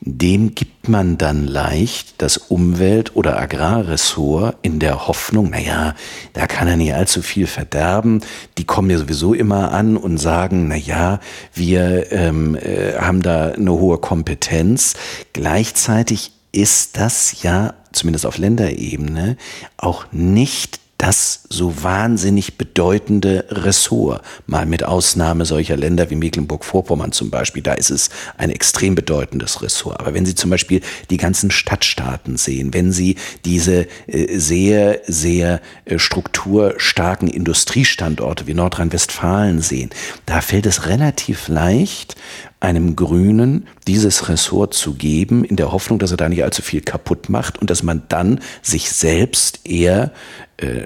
Dem 0.00 0.54
gibt 0.54 0.88
man 0.88 1.18
dann 1.18 1.46
leicht 1.46 2.22
das 2.22 2.36
Umwelt- 2.36 3.16
oder 3.16 3.40
Agrarressort 3.40 4.56
in 4.62 4.78
der 4.78 5.08
Hoffnung, 5.08 5.50
naja, 5.50 5.94
da 6.32 6.46
kann 6.46 6.68
er 6.68 6.76
nicht 6.76 6.94
allzu 6.94 7.22
viel 7.22 7.48
verderben. 7.48 8.20
Die 8.56 8.64
kommen 8.64 8.90
ja 8.90 8.98
sowieso 8.98 9.34
immer 9.34 9.72
an 9.72 9.96
und 9.96 10.18
sagen, 10.18 10.68
naja, 10.68 11.18
wir 11.54 12.12
ähm, 12.12 12.54
äh, 12.54 12.94
haben 12.98 13.22
da 13.22 13.50
eine 13.50 13.72
hohe 13.72 13.98
Kompetenz. 13.98 14.94
Gleichzeitig 15.32 16.30
ist 16.52 16.96
das 16.96 17.42
ja, 17.42 17.74
zumindest 17.92 18.26
auf 18.26 18.38
Länderebene, 18.38 19.36
auch 19.76 20.06
nicht 20.12 20.80
das 20.98 21.42
so 21.48 21.82
wahnsinnig 21.82 22.56
bedeutende 22.56 23.44
Ressort. 23.50 24.22
Mal 24.46 24.66
mit 24.66 24.82
Ausnahme 24.84 25.44
solcher 25.44 25.76
Länder 25.76 26.10
wie 26.10 26.16
Mecklenburg-Vorpommern 26.16 27.12
zum 27.12 27.30
Beispiel, 27.30 27.62
da 27.62 27.74
ist 27.74 27.90
es 27.90 28.10
ein 28.38 28.50
extrem 28.50 28.94
bedeutendes 28.94 29.62
Ressort. 29.62 30.00
Aber 30.00 30.14
wenn 30.14 30.24
Sie 30.24 30.34
zum 30.34 30.50
Beispiel 30.50 30.80
die 31.10 31.18
ganzen 31.18 31.50
Stadtstaaten 31.50 32.36
sehen, 32.36 32.72
wenn 32.72 32.92
Sie 32.92 33.16
diese 33.44 33.86
äh, 34.06 34.38
sehr, 34.38 35.00
sehr 35.06 35.60
äh, 35.84 35.98
strukturstarken 35.98 37.28
Industriestandorte 37.28 38.46
wie 38.46 38.54
Nordrhein-Westfalen 38.54 39.60
sehen, 39.60 39.90
da 40.24 40.40
fällt 40.40 40.66
es 40.66 40.86
relativ 40.86 41.48
leicht, 41.48 42.16
einem 42.60 42.96
Grünen 42.96 43.66
dieses 43.86 44.28
Ressort 44.28 44.72
zu 44.72 44.94
geben, 44.94 45.44
in 45.44 45.56
der 45.56 45.72
Hoffnung, 45.72 45.98
dass 45.98 46.10
er 46.10 46.16
da 46.16 46.28
nicht 46.28 46.42
allzu 46.42 46.62
viel 46.62 46.80
kaputt 46.80 47.28
macht 47.28 47.58
und 47.58 47.68
dass 47.70 47.82
man 47.82 48.02
dann 48.08 48.40
sich 48.62 48.90
selbst 48.90 49.60
eher 49.64 50.12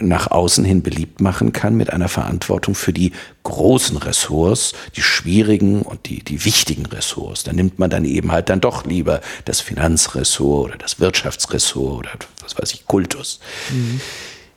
nach 0.01 0.31
außen 0.31 0.65
hin 0.65 0.83
beliebt 0.83 1.21
machen 1.21 1.53
kann 1.53 1.77
mit 1.77 1.93
einer 1.93 2.09
Verantwortung 2.09 2.75
für 2.75 2.93
die 2.93 3.13
großen 3.45 3.97
Ressorts, 3.99 4.73
die 4.97 5.03
schwierigen 5.03 5.83
und 5.83 6.09
die, 6.09 6.25
die 6.25 6.45
wichtigen 6.45 6.87
Ressorts. 6.87 7.45
Da 7.45 7.53
nimmt 7.53 7.79
man 7.79 7.89
dann 7.89 8.05
eben 8.05 8.33
halt 8.33 8.49
dann 8.49 8.61
doch 8.61 8.85
lieber 8.85 9.21
das 9.45 9.61
Finanzressort 9.61 10.71
oder 10.71 10.79
das 10.79 10.99
Wirtschaftsressort 10.99 12.07
oder 12.07 12.27
was 12.43 12.59
weiß 12.59 12.73
ich, 12.73 12.87
Kultus. 12.87 13.39
Mhm. 13.71 14.01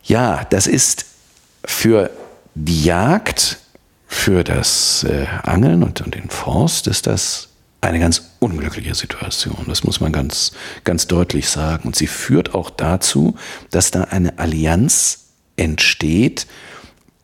Ja, 0.04 0.46
das 0.50 0.66
ist 0.66 1.06
für 1.64 2.10
die 2.56 2.84
Jagd, 2.84 3.60
für 4.08 4.44
das 4.44 5.04
äh, 5.04 5.28
Angeln 5.44 5.84
und, 5.84 6.02
und 6.02 6.16
den 6.16 6.30
Forst 6.30 6.88
ist 6.88 7.08
das 7.08 7.50
eine 7.84 8.00
ganz 8.00 8.32
unglückliche 8.40 8.96
Situation. 8.96 9.66
Das 9.68 9.84
muss 9.84 10.00
man 10.00 10.12
ganz, 10.12 10.54
ganz 10.84 11.08
deutlich 11.08 11.50
sagen. 11.50 11.88
Und 11.88 11.96
sie 11.96 12.08
führt 12.08 12.56
auch 12.56 12.70
dazu, 12.70 13.36
dass 13.72 13.92
da 13.92 14.06
eine 14.06 14.40
Allianz 14.40 15.26
entsteht, 15.58 16.48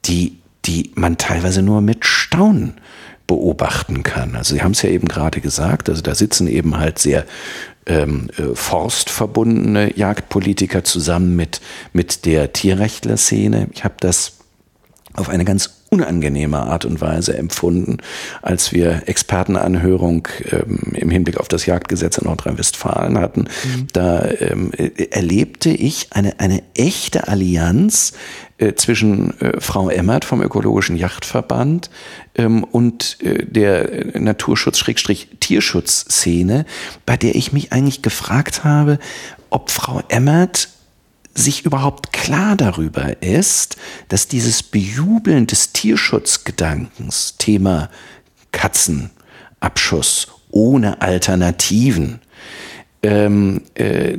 die, 0.06 0.40
die 0.65 0.91
man 0.95 1.18
teilweise 1.18 1.61
nur 1.61 1.81
mit 1.81 2.06
Staunen 2.06 2.76
beobachten 3.27 4.03
kann. 4.03 4.36
Also 4.36 4.56
Sie 4.56 4.64
haben 4.64 4.72
es 4.72 4.81
ja 4.81 4.90
eben 4.90 5.07
gerade 5.07 5.40
gesagt, 5.40 5.88
also 5.88 6.02
da 6.02 6.15
sitzen 6.15 6.48
eben 6.48 6.77
halt 6.77 6.98
sehr 6.98 7.26
ähm, 7.86 8.30
äh, 8.38 8.56
forstverbundene 8.56 9.98
Jagdpolitiker 9.98 10.84
zusammen 10.84 11.36
mit, 11.36 11.61
mit 11.94 12.26
der 12.26 12.53
Tierrechtler-Szene. 12.53 13.69
Ich 13.72 13.84
habe 13.84 13.95
das 13.99 14.40
auf 15.14 15.30
eine 15.30 15.45
ganz 15.45 15.78
unangenehme 15.90 16.60
Art 16.60 16.86
und 16.86 17.02
Weise 17.02 17.38
empfunden, 17.38 17.98
als 18.41 18.72
wir 18.72 19.03
Expertenanhörung 19.07 20.28
ähm, 20.52 20.94
im 20.94 21.10
Hinblick 21.10 21.38
auf 21.38 21.48
das 21.48 21.66
Jagdgesetz 21.66 22.18
in 22.18 22.26
Nordrhein-Westfalen 22.26 23.18
hatten. 23.18 23.41
Mhm. 23.41 23.88
Da 23.94 24.30
ähm, 24.40 24.72
erlebte 24.72 25.70
ich 25.70 26.07
eine, 26.11 26.40
eine 26.40 26.61
echte 26.76 27.28
Allianz 27.28 28.14
äh, 28.60 28.76
zwischen 28.76 29.40
äh, 29.40 29.60
Frau 29.60 29.90
Emmert 29.90 30.26
vom 30.26 30.41
Ökologischen 30.41 30.95
Yachtverband 30.95 31.90
ähm, 32.36 32.64
und 32.64 33.18
äh, 33.22 33.45
der 33.45 34.20
Naturschutz-Tierschutzszene, 34.20 36.66
bei 37.06 37.18
der 37.18 37.36
ich 37.36 37.53
mich 37.53 37.72
eigentlich 37.72 38.02
gefragt 38.02 38.64
habe, 38.64 38.98
ob 39.49 39.70
Frau 39.72 40.02
Emmert 40.10 40.70
sich 41.35 41.65
überhaupt 41.65 42.11
klar 42.14 42.56
darüber 42.56 43.22
ist, 43.22 43.77
dass 44.07 44.27
dieses 44.27 44.64
Bejubeln 44.64 45.47
des 45.47 45.72
Tierschutzgedankens, 45.72 47.35
Thema 47.38 47.89
Katzenabschuss 48.51 50.27
ohne 50.51 51.01
Alternativen, 51.01 52.19
ähm, 53.03 53.61
äh, 53.76 54.18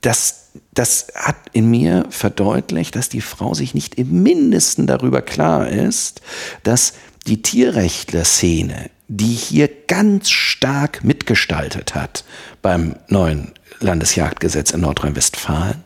das, 0.00 0.50
das 0.72 1.08
hat 1.14 1.36
in 1.52 1.70
mir 1.70 2.06
verdeutlicht, 2.10 2.96
dass 2.96 3.08
die 3.08 3.20
Frau 3.20 3.54
sich 3.54 3.74
nicht 3.74 3.96
im 3.96 4.22
mindesten 4.22 4.86
darüber 4.86 5.22
klar 5.22 5.68
ist, 5.68 6.20
dass 6.62 6.94
die 7.26 7.42
Tierrechtler-Szene, 7.42 8.90
die 9.08 9.34
hier 9.34 9.68
ganz 9.86 10.30
stark 10.30 11.04
mitgestaltet 11.04 11.94
hat 11.94 12.24
beim 12.62 12.96
neuen 13.08 13.52
Landesjagdgesetz 13.84 14.72
in 14.72 14.80
Nordrhein-Westfalen, 14.80 15.82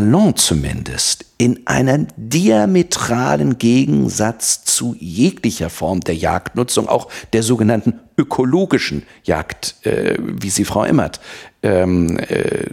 longue 0.00 0.34
zumindest, 0.34 1.26
in 1.38 1.66
einem 1.66 2.06
diametralen 2.16 3.58
Gegensatz 3.58 4.64
zu 4.64 4.96
jeglicher 4.98 5.68
Form 5.70 6.00
der 6.00 6.14
Jagdnutzung, 6.14 6.88
auch 6.88 7.08
der 7.32 7.42
sogenannten 7.42 8.00
ökologischen 8.16 9.02
Jagd, 9.24 9.74
äh, 9.84 10.16
wie 10.18 10.50
sie 10.50 10.64
Frau 10.64 10.84
Emmert 10.84 11.20
ähm, 11.62 12.18
äh, 12.18 12.68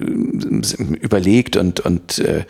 überlegt 1.02 1.58
und, 1.58 1.82
und 1.82 2.20
äh, 2.20 2.46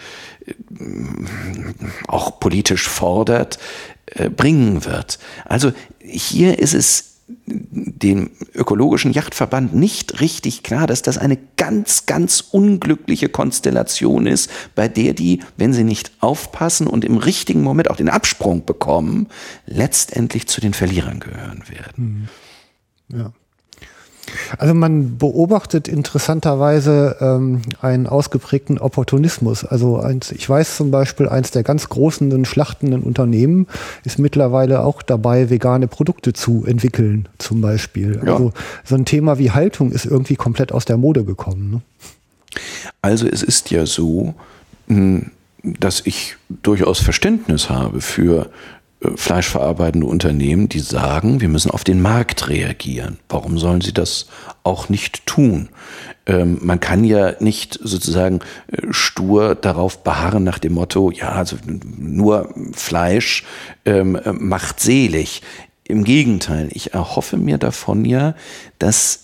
auch 2.07 2.39
politisch 2.39 2.87
fordert, 2.87 3.57
äh, 4.05 4.29
bringen 4.29 4.85
wird. 4.85 5.17
Also 5.45 5.71
hier 5.99 6.59
ist 6.59 6.73
es 6.73 7.12
dem 7.53 8.31
ökologischen 8.53 9.13
Yachtverband 9.13 9.73
nicht 9.73 10.21
richtig 10.21 10.63
klar, 10.63 10.87
dass 10.87 11.01
das 11.01 11.17
eine 11.17 11.37
ganz, 11.57 12.05
ganz 12.05 12.41
unglückliche 12.51 13.29
Konstellation 13.29 14.27
ist, 14.27 14.49
bei 14.75 14.87
der 14.87 15.13
die, 15.13 15.39
wenn 15.57 15.73
sie 15.73 15.83
nicht 15.83 16.11
aufpassen 16.19 16.87
und 16.87 17.05
im 17.05 17.17
richtigen 17.17 17.63
Moment 17.63 17.89
auch 17.89 17.95
den 17.95 18.09
Absprung 18.09 18.65
bekommen, 18.65 19.27
letztendlich 19.65 20.47
zu 20.47 20.61
den 20.61 20.73
Verlierern 20.73 21.19
gehören 21.19 21.63
werden. 21.69 22.29
Ja. 23.09 23.33
Also 24.57 24.73
man 24.73 25.17
beobachtet 25.17 25.87
interessanterweise 25.87 27.17
ähm, 27.19 27.61
einen 27.81 28.07
ausgeprägten 28.07 28.77
Opportunismus. 28.77 29.65
Also 29.65 29.99
eins, 29.99 30.31
ich 30.31 30.47
weiß 30.47 30.77
zum 30.77 30.91
Beispiel, 30.91 31.27
eins 31.29 31.51
der 31.51 31.63
ganz 31.63 31.89
großen 31.89 32.45
schlachtenden 32.45 33.03
Unternehmen 33.03 33.67
ist 34.03 34.19
mittlerweile 34.19 34.83
auch 34.83 35.01
dabei, 35.01 35.49
vegane 35.49 35.87
Produkte 35.87 36.33
zu 36.33 36.63
entwickeln, 36.65 37.27
zum 37.37 37.61
Beispiel. 37.61 38.21
Ja. 38.25 38.33
Also 38.33 38.53
so 38.83 38.95
ein 38.95 39.05
Thema 39.05 39.37
wie 39.37 39.51
Haltung 39.51 39.91
ist 39.91 40.05
irgendwie 40.05 40.35
komplett 40.35 40.71
aus 40.71 40.85
der 40.85 40.97
Mode 40.97 41.23
gekommen. 41.23 41.71
Ne? 41.71 41.81
Also 43.01 43.27
es 43.27 43.43
ist 43.43 43.71
ja 43.71 43.85
so, 43.85 44.33
hm, 44.87 45.31
dass 45.63 46.01
ich 46.05 46.35
durchaus 46.61 46.99
Verständnis 46.99 47.69
habe 47.69 48.01
für 48.01 48.49
fleischverarbeitende 49.15 50.07
Unternehmen, 50.07 50.69
die 50.69 50.79
sagen, 50.79 51.41
wir 51.41 51.49
müssen 51.49 51.71
auf 51.71 51.83
den 51.83 52.01
Markt 52.01 52.49
reagieren. 52.49 53.19
Warum 53.29 53.57
sollen 53.57 53.81
sie 53.81 53.93
das 53.93 54.27
auch 54.63 54.89
nicht 54.89 55.25
tun? 55.25 55.69
Ähm, 56.25 56.59
man 56.61 56.79
kann 56.79 57.03
ja 57.03 57.33
nicht 57.39 57.79
sozusagen 57.83 58.39
äh, 58.71 58.87
stur 58.91 59.55
darauf 59.55 60.03
beharren 60.03 60.43
nach 60.43 60.59
dem 60.59 60.73
Motto, 60.73 61.11
ja, 61.11 61.33
also 61.33 61.57
nur 61.97 62.53
Fleisch 62.73 63.43
ähm, 63.85 64.19
macht 64.39 64.79
selig. 64.79 65.41
Im 65.85 66.05
Gegenteil, 66.05 66.69
ich 66.71 66.93
erhoffe 66.93 67.37
mir 67.37 67.57
davon 67.57 68.05
ja, 68.05 68.35
dass 68.79 69.23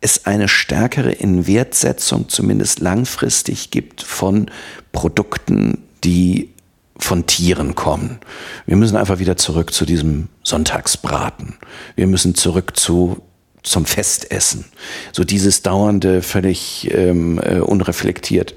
es 0.00 0.26
eine 0.26 0.48
stärkere 0.48 1.12
Inwertsetzung 1.12 2.28
zumindest 2.28 2.80
langfristig 2.80 3.70
gibt 3.70 4.02
von 4.02 4.50
Produkten, 4.92 5.82
die 6.04 6.50
von 6.98 7.26
Tieren 7.26 7.74
kommen. 7.74 8.18
Wir 8.66 8.76
müssen 8.76 8.96
einfach 8.96 9.18
wieder 9.18 9.36
zurück 9.36 9.72
zu 9.72 9.86
diesem 9.86 10.28
Sonntagsbraten. 10.42 11.54
Wir 11.96 12.06
müssen 12.06 12.34
zurück 12.34 12.76
zu 12.76 13.22
zum 13.62 13.86
Festessen. 13.86 14.64
So 15.12 15.24
dieses 15.24 15.62
dauernde, 15.62 16.22
völlig 16.22 16.88
ähm, 16.92 17.38
äh, 17.42 17.58
unreflektiert 17.58 18.54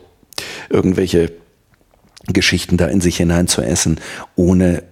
irgendwelche 0.70 1.32
Geschichten 2.28 2.78
da 2.78 2.88
in 2.88 3.02
sich 3.02 3.18
hinein 3.18 3.48
zu 3.48 3.62
essen, 3.62 4.00
ohne 4.36 4.84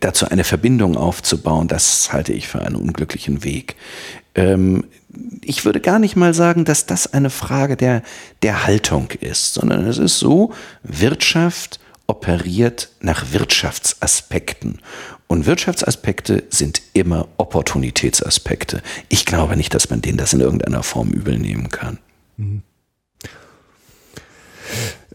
dazu 0.00 0.26
eine 0.26 0.44
Verbindung 0.44 0.96
aufzubauen, 0.96 1.68
das 1.68 2.12
halte 2.12 2.32
ich 2.32 2.48
für 2.48 2.60
einen 2.62 2.76
unglücklichen 2.76 3.44
Weg. 3.44 3.76
Ähm, 4.34 4.84
ich 5.42 5.64
würde 5.64 5.80
gar 5.80 5.98
nicht 5.98 6.16
mal 6.16 6.34
sagen, 6.34 6.64
dass 6.64 6.86
das 6.86 7.12
eine 7.12 7.30
Frage 7.30 7.76
der, 7.76 8.02
der 8.42 8.66
Haltung 8.66 9.10
ist, 9.20 9.54
sondern 9.54 9.86
es 9.86 9.98
ist 9.98 10.18
so, 10.18 10.52
Wirtschaft 10.82 11.79
operiert 12.10 12.90
nach 13.00 13.32
Wirtschaftsaspekten. 13.32 14.80
Und 15.28 15.46
Wirtschaftsaspekte 15.46 16.42
sind 16.50 16.82
immer 16.92 17.28
Opportunitätsaspekte. 17.36 18.82
Ich 19.08 19.24
glaube 19.24 19.56
nicht, 19.56 19.72
dass 19.74 19.90
man 19.90 20.02
denen 20.02 20.18
das 20.18 20.32
in 20.32 20.40
irgendeiner 20.40 20.82
Form 20.82 21.10
übel 21.10 21.38
nehmen 21.38 21.68
kann. 21.70 21.98
Mhm. 22.36 22.62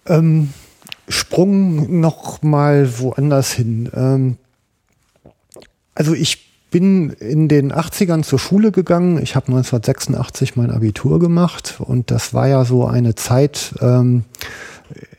Ähm, 0.06 0.54
Sprung 1.10 2.00
noch 2.00 2.42
mal 2.42 2.98
woanders 2.98 3.52
hin. 3.52 3.92
Ähm, 3.94 4.38
also 5.96 6.14
ich 6.14 6.46
bin 6.72 7.10
in 7.10 7.50
den 7.50 7.74
80ern 7.74 8.24
zur 8.24 8.40
Schule 8.40 8.72
gegangen. 8.72 9.22
Ich 9.22 9.36
habe 9.36 9.48
1986 9.48 10.56
mein 10.56 10.72
Abitur 10.72 11.20
gemacht 11.20 11.76
und 11.80 12.10
das 12.10 12.34
war 12.34 12.48
ja 12.48 12.64
so 12.64 12.86
eine 12.88 13.16
Zeit, 13.16 13.76
ähm, 13.82 14.24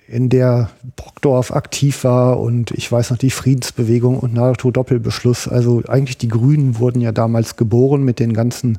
in 0.09 0.29
der 0.29 0.71
Brockdorf 0.97 1.51
aktiv 1.51 2.05
war 2.05 2.39
und 2.39 2.71
ich 2.71 2.91
weiß 2.91 3.11
noch 3.11 3.19
die 3.19 3.31
Friedensbewegung 3.31 4.19
und 4.19 4.35
NATO-Doppelbeschluss. 4.35 5.49
Also 5.49 5.83
eigentlich 5.89 6.19
die 6.19 6.29
Grünen 6.29 6.79
wurden 6.79 7.01
ja 7.01 7.13
damals 7.13 7.57
geboren 7.57 8.05
mit 8.05 8.21
den 8.21 8.33
ganzen 8.33 8.79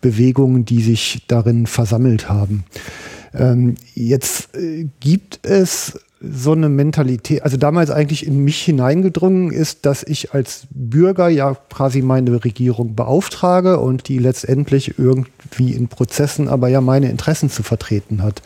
Bewegungen, 0.00 0.64
die 0.64 0.82
sich 0.82 1.24
darin 1.26 1.66
versammelt 1.66 2.28
haben. 2.28 2.64
Ähm, 3.34 3.74
jetzt 3.94 4.54
äh, 4.54 4.88
gibt 5.00 5.40
es 5.42 5.98
so 6.20 6.52
eine 6.52 6.68
Mentalität, 6.68 7.42
also 7.44 7.56
damals 7.56 7.90
eigentlich 7.90 8.26
in 8.26 8.42
mich 8.42 8.60
hineingedrungen 8.62 9.52
ist, 9.52 9.86
dass 9.86 10.02
ich 10.02 10.34
als 10.34 10.66
Bürger 10.70 11.28
ja 11.28 11.54
quasi 11.54 12.02
meine 12.02 12.44
Regierung 12.44 12.96
beauftrage 12.96 13.78
und 13.78 14.08
die 14.08 14.18
letztendlich 14.18 14.98
irgendwie 14.98 15.72
in 15.72 15.86
Prozessen 15.86 16.48
aber 16.48 16.68
ja 16.68 16.80
meine 16.80 17.08
Interessen 17.08 17.50
zu 17.50 17.62
vertreten 17.62 18.22
hat. 18.22 18.42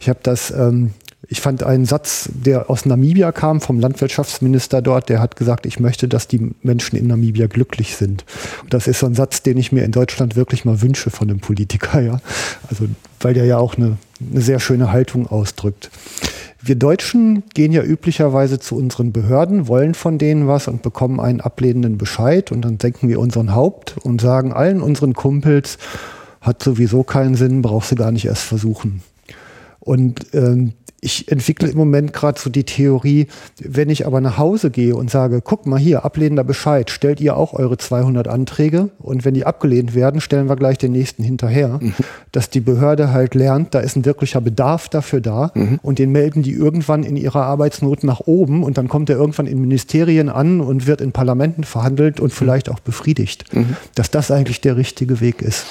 Ich 0.00 0.08
habe 0.08 0.18
das 0.22 0.50
ähm, 0.50 0.90
ich 1.34 1.40
fand 1.40 1.64
einen 1.64 1.84
Satz, 1.84 2.28
der 2.32 2.70
aus 2.70 2.86
Namibia 2.86 3.32
kam, 3.32 3.60
vom 3.60 3.80
Landwirtschaftsminister 3.80 4.80
dort, 4.80 5.08
der 5.08 5.18
hat 5.18 5.34
gesagt, 5.34 5.66
ich 5.66 5.80
möchte, 5.80 6.06
dass 6.06 6.28
die 6.28 6.52
Menschen 6.62 6.96
in 6.96 7.08
Namibia 7.08 7.48
glücklich 7.48 7.96
sind. 7.96 8.24
Und 8.62 8.72
das 8.72 8.86
ist 8.86 9.00
so 9.00 9.06
ein 9.06 9.16
Satz, 9.16 9.42
den 9.42 9.58
ich 9.58 9.72
mir 9.72 9.82
in 9.82 9.90
Deutschland 9.90 10.36
wirklich 10.36 10.64
mal 10.64 10.80
wünsche 10.80 11.10
von 11.10 11.28
einem 11.28 11.40
Politiker, 11.40 12.00
ja. 12.00 12.20
Also, 12.70 12.84
weil 13.18 13.34
der 13.34 13.46
ja 13.46 13.58
auch 13.58 13.76
eine, 13.76 13.96
eine 14.30 14.42
sehr 14.42 14.60
schöne 14.60 14.92
Haltung 14.92 15.26
ausdrückt. 15.26 15.90
Wir 16.62 16.76
Deutschen 16.76 17.42
gehen 17.52 17.72
ja 17.72 17.82
üblicherweise 17.82 18.60
zu 18.60 18.76
unseren 18.76 19.10
Behörden, 19.10 19.66
wollen 19.66 19.94
von 19.94 20.18
denen 20.18 20.46
was 20.46 20.68
und 20.68 20.82
bekommen 20.82 21.18
einen 21.18 21.40
ablehnenden 21.40 21.98
Bescheid 21.98 22.52
und 22.52 22.62
dann 22.62 22.78
senken 22.78 23.08
wir 23.08 23.18
unseren 23.18 23.56
Haupt 23.56 23.96
und 24.04 24.20
sagen 24.20 24.52
allen 24.52 24.80
unseren 24.80 25.14
Kumpels, 25.14 25.78
hat 26.40 26.62
sowieso 26.62 27.02
keinen 27.02 27.34
Sinn, 27.34 27.60
brauchst 27.60 27.90
du 27.90 27.96
gar 27.96 28.12
nicht 28.12 28.26
erst 28.26 28.44
versuchen. 28.44 29.02
Und 29.80 30.26
ähm, 30.32 30.74
ich 31.04 31.30
entwickle 31.30 31.68
im 31.68 31.76
Moment 31.76 32.12
gerade 32.14 32.40
so 32.40 32.48
die 32.48 32.64
Theorie, 32.64 33.26
wenn 33.60 33.90
ich 33.90 34.06
aber 34.06 34.20
nach 34.22 34.38
Hause 34.38 34.70
gehe 34.70 34.96
und 34.96 35.10
sage, 35.10 35.42
guck 35.42 35.66
mal 35.66 35.78
hier, 35.78 36.04
ablehnender 36.04 36.44
Bescheid, 36.44 36.90
stellt 36.90 37.20
ihr 37.20 37.36
auch 37.36 37.52
eure 37.52 37.76
200 37.76 38.26
Anträge 38.26 38.88
und 38.98 39.24
wenn 39.24 39.34
die 39.34 39.44
abgelehnt 39.44 39.94
werden, 39.94 40.22
stellen 40.22 40.48
wir 40.48 40.56
gleich 40.56 40.78
den 40.78 40.92
nächsten 40.92 41.22
hinterher, 41.22 41.78
mhm. 41.80 41.92
dass 42.32 42.48
die 42.48 42.60
Behörde 42.60 43.12
halt 43.12 43.34
lernt, 43.34 43.74
da 43.74 43.80
ist 43.80 43.96
ein 43.96 44.06
wirklicher 44.06 44.40
Bedarf 44.40 44.88
dafür 44.88 45.20
da 45.20 45.52
mhm. 45.54 45.78
und 45.82 45.98
den 45.98 46.10
melden 46.10 46.42
die 46.42 46.52
irgendwann 46.52 47.04
in 47.04 47.16
ihrer 47.16 47.44
Arbeitsnot 47.44 48.02
nach 48.02 48.20
oben 48.20 48.64
und 48.64 48.78
dann 48.78 48.88
kommt 48.88 49.10
er 49.10 49.16
irgendwann 49.16 49.46
in 49.46 49.60
Ministerien 49.60 50.30
an 50.30 50.60
und 50.62 50.86
wird 50.86 51.02
in 51.02 51.12
Parlamenten 51.12 51.64
verhandelt 51.64 52.18
und 52.18 52.32
vielleicht 52.32 52.70
auch 52.70 52.80
befriedigt, 52.80 53.54
mhm. 53.54 53.76
dass 53.94 54.10
das 54.10 54.30
eigentlich 54.30 54.62
der 54.62 54.76
richtige 54.76 55.20
Weg 55.20 55.42
ist. 55.42 55.66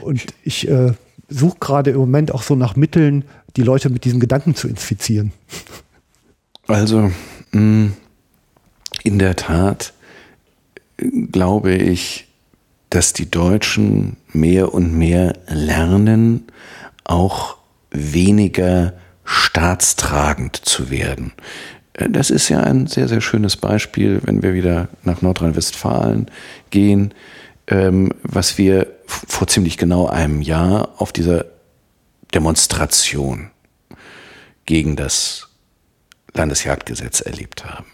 Und 0.00 0.26
ich 0.44 0.68
äh, 0.68 0.92
suche 1.28 1.58
gerade 1.60 1.90
im 1.90 1.98
Moment 1.98 2.32
auch 2.32 2.42
so 2.42 2.54
nach 2.54 2.76
Mitteln, 2.76 3.24
die 3.56 3.62
Leute 3.62 3.90
mit 3.90 4.04
diesen 4.04 4.20
Gedanken 4.20 4.54
zu 4.54 4.68
infizieren. 4.68 5.32
Also, 6.66 7.10
mm, 7.52 7.88
in 9.04 9.18
der 9.18 9.36
Tat 9.36 9.92
glaube 11.30 11.74
ich, 11.74 12.26
dass 12.90 13.12
die 13.12 13.30
Deutschen 13.30 14.16
mehr 14.32 14.72
und 14.72 14.96
mehr 14.96 15.34
lernen, 15.46 16.46
auch 17.04 17.56
weniger 17.90 18.94
staatstragend 19.24 20.56
zu 20.56 20.90
werden. 20.90 21.32
Das 21.92 22.30
ist 22.30 22.48
ja 22.48 22.62
ein 22.62 22.86
sehr, 22.86 23.08
sehr 23.08 23.20
schönes 23.20 23.56
Beispiel, 23.56 24.20
wenn 24.24 24.42
wir 24.42 24.54
wieder 24.54 24.88
nach 25.02 25.20
Nordrhein-Westfalen 25.20 26.30
gehen, 26.70 27.12
ähm, 27.66 28.12
was 28.22 28.56
wir 28.56 28.86
vor 29.08 29.48
ziemlich 29.48 29.78
genau 29.78 30.06
einem 30.06 30.42
Jahr 30.42 30.94
auf 30.98 31.12
dieser 31.12 31.46
Demonstration 32.34 33.50
gegen 34.66 34.96
das 34.96 35.48
Landesjagdgesetz 36.34 37.20
erlebt 37.20 37.64
haben. 37.64 37.86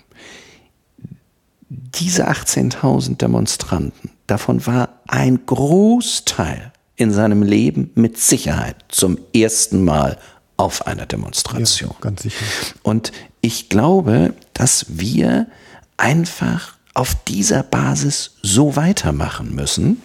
Diese 1.69 2.29
18.000 2.29 3.17
Demonstranten, 3.17 4.11
davon 4.27 4.67
war 4.67 5.01
ein 5.07 5.47
Großteil 5.47 6.73
in 6.97 7.13
seinem 7.13 7.43
Leben 7.43 7.91
mit 7.95 8.19
Sicherheit 8.19 8.77
zum 8.89 9.19
ersten 9.35 9.85
Mal 9.85 10.19
auf 10.57 10.87
einer 10.87 11.07
Demonstration. 11.07 11.91
Ja, 11.91 11.97
ganz 12.01 12.23
sicher. 12.23 12.45
Und 12.83 13.13
ich 13.41 13.69
glaube, 13.69 14.35
dass 14.53 14.87
wir 14.89 15.47
einfach 15.97 16.77
auf 16.95 17.17
dieser 17.25 17.63
Basis 17.63 18.37
so 18.43 18.77
weitermachen 18.77 19.55
müssen, 19.55 20.03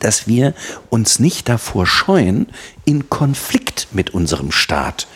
dass 0.00 0.26
wir 0.26 0.54
uns 0.88 1.18
nicht 1.18 1.48
davor 1.48 1.86
scheuen, 1.86 2.46
in 2.84 3.08
Konflikt 3.08 3.88
mit 3.92 4.10
unserem 4.10 4.50
Staat 4.50 5.06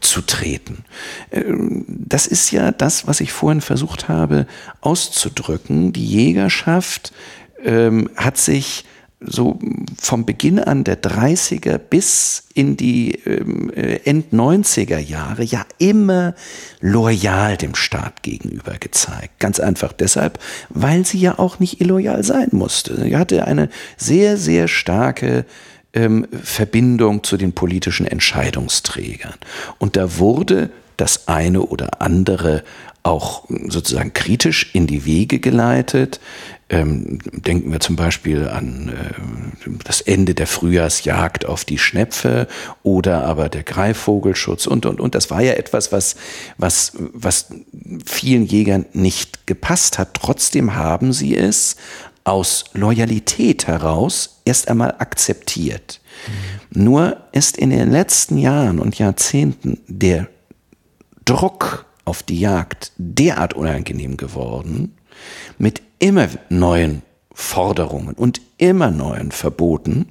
zu 0.00 0.20
treten. 0.20 0.84
Ähm, 1.32 1.84
das 1.88 2.26
ist 2.26 2.50
ja 2.50 2.70
das, 2.70 3.06
was 3.06 3.20
ich 3.20 3.32
vorhin 3.32 3.60
versucht 3.60 4.08
habe 4.08 4.46
auszudrücken. 4.80 5.92
Die 5.92 6.06
Jägerschaft 6.06 7.12
ähm, 7.64 8.10
hat 8.16 8.36
sich 8.36 8.84
so 9.20 9.58
vom 9.98 10.26
Beginn 10.26 10.58
an 10.58 10.84
der 10.84 11.00
30er 11.02 11.78
bis 11.78 12.44
in 12.54 12.76
die 12.76 13.12
ähm, 13.26 13.70
äh, 13.74 14.00
End 14.04 14.32
90er 14.32 14.98
Jahre 14.98 15.44
ja 15.44 15.64
immer 15.78 16.34
loyal 16.80 17.56
dem 17.56 17.74
Staat 17.74 18.22
gegenüber 18.22 18.74
gezeigt. 18.78 19.40
Ganz 19.40 19.60
einfach 19.60 19.92
deshalb, 19.92 20.38
weil 20.68 21.06
sie 21.06 21.18
ja 21.18 21.38
auch 21.38 21.58
nicht 21.58 21.80
illoyal 21.80 22.22
sein 22.22 22.48
musste. 22.52 23.00
Sie 23.00 23.16
hatte 23.16 23.46
eine 23.46 23.70
sehr, 23.96 24.36
sehr 24.36 24.68
starke 24.68 25.46
ähm, 25.94 26.26
Verbindung 26.42 27.22
zu 27.22 27.36
den 27.36 27.52
politischen 27.52 28.06
Entscheidungsträgern. 28.06 29.34
Und 29.78 29.96
da 29.96 30.18
wurde 30.18 30.70
das 30.96 31.28
eine 31.28 31.62
oder 31.62 32.02
andere 32.02 32.62
auch 33.04 33.44
sozusagen 33.68 34.14
kritisch 34.14 34.70
in 34.72 34.86
die 34.86 35.04
Wege 35.04 35.38
geleitet. 35.38 36.20
Ähm, 36.70 37.18
denken 37.32 37.70
wir 37.70 37.78
zum 37.78 37.96
Beispiel 37.96 38.48
an 38.48 38.88
äh, 38.88 39.70
das 39.84 40.00
Ende 40.00 40.34
der 40.34 40.46
Frühjahrsjagd 40.46 41.44
auf 41.44 41.66
die 41.66 41.78
Schnepfe 41.78 42.48
oder 42.82 43.24
aber 43.24 43.50
der 43.50 43.62
Greifvogelschutz 43.62 44.66
und, 44.66 44.86
und, 44.86 45.00
und. 45.00 45.14
Das 45.14 45.30
war 45.30 45.42
ja 45.42 45.52
etwas, 45.52 45.92
was, 45.92 46.16
was, 46.56 46.92
was 47.12 47.48
vielen 48.06 48.46
Jägern 48.46 48.86
nicht 48.94 49.46
gepasst 49.46 49.98
hat. 49.98 50.14
Trotzdem 50.14 50.74
haben 50.74 51.12
sie 51.12 51.36
es 51.36 51.76
aus 52.24 52.64
Loyalität 52.72 53.66
heraus 53.66 54.40
erst 54.46 54.68
einmal 54.68 54.94
akzeptiert. 54.98 56.00
Mhm. 56.72 56.84
Nur 56.84 57.18
ist 57.32 57.58
in 57.58 57.68
den 57.68 57.92
letzten 57.92 58.38
Jahren 58.38 58.78
und 58.78 58.98
Jahrzehnten 58.98 59.78
der 59.88 60.28
Druck 61.26 61.84
auf 62.04 62.22
die 62.22 62.40
Jagd 62.40 62.92
derart 62.96 63.54
unangenehm 63.54 64.16
geworden, 64.16 64.96
mit 65.58 65.82
immer 65.98 66.28
neuen 66.48 67.02
Forderungen 67.32 68.14
und 68.14 68.40
immer 68.58 68.90
neuen 68.90 69.32
Verboten, 69.32 70.06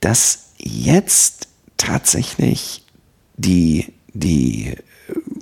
dass 0.00 0.50
jetzt 0.58 1.48
tatsächlich 1.76 2.84
die, 3.36 3.92
die 4.12 4.74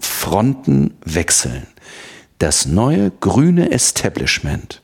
Fronten 0.00 0.94
wechseln. 1.04 1.66
Das 2.38 2.66
neue 2.66 3.10
grüne 3.10 3.70
Establishment 3.70 4.82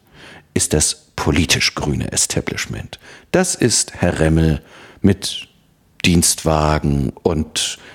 ist 0.55 0.73
das 0.73 1.12
politisch 1.16 1.74
grüne 1.74 2.11
Establishment. 2.12 2.99
Das 3.31 3.55
ist 3.55 3.93
Herr 4.01 4.19
Remmel 4.19 4.62
mit 5.03 5.49
Dienstwagen 6.05 7.11
und 7.23 7.79
äh, 7.79 7.93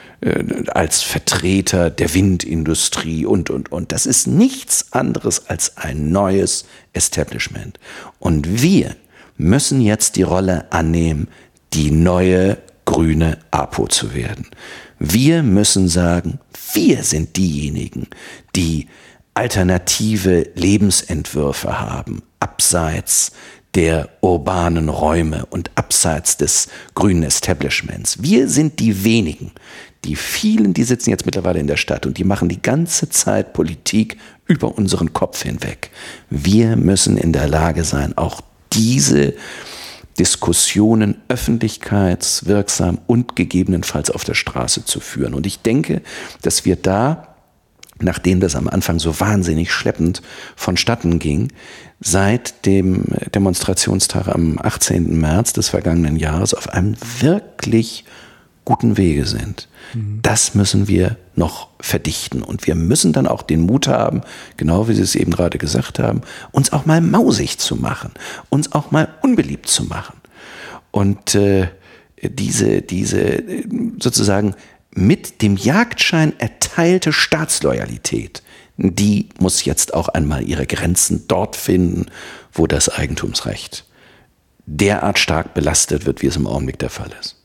als 0.69 1.03
Vertreter 1.03 1.89
der 1.89 2.13
Windindustrie 2.13 3.25
und, 3.25 3.49
und, 3.49 3.71
und. 3.71 3.91
Das 3.91 4.05
ist 4.05 4.27
nichts 4.27 4.91
anderes 4.91 5.47
als 5.47 5.77
ein 5.77 6.09
neues 6.11 6.65
Establishment. 6.93 7.79
Und 8.19 8.61
wir 8.61 8.95
müssen 9.37 9.79
jetzt 9.81 10.15
die 10.15 10.23
Rolle 10.23 10.71
annehmen, 10.71 11.27
die 11.73 11.91
neue 11.91 12.57
grüne 12.85 13.37
APO 13.51 13.87
zu 13.87 14.15
werden. 14.15 14.47
Wir 14.97 15.43
müssen 15.43 15.87
sagen, 15.87 16.39
wir 16.73 17.03
sind 17.03 17.37
diejenigen, 17.37 18.07
die 18.55 18.87
alternative 19.35 20.49
Lebensentwürfe 20.55 21.79
haben, 21.79 22.23
abseits 22.39 23.33
der 23.75 24.09
urbanen 24.21 24.89
Räume 24.89 25.45
und 25.45 25.69
abseits 25.75 26.37
des 26.37 26.67
grünen 26.95 27.21
Establishments. 27.21 28.23
Wir 28.23 28.49
sind 28.49 28.79
die 28.79 29.03
wenigen, 29.03 29.51
die 30.05 30.15
vielen, 30.15 30.73
die 30.73 30.83
sitzen 30.83 31.09
jetzt 31.09 31.25
mittlerweile 31.25 31.59
in 31.59 31.67
der 31.67 31.77
Stadt 31.77 32.05
und 32.05 32.17
die 32.17 32.23
machen 32.23 32.49
die 32.49 32.61
ganze 32.61 33.09
Zeit 33.09 33.53
Politik 33.53 34.17
über 34.45 34.77
unseren 34.77 35.13
Kopf 35.13 35.43
hinweg. 35.43 35.91
Wir 36.29 36.75
müssen 36.75 37.17
in 37.17 37.33
der 37.33 37.47
Lage 37.47 37.83
sein, 37.83 38.17
auch 38.17 38.41
diese 38.73 39.33
Diskussionen 40.17 41.21
öffentlichkeitswirksam 41.27 42.99
und 43.07 43.35
gegebenenfalls 43.35 44.09
auf 44.09 44.23
der 44.23 44.33
Straße 44.33 44.85
zu 44.85 44.99
führen. 44.99 45.33
Und 45.33 45.45
ich 45.45 45.61
denke, 45.61 46.01
dass 46.41 46.65
wir 46.65 46.75
da, 46.75 47.35
nachdem 47.99 48.39
das 48.39 48.55
am 48.55 48.67
Anfang 48.67 48.99
so 48.99 49.19
wahnsinnig 49.19 49.71
schleppend 49.71 50.21
vonstatten 50.55 51.19
ging, 51.19 51.51
seit 51.99 52.65
dem 52.65 53.05
Demonstrationstag 53.33 54.27
am 54.27 54.59
18. 54.59 55.19
März 55.19 55.53
des 55.53 55.69
vergangenen 55.69 56.15
Jahres 56.15 56.53
auf 56.53 56.69
einem 56.69 56.95
wirklich 57.19 58.05
guten 58.67 58.97
Wege 58.97 59.25
sind. 59.25 59.69
Mhm. 59.93 60.19
Das 60.21 60.53
müssen 60.53 60.89
wir 60.89 61.15
noch 61.35 61.69
verdichten. 61.79 62.43
Und 62.43 62.67
wir 62.67 62.75
müssen 62.75 63.13
dann 63.13 63.25
auch 63.25 63.41
den 63.41 63.61
Mut 63.61 63.87
haben, 63.87 64.21
genau 64.57 64.89
wie 64.89 64.93
Sie 64.93 65.01
es 65.01 65.15
eben 65.15 65.31
gerade 65.31 65.57
gesagt 65.57 65.99
haben, 65.99 66.19
uns 66.51 66.73
auch 66.73 66.85
mal 66.85 66.99
mausig 66.99 67.59
zu 67.59 67.77
machen, 67.77 68.11
uns 68.49 68.73
auch 68.73 68.91
mal 68.91 69.07
unbeliebt 69.21 69.69
zu 69.69 69.85
machen. 69.85 70.17
Und 70.91 71.33
äh, 71.33 71.69
diese, 72.21 72.81
diese 72.81 73.41
sozusagen 73.99 74.53
mit 74.91 75.41
dem 75.41 75.55
Jagdschein 75.55 76.37
erteilte 76.37 77.13
Staatsloyalität, 77.13 78.43
die 78.75 79.29
muss 79.39 79.63
jetzt 79.63 79.93
auch 79.93 80.09
einmal 80.09 80.43
ihre 80.43 80.67
Grenzen 80.67 81.23
dort 81.29 81.55
finden, 81.55 82.07
wo 82.51 82.67
das 82.67 82.89
Eigentumsrecht 82.89 83.85
derart 84.65 85.19
stark 85.19 85.53
belastet 85.53 86.05
wird, 86.05 86.21
wie 86.21 86.27
es 86.27 86.35
im 86.35 86.47
Augenblick 86.47 86.79
der 86.79 86.89
Fall 86.89 87.11
ist. 87.21 87.36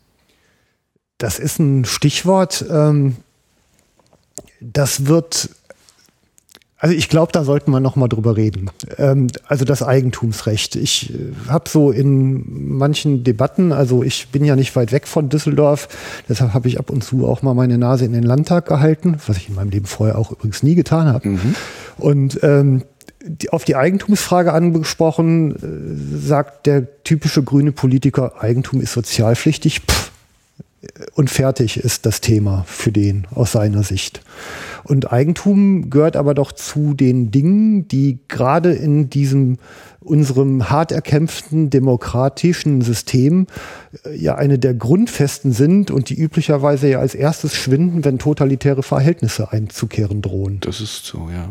Das 1.23 1.39
ist 1.39 1.61
ein 1.61 1.85
Stichwort. 1.85 2.65
Ähm, 2.69 3.15
das 4.61 5.07
wird, 5.07 5.51
also 6.79 6.97
ich 6.97 7.09
glaube, 7.09 7.31
da 7.31 7.45
sollten 7.45 7.71
wir 7.71 7.79
noch 7.79 7.95
mal 7.95 8.09
drüber 8.09 8.37
reden. 8.37 8.71
Ähm, 8.99 9.29
also 9.47 9.65
das 9.65 9.85
Eigentumsrecht. 9.85 10.75
Ich 10.75 11.15
äh, 11.15 11.33
habe 11.47 11.69
so 11.69 11.93
in 11.93 12.77
manchen 12.77 13.23
Debatten, 13.23 13.71
also 13.71 14.03
ich 14.03 14.31
bin 14.31 14.45
ja 14.45 14.57
nicht 14.57 14.75
weit 14.75 14.91
weg 14.91 15.07
von 15.07 15.29
Düsseldorf, 15.29 15.89
deshalb 16.29 16.55
habe 16.55 16.67
ich 16.67 16.81
ab 16.81 16.91
und 16.91 17.05
zu 17.05 17.29
auch 17.29 17.43
mal 17.43 17.55
meine 17.55 17.79
Nase 17.79 18.05
in 18.05 18.15
den 18.15 18.25
Landtag 18.25 18.67
gehalten, 18.67 19.19
was 19.29 19.37
ich 19.37 19.49
in 19.49 19.55
meinem 19.55 19.71
Leben 19.71 19.87
vorher 19.87 20.19
auch 20.19 20.33
übrigens 20.33 20.65
nie 20.65 20.75
getan 20.75 21.07
habe. 21.07 21.29
Mhm. 21.29 21.55
Und 21.99 22.41
ähm, 22.43 22.83
die, 23.25 23.51
auf 23.51 23.65
die 23.65 23.77
Eigentumsfrage 23.77 24.53
angesprochen, 24.53 25.55
äh, 25.55 26.19
sagt 26.27 26.67
der 26.67 27.05
typische 27.05 27.45
grüne 27.45 27.71
Politiker, 27.71 28.43
Eigentum 28.43 28.81
ist 28.81 28.93
sozialpflichtig. 28.93 29.83
Pff, 29.89 30.12
und 31.15 31.31
fertig 31.31 31.79
ist 31.79 32.07
das 32.07 32.21
Thema 32.21 32.65
für 32.67 32.91
den 32.91 33.27
aus 33.35 33.53
seiner 33.53 33.83
Sicht. 33.83 34.23
Und 34.85 35.13
Eigentum 35.13 35.91
gehört 35.91 36.17
aber 36.17 36.35
doch 36.35 36.51
zu 36.51 36.95
den 36.95 37.31
Dingen, 37.31 37.87
die 37.87 38.19
gerade 38.29 38.73
in 38.73 39.09
diesem 39.09 39.59
unserem 40.01 40.69
hart 40.69 40.91
erkämpften 40.91 41.71
demokratischen 41.71 42.83
System 42.83 43.47
äh, 44.05 44.17
ja 44.17 44.35
eine 44.35 44.59
der 44.59 44.75
Grundfesten 44.75 45.53
sind 45.53 45.93
und 45.93 46.09
die 46.09 46.21
üblicherweise 46.21 46.89
ja 46.89 46.99
als 46.99 47.15
erstes 47.15 47.55
schwinden, 47.55 48.05
wenn 48.05 48.19
totalitäre 48.19 48.83
Verhältnisse 48.83 49.53
einzukehren 49.53 50.21
drohen. 50.21 50.59
Das 50.61 50.81
ist 50.81 51.07
so, 51.07 51.29
ja. 51.31 51.51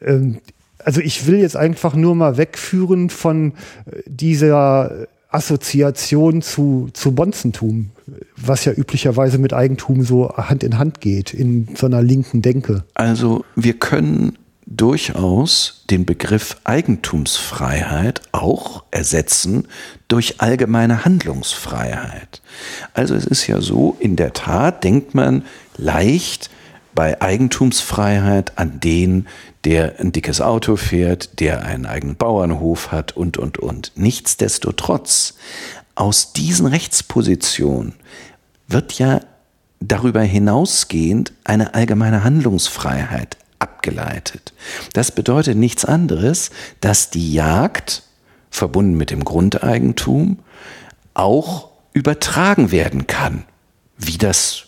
Ähm, 0.00 0.38
also 0.78 1.02
ich 1.02 1.26
will 1.26 1.38
jetzt 1.38 1.56
einfach 1.56 1.94
nur 1.94 2.14
mal 2.14 2.38
wegführen 2.38 3.10
von 3.10 3.52
äh, 3.84 4.00
dieser 4.06 5.06
Assoziation 5.30 6.42
zu, 6.42 6.90
zu 6.92 7.12
Bonzentum, 7.12 7.90
was 8.36 8.64
ja 8.64 8.72
üblicherweise 8.72 9.38
mit 9.38 9.52
Eigentum 9.52 10.02
so 10.02 10.30
Hand 10.36 10.64
in 10.64 10.78
Hand 10.78 11.00
geht, 11.00 11.32
in 11.32 11.68
so 11.76 11.86
einer 11.86 12.02
linken 12.02 12.42
Denke. 12.42 12.84
Also 12.94 13.44
wir 13.54 13.74
können 13.74 14.36
durchaus 14.66 15.84
den 15.90 16.06
Begriff 16.06 16.56
Eigentumsfreiheit 16.64 18.22
auch 18.32 18.84
ersetzen 18.92 19.66
durch 20.08 20.40
allgemeine 20.40 21.04
Handlungsfreiheit. 21.04 22.40
Also 22.94 23.14
es 23.14 23.26
ist 23.26 23.46
ja 23.48 23.60
so, 23.60 23.96
in 23.98 24.16
der 24.16 24.32
Tat 24.32 24.84
denkt 24.84 25.14
man 25.14 25.44
leicht 25.76 26.50
bei 26.94 27.20
Eigentumsfreiheit 27.20 28.58
an 28.58 28.80
den, 28.80 29.26
der 29.64 30.00
ein 30.00 30.12
dickes 30.12 30.40
Auto 30.40 30.76
fährt, 30.76 31.40
der 31.40 31.64
einen 31.64 31.86
eigenen 31.86 32.16
Bauernhof 32.16 32.92
hat 32.92 33.16
und, 33.16 33.36
und, 33.36 33.58
und. 33.58 33.92
Nichtsdestotrotz, 33.94 35.34
aus 35.94 36.32
diesen 36.32 36.66
Rechtspositionen 36.66 37.94
wird 38.68 38.94
ja 38.98 39.20
darüber 39.80 40.22
hinausgehend 40.22 41.32
eine 41.44 41.74
allgemeine 41.74 42.24
Handlungsfreiheit 42.24 43.36
abgeleitet. 43.58 44.52
Das 44.94 45.12
bedeutet 45.12 45.56
nichts 45.56 45.84
anderes, 45.84 46.50
dass 46.80 47.10
die 47.10 47.32
Jagd, 47.32 48.02
verbunden 48.50 48.96
mit 48.96 49.10
dem 49.10 49.24
Grundeigentum, 49.24 50.38
auch 51.14 51.68
übertragen 51.92 52.72
werden 52.72 53.06
kann, 53.06 53.44
wie 53.98 54.18
das 54.18 54.66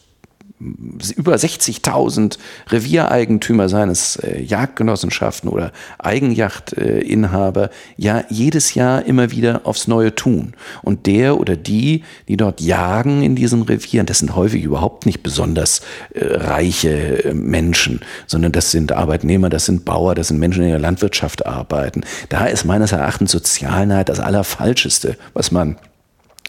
über 1.16 1.34
60.000 1.34 2.38
Reviereigentümer 2.68 3.68
seines 3.68 4.16
äh, 4.16 4.40
Jagdgenossenschaften 4.40 5.48
oder 5.48 5.72
Eigenjachtinhaber 5.98 7.70
ja 7.96 8.24
jedes 8.28 8.74
Jahr 8.74 9.04
immer 9.04 9.30
wieder 9.30 9.62
aufs 9.64 9.88
Neue 9.88 10.14
tun. 10.14 10.54
Und 10.82 11.06
der 11.06 11.38
oder 11.38 11.56
die, 11.56 12.04
die 12.28 12.36
dort 12.36 12.60
jagen 12.60 13.22
in 13.22 13.34
diesen 13.34 13.62
Revieren, 13.62 14.06
das 14.06 14.20
sind 14.20 14.36
häufig 14.36 14.62
überhaupt 14.62 15.06
nicht 15.06 15.22
besonders 15.22 15.80
äh, 16.14 16.24
reiche 16.24 17.24
äh, 17.24 17.34
Menschen, 17.34 18.00
sondern 18.26 18.52
das 18.52 18.70
sind 18.70 18.92
Arbeitnehmer, 18.92 19.50
das 19.50 19.66
sind 19.66 19.84
Bauer, 19.84 20.14
das 20.14 20.28
sind 20.28 20.38
Menschen, 20.38 20.60
die 20.60 20.66
in 20.66 20.72
der 20.72 20.80
Landwirtschaft 20.80 21.46
arbeiten. 21.46 22.02
Da 22.28 22.46
ist 22.46 22.64
meines 22.64 22.92
Erachtens 22.92 23.32
Sozialneid 23.32 24.08
das 24.08 24.20
Allerfalscheste, 24.20 25.16
was 25.34 25.50
man 25.50 25.76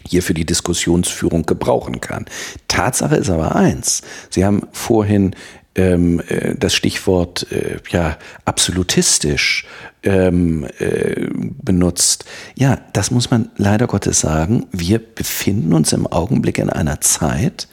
hier 0.08 0.24
für 0.24 0.34
die 0.34 0.46
Diskussionsführung 0.46 1.46
gebrauchen 1.46 2.02
kann. 2.02 2.26
Tatsache 2.68 3.16
ist 3.16 3.30
aber 3.30 3.56
eins. 3.56 4.02
Sie 4.30 4.46
haben 4.46 4.64
vorhin 4.72 5.36
ähm, 5.76 6.22
äh, 6.28 6.56
das 6.56 6.74
Stichwort 6.74 7.52
äh, 7.52 7.78
ja 7.90 8.18
absolutistisch 8.46 9.66
ähm, 10.04 10.68
äh, 10.80 11.28
benutzt. 11.34 12.26
Ja, 12.56 12.80
das 12.94 13.12
muss 13.12 13.32
man 13.32 13.50
leider 13.58 13.88
Gottes 13.88 14.20
sagen. 14.20 14.68
Wir 14.72 15.00
befinden 15.00 15.74
uns 15.74 15.94
im 15.94 16.08
Augenblick 16.08 16.60
in 16.60 16.70
einer 16.70 17.02
Zeit, 17.02 17.68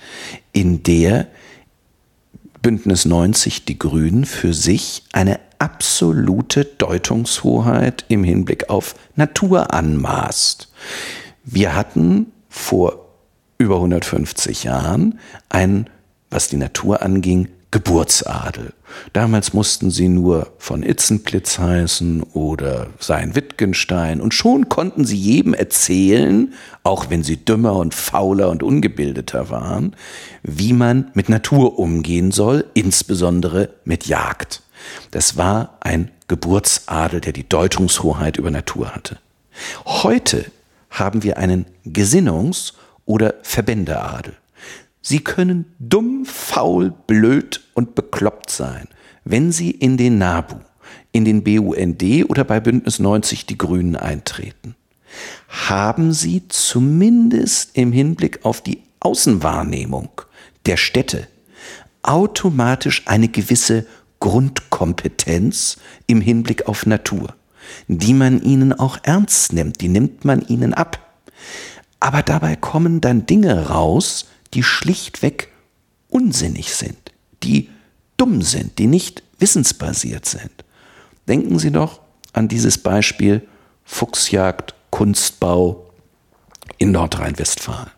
in 0.52 0.82
der 0.82 1.26
Bündnis 2.62 3.04
90 3.04 3.64
die 3.64 3.78
Grünen 3.78 4.24
für 4.24 4.52
sich 4.52 5.02
eine 5.12 5.40
absolute 5.58 6.64
Deutungshoheit 6.64 8.04
im 8.08 8.24
Hinblick 8.24 8.70
auf 8.70 8.94
Natur 9.16 9.72
anmaßt. 9.72 10.68
Wir 11.44 11.74
hatten 11.74 12.32
vor 12.48 13.06
über 13.58 13.76
150 13.76 14.64
Jahren 14.64 15.18
einen, 15.48 15.88
was 16.30 16.48
die 16.48 16.56
Natur 16.56 17.02
anging, 17.02 17.48
Geburtsadel. 17.70 18.72
Damals 19.12 19.52
mussten 19.52 19.92
sie 19.92 20.08
nur 20.08 20.52
von 20.58 20.82
Itzenplitz 20.82 21.60
heißen 21.60 22.22
oder 22.34 22.88
sein 22.98 23.36
Wittgenstein 23.36 24.20
und 24.20 24.34
schon 24.34 24.68
konnten 24.68 25.04
sie 25.04 25.16
jedem 25.16 25.54
erzählen, 25.54 26.52
auch 26.82 27.10
wenn 27.10 27.22
sie 27.22 27.36
dümmer 27.36 27.74
und 27.74 27.94
fauler 27.94 28.50
und 28.50 28.64
ungebildeter 28.64 29.50
waren, 29.50 29.94
wie 30.42 30.72
man 30.72 31.12
mit 31.14 31.28
Natur 31.28 31.78
umgehen 31.78 32.32
soll, 32.32 32.64
insbesondere 32.74 33.70
mit 33.84 34.06
Jagd. 34.06 34.62
Das 35.12 35.36
war 35.36 35.78
ein 35.80 36.10
Geburtsadel, 36.26 37.20
der 37.20 37.32
die 37.32 37.48
Deutungshoheit 37.48 38.36
über 38.36 38.50
Natur 38.50 38.94
hatte. 38.94 39.18
Heute 39.84 40.46
haben 40.90 41.22
wir 41.22 41.38
einen 41.38 41.66
Gesinnungs- 41.86 42.74
oder 43.04 43.34
Verbändeadel. 43.42 44.34
Sie 45.02 45.20
können 45.20 45.64
dumm, 45.78 46.26
faul, 46.26 46.92
blöd 47.06 47.62
und 47.74 47.94
bekloppt 47.94 48.50
sein, 48.50 48.86
wenn 49.24 49.50
sie 49.50 49.70
in 49.70 49.96
den 49.96 50.18
NABU, 50.18 50.56
in 51.12 51.24
den 51.24 51.42
BUND 51.42 52.02
oder 52.28 52.44
bei 52.44 52.60
Bündnis 52.60 52.98
90 52.98 53.46
die 53.46 53.56
Grünen 53.56 53.96
eintreten. 53.96 54.76
Haben 55.48 56.12
sie 56.12 56.46
zumindest 56.48 57.76
im 57.76 57.92
Hinblick 57.92 58.44
auf 58.44 58.60
die 58.60 58.82
Außenwahrnehmung 59.00 60.10
der 60.66 60.76
Städte 60.76 61.26
automatisch 62.02 63.02
eine 63.06 63.28
gewisse 63.28 63.86
Grundkompetenz 64.20 65.78
im 66.06 66.20
Hinblick 66.20 66.68
auf 66.68 66.86
Natur 66.86 67.34
die 67.88 68.14
man 68.14 68.42
ihnen 68.42 68.72
auch 68.72 68.98
ernst 69.02 69.52
nimmt, 69.52 69.80
die 69.80 69.88
nimmt 69.88 70.24
man 70.24 70.42
ihnen 70.42 70.74
ab. 70.74 70.98
Aber 71.98 72.22
dabei 72.22 72.56
kommen 72.56 73.00
dann 73.00 73.26
Dinge 73.26 73.68
raus, 73.68 74.26
die 74.54 74.62
schlichtweg 74.62 75.48
unsinnig 76.08 76.74
sind, 76.74 77.12
die 77.42 77.68
dumm 78.16 78.42
sind, 78.42 78.78
die 78.78 78.86
nicht 78.86 79.22
wissensbasiert 79.38 80.26
sind. 80.26 80.64
Denken 81.28 81.58
Sie 81.58 81.70
doch 81.70 82.00
an 82.32 82.48
dieses 82.48 82.78
Beispiel 82.78 83.46
Fuchsjagd, 83.84 84.74
Kunstbau 84.90 85.90
in 86.78 86.92
Nordrhein-Westfalen. 86.92 87.90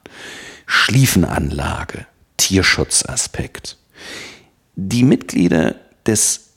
Schliefenanlage, 0.67 2.07
Tierschutzaspekt. 2.37 3.79
Die 4.75 5.05
Mitglieder 5.05 5.77
des 6.07 6.51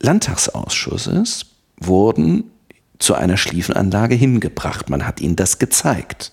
Landtagsausschusses 0.00 1.46
wurden 1.80 2.50
zu 2.98 3.14
einer 3.14 3.36
Schliefenanlage 3.36 4.14
hingebracht. 4.14 4.90
Man 4.90 5.06
hat 5.06 5.20
ihnen 5.20 5.36
das 5.36 5.58
gezeigt. 5.58 6.32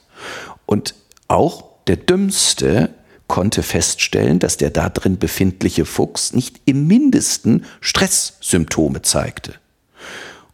Und 0.65 0.93
auch 1.27 1.63
der 1.87 1.95
Dümmste 1.95 2.89
konnte 3.27 3.63
feststellen, 3.63 4.39
dass 4.39 4.57
der 4.57 4.69
da 4.69 4.89
drin 4.89 5.17
befindliche 5.17 5.85
Fuchs 5.85 6.33
nicht 6.33 6.61
im 6.65 6.87
mindesten 6.87 7.65
Stresssymptome 7.81 9.01
zeigte. 9.01 9.55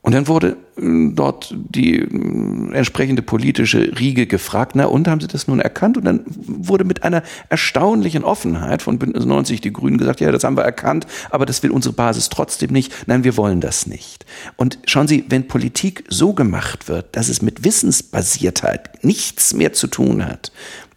Und 0.04 0.14
dann 0.14 0.28
wurde 0.28 0.58
äh, 0.76 1.10
dort 1.14 1.56
die 1.56 2.00
äh, 2.00 2.74
entsprechende 2.74 3.22
politische 3.22 3.98
Riege 3.98 4.28
gefragt, 4.28 4.74
na 4.76 4.84
und 4.86 5.08
haben 5.08 5.22
Sie 5.22 5.30
das 5.30 5.48
nun 5.48 5.62
erkannt? 5.62 5.96
Und 5.96 6.04
dann 6.04 6.26
wurde 6.28 6.84
mit 6.84 7.04
einer 7.04 7.24
erstaunlichen 7.48 8.26
Offenheit 8.26 8.82
von 8.82 9.00
Bündnis 9.00 9.26
90 9.26 9.62
die 9.62 9.72
Grünen 9.72 9.98
gesagt, 9.98 10.20
ja, 10.20 10.34
das 10.34 10.44
haben 10.44 10.58
wir 10.58 10.64
erkannt, 10.64 11.08
aber 11.30 11.46
das 11.46 11.64
will 11.64 11.72
unsere 11.72 11.96
Basis 11.96 12.28
trotzdem 12.28 12.72
nicht. 12.72 13.08
Nein, 13.08 13.24
wir 13.24 13.38
wollen 13.38 13.62
das 13.62 13.88
nicht. 13.88 14.26
Und 14.58 14.78
schauen 14.86 15.08
Sie, 15.08 15.24
wenn 15.30 15.48
Politik 15.48 16.04
so 16.10 16.34
gemacht 16.34 16.90
wird, 16.90 17.16
dass 17.16 17.30
es 17.30 17.42
mit 17.42 17.64
Wissensbasiertheit 17.64 19.06
nichts 19.06 19.54
mehr 19.54 19.72
zu 19.72 19.88
tun 19.88 20.26
hat, 20.26 20.52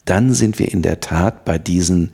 dann 0.05 0.35
sind 0.35 0.59
wir 0.59 0.73
in 0.73 0.83
der 0.83 0.99
Tat 0.99 1.45
bei 1.45 1.59
diesen 1.59 2.11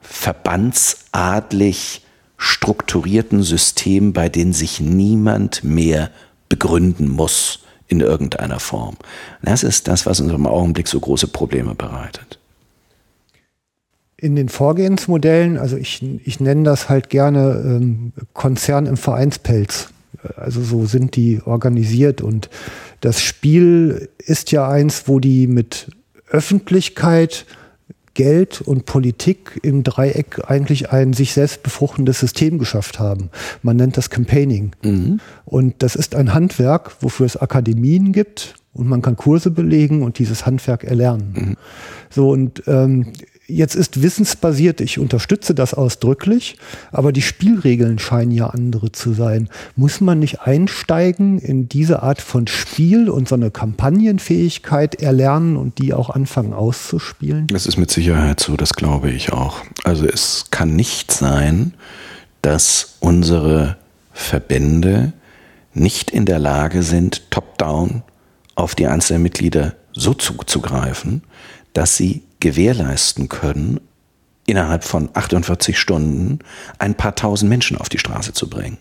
verbandsadlig 0.00 2.05
strukturierten 2.36 3.42
System, 3.42 4.12
bei 4.12 4.28
denen 4.28 4.52
sich 4.52 4.80
niemand 4.80 5.64
mehr 5.64 6.10
begründen 6.48 7.08
muss 7.08 7.60
in 7.88 8.00
irgendeiner 8.00 8.60
Form. 8.60 8.96
Das 9.42 9.62
ist 9.62 9.88
das, 9.88 10.06
was 10.06 10.20
uns 10.20 10.32
im 10.32 10.46
Augenblick 10.46 10.88
so 10.88 10.98
große 10.98 11.28
Probleme 11.28 11.74
bereitet. 11.74 12.38
In 14.16 14.34
den 14.34 14.48
Vorgehensmodellen, 14.48 15.58
also 15.58 15.76
ich, 15.76 16.02
ich 16.24 16.40
nenne 16.40 16.64
das 16.64 16.88
halt 16.88 17.10
gerne 17.10 17.62
ähm, 17.64 18.12
Konzern 18.32 18.86
im 18.86 18.96
Vereinspelz. 18.96 19.90
Also 20.36 20.62
so 20.62 20.86
sind 20.86 21.14
die 21.14 21.40
organisiert 21.44 22.22
und 22.22 22.48
das 23.00 23.20
Spiel 23.20 24.08
ist 24.18 24.50
ja 24.50 24.68
eins, 24.68 25.06
wo 25.06 25.20
die 25.20 25.46
mit 25.46 25.90
Öffentlichkeit 26.28 27.46
Geld 28.16 28.62
und 28.62 28.86
Politik 28.86 29.60
im 29.62 29.84
Dreieck 29.84 30.40
eigentlich 30.48 30.90
ein 30.90 31.12
sich 31.12 31.34
selbst 31.34 31.62
befruchtendes 31.62 32.18
System 32.18 32.58
geschafft 32.58 32.98
haben. 32.98 33.28
Man 33.62 33.76
nennt 33.76 33.98
das 33.98 34.08
Campaigning. 34.08 34.72
Mhm. 34.82 35.20
Und 35.44 35.82
das 35.82 35.96
ist 35.96 36.14
ein 36.14 36.32
Handwerk, 36.32 36.96
wofür 37.02 37.26
es 37.26 37.36
Akademien 37.36 38.12
gibt 38.12 38.54
und 38.72 38.88
man 38.88 39.02
kann 39.02 39.16
Kurse 39.16 39.50
belegen 39.50 40.02
und 40.02 40.18
dieses 40.18 40.46
Handwerk 40.46 40.84
erlernen. 40.84 41.34
Mhm. 41.34 41.56
So 42.08 42.30
und 42.30 42.62
ähm, 42.66 43.12
jetzt 43.48 43.74
ist 43.74 44.02
wissensbasiert, 44.02 44.80
ich 44.80 44.98
unterstütze 44.98 45.54
das 45.54 45.74
ausdrücklich, 45.74 46.56
aber 46.92 47.12
die 47.12 47.22
Spielregeln 47.22 47.98
scheinen 47.98 48.32
ja 48.32 48.48
andere 48.48 48.92
zu 48.92 49.12
sein. 49.12 49.48
Muss 49.76 50.00
man 50.00 50.18
nicht 50.18 50.42
einsteigen 50.42 51.38
in 51.38 51.68
diese 51.68 52.02
Art 52.02 52.20
von 52.20 52.46
Spiel 52.46 53.08
und 53.08 53.28
so 53.28 53.34
eine 53.34 53.50
Kampagnenfähigkeit 53.50 54.96
erlernen 54.96 55.56
und 55.56 55.78
die 55.78 55.94
auch 55.94 56.10
anfangen 56.10 56.52
auszuspielen? 56.52 57.46
Das 57.48 57.66
ist 57.66 57.76
mit 57.76 57.90
Sicherheit 57.90 58.40
so, 58.40 58.56
das 58.56 58.74
glaube 58.74 59.10
ich 59.10 59.32
auch. 59.32 59.62
Also 59.84 60.06
es 60.06 60.46
kann 60.50 60.74
nicht 60.74 61.12
sein, 61.12 61.74
dass 62.42 62.96
unsere 63.00 63.76
Verbände 64.12 65.12
nicht 65.74 66.10
in 66.10 66.24
der 66.24 66.38
Lage 66.38 66.82
sind, 66.82 67.30
top-down 67.30 68.02
auf 68.54 68.74
die 68.74 68.86
einzelnen 68.86 69.22
Mitglieder 69.22 69.74
so 69.92 70.14
zuzugreifen, 70.14 71.22
dass 71.74 71.96
sie 71.96 72.22
gewährleisten 72.46 73.28
können, 73.28 73.80
innerhalb 74.46 74.84
von 74.84 75.10
48 75.12 75.76
Stunden 75.76 76.38
ein 76.78 76.94
paar 76.94 77.16
tausend 77.16 77.48
Menschen 77.48 77.76
auf 77.76 77.88
die 77.88 77.98
Straße 77.98 78.34
zu 78.34 78.48
bringen. 78.48 78.78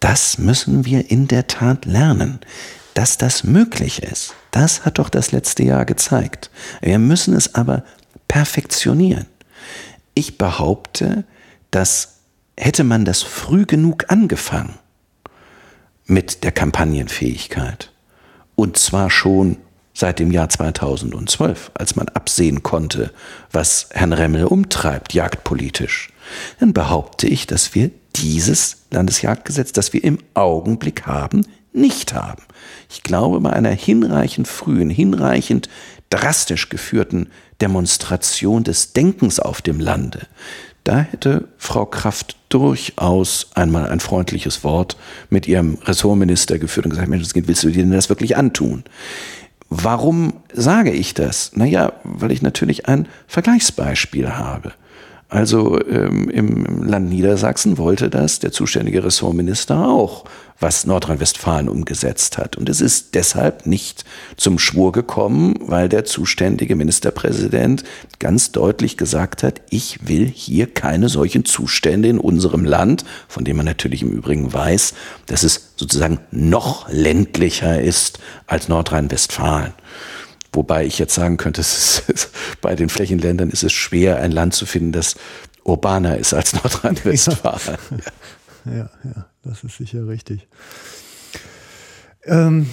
Das 0.00 0.38
müssen 0.38 0.86
wir 0.86 1.10
in 1.10 1.28
der 1.28 1.46
Tat 1.46 1.84
lernen. 1.84 2.40
Dass 2.94 3.18
das 3.18 3.44
möglich 3.44 4.02
ist, 4.02 4.34
das 4.50 4.86
hat 4.86 4.98
doch 4.98 5.10
das 5.10 5.30
letzte 5.30 5.62
Jahr 5.62 5.84
gezeigt. 5.84 6.50
Wir 6.80 6.98
müssen 6.98 7.36
es 7.36 7.54
aber 7.54 7.84
perfektionieren. 8.28 9.26
Ich 10.14 10.38
behaupte, 10.38 11.24
dass 11.70 12.20
hätte 12.56 12.84
man 12.84 13.04
das 13.04 13.20
früh 13.22 13.66
genug 13.66 14.10
angefangen 14.10 14.78
mit 16.06 16.44
der 16.44 16.52
Kampagnenfähigkeit, 16.52 17.92
und 18.54 18.78
zwar 18.78 19.10
schon 19.10 19.58
seit 19.94 20.18
dem 20.18 20.32
Jahr 20.32 20.48
2012, 20.48 21.70
als 21.74 21.96
man 21.96 22.08
absehen 22.08 22.62
konnte, 22.62 23.12
was 23.52 23.88
Herrn 23.90 24.12
Remmel 24.12 24.44
umtreibt, 24.44 25.14
jagdpolitisch, 25.14 26.10
dann 26.60 26.72
behaupte 26.72 27.28
ich, 27.28 27.46
dass 27.46 27.74
wir 27.74 27.90
dieses 28.16 28.84
Landesjagdgesetz, 28.90 29.72
das 29.72 29.92
wir 29.92 30.04
im 30.04 30.18
Augenblick 30.34 31.06
haben, 31.06 31.46
nicht 31.72 32.12
haben. 32.12 32.42
Ich 32.90 33.02
glaube, 33.02 33.40
bei 33.40 33.52
einer 33.52 33.70
hinreichend 33.70 34.46
frühen, 34.46 34.90
hinreichend 34.90 35.68
drastisch 36.10 36.68
geführten 36.68 37.28
Demonstration 37.60 38.62
des 38.62 38.92
Denkens 38.92 39.40
auf 39.40 39.62
dem 39.62 39.80
Lande, 39.80 40.26
da 40.84 40.98
hätte 40.98 41.48
Frau 41.56 41.86
Kraft 41.86 42.36
durchaus 42.50 43.48
einmal 43.54 43.88
ein 43.88 44.00
freundliches 44.00 44.64
Wort 44.64 44.98
mit 45.30 45.48
ihrem 45.48 45.78
Ressortminister 45.82 46.58
geführt 46.58 46.84
und 46.84 46.90
gesagt, 46.90 47.08
Mensch, 47.08 47.26
willst 47.34 47.64
du 47.64 47.70
dir 47.70 47.82
denn 47.82 47.90
das 47.90 48.10
wirklich 48.10 48.36
antun? 48.36 48.84
Warum 49.70 50.34
sage 50.52 50.92
ich 50.92 51.14
das? 51.14 51.52
Naja, 51.54 51.92
weil 52.04 52.32
ich 52.32 52.42
natürlich 52.42 52.86
ein 52.86 53.08
Vergleichsbeispiel 53.26 54.36
habe. 54.36 54.72
Also 55.28 55.80
ähm, 55.86 56.28
im 56.28 56.84
Land 56.84 57.08
Niedersachsen 57.08 57.78
wollte 57.78 58.10
das 58.10 58.38
der 58.38 58.52
zuständige 58.52 59.02
Ressortminister 59.02 59.88
auch, 59.88 60.24
was 60.60 60.86
Nordrhein-Westfalen 60.86 61.68
umgesetzt 61.68 62.38
hat. 62.38 62.56
Und 62.56 62.68
es 62.68 62.80
ist 62.80 63.14
deshalb 63.14 63.66
nicht 63.66 64.04
zum 64.36 64.58
Schwur 64.58 64.92
gekommen, 64.92 65.56
weil 65.60 65.88
der 65.88 66.04
zuständige 66.04 66.76
Ministerpräsident 66.76 67.84
ganz 68.18 68.52
deutlich 68.52 68.96
gesagt 68.96 69.42
hat, 69.42 69.60
ich 69.70 70.06
will 70.06 70.26
hier 70.26 70.72
keine 70.72 71.08
solchen 71.08 71.44
Zustände 71.44 72.08
in 72.08 72.18
unserem 72.18 72.64
Land, 72.64 73.04
von 73.26 73.44
dem 73.44 73.56
man 73.56 73.66
natürlich 73.66 74.02
im 74.02 74.10
Übrigen 74.10 74.52
weiß, 74.52 74.94
dass 75.26 75.42
es 75.42 75.72
sozusagen 75.76 76.20
noch 76.30 76.88
ländlicher 76.90 77.80
ist 77.80 78.20
als 78.46 78.68
Nordrhein-Westfalen. 78.68 79.72
Wobei 80.54 80.86
ich 80.86 80.98
jetzt 80.98 81.14
sagen 81.14 81.36
könnte, 81.36 81.60
ist, 81.60 82.30
bei 82.60 82.74
den 82.74 82.88
Flächenländern 82.88 83.50
ist 83.50 83.64
es 83.64 83.72
schwer, 83.72 84.18
ein 84.18 84.32
Land 84.32 84.54
zu 84.54 84.66
finden, 84.66 84.92
das 84.92 85.16
urbaner 85.64 86.16
ist 86.18 86.32
als 86.34 86.52
Nordrhein-Westfalen. 86.54 87.78
Ja. 88.66 88.72
ja, 88.72 88.90
ja, 89.04 89.26
das 89.42 89.62
ist 89.62 89.76
sicher 89.76 90.08
richtig. 90.08 90.48
Ähm, 92.24 92.70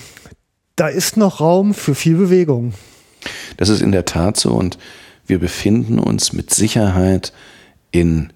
da 0.77 0.87
ist 0.87 1.17
noch 1.17 1.41
Raum 1.41 1.73
für 1.73 1.95
viel 1.95 2.15
Bewegung. 2.15 2.73
Das 3.57 3.67
ist 3.67 3.81
in 3.81 3.91
der 3.91 4.05
Tat 4.05 4.37
so 4.37 4.51
und 4.51 4.77
wir 5.27 5.39
befinden 5.39 5.99
uns 5.99 6.31
mit 6.31 6.53
Sicherheit 6.53 7.33
in 7.91 8.31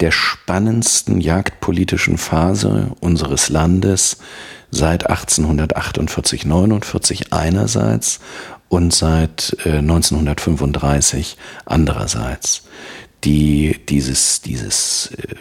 der 0.00 0.12
spannendsten 0.12 1.20
jagdpolitischen 1.20 2.18
Phase 2.18 2.92
unseres 3.00 3.48
Landes 3.48 4.18
seit 4.70 5.08
1848, 5.08 6.44
49 6.44 7.32
einerseits 7.32 8.20
und 8.68 8.92
seit 8.94 9.56
äh, 9.64 9.78
1935 9.78 11.36
andererseits. 11.64 12.64
Die, 13.24 13.76
dieses, 13.88 14.42
dieses 14.42 15.10
äh, 15.16 15.34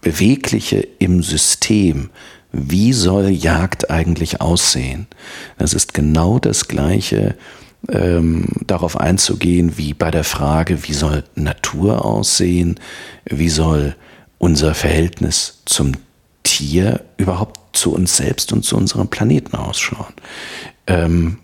Bewegliche 0.00 0.86
im 0.98 1.22
System, 1.22 2.10
wie 2.52 2.92
soll 2.92 3.28
Jagd 3.28 3.90
eigentlich 3.90 4.40
aussehen? 4.40 5.06
Das 5.58 5.74
ist 5.74 5.92
genau 5.92 6.38
das 6.38 6.68
Gleiche, 6.68 7.34
ähm, 7.88 8.46
darauf 8.66 8.98
einzugehen, 8.98 9.76
wie 9.76 9.92
bei 9.92 10.10
der 10.10 10.24
Frage, 10.24 10.86
wie 10.88 10.94
soll 10.94 11.24
Natur 11.34 12.04
aussehen, 12.04 12.80
wie 13.24 13.48
soll 13.48 13.96
unser 14.38 14.74
Verhältnis 14.74 15.62
zum 15.64 15.92
Tier 16.42 17.04
überhaupt 17.16 17.76
zu 17.76 17.92
uns 17.92 18.16
selbst 18.16 18.52
und 18.52 18.64
zu 18.64 18.76
unserem 18.76 19.08
Planeten 19.08 19.56
ausschauen. 19.56 20.14
Ähm, 20.86 21.38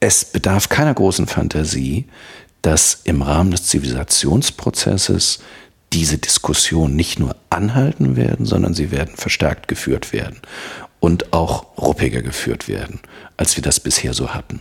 es 0.00 0.24
bedarf 0.24 0.68
keiner 0.68 0.94
großen 0.94 1.26
Fantasie, 1.26 2.06
dass 2.62 3.00
im 3.04 3.22
Rahmen 3.22 3.50
des 3.50 3.64
Zivilisationsprozesses 3.64 5.40
diese 5.92 6.18
Diskussionen 6.18 6.96
nicht 6.96 7.18
nur 7.18 7.36
anhalten 7.50 8.16
werden, 8.16 8.44
sondern 8.46 8.74
sie 8.74 8.90
werden 8.90 9.16
verstärkt 9.16 9.68
geführt 9.68 10.12
werden 10.12 10.40
und 11.00 11.32
auch 11.32 11.78
ruppiger 11.78 12.22
geführt 12.22 12.68
werden, 12.68 13.00
als 13.36 13.56
wir 13.56 13.62
das 13.62 13.80
bisher 13.80 14.12
so 14.12 14.34
hatten. 14.34 14.60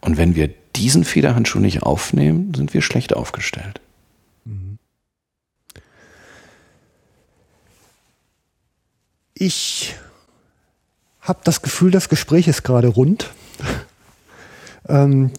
Und 0.00 0.16
wenn 0.16 0.34
wir 0.34 0.48
diesen 0.76 1.04
Federhandschuh 1.04 1.58
nicht 1.58 1.82
aufnehmen, 1.82 2.54
sind 2.54 2.72
wir 2.72 2.82
schlecht 2.82 3.14
aufgestellt. 3.14 3.80
Ich 9.34 9.94
habe 11.20 11.40
das 11.44 11.62
Gefühl, 11.62 11.90
das 11.90 12.10
Gespräch 12.10 12.46
ist 12.46 12.62
gerade 12.62 12.88
rund. 12.88 13.30
Ähm, 14.90 15.30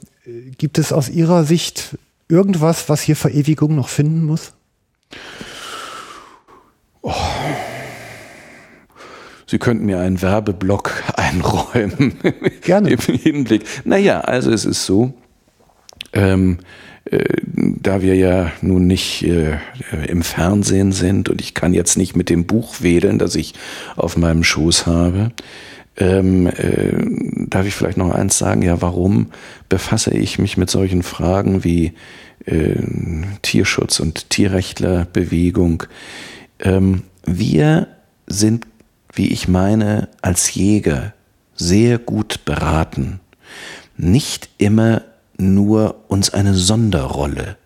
gibt 0.58 0.78
es 0.78 0.94
aus 0.94 1.10
Ihrer 1.10 1.44
Sicht 1.44 1.98
irgendwas, 2.28 2.90
was 2.90 3.02
hier 3.02 3.16
Verewigung 3.16 3.76
noch 3.76 3.90
finden 3.90 4.24
muss? 4.24 4.54
Oh. 7.02 7.14
Sie 9.46 9.60
könnten 9.60 9.86
mir 9.86 10.00
einen 10.00 10.22
Werbeblock 10.22 11.04
einräumen. 11.16 12.14
Gerne. 12.62 12.92
Im 12.92 13.00
Hinblick. 13.00 13.64
Naja, 13.84 14.22
also 14.22 14.52
es 14.52 14.64
ist 14.64 14.86
so, 14.86 15.14
ähm, 16.14 16.60
äh, 17.06 17.26
da 17.54 18.02
wir 18.02 18.16
ja 18.16 18.52
nun 18.62 18.88
nicht 18.88 19.24
äh, 19.24 19.58
im 20.08 20.22
Fernsehen 20.22 20.94
sind 20.94 21.28
und 21.28 21.42
ich 21.42 21.54
kann 21.54 21.74
jetzt 21.74 21.98
nicht 21.98 22.16
mit 22.16 22.30
dem 22.30 22.46
Buch 22.46 22.76
wählen, 22.80 23.20
das 23.20 23.36
ich 23.36 23.54
auf 23.98 24.16
meinem 24.16 24.44
Schoß 24.44 24.86
habe, 24.86 25.32
ähm, 25.98 26.48
äh, 26.48 26.94
darf 27.48 27.66
ich 27.66 27.76
vielleicht 27.76 27.98
noch 27.98 28.12
eins 28.12 28.38
sagen? 28.38 28.62
Ja, 28.62 28.82
warum 28.82 29.32
befasse 29.70 30.12
ich 30.12 30.40
mich 30.40 30.58
mit 30.58 30.70
solchen 30.70 31.04
Fragen 31.04 31.64
wie 31.64 31.94
äh, 32.46 32.76
Tierschutz 33.42 34.00
und 34.00 34.30
Tierrechtlerbewegung? 34.30 35.84
Ähm, 36.60 37.04
wir 37.26 37.88
sind, 38.28 38.66
wie 39.14 39.28
ich 39.28 39.48
meine, 39.48 40.10
als 40.22 40.54
Jäger 40.54 41.14
sehr 41.56 42.00
gut 42.00 42.46
beraten, 42.46 43.20
nicht 43.98 44.50
immer 44.58 45.04
nur 45.38 46.06
uns 46.08 46.34
eine 46.34 46.54
Sonderrolle 46.54 47.58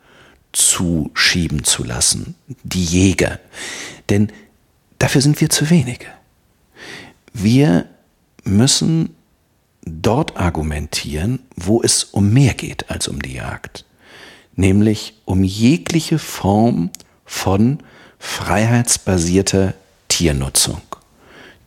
zuschieben 0.51 1.63
zu 1.63 1.83
lassen, 1.83 2.35
die 2.63 2.83
Jäger. 2.83 3.39
Denn 4.09 4.29
dafür 4.99 5.21
sind 5.21 5.39
wir 5.41 5.49
zu 5.49 5.69
wenige. 5.69 6.07
Wir 7.33 7.85
müssen 8.45 9.15
dort 9.85 10.37
argumentieren, 10.37 11.39
wo 11.55 11.81
es 11.81 12.03
um 12.03 12.33
mehr 12.33 12.53
geht 12.53 12.89
als 12.89 13.07
um 13.07 13.21
die 13.21 13.33
Jagd, 13.33 13.85
nämlich 14.55 15.15
um 15.25 15.43
jegliche 15.43 16.19
Form 16.19 16.89
von 17.25 17.79
freiheitsbasierter 18.19 19.73
Tiernutzung, 20.07 20.81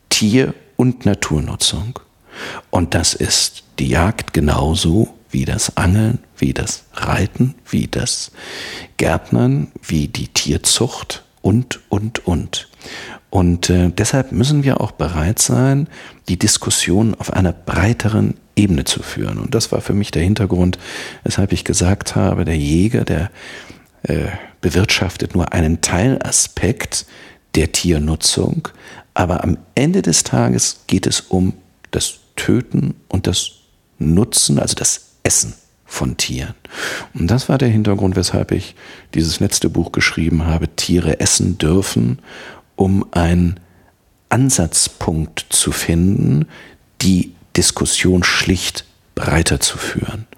Tier- 0.08 0.54
und 0.76 1.04
Naturnutzung. 1.04 1.98
Und 2.70 2.94
das 2.94 3.14
ist 3.14 3.64
die 3.78 3.88
Jagd 3.88 4.32
genauso 4.32 5.14
wie 5.30 5.44
das 5.44 5.76
Angeln, 5.76 6.20
wie 6.36 6.54
das 6.54 6.84
Reiten, 6.94 7.54
wie 7.68 7.86
das 7.86 8.30
Gärtnern, 8.96 9.70
wie 9.82 10.08
die 10.08 10.28
Tierzucht 10.28 11.24
und, 11.42 11.80
und, 11.88 12.26
und. 12.26 12.68
Und 13.30 13.68
äh, 13.68 13.90
deshalb 13.90 14.32
müssen 14.32 14.64
wir 14.64 14.80
auch 14.80 14.92
bereit 14.92 15.38
sein, 15.38 15.88
die 16.28 16.38
Diskussion 16.38 17.14
auf 17.14 17.32
einer 17.32 17.52
breiteren 17.52 18.34
Ebene 18.56 18.84
zu 18.84 19.02
führen. 19.02 19.38
Und 19.38 19.54
das 19.54 19.70
war 19.70 19.80
für 19.80 19.94
mich 19.94 20.10
der 20.10 20.22
Hintergrund, 20.22 20.78
weshalb 21.24 21.52
ich 21.52 21.64
gesagt 21.64 22.16
habe, 22.16 22.44
der 22.44 22.56
Jäger, 22.56 23.04
der 23.04 23.30
äh, 24.02 24.28
bewirtschaftet 24.60 25.34
nur 25.34 25.52
einen 25.52 25.80
Teilaspekt 25.80 27.06
der 27.54 27.72
Tiernutzung, 27.72 28.68
aber 29.14 29.42
am 29.42 29.58
Ende 29.74 30.02
des 30.02 30.22
Tages 30.22 30.80
geht 30.86 31.06
es 31.06 31.20
um 31.20 31.54
das 31.90 32.18
Töten 32.36 32.94
und 33.08 33.26
das 33.26 33.52
Nutzen, 33.98 34.58
also 34.58 34.74
das 34.74 35.12
Essen 35.24 35.54
von 35.84 36.16
Tieren. 36.16 36.54
Und 37.14 37.28
das 37.28 37.48
war 37.48 37.58
der 37.58 37.68
Hintergrund, 37.68 38.14
weshalb 38.14 38.52
ich 38.52 38.76
dieses 39.14 39.40
letzte 39.40 39.70
Buch 39.70 39.90
geschrieben 39.90 40.46
habe, 40.46 40.68
Tiere 40.76 41.18
essen 41.18 41.58
dürfen 41.58 42.20
um 42.78 43.04
einen 43.10 43.58
Ansatzpunkt 44.28 45.46
zu 45.50 45.72
finden, 45.72 46.46
die 47.02 47.34
Diskussion 47.56 48.22
schlicht 48.22 48.84
breiter 49.16 49.58
zu 49.58 49.78
führen. 49.78 50.28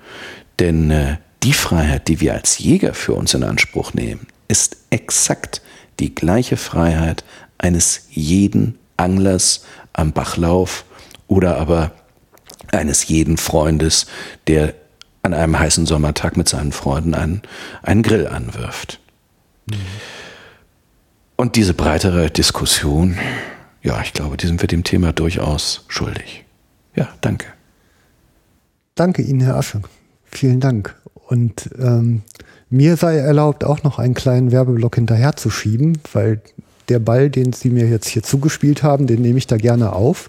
Denn 0.59 0.91
äh, 0.91 1.19
die 1.43 1.53
Freiheit, 1.53 2.09
die 2.09 2.21
wir 2.21 2.33
als 2.33 2.59
Jäger 2.59 2.95
für 2.95 3.12
uns 3.12 3.35
in 3.35 3.45
Anspruch 3.45 3.93
nehmen, 3.93 4.27
ist 4.49 4.79
exakt 4.89 5.61
die 6.01 6.15
gleiche 6.15 6.57
Freiheit 6.57 7.25
eines 7.59 8.07
jeden 8.11 8.79
Anglers 8.97 9.67
am 9.93 10.12
Bachlauf 10.12 10.87
oder 11.29 11.59
aber 11.59 11.93
eines 12.73 13.07
jeden 13.07 13.37
Freundes, 13.37 14.07
der 14.47 14.75
an 15.23 15.35
einem 15.35 15.59
heißen 15.59 15.85
Sommertag 15.85 16.39
mit 16.39 16.49
seinen 16.49 16.73
Freunden 16.73 17.15
einen, 17.15 17.43
einen 17.83 18.03
Grill 18.03 18.27
anwirft. 18.27 18.99
Mhm. 19.67 19.77
Und 21.41 21.57
diese 21.57 21.73
breitere 21.73 22.29
Diskussion, 22.29 23.17
ja, 23.83 24.03
ich 24.03 24.12
glaube, 24.12 24.37
die 24.37 24.47
sind 24.47 24.61
wir 24.61 24.67
dem 24.67 24.85
Thema 24.85 25.15
durchaus 25.15 25.87
schuldig. 25.89 26.45
Ja, 26.95 27.09
danke. 27.23 27.47
Danke 28.95 29.23
Ihnen, 29.23 29.41
Herr 29.41 29.57
Asche. 29.57 29.81
Vielen 30.27 30.61
Dank. 30.61 30.95
Und 31.15 31.71
ähm, 31.79 32.21
mir 32.69 32.99
sei 32.99 33.17
erlaubt, 33.17 33.65
auch 33.65 33.83
noch 33.85 33.99
einen 33.99 34.12
kleinen 34.12 34.53
Werbeblock 34.53 34.97
hinterherzuschieben, 34.97 35.97
weil 36.12 36.43
der 36.91 36.99
Ball, 36.99 37.31
den 37.31 37.55
Sie 37.55 37.71
mir 37.71 37.89
jetzt 37.89 38.09
hier 38.09 38.23
zugespielt 38.23 38.83
haben, 38.83 39.07
den 39.07 39.23
nehme 39.23 39.39
ich 39.39 39.47
da 39.47 39.57
gerne 39.57 39.95
auf. 39.95 40.27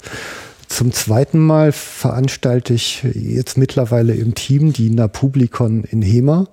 Zum 0.69 0.93
zweiten 0.93 1.39
Mal 1.39 1.73
veranstalte 1.73 2.73
ich 2.73 3.03
jetzt 3.03 3.57
mittlerweile 3.57 4.13
im 4.13 4.33
Team 4.33 4.71
die 4.71 4.89
Napublikon 4.89 5.83
in 5.83 6.03
Hema. 6.03 6.47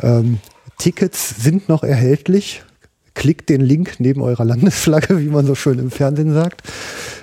Ähm, 0.00 0.38
Tickets 0.78 1.42
sind 1.42 1.68
noch 1.68 1.82
erhältlich 1.82 2.62
klickt 3.18 3.48
den 3.48 3.60
Link 3.60 3.96
neben 3.98 4.22
eurer 4.22 4.44
Landesflagge, 4.44 5.18
wie 5.18 5.26
man 5.26 5.44
so 5.44 5.56
schön 5.56 5.80
im 5.80 5.90
Fernsehen 5.90 6.32
sagt. 6.32 6.62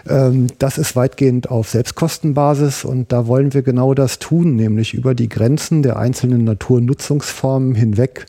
Ähm, 0.07 0.47
das 0.59 0.77
ist 0.77 0.97
weitgehend 0.97 1.49
auf 1.49 1.69
Selbstkostenbasis 1.69 2.83
und 2.83 3.13
da 3.13 3.27
wollen 3.27 3.53
wir 3.53 3.61
genau 3.61 3.93
das 3.93 4.19
tun, 4.19 4.57
nämlich 4.57 4.93
über 4.93 5.15
die 5.15 5.29
Grenzen 5.29 5.83
der 5.83 5.97
einzelnen 5.97 6.43
Naturnutzungsformen 6.43 7.75
hinweg 7.75 8.25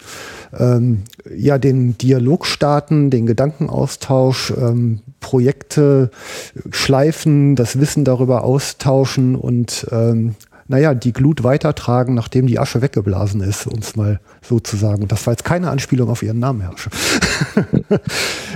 ähm, 0.57 1.03
ja 1.35 1.59
den 1.59 1.99
Dialog 1.99 2.47
starten, 2.47 3.11
den 3.11 3.27
Gedankenaustausch, 3.27 4.53
ähm, 4.57 5.01
Projekte 5.19 6.11
schleifen, 6.71 7.57
das 7.57 7.81
Wissen 7.81 8.05
darüber 8.05 8.45
austauschen 8.45 9.35
und 9.35 9.89
ähm, 9.91 10.37
naja, 10.69 10.95
die 10.95 11.13
Glut 11.13 11.45
weitertragen, 11.45 12.15
nachdem 12.15 12.47
die 12.47 12.59
Asche 12.59 12.83
weggeblasen 12.83 13.41
ist, 13.41 13.67
um 13.67 13.79
es 13.79 13.97
mal 13.97 14.21
so 14.43 14.59
zu 14.59 14.77
sagen. 14.77 15.07
Das 15.09 15.27
war 15.27 15.33
jetzt 15.33 15.45
keine 15.45 15.71
Anspielung 15.71 16.09
auf 16.09 16.23
ihren 16.23 16.39
Namen, 16.39 16.63
Herrscher. 16.63 16.91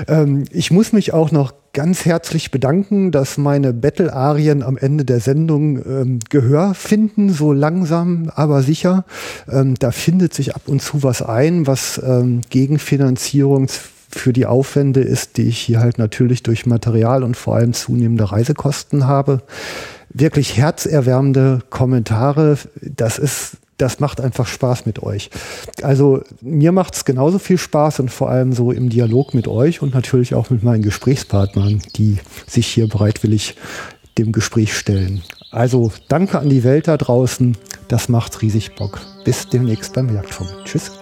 ähm, 0.09 0.45
ich 0.51 0.71
muss 0.71 0.93
mich 0.93 1.13
auch 1.13 1.31
noch 1.31 1.53
ganz 1.73 2.05
herzlich 2.05 2.51
bedanken, 2.51 3.13
dass 3.13 3.39
meine 3.39 3.73
Battle-Arien 3.73 4.63
am 4.63 4.77
Ende 4.77 5.05
der 5.05 5.21
Sendung 5.21 5.79
ähm, 5.79 6.19
Gehör 6.29 6.75
finden, 6.75 7.31
so 7.31 7.53
langsam, 7.53 8.31
aber 8.35 8.63
sicher. 8.63 9.05
Ähm, 9.49 9.75
da 9.79 9.93
findet 9.93 10.35
sich 10.35 10.57
ab 10.57 10.63
und 10.67 10.83
zu 10.83 11.03
was 11.05 11.23
ein, 11.23 11.67
was 11.67 12.01
ähm, 12.05 12.41
Gegenfinanzierung 12.51 13.69
für 14.13 14.33
die 14.33 14.47
Aufwände 14.47 15.01
ist, 15.01 15.37
die 15.37 15.45
ich 15.45 15.59
hier 15.59 15.79
halt 15.79 15.99
natürlich 15.99 16.43
durch 16.43 16.67
Material 16.67 17.23
und 17.23 17.37
vor 17.37 17.55
allem 17.55 17.73
zunehmende 17.73 18.33
Reisekosten 18.33 19.07
habe 19.07 19.43
wirklich 20.11 20.57
herzerwärmende 20.57 21.61
Kommentare. 21.71 22.59
Das 22.81 23.19
ist 23.19 23.59
das 23.81 23.99
macht 23.99 24.21
einfach 24.21 24.47
Spaß 24.47 24.85
mit 24.85 25.03
euch. 25.03 25.31
Also 25.83 26.23
mir 26.43 26.71
macht 26.71 26.95
es 26.95 27.05
genauso 27.07 27.39
viel 27.39 27.57
Spaß 27.57 28.01
und 28.01 28.11
vor 28.11 28.29
allem 28.29 28.53
so 28.53 28.73
im 28.73 28.91
Dialog 28.91 29.33
mit 29.33 29.49
euch 29.49 29.81
und 29.81 29.95
natürlich 29.95 30.35
auch 30.35 30.51
mit 30.51 30.63
meinen 30.63 30.83
Gesprächspartnern, 30.83 31.81
die 31.97 32.19
sich 32.47 32.67
hier 32.67 32.89
bereitwillig 32.89 33.57
dem 34.19 34.33
Gespräch 34.33 34.77
stellen. 34.77 35.23
Also 35.51 35.93
danke 36.09 36.39
an 36.39 36.51
die 36.51 36.63
Welt 36.63 36.89
da 36.89 36.97
draußen. 36.97 37.57
Das 37.89 38.09
macht 38.09 38.43
riesig 38.43 38.75
Bock. 38.77 39.01
Bis 39.25 39.49
demnächst 39.49 39.95
beim 39.95 40.15
Jagdfunk. 40.15 40.51
Tschüss. 40.65 40.93